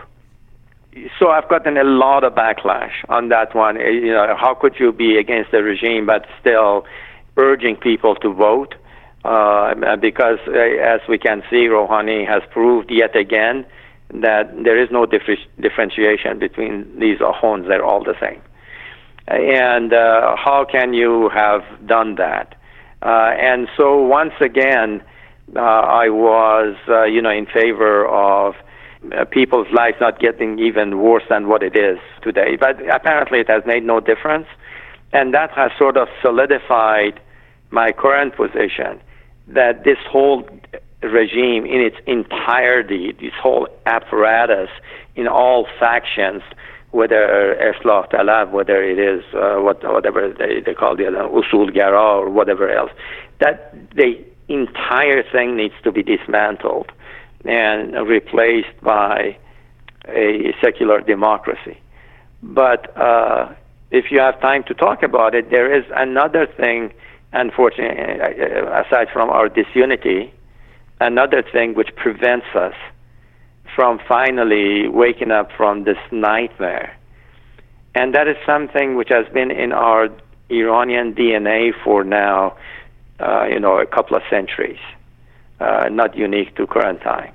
So 1.19 1.29
I've 1.29 1.49
gotten 1.49 1.77
a 1.77 1.83
lot 1.83 2.23
of 2.23 2.33
backlash 2.33 2.93
on 3.09 3.29
that 3.29 3.55
one. 3.55 3.77
Uh, 3.77 3.85
You 3.85 4.11
know, 4.11 4.35
how 4.39 4.53
could 4.53 4.75
you 4.79 4.91
be 4.91 5.17
against 5.17 5.51
the 5.51 5.63
regime 5.63 6.05
but 6.05 6.25
still 6.39 6.85
urging 7.37 7.75
people 7.75 8.15
to 8.15 8.31
vote? 8.33 8.75
Uh, 9.25 9.95
because 9.95 10.39
uh, 10.47 10.51
as 10.95 10.99
we 11.07 11.17
can 11.17 11.41
see, 11.49 11.67
Rouhani 11.67 12.27
has 12.27 12.43
proved 12.51 12.91
yet 12.91 13.15
again 13.15 13.65
that 14.13 14.51
there 14.63 14.77
is 14.81 14.89
no 14.91 15.05
differ- 15.05 15.37
differentiation 15.59 16.37
between 16.39 16.99
these 16.99 17.19
ahons; 17.19 17.67
they're 17.67 17.85
all 17.85 18.03
the 18.03 18.15
same. 18.19 18.41
And 19.27 19.93
uh, 19.93 20.35
how 20.35 20.65
can 20.69 20.93
you 20.93 21.29
have 21.33 21.61
done 21.87 22.15
that? 22.15 22.55
Uh, 23.01 23.31
and 23.37 23.67
so 23.77 24.01
once 24.01 24.33
again, 24.41 25.01
uh, 25.55 25.59
I 25.59 26.09
was, 26.09 26.75
uh, 26.87 27.03
you 27.03 27.21
know, 27.21 27.29
in 27.29 27.45
favor 27.45 28.07
of 28.07 28.55
uh, 29.11 29.25
people's 29.25 29.67
lives 29.73 29.97
not 29.99 30.19
getting 30.19 30.59
even 30.59 30.99
worse 30.99 31.23
than 31.29 31.47
what 31.47 31.63
it 31.63 31.75
is 31.75 31.99
today. 32.21 32.55
But 32.59 32.77
apparently, 32.89 33.39
it 33.39 33.49
has 33.49 33.63
made 33.65 33.83
no 33.83 33.99
difference, 33.99 34.47
and 35.11 35.33
that 35.33 35.51
has 35.51 35.71
sort 35.77 35.97
of 35.97 36.07
solidified 36.21 37.19
my 37.71 37.91
current 37.91 38.35
position 38.35 39.01
that 39.47 39.83
this 39.83 39.97
whole 40.09 40.47
regime, 41.01 41.65
in 41.65 41.81
its 41.81 41.97
entirety, 42.07 43.13
this 43.19 43.33
whole 43.41 43.67
apparatus, 43.85 44.69
in 45.15 45.27
all 45.27 45.67
factions, 45.79 46.41
whether 46.93 47.57
Islah 47.59 48.09
Talab, 48.11 48.51
whether 48.51 48.83
it 48.83 48.99
is 48.99 49.23
uh, 49.33 49.55
what, 49.57 49.83
whatever 49.83 50.31
they, 50.31 50.61
they 50.61 50.75
call 50.75 50.95
the 50.95 51.03
Usul 51.03 51.73
Gara 51.73 51.99
or 51.99 52.29
whatever 52.29 52.69
else, 52.69 52.91
that 53.39 53.73
the 53.95 54.23
entire 54.47 55.23
thing 55.31 55.57
needs 55.57 55.73
to 55.83 55.91
be 55.91 56.03
dismantled 56.03 56.91
and 57.45 58.07
replaced 58.07 58.79
by 58.81 59.35
a 60.07 60.53
secular 60.61 61.01
democracy. 61.01 61.77
But 62.43 62.95
uh, 62.95 63.53
if 63.89 64.11
you 64.11 64.19
have 64.19 64.39
time 64.39 64.63
to 64.65 64.75
talk 64.75 65.01
about 65.01 65.33
it, 65.33 65.49
there 65.49 65.75
is 65.75 65.85
another 65.95 66.45
thing, 66.45 66.93
unfortunately, 67.31 68.21
uh, 68.21 68.83
aside 68.83 69.07
from 69.11 69.29
our 69.31 69.49
disunity, 69.49 70.31
another 71.01 71.41
thing 71.41 71.73
which 71.73 71.89
prevents 71.95 72.47
us 72.53 72.75
from 73.75 73.99
finally 74.07 74.87
waking 74.87 75.31
up 75.31 75.51
from 75.55 75.83
this 75.83 75.97
nightmare. 76.11 76.95
And 77.95 78.13
that 78.15 78.27
is 78.27 78.35
something 78.45 78.95
which 78.95 79.09
has 79.09 79.27
been 79.33 79.51
in 79.51 79.71
our 79.71 80.09
Iranian 80.49 81.13
DNA 81.13 81.71
for 81.83 82.03
now, 82.03 82.55
uh, 83.19 83.45
you 83.45 83.59
know, 83.59 83.79
a 83.79 83.85
couple 83.85 84.17
of 84.17 84.23
centuries, 84.29 84.79
uh, 85.59 85.89
not 85.91 86.15
unique 86.15 86.55
to 86.55 86.67
current 86.67 87.01
time. 87.01 87.33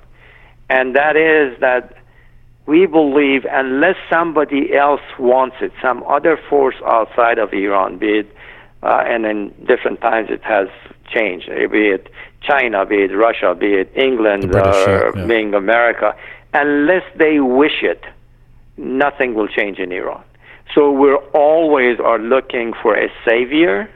And 0.69 0.95
that 0.95 1.15
is 1.15 1.59
that 1.61 1.95
we 2.65 2.85
believe 2.85 3.45
unless 3.49 3.95
somebody 4.11 4.75
else 4.75 5.01
wants 5.17 5.55
it, 5.61 5.71
some 5.81 6.03
other 6.03 6.37
force 6.49 6.75
outside 6.85 7.39
of 7.39 7.51
Iran, 7.53 7.97
be 7.97 8.19
it, 8.19 8.35
uh, 8.83 9.03
and 9.05 9.25
in 9.25 9.49
different 9.65 10.01
times 10.01 10.29
it 10.29 10.43
has 10.43 10.67
changed, 11.09 11.47
be 11.47 11.89
it 11.89 12.11
China, 12.41 12.85
be 12.85 13.03
it 13.03 13.15
Russia, 13.15 13.55
be 13.55 13.73
it 13.73 13.91
England, 13.95 14.51
British, 14.51 14.87
or 14.87 15.13
yeah. 15.15 15.25
being 15.25 15.53
America, 15.53 16.15
unless 16.53 17.03
they 17.17 17.39
wish 17.39 17.83
it, 17.83 18.03
nothing 18.77 19.33
will 19.33 19.47
change 19.47 19.77
in 19.79 19.91
Iran. 19.91 20.23
So 20.73 20.91
we're 20.91 21.23
always 21.33 21.99
are 21.99 22.19
looking 22.19 22.73
for 22.81 22.95
a 22.95 23.09
savior, 23.27 23.89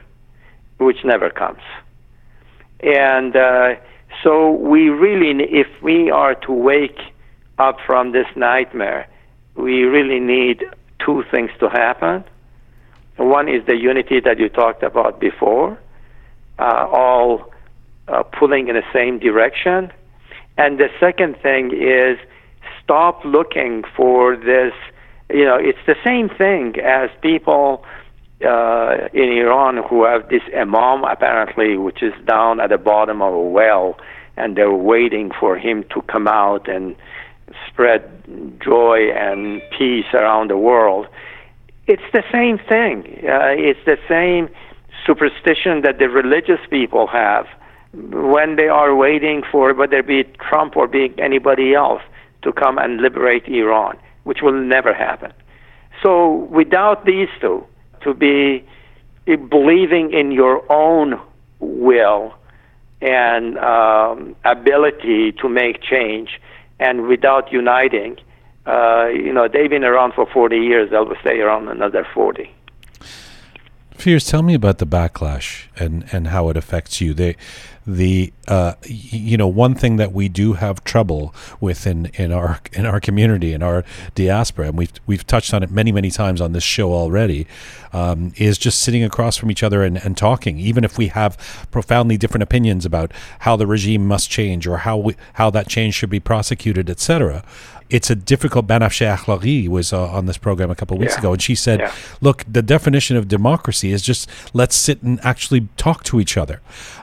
which 0.78 1.04
never 1.04 1.30
comes. 1.30 1.62
And 2.80 3.34
uh, 3.34 3.74
so 4.22 4.50
we 4.50 4.88
really, 4.88 5.44
if 5.44 5.68
we 5.82 6.10
are 6.10 6.34
to 6.34 6.52
wake 6.52 7.00
up 7.58 7.78
from 7.86 8.12
this 8.12 8.26
nightmare, 8.36 9.08
we 9.54 9.82
really 9.84 10.20
need 10.20 10.64
two 10.98 11.24
things 11.30 11.50
to 11.60 11.68
happen. 11.68 12.24
One 13.16 13.48
is 13.48 13.64
the 13.66 13.76
unity 13.76 14.20
that 14.20 14.38
you 14.38 14.48
talked 14.48 14.82
about 14.82 15.20
before, 15.20 15.78
uh, 16.58 16.86
all 16.90 17.53
uh, 18.08 18.22
pulling 18.22 18.68
in 18.68 18.74
the 18.74 18.82
same 18.92 19.18
direction. 19.18 19.92
And 20.56 20.78
the 20.78 20.88
second 21.00 21.36
thing 21.42 21.72
is 21.74 22.18
stop 22.82 23.24
looking 23.24 23.84
for 23.96 24.36
this. 24.36 24.72
You 25.30 25.44
know, 25.44 25.56
it's 25.56 25.78
the 25.86 25.96
same 26.04 26.28
thing 26.28 26.76
as 26.80 27.10
people 27.22 27.84
uh, 28.44 29.08
in 29.12 29.32
Iran 29.32 29.82
who 29.88 30.04
have 30.04 30.28
this 30.28 30.42
imam 30.54 31.04
apparently, 31.04 31.76
which 31.76 32.02
is 32.02 32.12
down 32.26 32.60
at 32.60 32.70
the 32.70 32.78
bottom 32.78 33.22
of 33.22 33.32
a 33.32 33.40
well, 33.40 33.96
and 34.36 34.56
they're 34.56 34.72
waiting 34.72 35.30
for 35.38 35.56
him 35.56 35.84
to 35.94 36.02
come 36.02 36.28
out 36.28 36.68
and 36.68 36.94
spread 37.68 38.02
joy 38.62 39.10
and 39.12 39.62
peace 39.76 40.06
around 40.12 40.50
the 40.50 40.58
world. 40.58 41.06
It's 41.86 42.02
the 42.12 42.24
same 42.32 42.58
thing. 42.58 43.24
Uh, 43.24 43.52
it's 43.56 43.84
the 43.84 43.98
same 44.08 44.48
superstition 45.06 45.82
that 45.82 45.98
the 45.98 46.08
religious 46.08 46.60
people 46.70 47.06
have 47.06 47.46
when 47.94 48.56
they 48.56 48.68
are 48.68 48.94
waiting 48.94 49.42
for 49.50 49.72
whether 49.74 49.98
it 49.98 50.06
be 50.06 50.24
Trump 50.48 50.76
or 50.76 50.88
be 50.88 51.14
anybody 51.18 51.74
else 51.74 52.02
to 52.42 52.52
come 52.52 52.78
and 52.78 53.00
liberate 53.00 53.46
Iran, 53.48 53.96
which 54.24 54.38
will 54.42 54.52
never 54.52 54.92
happen. 54.92 55.32
So 56.02 56.46
without 56.50 57.04
these 57.06 57.28
two, 57.40 57.64
to 58.02 58.14
be 58.14 58.64
believing 59.26 60.12
in 60.12 60.32
your 60.32 60.70
own 60.70 61.20
will 61.60 62.34
and 63.00 63.58
um, 63.58 64.36
ability 64.44 65.32
to 65.32 65.48
make 65.48 65.82
change, 65.82 66.40
and 66.80 67.06
without 67.06 67.52
uniting, 67.52 68.16
uh, 68.66 69.06
you 69.08 69.32
know, 69.32 69.48
they've 69.48 69.70
been 69.70 69.84
around 69.84 70.14
for 70.14 70.26
40 70.26 70.56
years. 70.56 70.90
They'll 70.90 71.12
stay 71.20 71.40
around 71.40 71.68
another 71.68 72.06
40. 72.14 72.50
Firuz, 73.96 74.28
tell 74.28 74.42
me 74.42 74.54
about 74.54 74.78
the 74.78 74.86
backlash 74.86 75.66
and, 75.78 76.04
and 76.12 76.28
how 76.28 76.48
it 76.48 76.56
affects 76.56 77.00
you. 77.00 77.14
They, 77.14 77.36
the 77.86 78.32
uh, 78.48 78.74
you 78.84 79.36
know 79.36 79.48
one 79.48 79.74
thing 79.74 79.96
that 79.96 80.12
we 80.12 80.28
do 80.28 80.54
have 80.54 80.82
trouble 80.84 81.34
with 81.60 81.86
in, 81.86 82.06
in 82.14 82.32
our 82.32 82.60
in 82.72 82.86
our 82.86 83.00
community 83.00 83.52
in 83.52 83.62
our 83.62 83.84
diaspora, 84.14 84.68
and 84.68 84.78
we've 84.78 84.92
we've 85.06 85.26
touched 85.26 85.52
on 85.52 85.62
it 85.62 85.70
many 85.70 85.92
many 85.92 86.10
times 86.10 86.40
on 86.40 86.52
this 86.52 86.64
show 86.64 86.92
already, 86.92 87.46
um, 87.94 88.32
is 88.36 88.58
just 88.58 88.80
sitting 88.80 89.02
across 89.02 89.36
from 89.38 89.50
each 89.50 89.62
other 89.62 89.82
and, 89.82 89.96
and 89.96 90.18
talking, 90.18 90.58
even 90.58 90.84
if 90.84 90.98
we 90.98 91.06
have 91.08 91.38
profoundly 91.70 92.18
different 92.18 92.42
opinions 92.42 92.84
about 92.84 93.12
how 93.40 93.56
the 93.56 93.66
regime 93.66 94.06
must 94.06 94.28
change 94.28 94.66
or 94.66 94.78
how 94.78 94.98
we, 94.98 95.16
how 95.34 95.48
that 95.50 95.68
change 95.68 95.94
should 95.94 96.10
be 96.10 96.20
prosecuted, 96.20 96.90
etc 96.90 97.42
it's 97.90 98.10
a 98.10 98.14
difficult. 98.14 98.66
Banafsheh 98.66 99.14
Akhlaqi 99.16 99.68
was 99.68 99.92
uh, 99.92 100.08
on 100.08 100.26
this 100.26 100.38
program 100.38 100.70
a 100.70 100.74
couple 100.74 100.96
of 100.96 101.00
weeks 101.00 101.14
Yeah. 101.14 101.18
ago, 101.20 101.32
and 101.34 101.42
she 101.42 101.54
said, 101.54 101.80
Yeah. 101.80 101.92
"Look, 102.20 102.44
the 102.50 102.62
definition 102.62 103.16
of 103.16 103.28
democracy 103.28 103.92
is 103.92 104.02
just 104.02 104.28
let's 104.52 104.74
sit 104.74 105.02
and 105.02 105.20
actually 105.24 105.68
talk 105.76 106.02
to 106.04 106.18
each 106.18 106.36
other." 106.36 106.60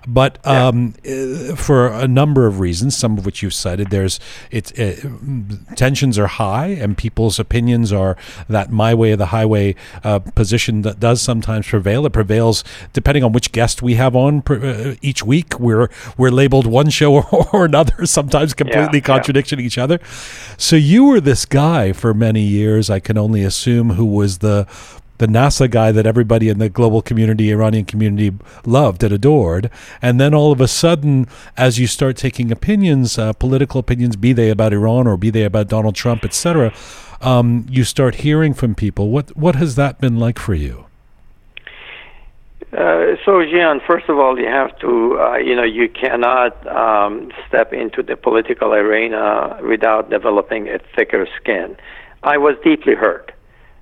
But 0.07 0.45
um, 0.45 0.95
uh, 1.07 1.55
for 1.55 1.87
a 1.87 2.07
number 2.07 2.47
of 2.47 2.59
reasons, 2.59 2.97
some 2.97 3.17
of 3.17 3.25
which 3.25 3.43
you've 3.43 3.53
cited, 3.53 3.89
there's 3.91 4.19
it's 4.49 4.71
uh, 4.77 4.95
tensions 5.75 6.17
are 6.17 6.27
high, 6.27 6.67
and 6.67 6.97
people's 6.97 7.39
opinions 7.39 7.93
are 7.93 8.17
that 8.49 8.71
my 8.71 8.93
way 8.93 9.11
or 9.11 9.15
the 9.17 9.27
highway 9.27 9.75
uh, 10.03 10.19
position 10.19 10.80
that 10.81 10.99
does 10.99 11.21
sometimes 11.21 11.67
prevail. 11.67 12.05
It 12.05 12.13
prevails 12.13 12.63
depending 12.93 13.23
on 13.23 13.31
which 13.31 13.51
guest 13.51 13.81
we 13.81 13.95
have 13.95 14.15
on 14.15 14.41
per, 14.41 14.59
uh, 14.63 14.95
each 15.01 15.23
week. 15.23 15.59
We're 15.59 15.89
we're 16.17 16.31
labeled 16.31 16.67
one 16.67 16.89
show 16.89 17.15
or, 17.15 17.49
or 17.53 17.65
another, 17.65 18.05
sometimes 18.05 18.53
completely 18.53 18.99
yeah. 18.99 19.05
contradicting 19.05 19.59
each 19.59 19.77
other. 19.77 19.99
So 20.57 20.75
you 20.75 21.05
were 21.05 21.21
this 21.21 21.45
guy 21.45 21.93
for 21.93 22.13
many 22.13 22.41
years. 22.41 22.89
I 22.89 22.99
can 22.99 23.17
only 23.17 23.43
assume 23.43 23.91
who 23.91 24.05
was 24.05 24.39
the 24.39 24.67
the 25.21 25.27
NASA 25.27 25.69
guy 25.69 25.91
that 25.91 26.07
everybody 26.07 26.49
in 26.49 26.57
the 26.57 26.67
global 26.67 27.03
community, 27.03 27.51
Iranian 27.51 27.85
community, 27.85 28.35
loved 28.65 29.03
and 29.03 29.13
adored. 29.13 29.69
And 30.01 30.19
then 30.19 30.33
all 30.33 30.51
of 30.51 30.59
a 30.59 30.67
sudden, 30.67 31.27
as 31.55 31.77
you 31.77 31.85
start 31.85 32.17
taking 32.17 32.51
opinions, 32.51 33.19
uh, 33.19 33.33
political 33.33 33.79
opinions, 33.79 34.15
be 34.15 34.33
they 34.33 34.49
about 34.49 34.73
Iran 34.73 35.05
or 35.05 35.17
be 35.17 35.29
they 35.29 35.43
about 35.43 35.67
Donald 35.67 35.93
Trump, 35.93 36.25
etc., 36.25 36.73
um, 37.21 37.65
you 37.69 37.83
start 37.83 38.15
hearing 38.15 38.53
from 38.53 38.75
people. 38.75 39.09
What 39.09 39.35
what 39.37 39.55
has 39.55 39.75
that 39.75 39.99
been 39.99 40.17
like 40.17 40.39
for 40.39 40.53
you? 40.53 40.85
Uh, 42.73 43.17
so, 43.25 43.43
Jian, 43.43 43.85
first 43.85 44.07
of 44.07 44.17
all, 44.17 44.39
you 44.39 44.47
have 44.47 44.77
to, 44.79 45.19
uh, 45.19 45.35
you 45.35 45.53
know, 45.53 45.63
you 45.63 45.89
cannot 45.89 46.65
um, 46.67 47.29
step 47.45 47.73
into 47.73 48.01
the 48.01 48.15
political 48.15 48.73
arena 48.73 49.59
without 49.61 50.09
developing 50.09 50.69
a 50.69 50.79
thicker 50.95 51.27
skin. 51.37 51.75
I 52.23 52.37
was 52.37 52.55
deeply 52.63 52.95
hurt, 52.95 53.33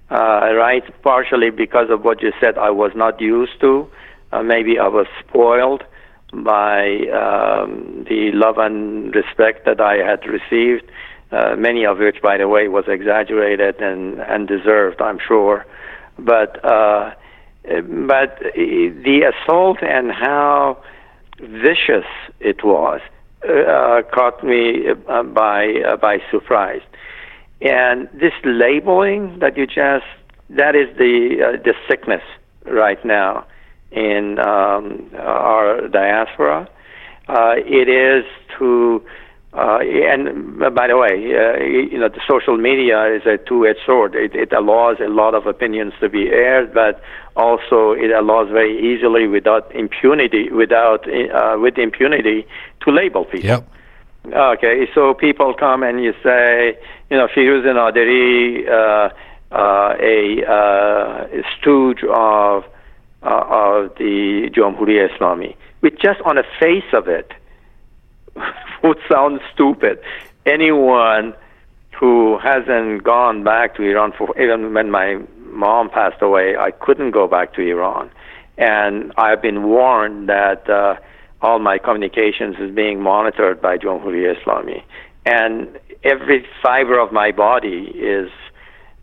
uh, 0.10 0.56
right? 0.56 0.84
Partially 1.04 1.52
because 1.52 1.92
of 1.92 2.04
what 2.04 2.24
you 2.24 2.34
said, 2.40 2.58
I 2.58 2.72
was 2.72 2.92
not 2.96 3.22
used 3.22 3.60
to. 3.62 3.88
Uh, 4.32 4.42
maybe 4.42 4.80
I 4.80 4.88
was 4.88 5.06
spoiled 5.20 5.84
by 6.34 6.86
um, 7.10 8.06
the 8.10 8.32
love 8.34 8.58
and 8.58 9.14
respect 9.14 9.66
that 9.66 9.80
I 9.80 9.98
had 9.98 10.26
received, 10.26 10.90
uh, 11.32 11.56
many 11.56 11.86
of 11.86 12.00
which, 12.00 12.22
by 12.22 12.38
the 12.38 12.48
way, 12.48 12.68
was 12.68 12.86
exaggerated 12.88 13.80
and, 13.82 14.20
undeserved, 14.22 15.02
I'm 15.02 15.20
sure. 15.20 15.66
But 16.18 16.64
uh, 16.66 17.14
but 17.64 18.40
the 18.56 19.32
assault 19.32 19.78
and 19.84 20.12
how 20.12 20.82
vicious 21.40 22.06
it 22.40 22.64
was 22.64 23.02
uh, 23.48 24.02
caught 24.14 24.44
me 24.44 24.86
uh, 25.08 25.24
by 25.24 25.68
uh, 25.88 25.98
by 25.98 26.18
surprise. 26.32 26.82
And 27.62 28.10
this 28.14 28.34
labeling 28.44 29.40
that 29.40 29.56
you 29.56 29.68
just 29.68 30.06
that 30.50 30.76
is 30.76 30.88
the 30.98 31.60
the 31.64 31.74
sickness 31.88 32.24
right 32.66 33.04
now 33.06 33.46
in 33.92 34.40
um, 34.40 35.10
our 35.18 35.88
diaspora. 35.88 36.68
It 37.30 37.88
is 37.88 38.26
to 38.58 39.04
uh, 39.54 39.80
and 39.80 40.60
by 40.60 40.88
the 40.88 40.96
way, 40.96 41.10
uh, 41.10 41.64
you 41.64 41.98
know, 41.98 42.08
the 42.08 42.22
social 42.28 42.58
media 42.58 43.06
is 43.16 43.26
a 43.26 43.38
two-edged 43.38 43.80
sword. 43.84 44.14
It, 44.14 44.36
it 44.36 44.54
allows 44.54 44.98
a 45.00 45.10
lot 45.10 45.34
of 45.34 45.48
opinions 45.48 45.94
to 46.02 46.10
be 46.10 46.28
aired, 46.30 46.72
but 46.72 47.02
also 47.36 47.92
it 47.94 48.12
allows 48.12 48.50
very 48.50 48.78
easily, 48.78 49.28
without 49.28 49.74
impunity, 49.76 50.52
without 50.52 51.08
uh, 51.08 51.58
with 51.58 51.80
impunity, 51.80 52.46
to 52.82 52.92
label 52.92 53.26
people. 53.26 53.50
Yep. 53.50 53.68
Okay, 54.28 54.88
so 54.94 55.16
people 55.16 55.56
come 55.56 55.82
and 55.82 56.04
you 56.04 56.14
say, 56.22 56.78
you 57.10 57.18
know, 57.18 57.28
Firuz 57.28 57.64
Naderi, 57.66 58.68
uh, 58.70 59.10
uh, 59.52 59.96
a, 60.00 60.46
uh, 60.46 61.40
a 61.40 61.44
stooge 61.58 62.04
of 62.04 62.66
uh, 63.24 63.44
of 63.50 63.96
the 63.98 64.50
Jamhuri 64.54 65.10
Islami, 65.10 65.56
with 65.82 65.94
just 66.00 66.22
on 66.22 66.36
the 66.36 66.44
face 66.60 66.94
of 66.94 67.08
it 67.08 67.32
would 68.84 68.98
sound 69.12 69.40
stupid. 69.54 70.00
Anyone 70.46 71.34
who 72.00 72.38
hasn't 72.40 73.04
gone 73.04 73.44
back 73.44 73.76
to 73.76 73.84
Iran 73.84 74.14
for 74.18 74.38
even 74.40 74.74
when 74.74 74.90
my 74.90 75.20
mom 75.52 75.90
passed 75.90 76.22
away, 76.22 76.56
I 76.58 76.72
couldn't 76.72 77.12
go 77.12 77.28
back 77.28 77.54
to 77.56 77.62
Iran, 77.62 78.10
and 78.58 79.12
I've 79.18 79.42
been 79.42 79.64
warned 79.64 80.30
that 80.30 80.70
uh, 80.70 80.96
all 81.42 81.60
my 81.60 81.78
communications 81.78 82.56
is 82.60 82.74
being 82.74 83.02
monitored 83.02 83.62
by 83.62 83.78
Jamhuri 83.78 84.34
Islami, 84.36 84.82
and 85.26 85.78
every 86.04 86.46
fiber 86.62 87.00
of 87.00 87.12
my 87.12 87.32
body 87.32 87.92
is 87.96 88.30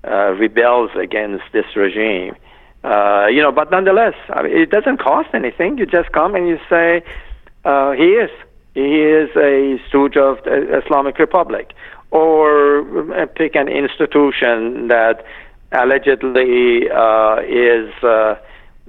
uh, 0.05 0.33
rebels 0.33 0.91
against 0.99 1.45
this 1.53 1.67
regime. 1.75 2.37
Uh, 2.85 3.27
you 3.27 3.43
know, 3.43 3.51
but 3.51 3.71
nonetheless, 3.71 4.15
I 4.31 4.43
mean, 4.43 4.57
it 4.57 4.71
doesn't 4.71 4.99
cost 4.99 5.31
anything. 5.35 5.77
You 5.77 5.87
just 5.87 6.13
come 6.13 6.35
and 6.35 6.49
you 6.49 6.59
say, 6.71 7.03
uh, 7.65 7.93
"He 7.93 8.05
is." 8.05 8.31
He 8.77 9.01
is 9.01 9.31
a 9.37 9.81
stooge 9.89 10.19
of 10.19 10.37
the 10.45 10.83
Islamic 10.85 11.19
Republic, 11.19 11.73
or 12.11 12.81
uh, 13.15 13.25
pick 13.35 13.57
an 13.57 13.69
institution 13.69 14.89
that 14.89 15.25
allegedly 15.73 16.91
uh, 16.91 17.41
is 17.49 17.91
uh, 18.03 18.37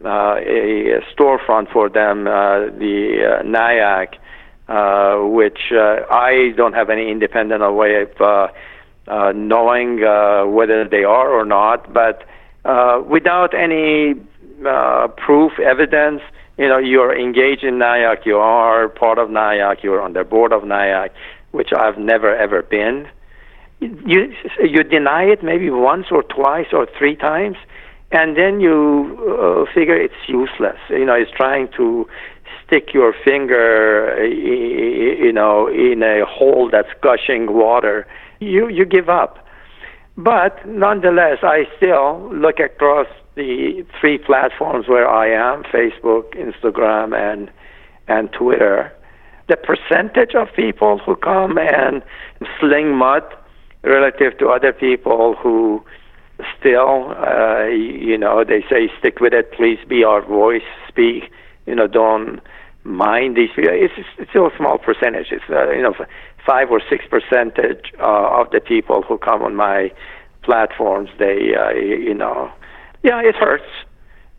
uh, 0.03 0.35
a 0.35 0.99
storefront 1.15 1.71
for 1.71 1.87
them, 1.87 2.27
uh, 2.27 2.65
the 2.77 3.39
uh, 3.39 3.43
NIAC, 3.43 4.09
which 5.31 5.71
I 5.71 6.51
don't 6.57 6.73
have 6.73 6.89
any 6.89 7.09
independent 7.09 7.63
way 7.73 8.03
of 8.03 9.35
knowing 9.35 10.01
whether 10.53 10.83
they 10.83 11.05
are 11.05 11.29
or 11.29 11.45
not, 11.45 11.93
but 11.93 12.25
without 13.07 13.53
any 13.53 14.15
proof, 15.15 15.53
evidence, 15.59 16.21
you 16.57 16.67
know, 16.67 16.79
you're 16.79 17.17
engaged 17.17 17.63
in 17.63 17.75
NIAC, 17.75 18.25
you 18.25 18.37
are 18.37 18.89
part 18.89 19.19
of 19.19 19.29
NIAC, 19.29 19.83
you're 19.83 20.01
on 20.01 20.13
the 20.13 20.23
board 20.23 20.51
of 20.51 20.63
NIAC, 20.63 21.09
which 21.51 21.69
I've 21.77 21.97
never 21.97 22.35
ever 22.35 22.63
been. 22.63 23.07
You 23.79 24.33
you 24.59 24.83
deny 24.83 25.23
it 25.23 25.43
maybe 25.43 25.69
once 25.69 26.07
or 26.09 26.23
twice 26.23 26.67
or 26.73 26.87
three 26.97 27.15
times, 27.15 27.57
and 28.11 28.35
then 28.35 28.59
you 28.59 29.17
uh, 29.39 29.71
figure 29.71 29.95
it's 29.95 30.21
useless. 30.27 30.79
You 30.89 31.05
know, 31.05 31.13
it's 31.13 31.31
trying 31.31 31.67
to 31.77 32.07
stick 32.65 32.93
your 32.93 33.13
finger, 33.23 34.25
you 34.25 35.31
know, 35.31 35.67
in 35.67 36.01
a 36.01 36.25
hole 36.25 36.69
that's 36.71 36.89
gushing 37.01 37.53
water. 37.53 38.07
You 38.39 38.67
you 38.67 38.85
give 38.85 39.09
up. 39.09 39.45
But 40.17 40.67
nonetheless, 40.67 41.37
I 41.43 41.65
still 41.77 42.33
look 42.33 42.59
across 42.59 43.07
the 43.37 43.85
three 43.99 44.17
platforms 44.17 44.87
where 44.87 45.07
I 45.07 45.29
am: 45.29 45.63
Facebook, 45.63 46.35
Instagram, 46.35 47.15
and 47.15 47.49
and 48.07 48.31
Twitter. 48.33 48.91
The 49.47 49.55
percentage 49.55 50.35
of 50.35 50.47
people 50.53 50.97
who 50.97 51.15
come 51.15 51.57
and 51.57 52.03
sling 52.59 52.93
mud 52.95 53.23
relative 53.83 54.37
to 54.39 54.49
other 54.49 54.73
people 54.73 55.35
who 55.35 55.83
still, 56.59 57.15
uh, 57.17 57.65
you 57.65 58.17
know, 58.17 58.43
they 58.43 58.61
say, 58.69 58.91
stick 58.99 59.19
with 59.19 59.33
it, 59.33 59.51
please 59.53 59.79
be 59.87 60.03
our 60.03 60.21
voice, 60.21 60.67
speak, 60.87 61.31
you 61.65 61.75
know, 61.75 61.87
don't 61.87 62.41
mind 62.83 63.35
these 63.37 63.49
people. 63.55 63.71
It's, 63.73 63.93
it's 64.17 64.29
still 64.29 64.47
a 64.47 64.57
small 64.57 64.77
percentage. 64.77 65.27
It's, 65.31 65.43
uh, 65.49 65.71
you 65.71 65.81
know, 65.81 65.93
five 66.45 66.69
or 66.69 66.81
six 66.89 67.05
percentage 67.09 67.93
uh, 67.99 68.39
of 68.41 68.51
the 68.51 68.59
people 68.59 69.01
who 69.01 69.17
come 69.17 69.41
on 69.41 69.55
my 69.55 69.91
platforms, 70.43 71.09
they, 71.19 71.55
uh, 71.55 71.71
you 71.71 72.13
know, 72.13 72.51
yeah, 73.03 73.21
it 73.21 73.35
hurts. 73.35 73.69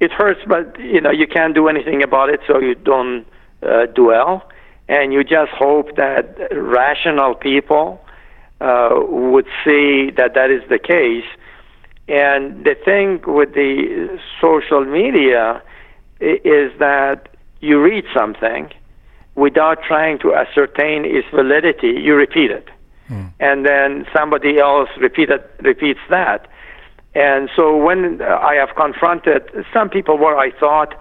It 0.00 0.12
hurts, 0.12 0.40
but, 0.46 0.78
you 0.78 1.00
know, 1.00 1.10
you 1.10 1.26
can't 1.26 1.54
do 1.54 1.68
anything 1.68 2.02
about 2.02 2.28
it, 2.30 2.40
so 2.46 2.58
you 2.60 2.74
don't 2.74 3.26
uh, 3.62 3.86
dwell. 3.86 4.48
And 4.88 5.12
you 5.12 5.24
just 5.24 5.50
hope 5.52 5.96
that 5.96 6.38
rational 6.52 7.34
people 7.34 8.00
uh, 8.60 8.90
would 9.08 9.46
see 9.64 10.10
that 10.16 10.34
that 10.34 10.50
is 10.50 10.62
the 10.68 10.78
case. 10.78 11.26
And 12.08 12.64
the 12.64 12.74
thing 12.74 13.20
with 13.26 13.54
the 13.54 14.18
social 14.40 14.84
media 14.84 15.62
is 16.20 16.72
that 16.78 17.28
you 17.60 17.80
read 17.80 18.04
something 18.14 18.72
without 19.34 19.82
trying 19.82 20.18
to 20.20 20.34
ascertain 20.34 21.04
its 21.04 21.28
validity, 21.32 22.00
you 22.00 22.14
repeat 22.14 22.50
it. 22.50 22.68
Mm. 23.08 23.32
And 23.38 23.66
then 23.66 24.06
somebody 24.12 24.58
else 24.58 24.88
repeated, 24.98 25.42
repeats 25.60 26.00
that. 26.10 26.48
And 27.14 27.50
so 27.56 27.76
when 27.76 28.22
I 28.22 28.54
have 28.54 28.76
confronted 28.76 29.42
some 29.72 29.88
people 29.88 30.18
where 30.18 30.38
I 30.38 30.50
thought 30.52 30.94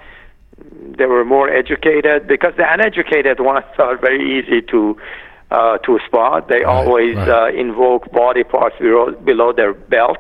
they 0.98 1.06
were 1.06 1.26
more 1.26 1.50
educated, 1.50 2.28
because 2.28 2.54
the 2.58 2.66
uneducated 2.72 3.40
ones 3.40 3.66
are 3.78 3.98
very 3.98 4.40
easy 4.40 4.62
to 4.72 4.98
uh, 5.52 5.78
to 5.80 6.00
spot. 6.06 6.50
They 6.50 6.56
right, 6.56 6.66
always 6.66 7.16
right. 7.16 7.30
Uh, 7.30 7.48
invoke 7.58 8.12
body 8.12 8.44
parts 8.44 8.76
below, 8.80 9.12
below 9.12 9.54
their 9.54 9.74
belt, 9.74 10.18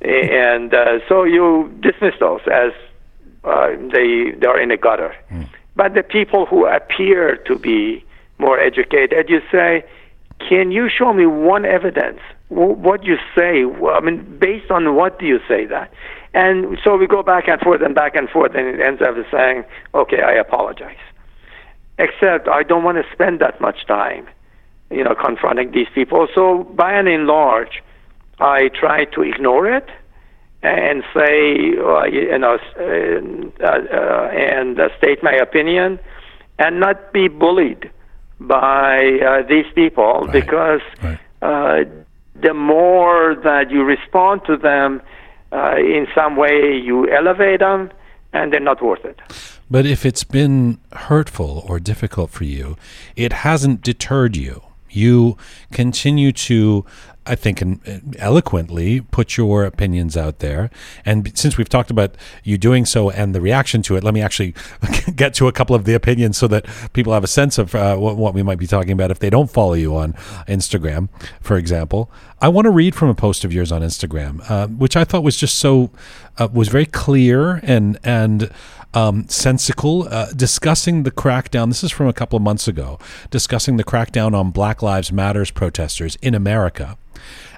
and 0.00 0.74
uh, 0.74 0.98
so 1.08 1.24
you 1.24 1.72
dismiss 1.80 2.14
those 2.18 2.40
as 2.52 2.72
uh, 3.44 3.68
they 3.92 4.32
they 4.32 4.46
are 4.46 4.60
in 4.60 4.70
a 4.70 4.76
gutter. 4.76 5.14
Mm. 5.30 5.48
But 5.76 5.94
the 5.94 6.02
people 6.02 6.46
who 6.46 6.66
appear 6.66 7.36
to 7.46 7.56
be 7.56 8.04
more 8.38 8.58
educated, 8.58 9.28
you 9.28 9.40
say, 9.52 9.84
can 10.48 10.72
you 10.72 10.88
show 10.88 11.12
me 11.12 11.26
one 11.26 11.64
evidence? 11.64 12.20
What 12.48 13.04
you 13.04 13.16
say? 13.36 13.64
I 13.64 14.00
mean, 14.00 14.38
based 14.38 14.70
on 14.70 14.94
what 14.94 15.18
do 15.18 15.26
you 15.26 15.38
say 15.46 15.66
that? 15.66 15.92
And 16.32 16.78
so 16.82 16.96
we 16.96 17.06
go 17.06 17.22
back 17.22 17.46
and 17.46 17.60
forth 17.60 17.82
and 17.82 17.94
back 17.94 18.14
and 18.14 18.28
forth, 18.28 18.54
and 18.54 18.66
it 18.66 18.80
ends 18.80 19.02
up 19.02 19.14
saying, 19.30 19.64
okay, 19.94 20.22
I 20.22 20.32
apologize. 20.32 20.96
Except 21.98 22.48
I 22.48 22.62
don't 22.62 22.84
want 22.84 22.96
to 22.96 23.04
spend 23.12 23.40
that 23.40 23.60
much 23.60 23.86
time 23.86 24.28
you 24.90 25.04
know, 25.04 25.14
confronting 25.14 25.70
these 25.72 25.88
people. 25.94 26.28
So 26.34 26.64
by 26.64 26.92
and 26.92 27.08
in 27.08 27.26
large, 27.26 27.82
I 28.40 28.68
try 28.68 29.04
to 29.06 29.22
ignore 29.22 29.70
it 29.70 29.88
and 30.62 31.02
say, 31.14 31.76
uh, 31.78 32.04
you 32.04 32.38
know, 32.38 32.58
uh, 32.78 33.64
uh, 33.64 34.28
and 34.32 34.78
state 34.98 35.22
my 35.22 35.34
opinion, 35.34 35.98
and 36.58 36.80
not 36.80 37.12
be 37.12 37.28
bullied 37.28 37.90
by 38.40 39.18
uh, 39.24 39.42
these 39.48 39.66
people 39.74 40.22
right. 40.22 40.32
because 40.32 40.80
right. 41.02 41.88
Uh, 42.38 42.46
the 42.46 42.54
more 42.54 43.34
that 43.42 43.70
you 43.70 43.82
respond 43.82 44.42
to 44.46 44.56
them 44.56 45.02
in 45.52 46.06
some 46.14 46.36
way, 46.36 46.76
you 46.76 47.10
elevate 47.10 47.60
them, 47.60 47.90
and 48.32 48.52
they're 48.52 48.60
not 48.60 48.82
worth 48.82 49.04
it. 49.04 49.18
But 49.70 49.86
if 49.86 50.06
it's 50.06 50.24
been 50.24 50.78
hurtful 50.92 51.64
or 51.66 51.78
difficult 51.80 52.30
for 52.30 52.44
you, 52.44 52.76
it 53.16 53.32
hasn't 53.32 53.82
deterred 53.82 54.36
you 54.36 54.62
you 54.90 55.36
continue 55.72 56.32
to 56.32 56.84
I 57.28 57.34
think, 57.34 57.62
eloquently 58.18 59.00
put 59.00 59.36
your 59.36 59.64
opinions 59.64 60.16
out 60.16 60.38
there. 60.38 60.70
And 61.04 61.36
since 61.38 61.58
we've 61.58 61.68
talked 61.68 61.90
about 61.90 62.16
you 62.42 62.56
doing 62.56 62.86
so 62.86 63.10
and 63.10 63.34
the 63.34 63.40
reaction 63.40 63.82
to 63.82 63.96
it, 63.96 64.04
let 64.04 64.14
me 64.14 64.22
actually 64.22 64.54
get 65.14 65.34
to 65.34 65.46
a 65.46 65.52
couple 65.52 65.76
of 65.76 65.84
the 65.84 65.94
opinions 65.94 66.38
so 66.38 66.48
that 66.48 66.66
people 66.92 67.12
have 67.12 67.24
a 67.24 67.28
sense 67.28 67.58
of 67.58 67.74
uh, 67.74 67.96
what, 67.96 68.16
what, 68.16 68.34
we 68.34 68.42
might 68.42 68.58
be 68.58 68.66
talking 68.66 68.92
about 68.92 69.10
if 69.10 69.18
they 69.18 69.30
don't 69.30 69.50
follow 69.50 69.74
you 69.74 69.96
on 69.96 70.14
Instagram, 70.46 71.08
for 71.40 71.56
example. 71.56 72.10
I 72.40 72.48
want 72.48 72.66
to 72.66 72.70
read 72.70 72.94
from 72.94 73.08
a 73.08 73.14
post 73.14 73.44
of 73.44 73.52
yours 73.52 73.72
on 73.72 73.82
Instagram, 73.82 74.48
uh, 74.48 74.68
which 74.68 74.96
I 74.96 75.04
thought 75.04 75.22
was 75.22 75.36
just 75.36 75.56
so 75.56 75.90
uh, 76.38 76.48
was 76.52 76.68
very 76.68 76.86
clear 76.86 77.56
and 77.62 77.98
and 78.04 78.50
um, 78.94 79.28
sensical, 79.28 80.08
uh, 80.08 80.32
discussing 80.32 81.02
the 81.02 81.10
crackdown. 81.10 81.68
This 81.68 81.84
is 81.84 81.92
from 81.92 82.06
a 82.08 82.12
couple 82.12 82.36
of 82.36 82.42
months 82.42 82.68
ago, 82.68 82.98
discussing 83.30 83.76
the 83.76 83.84
crackdown 83.84 84.34
on 84.34 84.50
Black 84.50 84.82
Lives 84.82 85.12
Matters 85.12 85.50
protesters 85.50 86.16
in 86.22 86.34
America 86.34 86.96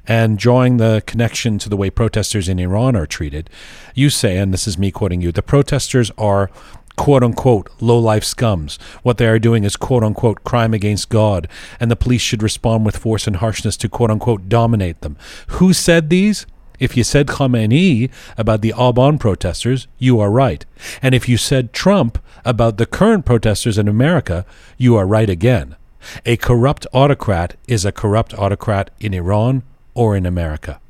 and 0.07 0.39
drawing 0.39 0.77
the 0.77 1.03
connection 1.07 1.59
to 1.59 1.69
the 1.69 1.77
way 1.77 1.91
protesters 1.91 2.49
in 2.49 2.59
Iran 2.59 2.97
are 2.97 3.07
treated. 3.07 3.51
You 3.95 4.11
say, 4.11 4.39
and 4.39 4.53
this 4.53 4.67
is 4.67 4.79
me 4.79 4.91
quoting 4.91 5.21
you, 5.21 5.33
the 5.33 5.43
protesters 5.43 6.11
are 6.19 6.51
quote 6.97 7.23
unquote 7.23 7.71
low 7.81 7.99
life 7.99 8.25
scums. 8.25 8.81
What 9.03 9.19
they 9.19 9.27
are 9.27 9.39
doing 9.39 9.65
is 9.65 9.77
quote 9.77 10.05
unquote 10.05 10.45
crime 10.45 10.75
against 10.75 11.09
God, 11.09 11.49
and 11.79 11.91
the 11.91 11.97
police 11.97 12.23
should 12.23 12.43
respond 12.43 12.85
with 12.85 12.97
force 12.97 13.27
and 13.27 13.37
harshness 13.37 13.77
to 13.79 13.89
quote 13.89 14.11
unquote 14.11 14.49
dominate 14.49 15.01
them. 15.01 15.17
Who 15.49 15.73
said 15.73 16.11
these? 16.11 16.47
If 16.79 16.97
you 16.97 17.05
said 17.05 17.27
Khamenei 17.27 18.11
about 18.39 18.63
the 18.63 18.73
Aban 18.73 19.21
protesters, 19.21 19.87
you 19.99 20.19
are 20.19 20.31
right. 20.31 20.65
And 21.03 21.15
if 21.15 21.29
you 21.29 21.37
said 21.37 21.73
Trump 21.73 22.19
about 22.45 22.79
the 22.79 22.87
current 22.87 23.27
protesters 23.27 23.77
in 23.77 23.87
America, 23.87 24.47
you 24.79 24.97
are 24.97 25.07
right 25.07 25.29
again. 25.29 25.77
A 26.25 26.37
corrupt 26.37 26.87
autocrat 26.93 27.57
is 27.69 27.85
a 27.85 27.93
corrupt 27.93 28.35
autocrat 28.35 28.91
in 29.01 29.15
Iran 29.15 29.63
or 29.95 30.17
in 30.17 30.27
America. 30.27 30.81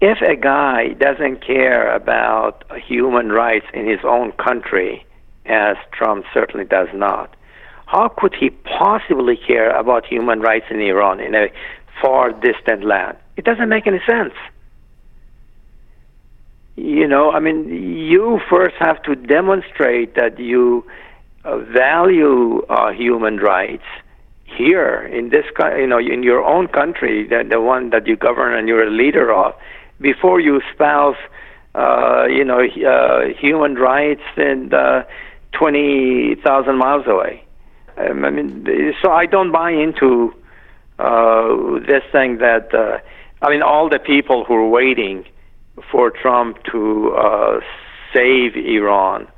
If 0.00 0.20
a 0.20 0.36
guy 0.36 0.88
doesn't 0.94 1.44
care 1.44 1.94
about 1.94 2.64
human 2.76 3.30
rights 3.30 3.66
in 3.72 3.88
his 3.88 4.00
own 4.04 4.32
country, 4.32 5.06
as 5.46 5.76
Trump 5.92 6.26
certainly 6.34 6.66
does 6.66 6.88
not, 6.92 7.34
how 7.86 8.08
could 8.08 8.34
he 8.34 8.50
possibly 8.50 9.36
care 9.36 9.70
about 9.70 10.04
human 10.04 10.40
rights 10.40 10.66
in 10.70 10.80
Iran, 10.80 11.20
in 11.20 11.34
a 11.34 11.48
far 12.02 12.32
distant 12.32 12.84
land? 12.84 13.16
It 13.36 13.44
doesn't 13.44 13.68
make 13.68 13.86
any 13.86 14.00
sense. 14.06 14.34
You 16.76 17.08
know, 17.08 17.30
I 17.30 17.40
mean, 17.40 17.68
you 17.70 18.38
first 18.50 18.74
have 18.78 19.02
to 19.04 19.14
demonstrate 19.14 20.14
that 20.16 20.38
you 20.38 20.84
uh, 21.46 21.58
value 21.84 22.60
uh, 22.68 22.92
human 22.92 23.36
rights 23.38 23.88
here 24.44 24.96
in 25.18 25.30
this, 25.30 25.44
you 25.78 25.86
know, 25.86 25.98
in 25.98 26.22
your 26.22 26.42
own 26.44 26.66
country, 26.68 27.26
the, 27.26 27.44
the 27.48 27.60
one 27.60 27.90
that 27.90 28.06
you 28.06 28.16
govern 28.16 28.52
and 28.58 28.68
you're 28.68 28.86
a 28.86 28.90
leader 28.90 29.32
of, 29.32 29.54
before 30.00 30.38
you 30.40 30.60
espouse, 30.60 31.16
uh, 31.74 32.24
you 32.38 32.44
know, 32.44 32.60
uh, 32.60 33.28
human 33.44 33.74
rights 33.74 34.26
and 34.36 34.74
uh, 34.74 35.04
twenty 35.58 36.34
thousand 36.44 36.76
miles 36.78 37.06
away. 37.06 37.34
Um, 37.96 38.24
I 38.24 38.30
mean, 38.30 38.94
so 39.02 39.10
I 39.10 39.26
don't 39.26 39.52
buy 39.52 39.70
into 39.70 40.34
uh, 40.98 41.80
this 41.86 42.04
thing 42.12 42.38
that. 42.38 42.74
Uh, 42.74 42.98
I 43.42 43.50
mean, 43.50 43.62
all 43.62 43.90
the 43.90 43.98
people 43.98 44.44
who 44.46 44.54
are 44.54 44.70
waiting 44.80 45.26
for 45.92 46.10
Trump 46.10 46.56
to 46.72 47.12
uh, 47.14 47.60
save 48.14 48.56
Iran, 48.56 49.28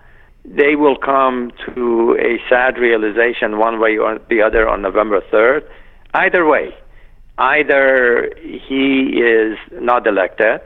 they 0.48 0.76
will 0.76 0.96
come 0.96 1.52
to 1.74 2.16
a 2.18 2.38
sad 2.48 2.78
realization 2.78 3.58
one 3.58 3.80
way 3.80 3.98
or 3.98 4.18
the 4.30 4.42
other 4.42 4.68
on 4.68 4.82
November 4.82 5.20
3rd. 5.32 5.64
Either 6.14 6.46
way, 6.46 6.74
either 7.36 8.30
he 8.42 9.20
is 9.20 9.58
not 9.72 10.06
elected, 10.06 10.60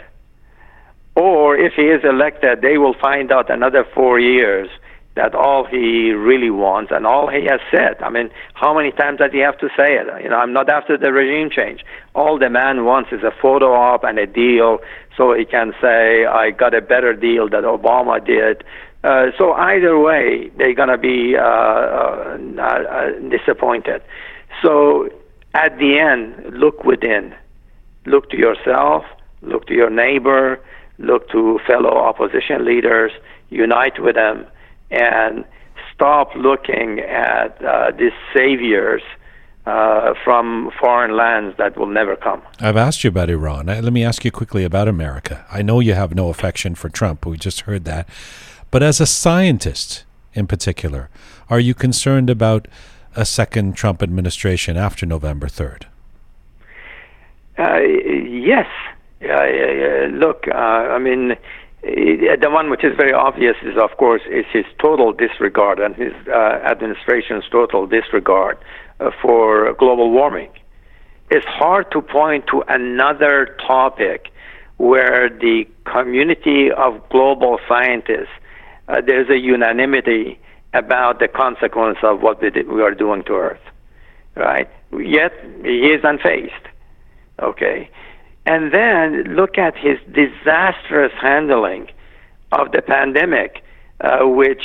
or 1.16 1.57
if 1.57 1.72
he 1.74 1.83
is 1.83 2.03
elected, 2.05 2.62
they 2.62 2.78
will 2.78 2.95
find 2.95 3.33
out 3.33 3.51
another 3.51 3.85
four 3.95 4.18
years 4.20 4.68
that 5.14 5.35
all 5.35 5.66
he 5.66 6.12
really 6.12 6.49
wants 6.49 6.91
and 6.91 7.07
all 7.07 7.28
he 7.28 7.45
has 7.45 7.61
said. 7.70 8.01
I 8.03 8.09
mean, 8.09 8.30
how 8.55 8.74
many 8.74 8.93
times 8.93 9.18
does 9.18 9.30
he 9.33 9.41
have 9.41 9.59
to 9.59 9.68
say 9.76 9.97
it? 9.97 10.07
You 10.22 10.30
know, 10.30 10.37
I'm 10.37 10.55
not 10.55 10.70
after 10.70 10.97
the 10.97 11.12
regime 11.12 11.51
change. 11.51 11.85
All 12.14 12.39
the 12.39 12.49
man 12.49 12.85
wants 12.85 13.12
is 13.12 13.22
a 13.22 13.33
photo 13.43 13.74
op 13.74 14.05
and 14.05 14.18
a 14.18 14.26
deal 14.26 14.78
so 15.16 15.35
he 15.35 15.45
can 15.45 15.74
say, 15.83 16.24
I 16.24 16.51
got 16.51 16.72
a 16.74 16.80
better 16.80 17.12
deal 17.12 17.49
that 17.51 17.64
Obama 17.64 18.24
did. 18.24 18.64
Uh, 19.05 19.26
so 19.36 19.53
either 19.53 19.98
way, 19.98 20.50
they're 20.57 20.74
going 20.74 20.88
to 20.88 20.98
be 20.98 21.36
uh, 21.36 21.42
uh, 21.42 23.11
disappointed. 23.28 24.03
So 24.62 25.09
at 25.55 25.76
the 25.78 25.98
end, 25.98 26.57
look 26.59 26.84
within. 26.84 27.34
Look 28.07 28.30
to 28.30 28.36
yourself, 28.36 29.05
look 29.42 29.66
to 29.66 29.74
your 29.74 29.90
neighbor, 29.90 30.61
look 30.98 31.28
to 31.30 31.61
fellow 31.66 31.96
opposition 31.96 32.64
leaders, 32.64 33.12
unite 33.50 34.00
with 34.00 34.14
them 34.14 34.46
and 34.92 35.44
stop 35.94 36.34
looking 36.36 37.00
at 37.00 37.62
uh, 37.64 37.90
these 37.98 38.12
saviors 38.34 39.03
uh, 39.66 40.14
from 40.24 40.70
foreign 40.78 41.16
lands 41.16 41.57
that 41.57 41.76
will 41.76 41.86
never 41.86 42.16
come. 42.16 42.42
I've 42.61 42.76
asked 42.76 43.05
you 43.05 43.09
about 43.09 43.30
Iran. 43.30 43.66
Let 43.66 43.92
me 43.92 44.05
ask 44.05 44.24
you 44.24 44.30
quickly 44.30 44.64
about 44.64 44.88
America. 44.88 45.46
I 45.50 45.62
know 45.62 45.80
you 45.80 45.94
have 45.94 46.14
no 46.14 46.28
affection 46.28 46.74
for 46.74 46.88
Trump. 46.88 47.24
We 47.24 47.36
just 47.36 47.61
heard 47.61 47.84
that. 47.84 48.09
But 48.73 48.83
as 48.83 49.03
a 49.03 49.07
scientist 49.07 50.05
in 50.33 50.47
particular, 50.47 51.11
are 51.51 51.61
you 51.61 51.75
concerned 51.75 52.31
about 52.31 52.66
a 53.14 53.27
second 53.27 53.77
Trump 53.77 54.03
administration 54.03 54.79
after 54.79 55.05
November 55.05 55.47
3rd? 55.47 55.85
Uh, 57.59 57.81
yes. 57.81 58.66
Uh, 59.23 60.07
look, 60.11 60.49
uh, 60.49 60.57
I 60.57 60.99
mean, 60.99 61.37
the 61.83 62.49
one 62.51 62.70
which 62.70 62.83
is 62.83 62.97
very 62.97 63.12
obvious 63.12 63.57
is, 63.62 63.77
of 63.77 63.95
course, 63.99 64.23
is 64.31 64.47
his 64.51 64.64
total 64.81 65.12
disregard 65.12 65.79
and 65.79 65.95
his 65.95 66.14
uh, 66.29 66.33
administration's 66.64 67.45
total 67.51 67.87
disregard 67.87 68.57
uh, 69.01 69.11
for 69.20 69.75
global 69.75 70.11
warming. 70.11 70.51
It's 71.31 71.45
hard 71.45 71.91
to 71.93 72.01
point 72.01 72.47
to 72.47 72.64
another 72.68 73.55
topic 73.66 74.33
where 74.79 75.29
the 75.29 75.66
community 75.85 76.70
of 76.73 77.07
global 77.11 77.61
scientists 77.68 78.33
uh, 78.89 79.01
there's 79.07 79.28
a 79.30 79.39
unanimity 79.39 80.39
about 80.74 81.18
the 81.18 81.28
consequence 81.28 81.99
of 82.03 82.20
what 82.22 82.41
we, 82.43 82.51
did, 82.51 82.68
we 82.68 82.83
are 82.83 82.95
doing 82.95 83.22
to 83.24 83.33
Earth, 83.35 83.61
right? 84.37 84.68
Yet 84.93 85.33
he 85.62 85.93
is 85.93 86.03
unfazed. 86.03 86.51
Okay, 87.41 87.91
and 88.47 88.72
then 88.72 89.35
look 89.35 89.59
at 89.59 89.76
his 89.76 89.99
disastrous 90.12 91.12
handling 91.20 91.89
of 92.53 92.72
the 92.72 92.83
pandemic, 92.83 93.64
uh, 94.01 94.26
which 94.26 94.62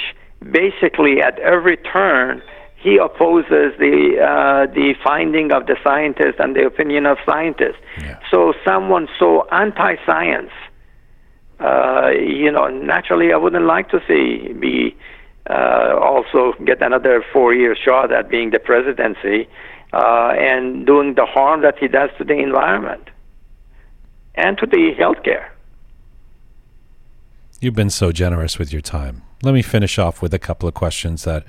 basically 0.52 1.22
at 1.22 1.40
every 1.40 1.78
turn 1.78 2.42
he 2.78 2.98
opposes 2.98 3.74
the 3.80 4.18
uh, 4.22 4.72
the 4.74 4.94
finding 5.04 5.52
of 5.52 5.66
the 5.66 5.76
scientists 5.84 6.36
and 6.40 6.56
the 6.56 6.66
opinion 6.66 7.06
of 7.06 7.18
scientists. 7.26 7.82
Yeah. 8.00 8.20
So 8.30 8.54
someone 8.66 9.08
so 9.18 9.48
anti-science, 9.52 10.52
uh, 11.60 12.10
you 12.10 12.52
know, 12.52 12.68
naturally 12.68 13.34
I 13.34 13.38
wouldn't 13.38 13.66
like 13.66 13.90
to 13.90 14.02
see 14.08 14.54
be 14.54 14.96
uh, 15.50 15.98
also 16.02 16.54
get 16.66 16.82
another 16.82 17.24
four-year 17.34 17.76
shot 17.76 18.12
at 18.12 18.30
being 18.30 18.52
the 18.52 18.60
presidency 18.60 19.48
uh, 19.94 20.34
and 20.38 20.86
doing 20.86 21.16
the 21.16 21.26
harm 21.26 21.62
that 21.62 21.78
he 21.80 21.88
does 21.88 22.10
to 22.18 22.24
the 22.24 22.34
environment 22.34 23.10
and 24.36 24.58
to 24.58 24.66
the 24.66 24.94
healthcare. 25.00 25.50
You've 27.60 27.76
been 27.76 27.90
so 27.90 28.12
generous 28.12 28.60
with 28.60 28.72
your 28.72 28.82
time. 28.82 29.24
Let 29.42 29.54
me 29.54 29.62
finish 29.62 29.98
off 29.98 30.22
with 30.22 30.34
a 30.34 30.40
couple 30.40 30.68
of 30.68 30.76
questions 30.76 31.24
that 31.24 31.44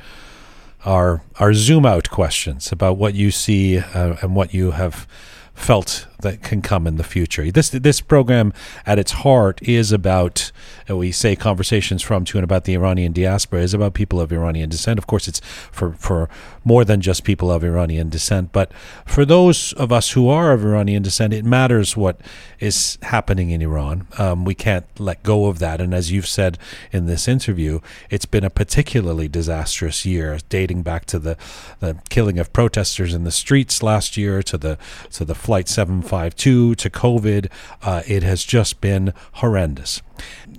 are 0.84 1.22
are 1.38 1.52
zoom 1.52 1.84
out 1.84 2.08
questions 2.08 2.72
about 2.72 2.96
what 2.96 3.14
you 3.14 3.30
see 3.30 3.78
uh, 3.78 4.16
and 4.22 4.34
what 4.34 4.54
you 4.54 4.70
have 4.72 5.06
felt 5.54 6.06
that 6.20 6.42
can 6.42 6.62
come 6.62 6.86
in 6.86 6.96
the 6.96 7.04
future. 7.04 7.50
This 7.50 7.70
this 7.70 8.00
program 8.00 8.52
at 8.84 8.98
its 8.98 9.12
heart 9.12 9.60
is 9.62 9.92
about 9.92 10.50
uh, 10.90 10.96
we 10.96 11.12
say 11.12 11.36
conversations 11.36 12.02
from 12.02 12.24
to 12.24 12.38
and 12.38 12.44
about 12.44 12.64
the 12.64 12.74
Iranian 12.74 13.12
diaspora 13.12 13.62
is 13.62 13.74
about 13.74 13.94
people 13.94 14.20
of 14.20 14.32
Iranian 14.32 14.68
descent. 14.68 14.98
Of 14.98 15.06
course, 15.06 15.28
it's 15.28 15.40
for 15.70 15.92
for 15.92 16.28
more 16.64 16.84
than 16.84 17.00
just 17.00 17.24
people 17.24 17.50
of 17.50 17.64
Iranian 17.64 18.08
descent, 18.08 18.52
but 18.52 18.72
for 19.06 19.24
those 19.24 19.72
of 19.74 19.92
us 19.92 20.12
who 20.12 20.28
are 20.28 20.52
of 20.52 20.64
Iranian 20.64 21.02
descent, 21.02 21.32
it 21.32 21.44
matters 21.44 21.96
what 21.96 22.20
is 22.58 22.98
happening 23.02 23.50
in 23.50 23.62
Iran. 23.62 24.06
Um, 24.18 24.44
we 24.44 24.54
can't 24.54 24.84
let 24.98 25.22
go 25.22 25.46
of 25.46 25.60
that, 25.60 25.80
and 25.80 25.94
as 25.94 26.10
you've 26.10 26.26
said 26.26 26.58
in 26.92 27.06
this 27.06 27.28
interview, 27.28 27.80
it's 28.10 28.26
been 28.26 28.44
a 28.44 28.50
particularly 28.50 29.28
disastrous 29.28 30.04
year, 30.04 30.38
dating 30.48 30.82
back 30.82 31.04
to 31.06 31.18
the 31.18 31.36
the 31.78 31.96
killing 32.10 32.38
of 32.38 32.52
protesters 32.52 33.14
in 33.14 33.24
the 33.24 33.30
streets 33.30 33.82
last 33.82 34.16
year, 34.16 34.42
to 34.42 34.58
the 34.58 34.78
to 35.12 35.24
the 35.24 35.34
flight 35.34 35.68
seven 35.68 36.02
752 36.08 36.74
to 36.76 36.90
COVID. 36.90 37.50
Uh, 37.82 38.02
it 38.06 38.22
has 38.22 38.44
just 38.44 38.80
been 38.80 39.12
horrendous. 39.34 40.02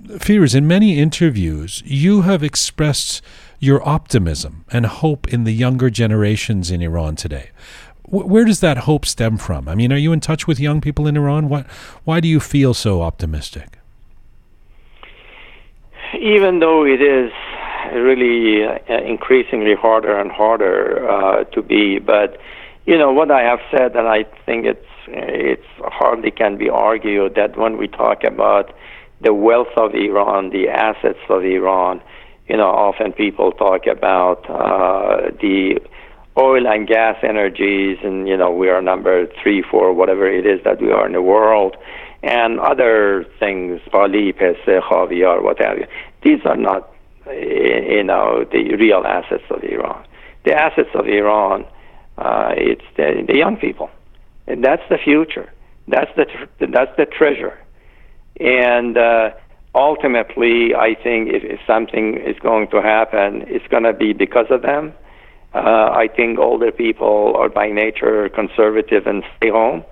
Firuz, 0.06 0.54
in 0.54 0.66
many 0.66 0.98
interviews, 0.98 1.82
you 1.84 2.22
have 2.22 2.42
expressed 2.42 3.20
your 3.58 3.86
optimism 3.86 4.64
and 4.70 4.86
hope 4.86 5.32
in 5.32 5.44
the 5.44 5.52
younger 5.52 5.90
generations 5.90 6.70
in 6.70 6.80
Iran 6.80 7.16
today. 7.16 7.50
where 8.08 8.44
does 8.44 8.58
that 8.58 8.78
hope 8.78 9.06
stem 9.06 9.36
from? 9.36 9.68
I 9.68 9.76
mean, 9.76 9.92
are 9.92 9.96
you 9.96 10.12
in 10.12 10.18
touch 10.20 10.48
with 10.48 10.58
young 10.58 10.80
people 10.80 11.06
in 11.06 11.16
Iran? 11.16 11.48
What, 11.48 11.66
why 12.04 12.18
do 12.18 12.26
you 12.26 12.40
feel 12.40 12.74
so 12.74 13.02
optimistic? 13.02 13.78
Even 16.18 16.58
though 16.58 16.84
it 16.84 17.00
is 17.00 17.30
really 17.92 18.64
uh, 18.66 19.00
increasingly 19.02 19.74
harder 19.76 20.18
and 20.18 20.32
harder 20.32 21.08
uh, 21.08 21.44
to 21.44 21.62
be, 21.62 22.00
but 22.00 22.36
you 22.84 22.98
know 22.98 23.12
what 23.12 23.30
I 23.30 23.42
have 23.42 23.60
said, 23.70 23.94
and 23.94 24.08
I 24.08 24.24
think 24.44 24.66
it's 24.66 24.89
it's 25.12 25.66
hardly 25.78 26.30
can 26.30 26.56
be 26.56 26.68
argued 26.68 27.34
that 27.34 27.56
when 27.56 27.76
we 27.76 27.88
talk 27.88 28.24
about 28.24 28.74
the 29.20 29.34
wealth 29.34 29.72
of 29.76 29.94
Iran, 29.94 30.50
the 30.50 30.68
assets 30.68 31.18
of 31.28 31.44
Iran, 31.44 32.00
you 32.48 32.56
know, 32.56 32.68
often 32.68 33.12
people 33.12 33.52
talk 33.52 33.86
about 33.86 34.48
uh, 34.48 35.30
the 35.40 35.80
oil 36.38 36.66
and 36.66 36.86
gas 36.86 37.16
energies, 37.22 37.98
and 38.02 38.26
you 38.26 38.36
know, 38.36 38.50
we 38.50 38.68
are 38.68 38.80
number 38.80 39.26
three, 39.42 39.62
four, 39.62 39.92
whatever 39.92 40.28
it 40.30 40.46
is 40.46 40.62
that 40.64 40.80
we 40.80 40.90
are 40.90 41.06
in 41.06 41.12
the 41.12 41.22
world, 41.22 41.76
and 42.22 42.58
other 42.60 43.26
things, 43.38 43.80
Ali, 43.92 44.32
Pese, 44.32 44.56
Khaviar, 44.66 45.42
what 45.42 45.60
have 45.62 45.78
you. 45.78 45.86
These 46.22 46.40
are 46.44 46.56
not, 46.56 46.92
you 47.26 48.02
know, 48.02 48.44
the 48.50 48.74
real 48.76 49.04
assets 49.06 49.44
of 49.50 49.62
Iran. 49.62 50.04
The 50.44 50.54
assets 50.54 50.90
of 50.94 51.06
Iran, 51.06 51.66
uh, 52.18 52.54
it's 52.56 52.84
the, 52.96 53.24
the 53.26 53.36
young 53.36 53.56
people 53.56 53.90
and 54.46 54.64
that's 54.64 54.82
the 54.88 54.98
future. 54.98 55.50
That's 55.88 56.10
the 56.16 56.24
tr- 56.26 56.66
that's 56.66 56.96
the 56.96 57.06
treasure, 57.06 57.58
and 58.38 58.96
uh, 58.96 59.30
ultimately, 59.74 60.74
I 60.74 60.94
think 60.94 61.30
if, 61.30 61.42
if 61.42 61.60
something 61.66 62.16
is 62.16 62.38
going 62.38 62.68
to 62.68 62.82
happen, 62.82 63.44
it's 63.48 63.66
going 63.68 63.84
to 63.84 63.92
be 63.92 64.12
because 64.12 64.46
of 64.50 64.62
them. 64.62 64.92
Uh, 65.52 65.90
I 65.92 66.08
think 66.14 66.38
older 66.38 66.70
people 66.70 67.34
are 67.36 67.48
by 67.48 67.70
nature 67.70 68.28
conservative 68.28 69.06
and 69.06 69.24
stay 69.36 69.50
home, 69.50 69.84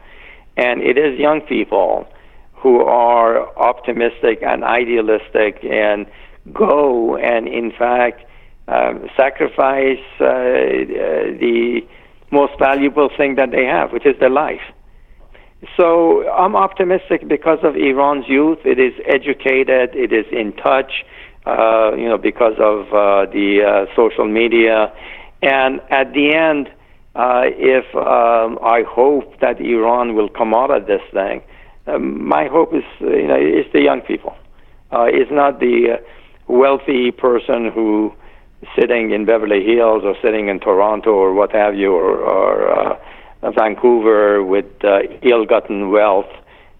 and 0.57 0.83
it 0.83 0.97
is 0.97 1.19
young 1.19 1.41
people 1.41 2.07
who 2.53 2.81
are 2.81 3.57
optimistic 3.59 4.41
and 4.43 4.65
idealistic 4.65 5.65
and 5.65 6.07
go 6.53 7.17
and 7.17 7.49
in 7.49 7.73
fact 7.73 8.25
um, 8.69 9.09
sacrifice 9.17 10.05
uh, 10.21 10.27
the 11.41 11.81
most 12.31 12.59
valuable 12.59 13.11
thing 13.17 13.37
that 13.37 13.51
they 13.51 13.65
have, 13.65 13.93
which 13.93 14.07
is 14.07 14.19
their 14.21 14.31
life. 14.31 14.61
So 15.77 16.29
I'm 16.31 16.55
optimistic 16.55 17.27
because 17.27 17.59
of 17.63 17.75
Iran's 17.77 18.29
youth. 18.29 18.59
It 18.65 18.79
is 18.79 18.93
educated. 19.07 19.91
It 19.95 20.13
is 20.13 20.27
in 20.31 20.53
touch. 20.53 21.05
Uh, 21.47 21.95
you 21.97 22.09
know, 22.09 22.19
because 22.19 22.55
of 22.59 22.87
uh, 22.89 23.25
the 23.33 23.63
uh, 23.65 23.97
social 23.97 24.27
media, 24.27 24.93
and 25.41 25.81
at 25.89 26.13
the 26.13 26.35
end, 26.35 26.69
uh, 27.15 27.45
if 27.47 27.87
um, 27.97 28.59
I 28.63 28.83
hope 28.87 29.41
that 29.41 29.59
Iran 29.61 30.15
will 30.15 30.29
come 30.29 30.53
out 30.53 30.71
of 30.71 30.87
this 30.87 31.01
thing, 31.11 31.41
um, 31.87 32.27
my 32.29 32.49
hope 32.49 32.75
is 32.75 32.85
you 33.01 33.27
know 33.27 33.37
is 33.37 33.65
the 33.73 33.81
young 33.81 34.03
people. 34.03 34.37
Uh, 34.93 35.07
it's 35.09 35.31
not 35.31 35.59
the 35.59 35.99
uh, 35.99 36.53
wealthy 36.53 37.11
person 37.13 37.71
who 37.73 38.13
sitting 38.79 39.13
in 39.13 39.25
Beverly 39.25 39.65
Hills 39.65 40.03
or 40.05 40.17
sitting 40.23 40.49
in 40.49 40.61
Toronto 40.61 41.11
or 41.11 41.33
what 41.33 41.53
have 41.53 41.77
you, 41.77 41.93
or, 41.93 42.17
or 42.17 42.71
uh, 42.71 43.51
Vancouver 43.53 44.43
with 44.43 44.67
uh, 44.85 45.01
ill-gotten 45.23 45.91
wealth, 45.91 46.31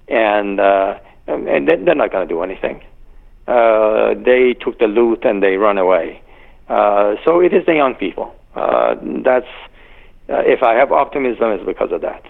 and 0.09 0.59
uh, 0.61 0.99
and 1.27 1.69
they're 1.69 1.95
not 1.95 2.11
going 2.11 2.27
to 2.27 2.35
do 2.35 2.43
anything. 2.43 2.83
Uh, 3.47 4.15
they 4.15 4.55
took 4.55 4.79
the 4.79 4.87
loot 4.87 5.25
and 5.25 5.43
they 5.43 5.57
run 5.57 5.79
away. 5.79 6.21
Uh, 6.69 7.17
so 7.25 7.41
it 7.41 7.53
is 7.53 7.65
the 7.67 7.75
young 7.75 7.95
people. 7.95 8.35
Uh, 8.55 8.95
that's 9.25 9.47
uh, 10.29 10.43
if 10.45 10.63
I 10.63 10.75
have 10.75 10.93
optimism, 10.93 11.53
it's 11.53 11.65
because 11.65 11.93
of 11.93 12.03
that. 12.03 12.25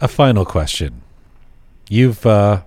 A 0.00 0.08
final 0.08 0.44
question. 0.44 1.02
You've 1.88 2.26
uh, 2.26 2.62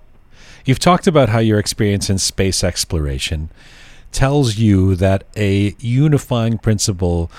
you've 0.64 0.78
talked 0.78 1.06
about 1.06 1.28
how 1.28 1.38
your 1.38 1.58
experience 1.58 2.08
in 2.08 2.18
space 2.18 2.64
exploration 2.64 3.50
tells 4.16 4.56
you 4.56 4.96
that 4.96 5.24
a 5.36 5.76
unifying 5.78 6.56
principle 6.56 7.30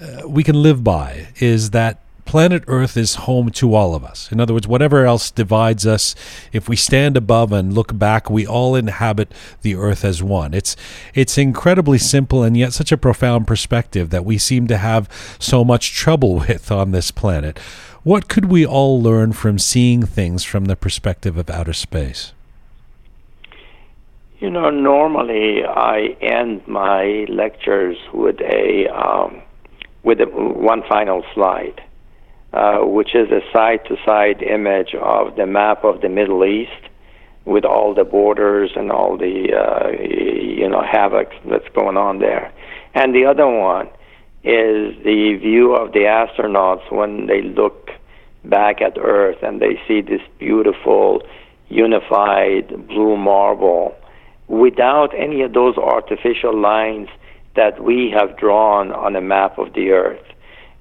uh, 0.00 0.26
we 0.26 0.42
can 0.42 0.62
live 0.62 0.82
by 0.82 1.28
is 1.36 1.70
that 1.70 2.00
planet 2.24 2.64
Earth 2.68 2.96
is 2.96 3.26
home 3.26 3.50
to 3.50 3.74
all 3.74 3.94
of 3.94 4.02
us. 4.02 4.32
In 4.32 4.40
other 4.40 4.54
words, 4.54 4.66
whatever 4.66 5.04
else 5.04 5.30
divides 5.30 5.86
us, 5.86 6.14
if 6.50 6.70
we 6.70 6.76
stand 6.76 7.18
above 7.18 7.52
and 7.52 7.74
look 7.74 7.98
back, 7.98 8.30
we 8.30 8.46
all 8.46 8.74
inhabit 8.74 9.30
the 9.60 9.74
Earth 9.74 10.06
as 10.06 10.22
one. 10.22 10.54
It's 10.54 10.74
it's 11.12 11.36
incredibly 11.36 11.98
simple 11.98 12.42
and 12.42 12.56
yet 12.56 12.72
such 12.72 12.92
a 12.92 12.96
profound 12.96 13.46
perspective 13.46 14.08
that 14.08 14.24
we 14.24 14.38
seem 14.38 14.66
to 14.68 14.78
have 14.78 15.10
so 15.38 15.62
much 15.62 15.94
trouble 15.94 16.36
with 16.48 16.72
on 16.72 16.92
this 16.92 17.10
planet. 17.10 17.58
What 18.04 18.28
could 18.28 18.46
we 18.46 18.64
all 18.64 19.00
learn 19.02 19.34
from 19.34 19.58
seeing 19.58 20.06
things 20.06 20.44
from 20.44 20.64
the 20.64 20.76
perspective 20.76 21.36
of 21.36 21.50
outer 21.50 21.74
space? 21.74 22.32
You 24.42 24.50
know, 24.50 24.70
normally 24.70 25.62
I 25.64 26.16
end 26.20 26.66
my 26.66 27.26
lectures 27.28 27.96
with 28.12 28.40
a 28.40 28.88
um, 28.88 29.40
with 30.02 30.20
a, 30.20 30.24
one 30.24 30.82
final 30.88 31.22
slide, 31.32 31.80
uh, 32.52 32.78
which 32.78 33.14
is 33.14 33.30
a 33.30 33.40
side-to-side 33.52 34.42
image 34.42 34.96
of 35.00 35.36
the 35.36 35.46
map 35.46 35.84
of 35.84 36.00
the 36.00 36.08
Middle 36.08 36.44
East 36.44 36.88
with 37.44 37.64
all 37.64 37.94
the 37.94 38.02
borders 38.02 38.72
and 38.74 38.90
all 38.90 39.16
the 39.16 39.54
uh, 39.54 39.90
you 39.90 40.68
know 40.68 40.82
havoc 40.82 41.30
that's 41.48 41.68
going 41.72 41.96
on 41.96 42.18
there, 42.18 42.52
and 42.94 43.14
the 43.14 43.24
other 43.24 43.46
one 43.46 43.86
is 44.42 44.96
the 45.04 45.38
view 45.40 45.72
of 45.72 45.92
the 45.92 46.00
astronauts 46.00 46.90
when 46.90 47.26
they 47.26 47.42
look 47.42 47.90
back 48.44 48.82
at 48.82 48.98
Earth 48.98 49.40
and 49.44 49.62
they 49.62 49.80
see 49.86 50.00
this 50.00 50.20
beautiful, 50.40 51.22
unified 51.68 52.88
blue 52.88 53.16
marble 53.16 53.94
without 54.52 55.14
any 55.18 55.40
of 55.40 55.54
those 55.54 55.78
artificial 55.78 56.54
lines 56.54 57.08
that 57.56 57.82
we 57.82 58.12
have 58.14 58.36
drawn 58.36 58.92
on 58.92 59.16
a 59.16 59.20
map 59.20 59.58
of 59.58 59.72
the 59.72 59.90
Earth. 59.90 60.26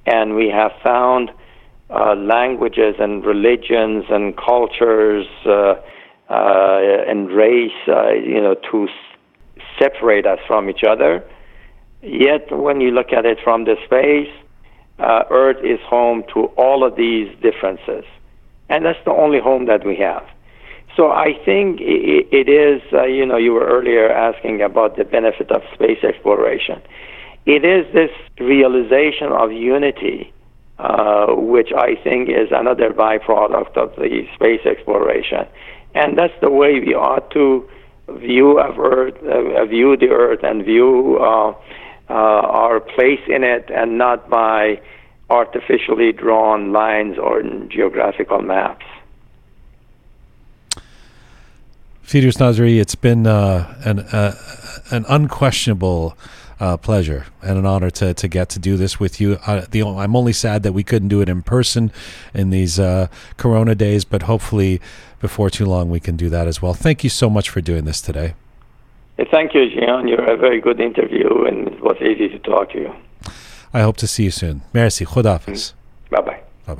And 0.06 0.35
we 0.35 0.49
have 0.49 0.72
found 0.84 1.31
uh, 1.89 2.15
languages 2.15 2.95
and 2.99 3.26
religions 3.26 4.03
and 4.10 4.35
cultures 4.35 5.26
uh, 5.45 5.76
uh, 6.30 6.80
and 7.07 7.31
race, 7.31 7.72
uh, 7.88 8.11
you 8.11 8.41
know, 8.41 8.56
to 8.72 8.88
s- 8.89 9.64
separate 9.80 10.26
us 10.26 10.39
from 10.48 10.69
each 10.69 10.84
other. 10.84 11.23
Yet, 12.02 12.52
when 12.52 12.81
you 12.81 12.91
look 12.91 13.14
at 13.14 13.26
it 13.26 13.38
from 13.41 13.64
the 13.64 13.76
space, 13.85 14.34
uh, 14.99 15.23
Earth 15.30 15.64
is 15.64 15.80
home 15.85 16.23
to 16.34 16.45
all 16.57 16.84
of 16.84 16.98
these 16.98 17.30
differences, 17.41 18.03
and 18.69 18.85
that's 18.85 18.99
the 19.06 19.11
only 19.11 19.39
home 19.39 19.65
that 19.68 19.85
we 19.85 19.95
have. 19.98 20.26
So 20.95 21.09
I 21.09 21.34
think 21.45 21.80
it, 21.81 22.49
is, 22.49 22.81
uh, 22.91 23.05
you 23.05 23.26
know, 23.26 23.38
you 23.38 23.53
were 23.53 23.65
earlier 23.65 24.11
asking 24.11 24.61
about 24.61 24.97
the 24.97 25.05
benefit 25.05 25.49
of 25.51 25.61
space 25.73 26.03
exploration. 26.03 26.81
It 27.45 27.63
is 27.63 27.91
this 27.93 28.11
realization 28.39 29.31
of 29.31 29.51
unity, 29.51 30.34
uh, 30.80 31.27
which 31.35 31.72
I 31.76 31.95
think 32.03 32.30
is 32.30 32.49
another 32.51 32.89
byproduct 32.91 33.77
of 33.77 33.95
the 33.95 34.27
space 34.35 34.65
exploration, 34.65 35.47
and 35.95 36.18
that's 36.18 36.34
the 36.41 36.51
way 36.51 36.80
we 36.80 36.93
ought 36.93 37.31
to 37.31 37.68
view 38.09 38.59
of 38.59 38.77
Earth, 38.77 39.15
uh, 39.23 39.65
view 39.65 39.95
the 39.97 40.09
Earth, 40.09 40.39
and 40.43 40.63
view 40.63 41.18
uh, 41.19 41.51
uh, 42.09 42.13
our 42.13 42.80
place 42.80 43.22
in 43.27 43.43
it, 43.43 43.69
and 43.73 43.97
not 43.97 44.30
by 44.30 44.80
artificially 45.30 46.11
drawn 46.11 46.73
lines 46.73 47.18
or 47.18 47.41
geographical 47.69 48.41
maps. 48.41 48.85
Firuz 52.06 52.38
Naderi, 52.38 52.80
it's 52.80 52.95
been 52.95 53.26
uh, 53.26 53.73
an 53.86 53.99
uh, 53.99 54.36
an 54.91 55.06
unquestionable 55.07 56.18
uh, 56.60 56.78
pleasure 56.78 57.26
and 57.41 57.57
an 57.57 57.65
honor 57.65 57.90
to, 57.90 58.14
to 58.14 58.28
get 58.28 58.49
to 58.49 58.60
do 58.60 58.78
this 58.78 58.99
with 58.99 59.19
you. 59.19 59.40
Uh, 59.48 59.65
the, 59.72 59.82
I'm 59.82 60.15
only 60.15 60.34
sad 60.34 60.64
that 60.64 60.73
we 60.73 60.84
couldn't 60.84 61.07
do 61.07 61.22
it 61.22 61.28
in 61.28 61.41
person 61.41 61.91
in 62.34 62.52
these 62.52 62.80
uh, 62.80 63.07
Corona 63.38 63.73
days, 63.73 64.06
but 64.06 64.23
hopefully 64.23 64.80
before 65.19 65.49
too 65.49 65.65
long 65.65 65.90
we 65.90 65.99
can 65.99 66.15
do 66.15 66.30
that 66.30 66.48
as 66.48 66.61
well. 66.61 66.73
Thank 66.73 67.03
you 67.03 67.10
so 67.10 67.30
much 67.30 67.49
for 67.49 67.61
doing 67.61 67.86
this 67.86 68.02
today. 68.02 68.36
Thank 69.32 69.53
you, 69.53 69.61
Jian. 69.69 70.10
You're 70.10 70.32
a 70.32 70.38
very 70.38 70.61
good 70.61 70.80
interview, 70.80 71.45
and 71.45 71.68
it 71.68 71.82
was 71.82 71.98
easy 72.02 72.28
to 72.30 72.40
talk 72.40 72.72
to 72.72 72.80
you. 72.80 72.95
I 73.73 73.82
hope 73.82 73.98
to 73.98 74.07
see 74.07 74.23
you 74.23 74.32
soon. 74.32 74.61
Merci. 74.73 75.06
Khodafis. 75.06 75.73
Bye 76.10 76.22
bye. 76.22 76.41
Bye 76.65 76.76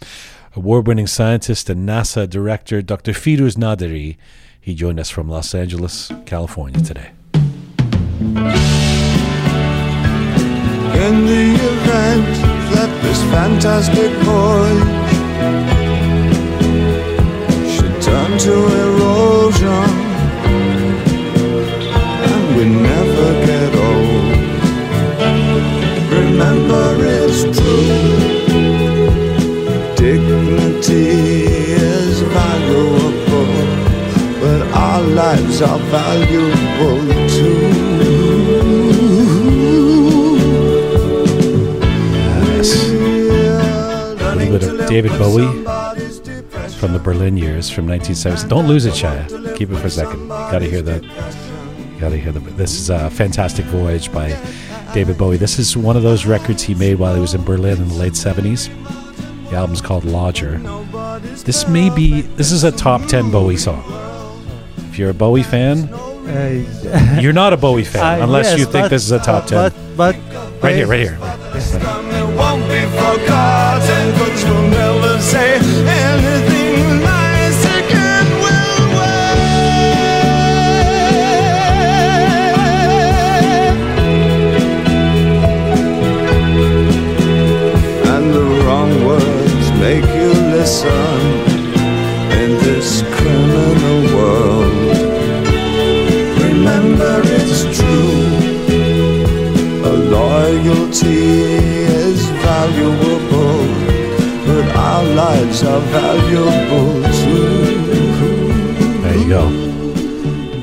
bye. 0.00 0.06
Award 0.54 0.86
winning 0.86 1.06
scientist 1.06 1.70
and 1.70 1.88
NASA 1.88 2.28
director 2.28 2.82
Dr. 2.82 3.12
Firuz 3.12 3.56
Naderi. 3.56 4.18
He 4.60 4.74
joined 4.74 5.00
us 5.00 5.08
from 5.08 5.30
Los 5.30 5.54
Angeles, 5.54 6.12
California 6.26 6.78
today. 6.82 7.10
In 8.20 8.34
the 11.26 11.54
event 11.56 12.26
that 12.74 12.90
this 13.02 13.22
fantastic 13.32 14.12
should 17.72 18.02
turn 18.02 18.38
to 18.38 18.52
erosion 18.52 20.01
our 35.02 35.08
lives 35.08 35.60
are 35.60 35.78
valuable 35.78 37.00
too. 37.28 37.58
Yes. 42.46 42.88
A 44.20 44.34
little 44.36 44.58
bit 44.58 44.80
of 44.80 44.86
David 44.88 45.10
Bowie 45.18 45.64
from 46.78 46.92
the 46.92 47.00
Berlin 47.02 47.36
years 47.36 47.68
from 47.68 47.86
1970. 47.88 48.48
Don't 48.48 48.68
lose 48.68 48.86
it, 48.86 48.94
Shaya. 48.94 49.56
Keep 49.56 49.70
it 49.70 49.76
for 49.78 49.86
a 49.86 49.90
second. 49.90 50.22
You 50.22 50.28
gotta 50.28 50.66
hear 50.66 50.82
that. 50.82 51.02
Gotta 51.98 52.16
hear 52.16 52.32
the. 52.32 52.40
This 52.40 52.78
is 52.78 52.90
a 52.90 53.10
fantastic 53.10 53.64
voyage 53.66 54.12
by 54.12 54.28
David 54.94 55.18
Bowie. 55.18 55.36
This 55.36 55.58
is 55.58 55.76
one 55.76 55.96
of 55.96 56.02
those 56.04 56.26
records 56.26 56.62
he 56.62 56.74
made 56.74 56.96
while 56.98 57.14
he 57.14 57.20
was 57.20 57.34
in 57.34 57.42
Berlin 57.44 57.78
in 57.78 57.88
the 57.88 57.94
late 57.94 58.12
70s. 58.12 58.68
The 59.50 59.56
album's 59.56 59.80
called 59.80 60.04
Lodger. 60.04 60.58
This 61.44 61.66
may 61.66 61.90
be. 61.90 62.20
This 62.22 62.52
is 62.52 62.62
a 62.62 62.70
top 62.70 63.06
10 63.06 63.32
Bowie 63.32 63.56
song. 63.56 64.11
If 64.92 64.98
you're 64.98 65.08
a 65.08 65.14
Bowie 65.14 65.42
fan, 65.42 65.88
Uh, 65.88 67.18
you're 67.18 67.32
not 67.32 67.54
a 67.54 67.56
Bowie 67.56 67.82
fan 67.82 68.20
uh, 68.20 68.24
unless 68.24 68.50
yes, 68.50 68.58
you 68.58 68.64
think 68.66 68.84
but- 68.84 68.88
this 68.90 69.04
is 69.04 69.10
a 69.12 69.18
top 69.18 69.46
10. 69.46 69.72
But, 69.96 69.96
but 69.96 70.62
right 70.62 70.76
here, 70.76 70.86
right 70.86 71.00
here. 71.00 71.18
It 71.18 72.36
won't 72.36 72.62
be 72.68 72.82
forgotten, 73.00 74.04
but 74.18 74.34
you'll 74.44 74.68
never 74.68 75.18
say 75.18 75.54
anything 75.56 77.00
nice 77.00 77.64
again. 77.64 78.26
Will 78.42 78.92
And 88.14 88.34
the 88.34 88.42
wrong 88.64 89.04
words 89.06 89.70
make 89.80 90.04
you 90.14 90.28
listen 90.56 91.01
is 101.04 102.24
valuable, 102.42 103.66
but 104.46 104.76
our 104.76 105.04
lives 105.04 105.62
are 105.62 105.80
valuable 105.80 107.02
too. 107.20 107.82
There 109.02 109.16
you 109.16 109.28
go. 109.28 109.48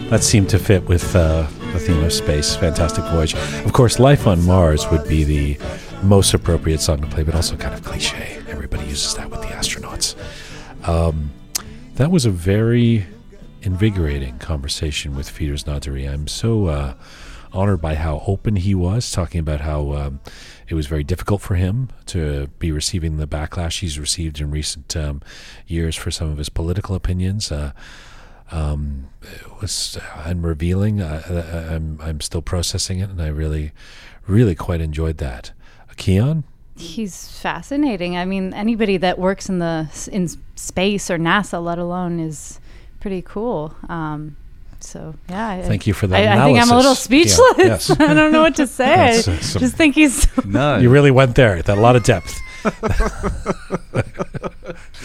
That 0.09 0.23
seemed 0.23 0.49
to 0.49 0.59
fit 0.59 0.85
with 0.85 1.15
uh, 1.15 1.47
the 1.73 1.79
theme 1.79 2.03
of 2.03 2.13
space. 2.13 2.55
Fantastic 2.55 3.03
voyage. 3.05 3.35
Of 3.65 3.73
course, 3.73 3.99
Life 3.99 4.25
on 4.27 4.43
Mars 4.45 4.89
would 4.91 5.07
be 5.07 5.23
the 5.23 5.57
most 6.03 6.33
appropriate 6.33 6.81
song 6.81 7.01
to 7.01 7.07
play, 7.07 7.23
but 7.23 7.35
also 7.35 7.55
kind 7.57 7.73
of 7.73 7.83
cliche. 7.83 8.41
Everybody 8.47 8.85
uses 8.85 9.15
that 9.15 9.29
with 9.29 9.41
the 9.41 9.47
astronauts. 9.47 10.15
Um, 10.87 11.31
that 11.95 12.09
was 12.11 12.25
a 12.25 12.31
very 12.31 13.05
invigorating 13.61 14.39
conversation 14.39 15.15
with 15.15 15.29
Firuz 15.29 15.65
Naderi. 15.65 16.11
I'm 16.11 16.27
so 16.27 16.67
uh, 16.67 16.93
honored 17.51 17.81
by 17.81 17.95
how 17.95 18.23
open 18.27 18.55
he 18.55 18.75
was, 18.75 19.11
talking 19.11 19.39
about 19.39 19.61
how 19.61 19.93
um, 19.93 20.19
it 20.67 20.73
was 20.75 20.87
very 20.87 21.03
difficult 21.03 21.41
for 21.41 21.55
him 21.55 21.89
to 22.07 22.47
be 22.59 22.71
receiving 22.71 23.17
the 23.17 23.27
backlash 23.27 23.79
he's 23.79 23.99
received 23.99 24.39
in 24.39 24.51
recent 24.51 24.95
um, 24.95 25.21
years 25.67 25.95
for 25.95 26.11
some 26.11 26.29
of 26.29 26.37
his 26.37 26.49
political 26.49 26.95
opinions. 26.95 27.51
Uh, 27.51 27.71
um, 28.51 29.09
it 29.21 29.61
was 29.61 29.97
and 30.25 30.43
revealing. 30.43 31.01
Uh, 31.01 31.69
I'm 31.71 31.99
I'm 32.01 32.21
still 32.21 32.41
processing 32.41 32.99
it, 32.99 33.09
and 33.09 33.21
I 33.21 33.27
really, 33.27 33.71
really 34.27 34.55
quite 34.55 34.81
enjoyed 34.81 35.17
that. 35.17 35.51
Keon, 35.97 36.45
He's 36.79 37.27
fascinating. 37.27 38.15
I 38.15 38.23
mean, 38.23 38.53
anybody 38.53 38.95
that 38.97 39.19
works 39.19 39.49
in 39.49 39.59
the 39.59 39.89
in 40.11 40.29
space 40.55 41.11
or 41.11 41.17
NASA, 41.17 41.61
let 41.61 41.77
alone, 41.77 42.21
is 42.21 42.61
pretty 43.01 43.21
cool. 43.21 43.75
Um, 43.89 44.37
So 44.81 45.13
yeah, 45.29 45.47
I, 45.49 45.61
Thank 45.63 45.87
you 45.87 45.93
for 45.93 46.07
that 46.07 46.15
I, 46.15 46.41
I 46.41 46.45
think 46.45 46.57
I'm 46.59 46.69
a 46.71 46.75
little 46.75 46.91
analysis. 46.91 47.09
Yeah, 47.11 47.25
speechless. 47.25 47.89
yes. 47.89 47.91
I 47.99 48.13
don't 48.13 48.31
know 48.31 48.41
what 48.41 48.55
to 48.55 48.67
say. 48.79 48.85
I 48.93 49.09
uh, 49.17 49.21
some- 49.21 49.59
just 49.59 49.75
think 49.75 49.95
he's. 49.95 50.27
No. 50.45 50.77
You 50.77 50.89
really 50.89 51.11
went 51.11 51.35
there. 51.35 51.61
That 51.61 51.77
a 51.77 51.81
lot 51.81 51.95
of 51.95 52.03
depth. 52.03 52.39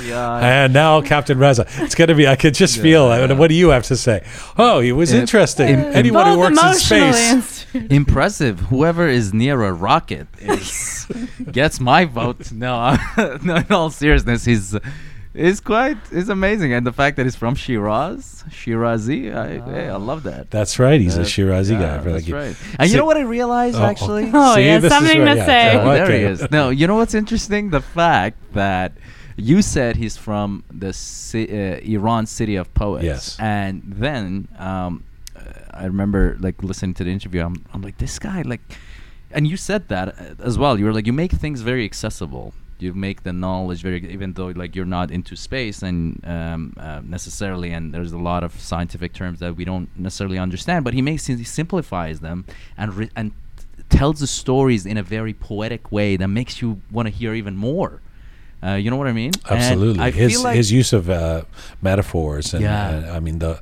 yeah. 0.05 0.39
And 0.65 0.73
now 0.73 1.01
Captain 1.01 1.39
Reza. 1.39 1.67
It's 1.79 1.95
going 1.95 2.09
to 2.09 2.15
be, 2.15 2.27
I 2.29 2.37
could 2.37 2.55
just 2.55 2.79
feel 2.79 3.11
it. 3.13 3.35
What 3.37 3.49
do 3.49 3.55
you 3.55 3.71
have 3.71 3.85
to 3.85 3.97
say? 3.97 4.25
Oh, 4.59 4.81
it 4.81 4.93
was 4.93 5.13
Yeah. 5.13 5.21
interesting. 5.21 5.69
Im- 5.69 5.81
Anyone 5.93 6.27
who 6.27 6.37
both 6.37 6.39
works 6.57 6.91
in 6.91 6.99
emotionally 6.99 7.41
space. 7.43 7.67
Impressive. 7.91 8.61
Whoever 8.61 9.09
is 9.09 9.33
near 9.35 9.63
a 9.63 9.73
rocket 9.73 10.27
is 10.41 11.07
gets 11.51 11.81
my 11.81 12.05
vote. 12.05 12.53
No, 12.53 12.97
no. 13.43 13.57
In 13.57 13.67
all 13.73 13.91
seriousness, 13.91 14.45
he's 14.45 14.77
is 15.35 15.61
quite 15.61 15.97
it's 16.13 16.29
amazing, 16.29 16.73
and 16.73 16.87
the 16.87 16.93
fact 16.93 17.17
that 17.17 17.27
he's 17.27 17.35
from 17.37 17.55
Shiraz, 17.57 18.45
Shirazi, 18.51 19.35
I, 19.35 19.59
hey, 19.71 19.89
I 19.89 19.97
love 19.97 20.23
that. 20.23 20.51
That's 20.51 20.79
right. 20.79 21.01
He's 21.01 21.17
a 21.17 21.23
Uh, 21.23 21.25
Shirazi 21.25 21.73
yeah, 21.73 21.81
guy. 21.81 21.99
For 22.03 22.13
that's 22.13 22.25
like, 22.29 22.35
right. 22.35 22.57
And 22.79 22.91
you 22.91 22.97
know 22.97 23.05
what 23.05 23.17
I 23.17 23.23
realized 23.23 23.77
Oh, 23.77 23.85
actually? 23.85 24.31
Oh, 24.35 24.55
See, 24.55 24.65
yeah, 24.67 24.79
this 24.79 24.93
is 24.93 24.97
something 24.97 25.19
right, 25.21 25.35
to 25.35 25.37
yeah. 25.41 25.47
say. 25.47 25.75
Yeah, 25.75 25.83
Oh, 25.83 25.93
there 25.95 26.11
he 26.19 26.25
is. 26.25 26.51
No, 26.51 26.71
you 26.71 26.87
know 26.87 26.95
what's 26.97 27.15
interesting? 27.15 27.71
The 27.71 27.81
fact 27.81 28.39
that 28.55 28.93
you 29.37 29.61
said 29.63 29.97
he's 29.97 30.17
from 30.17 30.63
the 30.71 30.93
ci- 30.93 31.51
uh, 31.51 31.81
Iran 31.97 32.27
city 32.27 32.55
of 32.55 32.73
poets. 32.75 33.05
Yes. 33.05 33.37
And 33.41 33.83
then 33.87 34.47
um, 34.59 35.03
uh, 35.35 35.41
I 35.73 35.87
remember 35.87 36.37
like 36.39 36.63
listening 36.63 36.95
to 36.95 37.05
the 37.05 37.11
interview. 37.11 37.43
I'm, 37.45 37.57
I'm 37.73 37.83
like, 37.83 37.99
this 37.99 38.19
guy, 38.21 38.43
like, 38.43 38.61
and 39.33 39.49
you 39.49 39.57
said 39.57 39.89
that 39.89 40.09
uh, 40.11 40.35
as 40.49 40.57
well. 40.59 40.79
You 40.79 40.85
were 40.85 40.93
like, 40.93 41.09
you 41.09 41.13
make 41.13 41.33
things 41.33 41.63
very 41.63 41.85
accessible. 41.85 42.55
You 42.85 42.95
make 42.95 43.23
the 43.23 43.33
knowledge 43.33 43.81
very, 43.83 43.99
even 44.17 44.35
though 44.35 44.49
like 44.63 44.77
you're 44.77 44.93
not 44.99 45.11
into 45.11 45.35
space 45.37 45.83
and 45.83 46.21
um, 46.25 46.61
uh, 46.79 47.01
necessarily, 47.17 47.71
and 47.73 47.93
there's 47.95 48.13
a 48.13 48.19
lot 48.19 48.43
of 48.45 48.53
scientific 48.61 49.13
terms 49.21 49.39
that 49.41 49.57
we 49.57 49.65
don't 49.65 49.89
necessarily 49.97 50.39
understand. 50.39 50.85
But 50.85 50.95
he 50.95 51.03
makes 51.03 51.27
he 51.27 51.45
simplifies 51.45 52.21
them 52.21 52.45
and 52.77 52.95
re- 52.95 53.11
and 53.17 53.33
tells 53.89 54.21
the 54.21 54.27
stories 54.27 54.87
in 54.87 54.97
a 54.97 55.03
very 55.03 55.35
poetic 55.35 55.91
way 55.91 56.17
that 56.17 56.29
makes 56.29 56.61
you 56.63 56.81
want 56.91 57.07
to 57.09 57.15
hear 57.21 57.35
even 57.35 57.57
more. 57.57 58.01
Uh, 58.63 58.75
you 58.77 58.91
know 58.91 58.97
what 58.97 59.07
I 59.07 59.13
mean? 59.13 59.33
Absolutely. 59.51 60.03
I 60.03 60.11
his 60.11 60.43
like 60.43 60.57
his 60.57 60.73
use 60.73 60.93
of 60.93 61.11
uh, 61.11 61.43
metaphors 61.83 62.55
and 62.55 62.63
Yeah. 62.63 63.13
I 63.17 63.21
mean 63.21 63.39
the, 63.39 63.61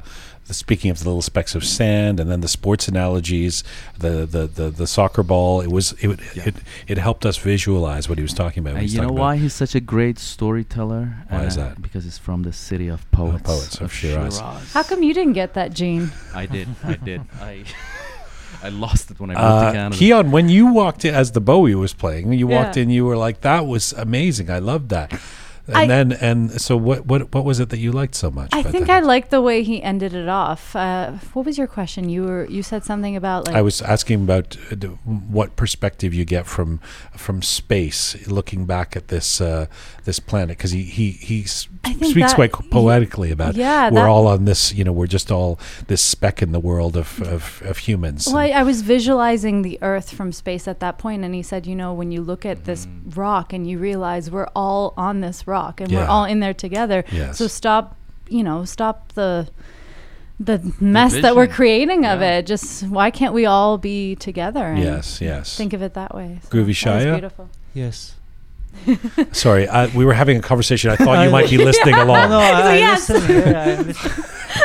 the 0.52 0.58
speaking 0.58 0.90
of 0.90 0.98
the 0.98 1.04
little 1.08 1.22
specks 1.22 1.54
of 1.54 1.64
sand 1.64 2.20
and 2.20 2.30
then 2.30 2.40
the 2.42 2.48
sports 2.48 2.86
analogies, 2.88 3.64
the 3.98 4.26
the, 4.26 4.46
the, 4.46 4.70
the 4.70 4.86
soccer 4.86 5.22
ball. 5.22 5.60
It 5.60 5.70
was 5.70 5.92
it, 6.04 6.20
it 6.36 6.54
it 6.86 6.98
helped 6.98 7.24
us 7.24 7.36
visualize 7.38 8.08
what 8.08 8.18
he 8.18 8.22
was 8.22 8.34
talking 8.34 8.60
about. 8.60 8.74
when 8.74 8.82
And 8.82 8.82
he's 8.82 8.94
you 8.94 9.00
know 9.02 9.08
why 9.12 9.34
about- 9.34 9.42
he's 9.42 9.54
such 9.54 9.74
a 9.74 9.80
great 9.80 10.18
storyteller? 10.18 11.04
Why 11.28 11.44
is 11.44 11.56
Uh, 11.56 11.62
that? 11.68 11.82
Because 11.82 12.04
he's 12.04 12.18
from 12.18 12.42
the 12.42 12.52
city 12.52 12.88
of 12.88 13.00
poets. 13.10 13.42
poets 13.42 13.80
of 13.80 13.92
Shiraz. 13.92 14.38
How 14.72 14.82
come 14.82 15.02
you 15.02 15.14
didn't 15.14 15.32
get 15.34 15.54
that 15.54 15.72
gene? 15.72 16.12
I 16.34 16.46
did. 16.46 16.68
I 16.84 16.94
did. 16.96 17.20
I 17.40 17.64
I 18.62 18.68
lost 18.68 19.10
it 19.10 19.18
when 19.18 19.30
I 19.30 19.34
moved 19.34 19.44
to 19.44 19.68
Uh, 19.68 19.72
Canada. 19.72 19.96
Keon, 19.96 20.30
when 20.30 20.48
you 20.48 20.66
walked 20.72 21.04
in 21.04 21.14
as 21.14 21.32
the 21.32 21.40
Bowie 21.40 21.74
was 21.74 21.92
playing, 21.94 22.32
you 22.34 22.46
walked 22.46 22.76
in, 22.76 22.90
you 22.90 23.04
were 23.06 23.16
like, 23.16 23.40
"That 23.40 23.66
was 23.66 23.92
amazing! 23.94 24.50
I 24.50 24.58
loved 24.60 24.88
that." 24.90 25.10
And 25.74 25.78
I- 25.78 25.86
then, 25.86 26.12
and 26.12 26.60
so, 26.60 26.76
what, 26.76 27.06
what, 27.06 27.34
what 27.34 27.44
was 27.44 27.60
it 27.60 27.68
that 27.70 27.78
you 27.78 27.92
liked 27.92 28.14
so 28.14 28.30
much? 28.30 28.50
I 28.52 28.62
think 28.62 28.86
that? 28.86 29.02
I 29.02 29.06
liked 29.06 29.30
the 29.30 29.40
way 29.40 29.62
he 29.62 29.82
ended 29.82 30.14
it 30.14 30.28
off. 30.28 30.74
Uh, 30.76 31.12
what 31.32 31.44
was 31.46 31.56
your 31.58 31.66
question? 31.66 32.08
You 32.08 32.24
were 32.24 32.44
you 32.46 32.62
said 32.62 32.84
something 32.84 33.16
about 33.16 33.46
like 33.46 33.56
I 33.56 33.62
was 33.62 33.80
asking 33.82 34.22
about 34.24 34.56
uh, 34.70 34.76
what 35.36 35.56
perspective 35.56 36.12
you 36.14 36.24
get 36.24 36.46
from 36.46 36.80
from 37.16 37.42
space, 37.42 38.26
looking 38.28 38.66
back 38.66 38.96
at 38.96 39.08
this 39.08 39.40
uh, 39.40 39.66
this 40.04 40.18
planet, 40.20 40.56
because 40.58 40.70
he 40.72 40.82
he 40.82 41.10
he 41.12 41.42
s- 41.44 41.68
I 41.84 41.92
think 41.94 42.12
speaks 42.12 42.28
that- 42.32 42.34
quite 42.36 42.52
poetically 42.70 43.30
about. 43.30 43.54
yeah, 43.54 43.90
we're 43.90 44.00
that- 44.00 44.08
all 44.08 44.26
on 44.26 44.44
this. 44.44 44.72
You 44.74 44.84
know, 44.84 44.92
we're 44.92 45.06
just 45.06 45.30
all 45.32 45.58
this 45.88 46.00
speck 46.02 46.42
in 46.42 46.52
the 46.52 46.60
world 46.60 46.96
of 46.96 47.20
of, 47.22 47.62
of 47.64 47.78
humans. 47.78 48.26
Well, 48.26 48.36
I, 48.38 48.46
And- 48.46 48.58
I 48.58 48.62
was 48.62 48.82
visualizing 48.82 49.62
the 49.62 49.78
Earth 49.82 50.10
from 50.12 50.32
space 50.32 50.66
at 50.68 50.80
that 50.80 50.98
point, 50.98 51.24
and 51.24 51.34
he 51.34 51.42
said, 51.42 51.66
you 51.66 51.74
know, 51.76 51.92
when 51.92 52.10
you 52.12 52.20
look 52.22 52.44
at 52.46 52.64
this 52.64 52.86
rock 53.14 53.52
and 53.52 53.66
you 53.68 53.78
realize 53.78 54.30
we're 54.30 54.48
all 54.54 54.94
on 54.96 55.20
this 55.20 55.46
rock 55.46 55.61
and 55.80 55.90
Yeah. 55.90 56.00
we're 56.00 56.06
all 56.06 56.24
in 56.24 56.40
there 56.40 56.54
together. 56.54 57.04
Yes. 57.12 57.38
So 57.38 57.46
stop, 57.46 57.96
you 58.28 58.42
know, 58.42 58.64
stop 58.64 59.12
the 59.12 59.48
the 60.40 60.74
mess 60.80 61.12
that 61.20 61.36
we're 61.36 61.46
creating 61.46 62.04
of 62.04 62.20
Yeah. 62.20 62.38
it. 62.38 62.46
Just 62.46 62.82
why 62.88 63.10
can't 63.12 63.32
we 63.32 63.46
all 63.46 63.78
be 63.78 64.16
together? 64.16 64.64
And 64.66 64.82
yes, 64.82 65.20
yes. 65.20 65.56
Think 65.56 65.72
of 65.72 65.82
it 65.82 65.94
that 65.94 66.14
way. 66.14 66.40
So 66.42 66.48
Groovy 66.48 66.82
that 66.84 67.02
Shaya? 67.04 67.12
beautiful. 67.12 67.48
Yes. 67.74 68.14
Sorry, 69.32 69.68
I, 69.68 69.86
we 69.94 70.04
were 70.04 70.12
having 70.14 70.36
a 70.38 70.40
conversation. 70.42 70.90
I 70.90 70.96
thought 70.96 71.24
you 71.24 71.30
might 71.30 71.48
be 71.50 71.58
listening 71.64 71.94
along. 71.94 72.30
No, 72.30 72.38
I, 72.38 72.50
I 72.72 72.76
Yes. 72.76 73.08
listen 73.08 73.26
here. 73.28 73.56
I 73.56 73.76
listen. 73.82 74.24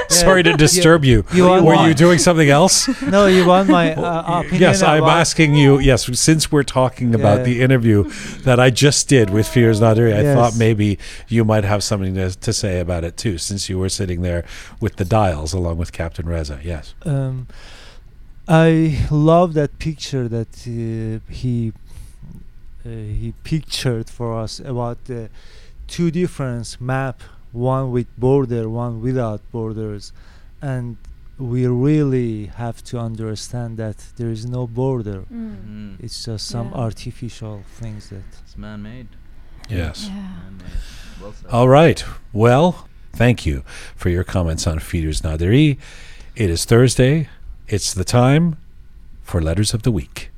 Sorry 0.09 0.43
to 0.43 0.53
disturb 0.53 1.05
you. 1.05 1.23
You 1.33 1.43
were 1.43 1.61
want- 1.61 1.87
you 1.87 1.93
doing 1.93 2.17
something 2.19 2.49
else? 2.49 2.87
No, 3.07 3.25
you 3.27 3.45
want 3.45 3.69
my 3.69 3.93
uh, 3.95 4.39
opinion? 4.41 4.61
Yes, 4.61 4.81
I'm 4.81 5.03
about- 5.03 5.19
asking 5.19 5.55
you. 5.55 5.79
Yes, 5.79 6.05
since 6.19 6.51
we're 6.51 6.63
talking 6.63 7.15
about 7.15 7.39
Yeah. 7.39 7.43
the 7.45 7.61
interview 7.61 8.03
that 8.43 8.59
I 8.59 8.69
just 8.69 9.07
did 9.07 9.29
with 9.29 9.47
Firuz 9.47 9.79
Naderi, 9.79 10.13
I 10.15 10.21
Yes. 10.21 10.35
thought 10.35 10.57
maybe 10.57 10.97
you 11.27 11.45
might 11.45 11.63
have 11.63 11.83
something 11.83 12.15
to, 12.15 12.31
to 12.31 12.51
say 12.53 12.79
about 12.79 13.03
it 13.03 13.15
too, 13.17 13.37
since 13.37 13.69
you 13.69 13.77
were 13.79 13.89
sitting 13.89 14.21
there 14.23 14.43
with 14.81 14.95
the 14.97 15.05
dials 15.05 15.53
along 15.53 15.77
with 15.77 15.91
Captain 15.93 16.25
Reza. 16.27 16.59
Yes. 16.63 16.93
Um, 17.05 17.47
I 18.47 19.05
love 19.11 19.53
that 19.55 19.77
picture 19.79 20.27
that 20.29 20.47
uh, 20.67 21.31
he 21.31 21.73
he 22.87 23.33
pictured 23.43 24.09
for 24.09 24.39
us 24.39 24.59
about 24.59 25.05
the 25.05 25.29
two 25.87 26.09
different 26.11 26.77
map, 26.79 27.21
one 27.51 27.91
with 27.91 28.07
border, 28.17 28.69
one 28.69 29.01
without 29.01 29.41
borders, 29.51 30.11
and 30.61 30.97
we 31.37 31.67
really 31.67 32.47
have 32.47 32.83
to 32.83 32.97
understand 32.97 33.77
that 33.77 33.97
there 34.17 34.29
is 34.29 34.45
no 34.45 34.65
border. 34.67 35.23
Mm. 35.31 35.97
It's 35.99 36.25
just 36.25 36.47
some 36.47 36.69
Yeah. 36.69 36.77
artificial 36.85 37.63
things 37.79 38.09
that. 38.09 38.23
It's 38.43 38.57
man-made. 38.57 39.07
Yes. 39.69 40.05
Yeah. 40.07 40.13
Man-made. 40.15 41.21
Well. 41.21 41.33
All 41.51 41.69
right. 41.69 42.03
Well, 42.33 42.87
thank 43.13 43.45
you 43.45 43.63
for 43.95 44.09
your 44.09 44.23
comments 44.23 44.65
on 44.65 44.79
Firuz 44.79 45.21
Naderi. 45.21 45.77
It 46.35 46.49
is 46.49 46.65
Thursday. 46.65 47.27
It's 47.67 47.93
the 47.93 48.03
time 48.03 48.55
for 49.23 49.41
Letters 49.41 49.73
of 49.73 49.83
the 49.83 49.91
Week. 49.91 50.31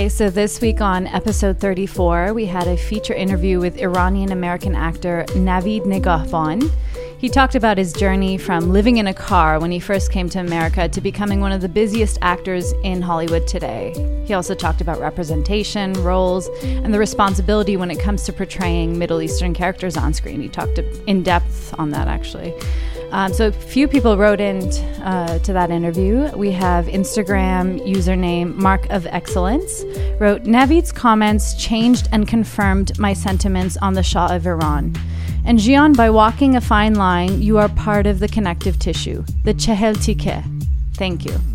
Okay, 0.00 0.08
so 0.08 0.30
this 0.30 0.62
week 0.62 0.80
on 0.80 1.06
episode 1.08 1.60
34, 1.60 2.32
we 2.32 2.46
had 2.46 2.66
a 2.66 2.74
feature 2.74 3.12
interview 3.12 3.60
with 3.60 3.76
Iranian 3.76 4.32
American 4.32 4.74
actor 4.74 5.26
Navid 5.32 5.82
Negahban. 5.82 6.72
He 7.18 7.28
talked 7.28 7.54
about 7.54 7.76
his 7.76 7.92
journey 7.92 8.38
from 8.38 8.72
living 8.72 8.96
in 8.96 9.08
a 9.08 9.12
car 9.12 9.60
when 9.60 9.70
he 9.70 9.78
first 9.78 10.10
came 10.10 10.30
to 10.30 10.40
America 10.40 10.88
to 10.88 11.02
becoming 11.02 11.42
one 11.42 11.52
of 11.52 11.60
the 11.60 11.68
busiest 11.68 12.16
actors 12.22 12.72
in 12.82 13.02
Hollywood 13.02 13.46
today. 13.46 13.92
He 14.24 14.32
also 14.32 14.54
talked 14.54 14.80
about 14.80 14.98
representation, 15.00 15.92
roles, 16.02 16.48
and 16.62 16.94
the 16.94 16.98
responsibility 16.98 17.76
when 17.76 17.90
it 17.90 18.00
comes 18.00 18.22
to 18.22 18.32
portraying 18.32 18.98
Middle 18.98 19.20
Eastern 19.20 19.52
characters 19.52 19.98
on 19.98 20.14
screen. 20.14 20.40
He 20.40 20.48
talked 20.48 20.78
in 20.78 21.22
depth 21.22 21.74
on 21.78 21.90
that 21.90 22.08
actually. 22.08 22.54
Um, 23.12 23.32
so 23.32 23.48
a 23.48 23.52
few 23.52 23.88
people 23.88 24.16
wrote 24.16 24.40
in 24.40 24.62
uh, 25.02 25.38
to 25.40 25.52
that 25.52 25.70
interview. 25.70 26.30
We 26.36 26.52
have 26.52 26.86
Instagram 26.86 27.84
username 27.86 28.54
Mark 28.54 28.88
of 28.90 29.06
Excellence 29.06 29.84
wrote 30.20 30.42
Navid's 30.42 30.92
comments 30.92 31.54
changed 31.54 32.08
and 32.12 32.28
confirmed 32.28 32.98
my 32.98 33.12
sentiments 33.12 33.76
on 33.78 33.94
the 33.94 34.02
Shah 34.02 34.34
of 34.34 34.46
Iran. 34.46 34.94
And 35.44 35.58
Jian, 35.58 35.96
by 35.96 36.10
walking 36.10 36.54
a 36.54 36.60
fine 36.60 36.94
line, 36.94 37.40
you 37.42 37.58
are 37.58 37.68
part 37.68 38.06
of 38.06 38.20
the 38.20 38.28
connective 38.28 38.78
tissue, 38.78 39.24
the 39.44 39.54
Chehel 39.54 39.94
Tike. 39.94 40.44
Thank 40.94 41.24
you. 41.24 41.49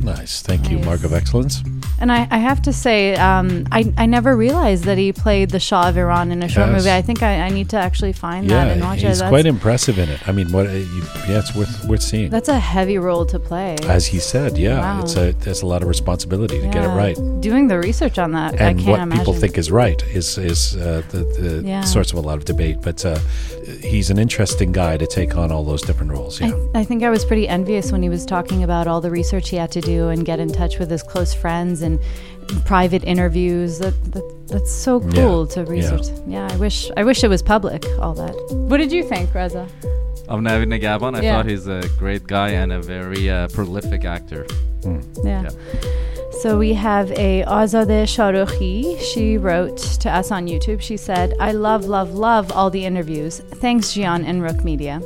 Nice. 0.00 0.18
Nice. 0.18 0.42
Thank 0.42 0.70
you, 0.70 0.78
Mark 0.80 1.04
of 1.04 1.12
Excellence. 1.12 1.62
And 2.00 2.10
I, 2.12 2.26
I 2.30 2.38
have 2.38 2.60
to 2.62 2.72
say, 2.72 3.14
um, 3.16 3.66
I, 3.72 3.92
I 3.96 4.06
never 4.06 4.36
realized 4.36 4.84
that 4.84 4.98
he 4.98 5.12
played 5.12 5.50
the 5.50 5.60
Shah 5.60 5.88
of 5.88 5.96
Iran 5.96 6.30
in 6.32 6.42
a 6.42 6.48
short 6.48 6.68
Yes. 6.68 6.76
movie. 6.84 6.90
I 6.90 7.02
think 7.02 7.22
I, 7.22 7.40
I 7.42 7.48
need 7.50 7.68
to 7.70 7.76
actually 7.76 8.12
find 8.12 8.48
that 8.50 8.68
and 8.68 8.80
Yeah, 8.80 8.86
watch 8.88 9.02
it. 9.02 9.08
he's 9.08 9.22
quite 9.22 9.46
impressive 9.46 9.98
in 9.98 10.08
it. 10.08 10.26
I 10.28 10.32
mean, 10.32 10.50
what? 10.52 10.66
Uh, 10.66 10.70
you, 10.72 11.02
yeah, 11.28 11.38
it's 11.40 11.54
worth 11.54 11.84
worth 11.86 12.02
seeing. 12.02 12.30
that's 12.30 12.48
a 12.48 12.58
heavy 12.58 12.98
role 12.98 13.24
to 13.26 13.38
play. 13.38 13.76
As 13.84 14.06
he 14.06 14.18
said, 14.18 14.56
yeah, 14.58 14.80
Wow. 14.80 15.02
it's 15.02 15.16
a 15.16 15.32
there's 15.32 15.62
a 15.62 15.66
lot 15.66 15.82
of 15.82 15.88
responsibility 15.88 16.60
to 16.60 16.68
get 16.68 16.84
it 16.84 16.88
right. 16.88 17.16
Doing 17.40 17.68
the 17.68 17.78
research 17.78 18.18
on 18.18 18.32
that, 18.32 18.54
I 18.60 18.68
And 18.68 18.78
can't 18.78 18.90
what 18.90 19.00
imagine. 19.00 19.18
people 19.24 19.34
think 19.34 19.58
is 19.58 19.70
right 19.70 20.00
is 20.14 20.38
is 20.38 20.76
uh, 20.76 21.02
the, 21.10 21.18
the 21.40 21.62
Yeah. 21.66 21.82
source 21.82 22.12
of 22.12 22.18
a 22.18 22.22
lot 22.22 22.38
of 22.38 22.44
debate. 22.44 22.78
But 22.82 23.04
uh, 23.04 23.18
he's 23.82 24.10
an 24.10 24.18
interesting 24.18 24.72
guy 24.72 24.96
to 24.98 25.06
take 25.06 25.36
on 25.36 25.50
all 25.52 25.64
those 25.64 25.82
different 25.82 26.12
roles. 26.12 26.40
Yeah, 26.40 26.52
I, 26.74 26.80
I 26.80 26.84
think 26.84 27.02
I 27.02 27.10
was 27.10 27.24
pretty 27.24 27.48
envious 27.48 27.90
when 27.92 28.02
he 28.02 28.08
was 28.08 28.24
talking 28.24 28.62
about 28.62 28.86
all 28.86 29.00
the 29.00 29.10
research 29.10 29.48
he 29.50 29.56
had 29.56 29.70
to 29.72 29.80
do 29.80 29.87
and 30.12 30.24
get 30.24 30.38
in 30.40 30.50
touch 30.52 30.78
with 30.78 30.90
his 30.90 31.02
close 31.02 31.32
friends 31.34 31.82
and 31.82 31.98
private 32.64 33.04
interviews. 33.04 33.78
That, 33.78 33.94
that 34.12 34.26
that's 34.48 34.72
so 34.72 35.00
Yeah, 35.02 35.10
cool 35.14 35.46
to 35.54 35.60
yeah. 35.60 35.70
research. 35.76 36.06
Yeah. 36.26 36.48
I 36.50 36.56
wish 36.56 36.90
I 36.96 37.02
wish 37.04 37.22
it 37.24 37.28
was 37.28 37.42
public. 37.42 37.84
All 38.00 38.14
that. 38.14 38.34
What 38.68 38.78
did 38.78 38.92
you 38.92 39.02
think, 39.12 39.34
Reza? 39.34 39.66
Of 40.28 40.40
Navid 40.40 40.68
Negahban, 40.74 41.16
I 41.16 41.22
Yeah. 41.22 41.36
thought 41.36 41.46
he's 41.46 41.66
a 41.66 41.82
great 41.98 42.24
guy 42.26 42.50
and 42.60 42.70
a 42.72 42.80
very 42.82 43.22
uh, 43.30 43.48
prolific 43.48 44.04
actor. 44.04 44.46
Yeah. 44.84 45.00
Yeah. 45.42 45.50
So 46.42 46.56
we 46.64 46.72
have 46.74 47.10
a 47.12 47.42
Azadeh 47.60 48.04
Shahrukhi. 48.14 49.00
She 49.00 49.36
wrote 49.38 49.78
to 50.02 50.08
us 50.18 50.30
on 50.30 50.46
YouTube. 50.46 50.80
She 50.80 50.96
said, 50.96 51.34
"I 51.40 51.50
love, 51.52 51.82
love, 51.86 52.10
love 52.14 52.52
all 52.52 52.70
the 52.70 52.84
interviews. 52.90 53.40
Thanks, 53.64 53.86
Jian 53.94 54.24
and 54.28 54.42
Rook 54.42 54.62
Media." 54.64 55.00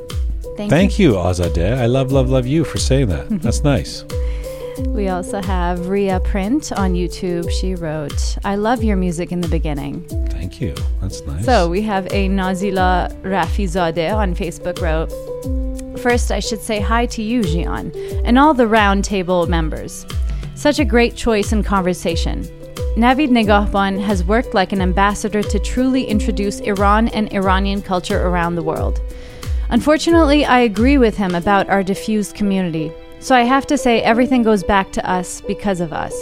Thank, 0.59 0.71
Thank 0.71 0.99
you, 0.99 1.13
Azadeh. 1.15 1.79
I 1.79 1.87
love, 1.87 2.13
love, 2.13 2.29
love 2.29 2.47
you 2.47 2.65
for 2.65 2.79
saying 2.79 3.07
that. 3.09 3.25
That's 3.45 3.63
nice. 3.65 4.05
We 4.89 5.09
also 5.09 5.43
have 5.43 5.89
Ria 5.89 6.21
Print 6.21 6.73
on 6.73 6.95
YouTube. 6.95 7.51
She 7.51 7.75
wrote, 7.75 8.39
"I 8.45 8.57
love 8.57 8.83
your 8.83 8.97
music 8.97 9.33
in 9.33 9.41
the 9.41 9.49
beginning." 9.49 10.05
Thank 10.31 10.61
you. 10.61 10.75
That's 11.01 11.23
nice. 11.27 11.45
So 11.45 11.69
we 11.69 11.83
have 11.83 12.07
a 12.07 12.29
Nazila 12.29 13.13
Rafizadeh 13.23 14.15
on 14.15 14.35
Facebook 14.35 14.81
wrote, 14.81 15.13
First, 15.99 16.33
I 16.33 16.41
should 16.41 16.61
say 16.61 16.81
hi 16.81 17.07
to 17.07 17.23
you, 17.23 17.43
Jian, 17.43 17.95
and 18.25 18.39
all 18.39 18.55
the 18.55 18.67
round 18.67 19.05
table 19.05 19.47
members. 19.47 20.05
Such 20.55 20.79
a 20.81 20.85
great 20.85 21.15
choice 21.15 21.53
in 21.53 21.63
conversation. 21.63 22.43
Navid 22.97 23.31
Negahban 23.31 24.01
has 24.03 24.25
worked 24.25 24.53
like 24.53 24.73
an 24.73 24.81
ambassador 24.81 25.43
to 25.43 25.59
truly 25.59 26.05
introduce 26.05 26.61
Iran 26.61 27.09
and 27.09 27.33
Iranian 27.33 27.83
culture 27.83 28.27
around 28.27 28.57
the 28.57 28.63
world. 28.63 29.01
Unfortunately, 29.71 30.45
I 30.45 30.61
agree 30.61 30.99
with 30.99 31.17
him 31.17 31.35
about 31.35 31.71
our 31.71 31.83
diffused 31.83 32.35
community, 32.35 32.93
so 33.23 33.35
I 33.35 33.43
have 33.43 33.67
to 33.69 33.79
say 33.79 34.03
everything 34.03 34.43
goes 34.43 34.63
back 34.63 34.93
to 34.93 35.11
us 35.11 35.41
because 35.43 35.81
of 35.81 35.93
us. 35.93 36.13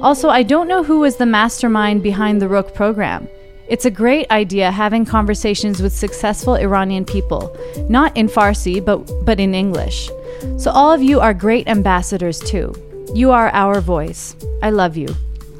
Also, 0.00 0.28
I 0.28 0.42
don't 0.42 0.68
know 0.68 0.82
who 0.82 1.00
was 1.00 1.16
the 1.16 1.26
mastermind 1.26 2.02
behind 2.02 2.42
the 2.42 2.48
Rook 2.48 2.74
program. 2.74 3.28
It's 3.68 3.84
a 3.84 3.90
great 3.90 4.28
idea 4.30 4.70
having 4.70 5.04
conversations 5.04 5.80
with 5.80 5.92
successful 5.92 6.56
Iranian 6.56 7.04
people, 7.04 7.56
not 7.88 8.14
in 8.16 8.26
Farsi, 8.28 8.84
but, 8.84 8.98
but 9.24 9.38
in 9.40 9.54
English. 9.54 10.10
So, 10.58 10.70
all 10.72 10.92
of 10.92 11.02
you 11.02 11.20
are 11.20 11.32
great 11.32 11.68
ambassadors 11.68 12.40
too. 12.40 12.74
You 13.14 13.30
are 13.30 13.48
our 13.50 13.80
voice. 13.80 14.34
I 14.62 14.70
love 14.70 14.96
you. 14.96 15.08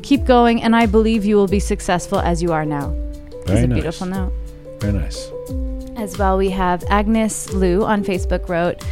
Keep 0.02 0.24
going, 0.24 0.62
and 0.62 0.74
I 0.74 0.86
believe 0.86 1.24
you 1.24 1.36
will 1.36 1.46
be 1.46 1.60
successful 1.60 2.18
as 2.18 2.42
you 2.42 2.52
are 2.52 2.66
now. 2.66 2.88
Very 3.46 3.58
It's 3.58 3.64
a 3.64 3.66
nice. 3.68 3.74
beautiful 3.76 4.06
note. 4.08 4.32
Very 4.80 4.94
nice. 4.94 5.30
As 5.96 6.18
well, 6.18 6.36
we 6.36 6.50
have 6.50 6.82
Agnes 6.88 7.52
Liu 7.52 7.84
on 7.84 8.02
Facebook 8.02 8.48
wrote, 8.48 8.82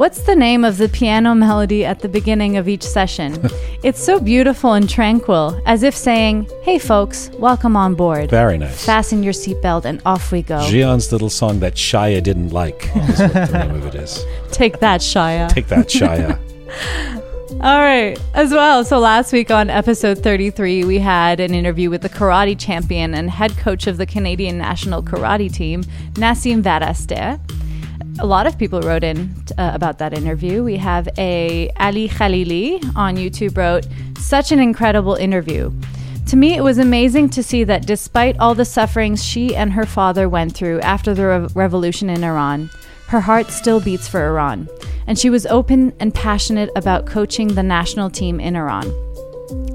What's 0.00 0.22
the 0.22 0.34
name 0.34 0.64
of 0.64 0.78
the 0.78 0.88
piano 0.88 1.34
melody 1.34 1.84
at 1.84 2.00
the 2.00 2.08
beginning 2.08 2.56
of 2.56 2.70
each 2.70 2.82
session? 2.82 3.38
it's 3.82 4.02
so 4.02 4.18
beautiful 4.18 4.72
and 4.72 4.88
tranquil, 4.88 5.60
as 5.66 5.82
if 5.82 5.94
saying, 5.94 6.48
Hey 6.62 6.78
folks, 6.78 7.28
welcome 7.34 7.76
on 7.76 7.96
board. 7.96 8.30
Very 8.30 8.56
nice. 8.56 8.82
Fasten 8.82 9.22
your 9.22 9.34
seatbelt 9.34 9.84
and 9.84 10.00
off 10.06 10.32
we 10.32 10.40
go. 10.40 10.60
Jian's 10.60 11.12
little 11.12 11.28
song 11.28 11.60
that 11.60 11.74
Shaya 11.74 12.22
didn't 12.22 12.48
like 12.48 12.88
is 12.96 13.20
what 13.20 13.34
the 13.34 13.58
name 13.66 13.74
of 13.74 13.84
it 13.84 13.94
is. 13.94 14.24
Take 14.50 14.80
that, 14.80 15.02
Shaya. 15.02 15.52
Take 15.52 15.66
that, 15.66 15.88
Shaya. 15.88 16.38
All 17.60 17.80
right. 17.80 18.18
As 18.32 18.52
well, 18.52 18.82
so 18.86 19.00
last 19.00 19.34
week 19.34 19.50
on 19.50 19.68
episode 19.68 20.20
33, 20.20 20.84
we 20.84 20.98
had 20.98 21.40
an 21.40 21.52
interview 21.52 21.90
with 21.90 22.00
the 22.00 22.08
karate 22.08 22.58
champion 22.58 23.12
and 23.12 23.28
head 23.28 23.54
coach 23.58 23.86
of 23.86 23.98
the 23.98 24.06
Canadian 24.06 24.56
national 24.56 25.02
karate 25.02 25.52
team, 25.52 25.84
Nassim 26.14 26.62
Varasteh. 26.62 27.38
A 28.18 28.26
lot 28.26 28.46
of 28.46 28.58
people 28.58 28.80
wrote 28.82 29.04
in 29.04 29.34
uh, 29.56 29.70
about 29.72 29.98
that 29.98 30.12
interview. 30.12 30.62
We 30.62 30.76
have 30.76 31.08
a 31.16 31.70
Ali 31.78 32.08
Khalili 32.08 32.82
on 32.96 33.16
YouTube 33.16 33.56
wrote, 33.56 33.86
"Such 34.18 34.52
an 34.52 34.58
incredible 34.58 35.14
interview. 35.14 35.72
To 36.26 36.36
me, 36.36 36.54
it 36.54 36.62
was 36.62 36.78
amazing 36.78 37.30
to 37.30 37.42
see 37.42 37.64
that 37.64 37.86
despite 37.86 38.38
all 38.38 38.54
the 38.54 38.64
sufferings 38.64 39.24
she 39.24 39.56
and 39.56 39.72
her 39.72 39.86
father 39.86 40.28
went 40.28 40.54
through 40.54 40.80
after 40.80 41.14
the 41.14 41.26
rev- 41.26 41.56
revolution 41.56 42.10
in 42.10 42.22
Iran, 42.22 42.70
her 43.08 43.20
heart 43.20 43.50
still 43.50 43.80
beats 43.80 44.06
for 44.06 44.26
Iran, 44.26 44.68
and 45.06 45.18
she 45.18 45.30
was 45.30 45.46
open 45.46 45.92
and 45.98 46.14
passionate 46.14 46.70
about 46.76 47.06
coaching 47.06 47.48
the 47.48 47.62
national 47.62 48.10
team 48.10 48.38
in 48.38 48.54
Iran. 48.54 48.92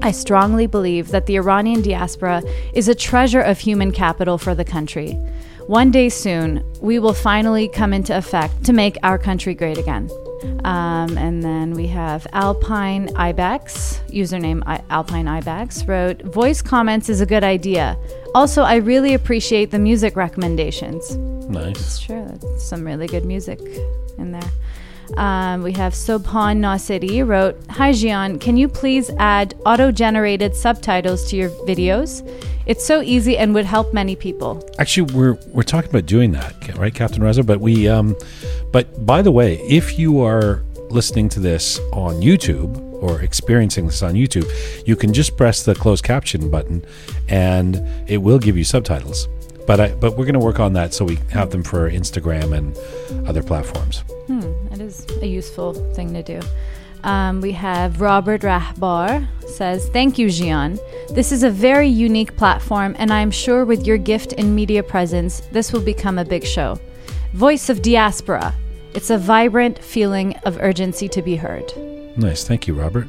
I 0.02 0.12
strongly 0.12 0.66
believe 0.66 1.08
that 1.08 1.26
the 1.26 1.36
Iranian 1.36 1.82
diaspora 1.82 2.42
is 2.72 2.88
a 2.88 2.94
treasure 2.94 3.40
of 3.40 3.58
human 3.58 3.92
capital 3.92 4.38
for 4.38 4.54
the 4.54 4.64
country. 4.64 5.18
One 5.66 5.90
day 5.90 6.08
soon, 6.08 6.64
we 6.80 7.00
will 7.00 7.12
finally 7.12 7.66
come 7.68 7.92
into 7.92 8.16
effect 8.16 8.64
to 8.66 8.72
make 8.72 8.96
our 9.02 9.18
country 9.18 9.52
great 9.52 9.78
again. 9.78 10.08
Um, 10.64 11.18
and 11.18 11.42
then 11.42 11.72
we 11.72 11.88
have 11.88 12.24
Alpine 12.32 13.08
Ibex, 13.16 14.00
username 14.08 14.62
I- 14.64 14.82
Alpine 14.90 15.26
Ibex, 15.26 15.88
wrote, 15.88 16.22
Voice 16.22 16.62
comments 16.62 17.08
is 17.08 17.20
a 17.20 17.26
good 17.26 17.42
idea. 17.42 17.96
Also, 18.34 18.62
I 18.62 18.76
really 18.76 19.14
appreciate 19.14 19.72
the 19.72 19.78
music 19.80 20.14
recommendations. 20.14 21.16
Nice. 21.16 21.98
Sure, 21.98 22.24
that's 22.24 22.64
some 22.64 22.84
really 22.84 23.08
good 23.08 23.24
music 23.24 23.58
in 24.18 24.30
there. 24.30 24.50
Um, 25.14 25.62
we 25.62 25.72
have 25.72 25.92
Sobhan 25.92 26.58
Nasiri 26.58 27.26
wrote, 27.26 27.58
Hi 27.70 27.92
Jian, 27.92 28.40
can 28.40 28.56
you 28.56 28.68
please 28.68 29.10
add 29.18 29.54
auto-generated 29.64 30.54
subtitles 30.54 31.28
to 31.30 31.36
your 31.36 31.50
videos? 31.66 32.28
It's 32.66 32.84
so 32.84 33.00
easy 33.00 33.38
and 33.38 33.54
would 33.54 33.64
help 33.64 33.94
many 33.94 34.16
people. 34.16 34.68
Actually, 34.78 35.12
we're 35.14 35.38
we're 35.48 35.62
talking 35.62 35.88
about 35.88 36.06
doing 36.06 36.32
that, 36.32 36.76
right, 36.76 36.92
Captain 36.92 37.22
Reza? 37.22 37.44
But 37.44 37.60
we, 37.60 37.88
um, 37.88 38.16
but 38.72 39.06
by 39.06 39.22
the 39.22 39.30
way, 39.30 39.60
if 39.68 39.98
you 39.98 40.20
are 40.22 40.64
listening 40.90 41.28
to 41.30 41.40
this 41.40 41.78
on 41.92 42.16
YouTube 42.16 42.76
or 43.02 43.22
experiencing 43.22 43.86
this 43.86 44.02
on 44.02 44.14
YouTube, 44.14 44.50
you 44.86 44.96
can 44.96 45.12
just 45.12 45.36
press 45.36 45.62
the 45.62 45.74
closed 45.76 46.02
caption 46.02 46.50
button, 46.50 46.84
and 47.28 47.76
it 48.08 48.18
will 48.18 48.38
give 48.38 48.56
you 48.56 48.64
subtitles. 48.64 49.28
But 49.66 49.80
I, 49.80 49.94
but 49.94 50.12
we're 50.12 50.24
going 50.24 50.34
to 50.34 50.38
work 50.38 50.60
on 50.60 50.72
that 50.74 50.94
so 50.94 51.04
we 51.04 51.18
have 51.30 51.50
them 51.50 51.62
for 51.62 51.90
Instagram 51.90 52.56
and 52.56 52.76
other 53.28 53.42
platforms. 53.42 54.04
Hmm, 54.26 54.68
that 54.68 54.80
is 54.80 55.06
a 55.20 55.26
useful 55.26 55.74
thing 55.94 56.12
to 56.14 56.22
do. 56.22 56.40
Um, 57.02 57.40
we 57.40 57.52
have 57.52 58.00
Robert 58.00 58.42
Rahbar 58.42 59.26
says, 59.48 59.88
Thank 59.88 60.18
you, 60.18 60.26
Jian. 60.26 60.78
This 61.14 61.32
is 61.32 61.42
a 61.42 61.50
very 61.50 61.88
unique 61.88 62.36
platform, 62.36 62.94
and 62.98 63.12
I 63.12 63.20
am 63.20 63.30
sure 63.30 63.64
with 63.64 63.86
your 63.86 63.98
gift 63.98 64.34
and 64.38 64.54
media 64.54 64.82
presence, 64.82 65.40
this 65.52 65.72
will 65.72 65.80
become 65.80 66.18
a 66.18 66.24
big 66.24 66.44
show. 66.44 66.78
Voice 67.32 67.68
of 67.68 67.82
Diaspora. 67.82 68.54
It's 68.94 69.10
a 69.10 69.18
vibrant 69.18 69.78
feeling 69.78 70.36
of 70.44 70.58
urgency 70.60 71.08
to 71.10 71.22
be 71.22 71.36
heard. 71.36 71.72
Nice, 72.16 72.44
thank 72.44 72.66
you, 72.66 72.74
Robert. 72.74 73.08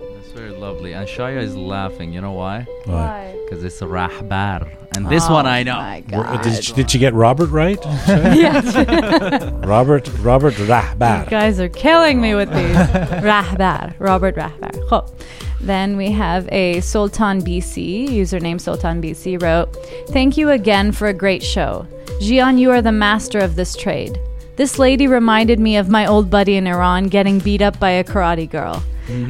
That's 0.67 0.81
very 0.81 0.93
lovely. 0.93 0.93
And 0.93 1.07
Shaya 1.07 1.41
is 1.41 1.55
laughing. 1.55 2.13
You 2.13 2.21
know 2.21 2.33
why? 2.33 2.65
Why? 2.85 3.35
Because 3.45 3.63
it's 3.63 3.79
Rahbar. 3.81 4.67
And 4.95 5.07
this 5.09 5.25
oh 5.29 5.33
one 5.33 5.45
I 5.45 5.63
know. 5.63 5.73
Oh 5.77 5.81
My 5.81 6.01
God. 6.01 6.41
Did, 6.43 6.67
you- 6.67 6.75
did 6.75 6.93
you 6.93 6.99
get 6.99 7.13
Robert 7.13 7.49
right? 7.49 7.79
yes. 8.07 8.75
Robert 9.65 10.09
Robert 10.19 10.53
Rahbar. 10.55 11.25
You 11.25 11.29
guys 11.29 11.59
are 11.59 11.69
killing 11.69 12.19
me 12.21 12.35
with 12.35 12.49
these. 12.49 12.75
Rahbar, 13.23 13.93
Robert 13.99 14.35
Rahbar. 14.35 14.71
خب. 14.89 15.09
Then 15.59 15.97
we 15.97 16.11
have 16.11 16.47
a 16.51 16.81
Sultan 16.81 17.41
BC, 17.41 18.09
username 18.09 18.61
Sultan 18.61 19.01
BC, 19.01 19.41
wrote, 19.41 19.75
Thank 20.09 20.37
you 20.37 20.51
again 20.51 20.91
for 20.91 21.07
a 21.07 21.13
great 21.13 21.41
show. 21.43 21.87
Jian, 22.21 22.59
you 22.59 22.69
are 22.71 22.81
the 22.81 22.91
master 22.91 23.39
of 23.39 23.55
this 23.55 23.75
trade. 23.75 24.19
This 24.55 24.77
lady 24.79 25.07
reminded 25.07 25.59
me 25.59 25.77
of 25.77 25.89
my 25.89 26.05
old 26.05 26.29
buddy 26.29 26.57
in 26.57 26.67
Iran 26.67 27.07
getting 27.07 27.39
beat 27.39 27.61
up 27.61 27.79
by 27.79 27.89
a 27.89 28.03
karate 28.03 28.49
girl. 28.49 28.83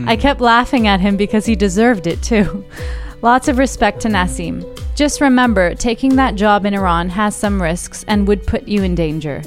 I 0.07 0.15
kept 0.15 0.41
laughing 0.41 0.87
at 0.87 0.99
him 0.99 1.17
because 1.17 1.45
he 1.45 1.55
deserved 1.55 2.07
it 2.07 2.21
too. 2.23 2.65
Lots 3.21 3.47
of 3.47 3.57
respect 3.57 4.01
to 4.01 4.09
Nassim. 4.09 4.63
Just 4.95 5.21
remember, 5.21 5.73
taking 5.75 6.15
that 6.15 6.35
job 6.35 6.65
in 6.65 6.73
Iran 6.73 7.09
has 7.09 7.35
some 7.35 7.61
risks 7.61 8.05
and 8.07 8.27
would 8.27 8.45
put 8.45 8.67
you 8.67 8.83
in 8.83 8.95
danger. 8.95 9.41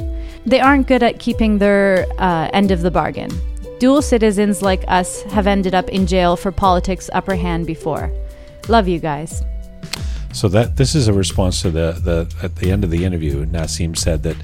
They 0.47 0.61
aren't 0.61 0.87
good 0.87 1.03
at 1.03 1.19
keeping 1.19 1.59
their 1.59 2.07
uh, 2.19 2.51
end 2.53 2.71
of 2.71 2.83
the 2.83 2.91
bargain. 2.91 3.31
Dual 3.79 4.03
citizens 4.03 4.63
like 4.63 4.85
us 4.89 5.23
have 5.23 5.47
ended 5.47 5.75
up 5.75 5.89
in 5.89 6.07
jail 6.07 6.37
for 6.37 6.53
politics 6.53 7.09
upper 7.13 7.35
hand 7.35 7.67
before. 7.67 8.13
Love 8.69 8.89
you 8.89 8.99
guys. 8.99 9.43
So 10.33 10.49
that 10.49 10.77
this 10.77 10.95
is 10.95 11.09
a 11.09 11.13
response 11.13 11.63
to 11.63 11.71
the 11.71 11.93
the 11.93 12.33
at 12.43 12.57
the 12.57 12.71
end 12.71 12.85
of 12.85 12.91
the 12.91 13.05
interview. 13.05 13.45
Nassim 13.47 13.97
said 13.97 14.23
that 14.23 14.37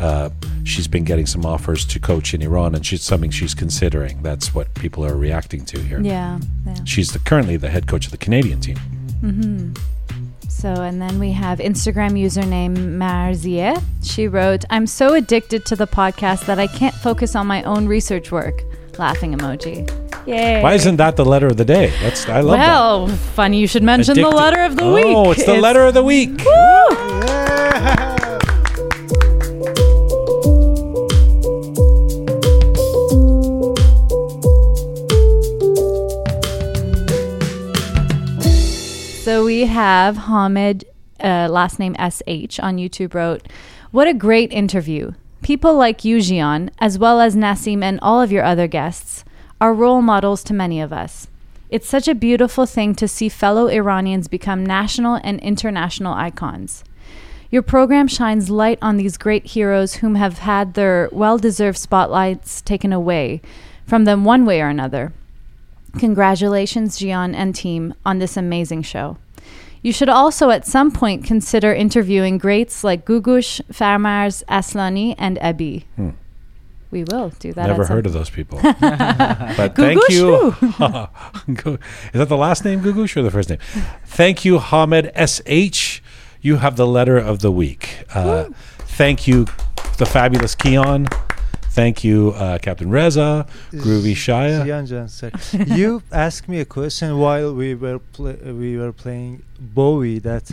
uh, 0.00 0.30
she's 0.64 0.88
been 0.88 1.04
getting 1.04 1.26
some 1.26 1.44
offers 1.44 1.84
to 1.86 1.98
coach 1.98 2.34
in 2.34 2.42
Iran, 2.42 2.74
and 2.74 2.84
she's 2.84 3.02
something 3.02 3.30
she's 3.30 3.54
considering. 3.54 4.22
That's 4.22 4.54
what 4.54 4.72
people 4.74 5.04
are 5.04 5.16
reacting 5.16 5.64
to 5.66 5.80
here. 5.80 6.00
Yeah, 6.00 6.38
yeah. 6.66 6.76
She's 6.84 7.12
the, 7.12 7.18
currently 7.18 7.56
the 7.56 7.70
head 7.70 7.86
coach 7.86 8.06
of 8.06 8.12
the 8.12 8.18
Canadian 8.18 8.60
team. 8.60 9.74
So, 10.48 10.68
and 10.68 11.02
then 11.02 11.18
we 11.18 11.32
have 11.32 11.58
Instagram 11.58 12.12
username 12.12 12.76
Marzie. 12.76 13.82
She 14.02 14.28
wrote, 14.28 14.64
I'm 14.70 14.86
so 14.86 15.14
addicted 15.14 15.66
to 15.66 15.74
the 15.74 15.88
podcast 15.88 16.46
that 16.46 16.60
I 16.60 16.68
can't 16.68 16.94
focus 16.94 17.34
on 17.34 17.48
my 17.48 17.64
own 17.64 17.88
research 17.88 18.30
work. 18.30 18.62
Laughing 18.96 19.34
emoji. 19.34 19.90
Yay. 20.26 20.62
Why 20.62 20.74
isn't 20.74 20.96
that 20.96 21.16
the 21.16 21.24
letter 21.24 21.48
of 21.48 21.56
the 21.56 21.64
day? 21.64 21.92
That's 22.00 22.28
I 22.28 22.42
love 22.42 22.54
it. 22.54 22.58
well, 22.58 23.08
funny 23.08 23.58
you 23.58 23.66
should 23.66 23.82
that. 23.82 23.86
mention 23.86 24.14
the 24.14 24.28
letter 24.28 24.60
of 24.62 24.76
the 24.76 24.84
oh, 24.84 24.94
week. 24.94 25.04
Oh, 25.06 25.32
it's 25.32 25.44
the 25.44 25.56
letter 25.56 25.82
of 25.82 25.94
the 25.94 26.02
week. 26.04 26.40
So 26.40 28.16
we 39.52 39.66
have 39.66 40.16
Hamid, 40.16 40.86
uh, 41.20 41.46
last 41.50 41.78
name 41.78 41.94
SH, 41.96 42.58
on 42.58 42.78
YouTube 42.78 43.12
wrote, 43.12 43.46
What 43.90 44.08
a 44.08 44.14
great 44.14 44.50
interview. 44.50 45.12
People 45.42 45.74
like 45.74 46.06
you, 46.06 46.16
as 46.78 46.98
well 46.98 47.20
as 47.20 47.36
Nassim 47.36 47.82
and 47.82 47.98
all 48.00 48.22
of 48.22 48.32
your 48.32 48.44
other 48.44 48.66
guests, 48.66 49.26
are 49.60 49.74
role 49.74 50.00
models 50.00 50.42
to 50.44 50.54
many 50.54 50.80
of 50.80 50.90
us. 50.90 51.28
It's 51.68 51.86
such 51.86 52.08
a 52.08 52.14
beautiful 52.14 52.64
thing 52.64 52.94
to 52.94 53.06
see 53.06 53.28
fellow 53.28 53.66
Iranians 53.68 54.26
become 54.26 54.64
national 54.64 55.20
and 55.22 55.38
international 55.40 56.14
icons. 56.14 56.82
Your 57.50 57.60
program 57.60 58.08
shines 58.08 58.48
light 58.48 58.78
on 58.80 58.96
these 58.96 59.18
great 59.18 59.48
heroes 59.48 59.96
whom 59.96 60.14
have 60.14 60.38
had 60.38 60.72
their 60.72 61.10
well 61.12 61.36
deserved 61.36 61.76
spotlights 61.76 62.62
taken 62.62 62.90
away 62.90 63.42
from 63.84 64.06
them 64.06 64.24
one 64.24 64.46
way 64.46 64.62
or 64.62 64.68
another. 64.68 65.12
Congratulations, 65.98 66.98
Jian 66.98 67.34
and 67.34 67.54
team, 67.54 67.92
on 68.06 68.18
this 68.18 68.38
amazing 68.38 68.80
show. 68.80 69.18
You 69.82 69.92
should 69.92 70.08
also 70.08 70.50
at 70.50 70.64
some 70.66 70.92
point 70.92 71.24
consider 71.24 71.74
interviewing 71.74 72.38
greats 72.38 72.84
like 72.84 73.04
Googoosh, 73.04 73.60
Faramarz, 73.72 74.44
Aslani, 74.48 75.14
and 75.18 75.36
Ebi. 75.38 75.84
Hmm. 75.96 76.10
We 76.92 77.04
will 77.04 77.30
do 77.38 77.52
that. 77.54 77.66
Never 77.66 77.86
heard 77.86 78.06
of 78.06 78.12
those 78.12 78.28
people. 78.28 78.60
but 78.62 79.74
thank 79.74 80.08
you. 80.10 80.48
Is 80.60 80.68
that 82.12 82.28
the 82.28 82.36
last 82.36 82.64
name, 82.66 82.82
Googoosh, 82.82 83.16
or 83.16 83.22
the 83.22 83.30
first 83.30 83.48
name? 83.48 83.58
Thank 84.04 84.44
you, 84.44 84.58
Hamed 84.58 85.10
SH. 85.16 86.02
You 86.42 86.56
have 86.56 86.76
the 86.76 86.86
letter 86.86 87.16
of 87.16 87.38
the 87.38 87.50
week. 87.50 88.04
Uh, 88.14 88.50
thank 88.78 89.26
you, 89.26 89.46
the 89.96 90.04
fabulous 90.06 90.54
Keon. 90.54 91.08
Thank 91.74 92.04
you, 92.04 92.32
uh, 92.36 92.58
Captain 92.58 92.90
Reza, 92.90 93.46
Groovy 93.72 94.12
Shaya. 94.14 95.08
Sir. 95.08 95.30
you 95.74 96.02
asked 96.12 96.46
me 96.48 96.60
a 96.60 96.64
question 96.66 97.18
while 97.18 97.54
we 97.54 97.74
were 97.74 97.98
pla 97.98 98.32
we 98.62 98.76
were 98.76 98.92
playing 98.92 99.42
Bowie. 99.58 100.18
That 100.18 100.50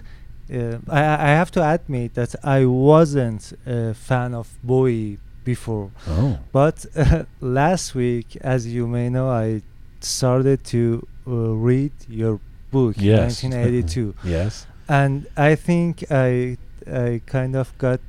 uh, 0.53 0.77
I, 0.89 1.01
I 1.01 1.31
have 1.39 1.51
to 1.51 1.61
admit 1.75 2.13
that 2.13 2.35
I 2.43 2.65
wasn't 2.65 3.51
a 3.65 3.93
fan 3.93 4.33
of 4.33 4.47
Bowie 4.63 5.17
before, 5.43 5.91
Oh, 6.07 6.39
but 6.53 6.85
uh, 6.95 7.23
last 7.41 7.95
week, 7.95 8.37
as 8.41 8.67
you 8.67 8.87
may 8.87 9.09
know, 9.09 9.29
I 9.29 9.61
started 9.99 10.63
to 10.65 11.05
uh, 11.27 11.31
read 11.69 11.91
your 12.07 12.39
book, 12.71 12.95
Yes. 12.97 13.43
1982, 13.43 14.15
yes. 14.23 14.65
and 14.87 15.27
I 15.35 15.55
think 15.55 16.09
I 16.11 16.57
I 16.89 17.21
kind 17.25 17.55
of 17.55 17.77
got 17.77 17.99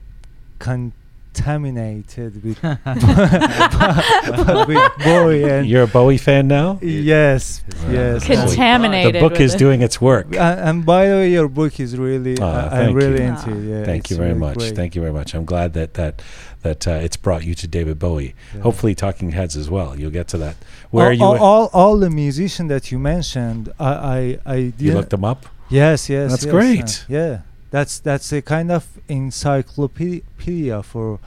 contaminated 1.45 2.43
with, 2.45 2.62
with 4.69 4.93
Bowie 5.05 5.45
and 5.45 5.67
You're 5.67 5.85
a 5.85 5.87
Bowie 5.87 6.19
fan 6.19 6.49
now? 6.49 6.79
Yes, 6.83 7.62
Wow. 7.85 7.91
yes. 7.93 8.27
Contaminated. 8.27 9.15
The 9.15 9.21
book 9.21 9.41
is 9.41 9.55
it. 9.55 9.59
doing 9.59 9.83
its 9.83 10.01
work. 10.01 10.27
and, 10.29 10.61
and 10.61 10.87
by 10.87 11.07
the 11.09 11.15
way, 11.15 11.33
your 11.33 11.49
book 11.49 11.81
is 11.81 11.97
really, 11.97 12.37
Ah, 12.41 12.45
uh, 12.45 12.71
thank 12.71 12.89
I'm 12.91 12.95
really 12.95 13.23
you. 13.23 13.29
into. 13.29 13.51
it, 13.57 13.65
Yeah, 13.81 13.85
Thank 13.85 14.11
you 14.11 14.17
very 14.17 14.29
really 14.29 14.41
much. 14.41 14.59
great. 14.59 14.77
Thank 14.77 14.95
you 14.95 15.01
very 15.01 15.12
much. 15.12 15.35
I'm 15.35 15.45
glad 15.45 15.73
that 15.75 15.95
that 15.95 16.23
that 16.62 16.87
uh, 16.87 16.91
it's 16.93 17.17
brought 17.17 17.45
you 17.45 17.55
to 17.55 17.67
David 17.67 17.99
Bowie. 17.99 18.35
Yeah. 18.55 18.61
Hopefully, 18.62 18.95
Talking 18.95 19.33
Heads 19.33 19.57
as 19.57 19.71
well. 19.71 19.99
You'll 19.99 20.11
get 20.11 20.29
to 20.29 20.39
that. 20.39 20.57
Where 20.91 21.07
all, 21.07 21.11
are 21.11 21.15
you? 21.15 21.25
all, 21.25 21.39
all, 21.39 21.71
all 21.73 21.97
the 21.99 22.11
musicians 22.11 22.69
that 22.69 22.93
you 22.93 22.99
mentioned, 22.99 23.73
I, 23.79 23.93
I, 23.93 24.39
I 24.45 24.55
you 24.57 24.71
didn't- 24.73 24.95
looked 24.97 25.11
them 25.11 25.25
up. 25.25 25.47
Yes, 25.71 26.11
yes. 26.11 26.31
That's 26.33 26.45
yes, 26.45 26.53
great. 26.53 27.05
uh, 27.09 27.11
yeah, 27.19 27.39
that's 27.70 27.98
that's 28.01 28.32
a 28.32 28.42
kind 28.42 28.70
of 28.70 28.98
encyclopedia 29.09 30.82
for 30.82 31.18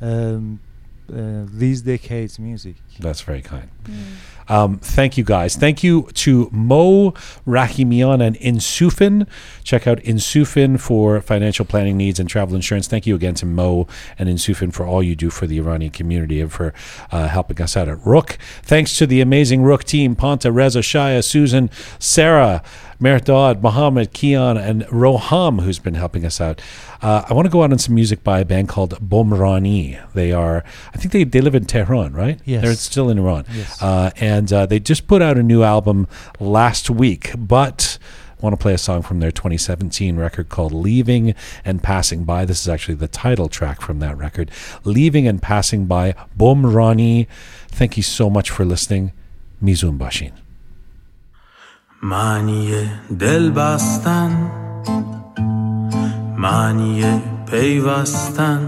um, 0.00 0.60
uh, 1.10 1.46
these 1.52 1.82
decades 1.82 2.38
music. 2.38 2.76
That's 2.98 3.20
very 3.20 3.42
kind. 3.42 3.68
Um, 4.48 4.78
thank 4.78 5.16
you 5.16 5.22
guys. 5.22 5.54
Thank 5.54 5.84
you 5.84 6.08
to 6.14 6.48
Mo 6.50 7.12
Rahimian 7.46 8.20
and 8.20 8.36
Insufin. 8.36 9.28
Check 9.62 9.86
out 9.86 9.98
Insufin 9.98 10.78
for 10.78 11.20
financial 11.20 11.64
planning 11.64 11.96
needs 11.96 12.18
and 12.18 12.28
travel 12.28 12.56
insurance. 12.56 12.88
Thank 12.88 13.06
you 13.06 13.14
again 13.14 13.34
to 13.34 13.46
Mo 13.46 13.86
and 14.18 14.28
Insufin 14.28 14.72
for 14.72 14.84
all 14.84 15.02
you 15.02 15.14
do 15.14 15.30
for 15.30 15.46
the 15.46 15.58
Iranian 15.58 15.92
community 15.92 16.40
and 16.40 16.52
for 16.52 16.74
uh, 17.12 17.28
helping 17.28 17.62
us 17.62 17.76
out 17.76 17.88
at 17.88 18.04
Rook. 18.04 18.38
Thanks 18.62 18.96
to 18.98 19.06
the 19.06 19.20
amazing 19.20 19.62
Rook 19.62 19.84
team 19.84 20.16
Ponta, 20.16 20.50
Reza, 20.50 20.80
Shaya, 20.80 21.22
Susan, 21.22 21.70
Sarah, 22.00 22.62
Mehrdad, 23.00 23.62
Mohammed, 23.62 24.12
Kian, 24.12 24.60
and 24.60 24.82
Roham, 24.86 25.62
who's 25.62 25.78
been 25.78 25.94
helping 25.94 26.26
us 26.26 26.40
out. 26.40 26.60
Uh, 27.01 27.23
I 27.29 27.33
want 27.33 27.45
to 27.45 27.49
go 27.49 27.63
out 27.63 27.71
on 27.71 27.77
some 27.77 27.95
music 27.95 28.23
by 28.23 28.39
a 28.39 28.45
band 28.45 28.69
called 28.69 28.91
Bomrani. 28.99 29.99
They 30.13 30.31
are, 30.31 30.63
I 30.93 30.97
think 30.97 31.11
they, 31.11 31.23
they 31.23 31.41
live 31.41 31.55
in 31.55 31.65
Tehran, 31.65 32.13
right? 32.13 32.39
Yes. 32.45 32.63
They're 32.63 32.73
still 32.75 33.09
in 33.09 33.19
Iran. 33.19 33.45
Yes. 33.53 33.81
Uh, 33.81 34.11
and 34.17 34.51
uh, 34.51 34.65
they 34.65 34.79
just 34.79 35.07
put 35.07 35.21
out 35.21 35.37
a 35.37 35.43
new 35.43 35.63
album 35.63 36.07
last 36.39 36.89
week, 36.89 37.31
but 37.37 37.97
I 38.37 38.41
want 38.41 38.53
to 38.53 38.61
play 38.61 38.73
a 38.73 38.77
song 38.77 39.01
from 39.01 39.19
their 39.19 39.31
2017 39.31 40.17
record 40.17 40.49
called 40.49 40.71
Leaving 40.71 41.35
and 41.63 41.81
Passing 41.81 42.23
By. 42.23 42.45
This 42.45 42.61
is 42.61 42.67
actually 42.67 42.95
the 42.95 43.07
title 43.07 43.49
track 43.49 43.81
from 43.81 43.99
that 43.99 44.17
record. 44.17 44.51
Leaving 44.83 45.27
and 45.27 45.41
Passing 45.41 45.85
By, 45.85 46.13
Bomrani. 46.37 47.27
Thank 47.69 47.97
you 47.97 48.03
so 48.03 48.29
much 48.29 48.49
for 48.49 48.65
listening. 48.65 49.11
Mizun 49.63 49.97
Bashin. 49.97 50.31
معنی 52.03 52.87
دل 53.09 53.51
بستن 53.51 55.08
معنی 56.40 57.04
پیوستن 57.50 58.60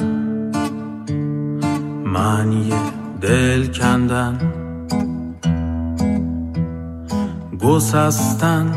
معنی 2.04 2.72
دل 3.20 3.66
کندن 3.66 4.38
گسستن 7.60 8.72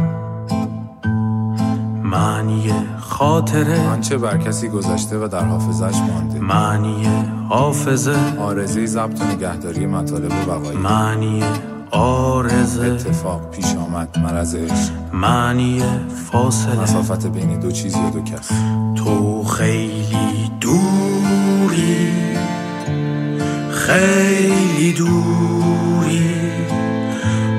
معنی 2.03 2.71
خاطره 2.99 3.87
آنچه 3.87 4.17
بر 4.17 4.37
کسی 4.37 4.69
گذشته 4.69 5.17
و 5.17 5.27
در 5.27 5.45
حافظش 5.45 5.95
مانده. 5.97 6.39
معنی 6.39 7.07
حافظه 7.49 8.15
آرزه 8.39 8.85
ضبط 8.85 9.21
و 9.21 9.23
نگهداری 9.23 9.85
مطالب 9.85 10.31
و 10.31 10.51
وقایع. 10.51 10.79
معنی 10.79 11.43
آرزه. 11.95 12.85
اتفاق 12.85 13.51
پیش 13.51 13.65
آمد 13.75 14.09
عشق 14.55 14.91
معنی 15.13 15.83
فاصله. 16.31 16.81
مسافت 16.81 17.25
بین 17.25 17.59
دو 17.59 17.71
چیز 17.71 17.95
یا 17.95 18.09
دو 18.09 18.21
کس 18.21 18.49
تو 18.95 19.43
خیلی 19.43 20.51
دوری. 20.61 22.07
خیلی 23.71 24.93
دوری. 24.93 26.35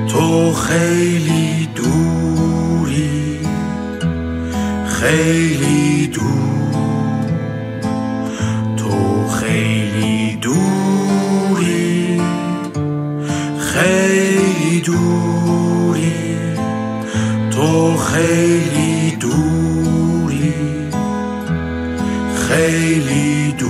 تو 0.07 0.53
خیلی 0.53 1.69
دوری. 1.75 3.39
خیلی 4.87 6.07
دور 6.07 6.56
خیلی 18.17 19.15
دوری 19.15 20.53
خیلی 22.35 23.51
دور. 23.51 23.69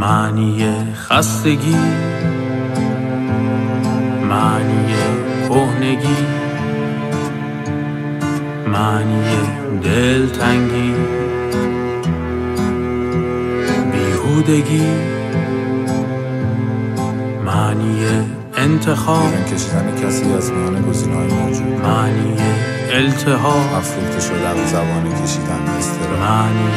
معنی 0.00 0.66
خستگی 0.94 1.76
معنی 4.28 4.94
کهنگی 5.48 6.16
معنی 8.72 9.22
دلتنگی 9.82 10.94
بیهودگی 13.92 14.86
معنی 17.46 18.06
انتخاب. 18.60 19.44
کشیدن 19.44 19.96
کسی 20.02 20.32
از 20.32 20.52
میان 20.52 20.82
گزینه‌های 20.82 21.26
موجود 21.26 21.66
معنی 21.66 22.36
التهاب. 22.90 23.74
افروخته 23.74 24.20
شدن 24.20 24.64
و 24.64 24.66
زبانه 24.66 25.22
کشیدن 25.22 25.60
استرا 25.78 26.16
معنی 26.16 26.68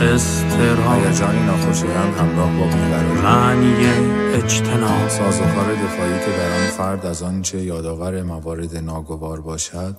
استراب 0.00 1.04
هیجانی 1.06 1.46
ناخوشایند 1.46 2.14
همراه 2.14 2.56
با 2.56 2.66
بیقراری. 2.66 3.20
معنی 3.20 3.86
اجتناب. 4.34 5.08
سازوکار 5.08 5.74
دفاعی 5.74 6.18
که 6.18 6.30
در 6.38 6.60
آن 6.60 6.66
فرد 6.76 7.06
از 7.06 7.22
آنچه 7.22 7.62
یادآور 7.62 8.22
موارد 8.22 8.76
ناگوار 8.76 9.40
باشد 9.40 9.96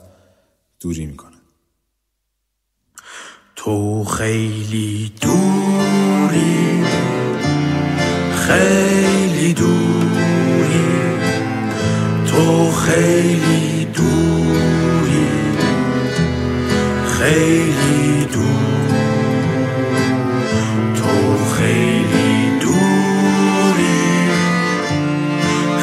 دوری 0.79 1.05
می‌کند. 1.05 1.33
تو 3.55 4.03
خیلی 4.03 5.13
دوری 5.21 6.83
خیلی 8.35 9.53
دوری. 9.53 10.36
تو 12.37 12.71
خیلی 12.71 13.85
دوری 13.85 15.27
خیلی 17.07 18.25
دور. 18.33 18.89
تو 20.95 21.37
خیلی 21.55 22.59
دوری 22.61 24.01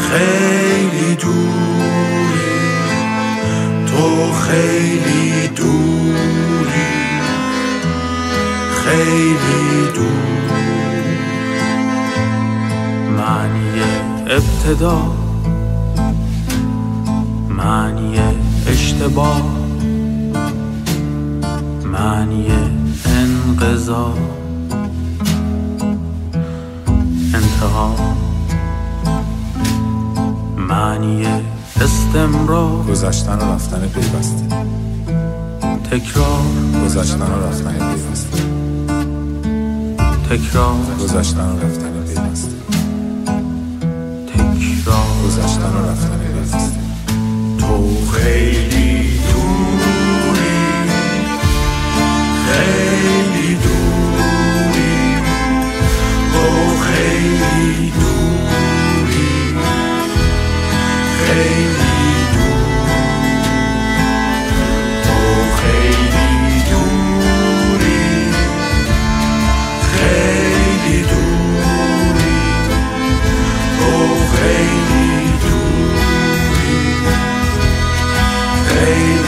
خیلی 0.08 1.14
دوری. 1.14 2.50
تو 3.86 4.32
خیلی 4.32 5.48
دوری 5.48 6.94
خیلی 8.84 9.92
دور. 9.94 10.58
معنی 13.16 13.82
ابتدا 14.26 15.23
معنی 17.64 18.18
اشتباه 18.66 19.42
معنی 21.84 22.46
انقضا. 23.06 24.14
انتها 27.34 27.94
معنی 30.56 31.26
استمرار. 31.80 32.82
گذشتن 32.90 33.38
و 33.38 33.54
رفتن 33.54 33.88
پیوسته. 33.88 34.46
تکرار. 35.90 36.42
گذشتن 36.84 37.22
و 37.22 37.46
رفتن 37.46 37.72
پیوسته. 37.72 38.42
تکرار. 40.30 40.74
گذشتن 41.00 41.40
و 41.40 41.56
رفتن 41.58 41.92
پیوسته. 42.06 42.56
تکرار. 44.34 45.06
گذشتن 45.26 45.72
و 45.72 45.90
رفتن 45.90 46.18
پیوسته. 46.18 46.83
Radio. 48.22 49.13
baby. 78.84 79.23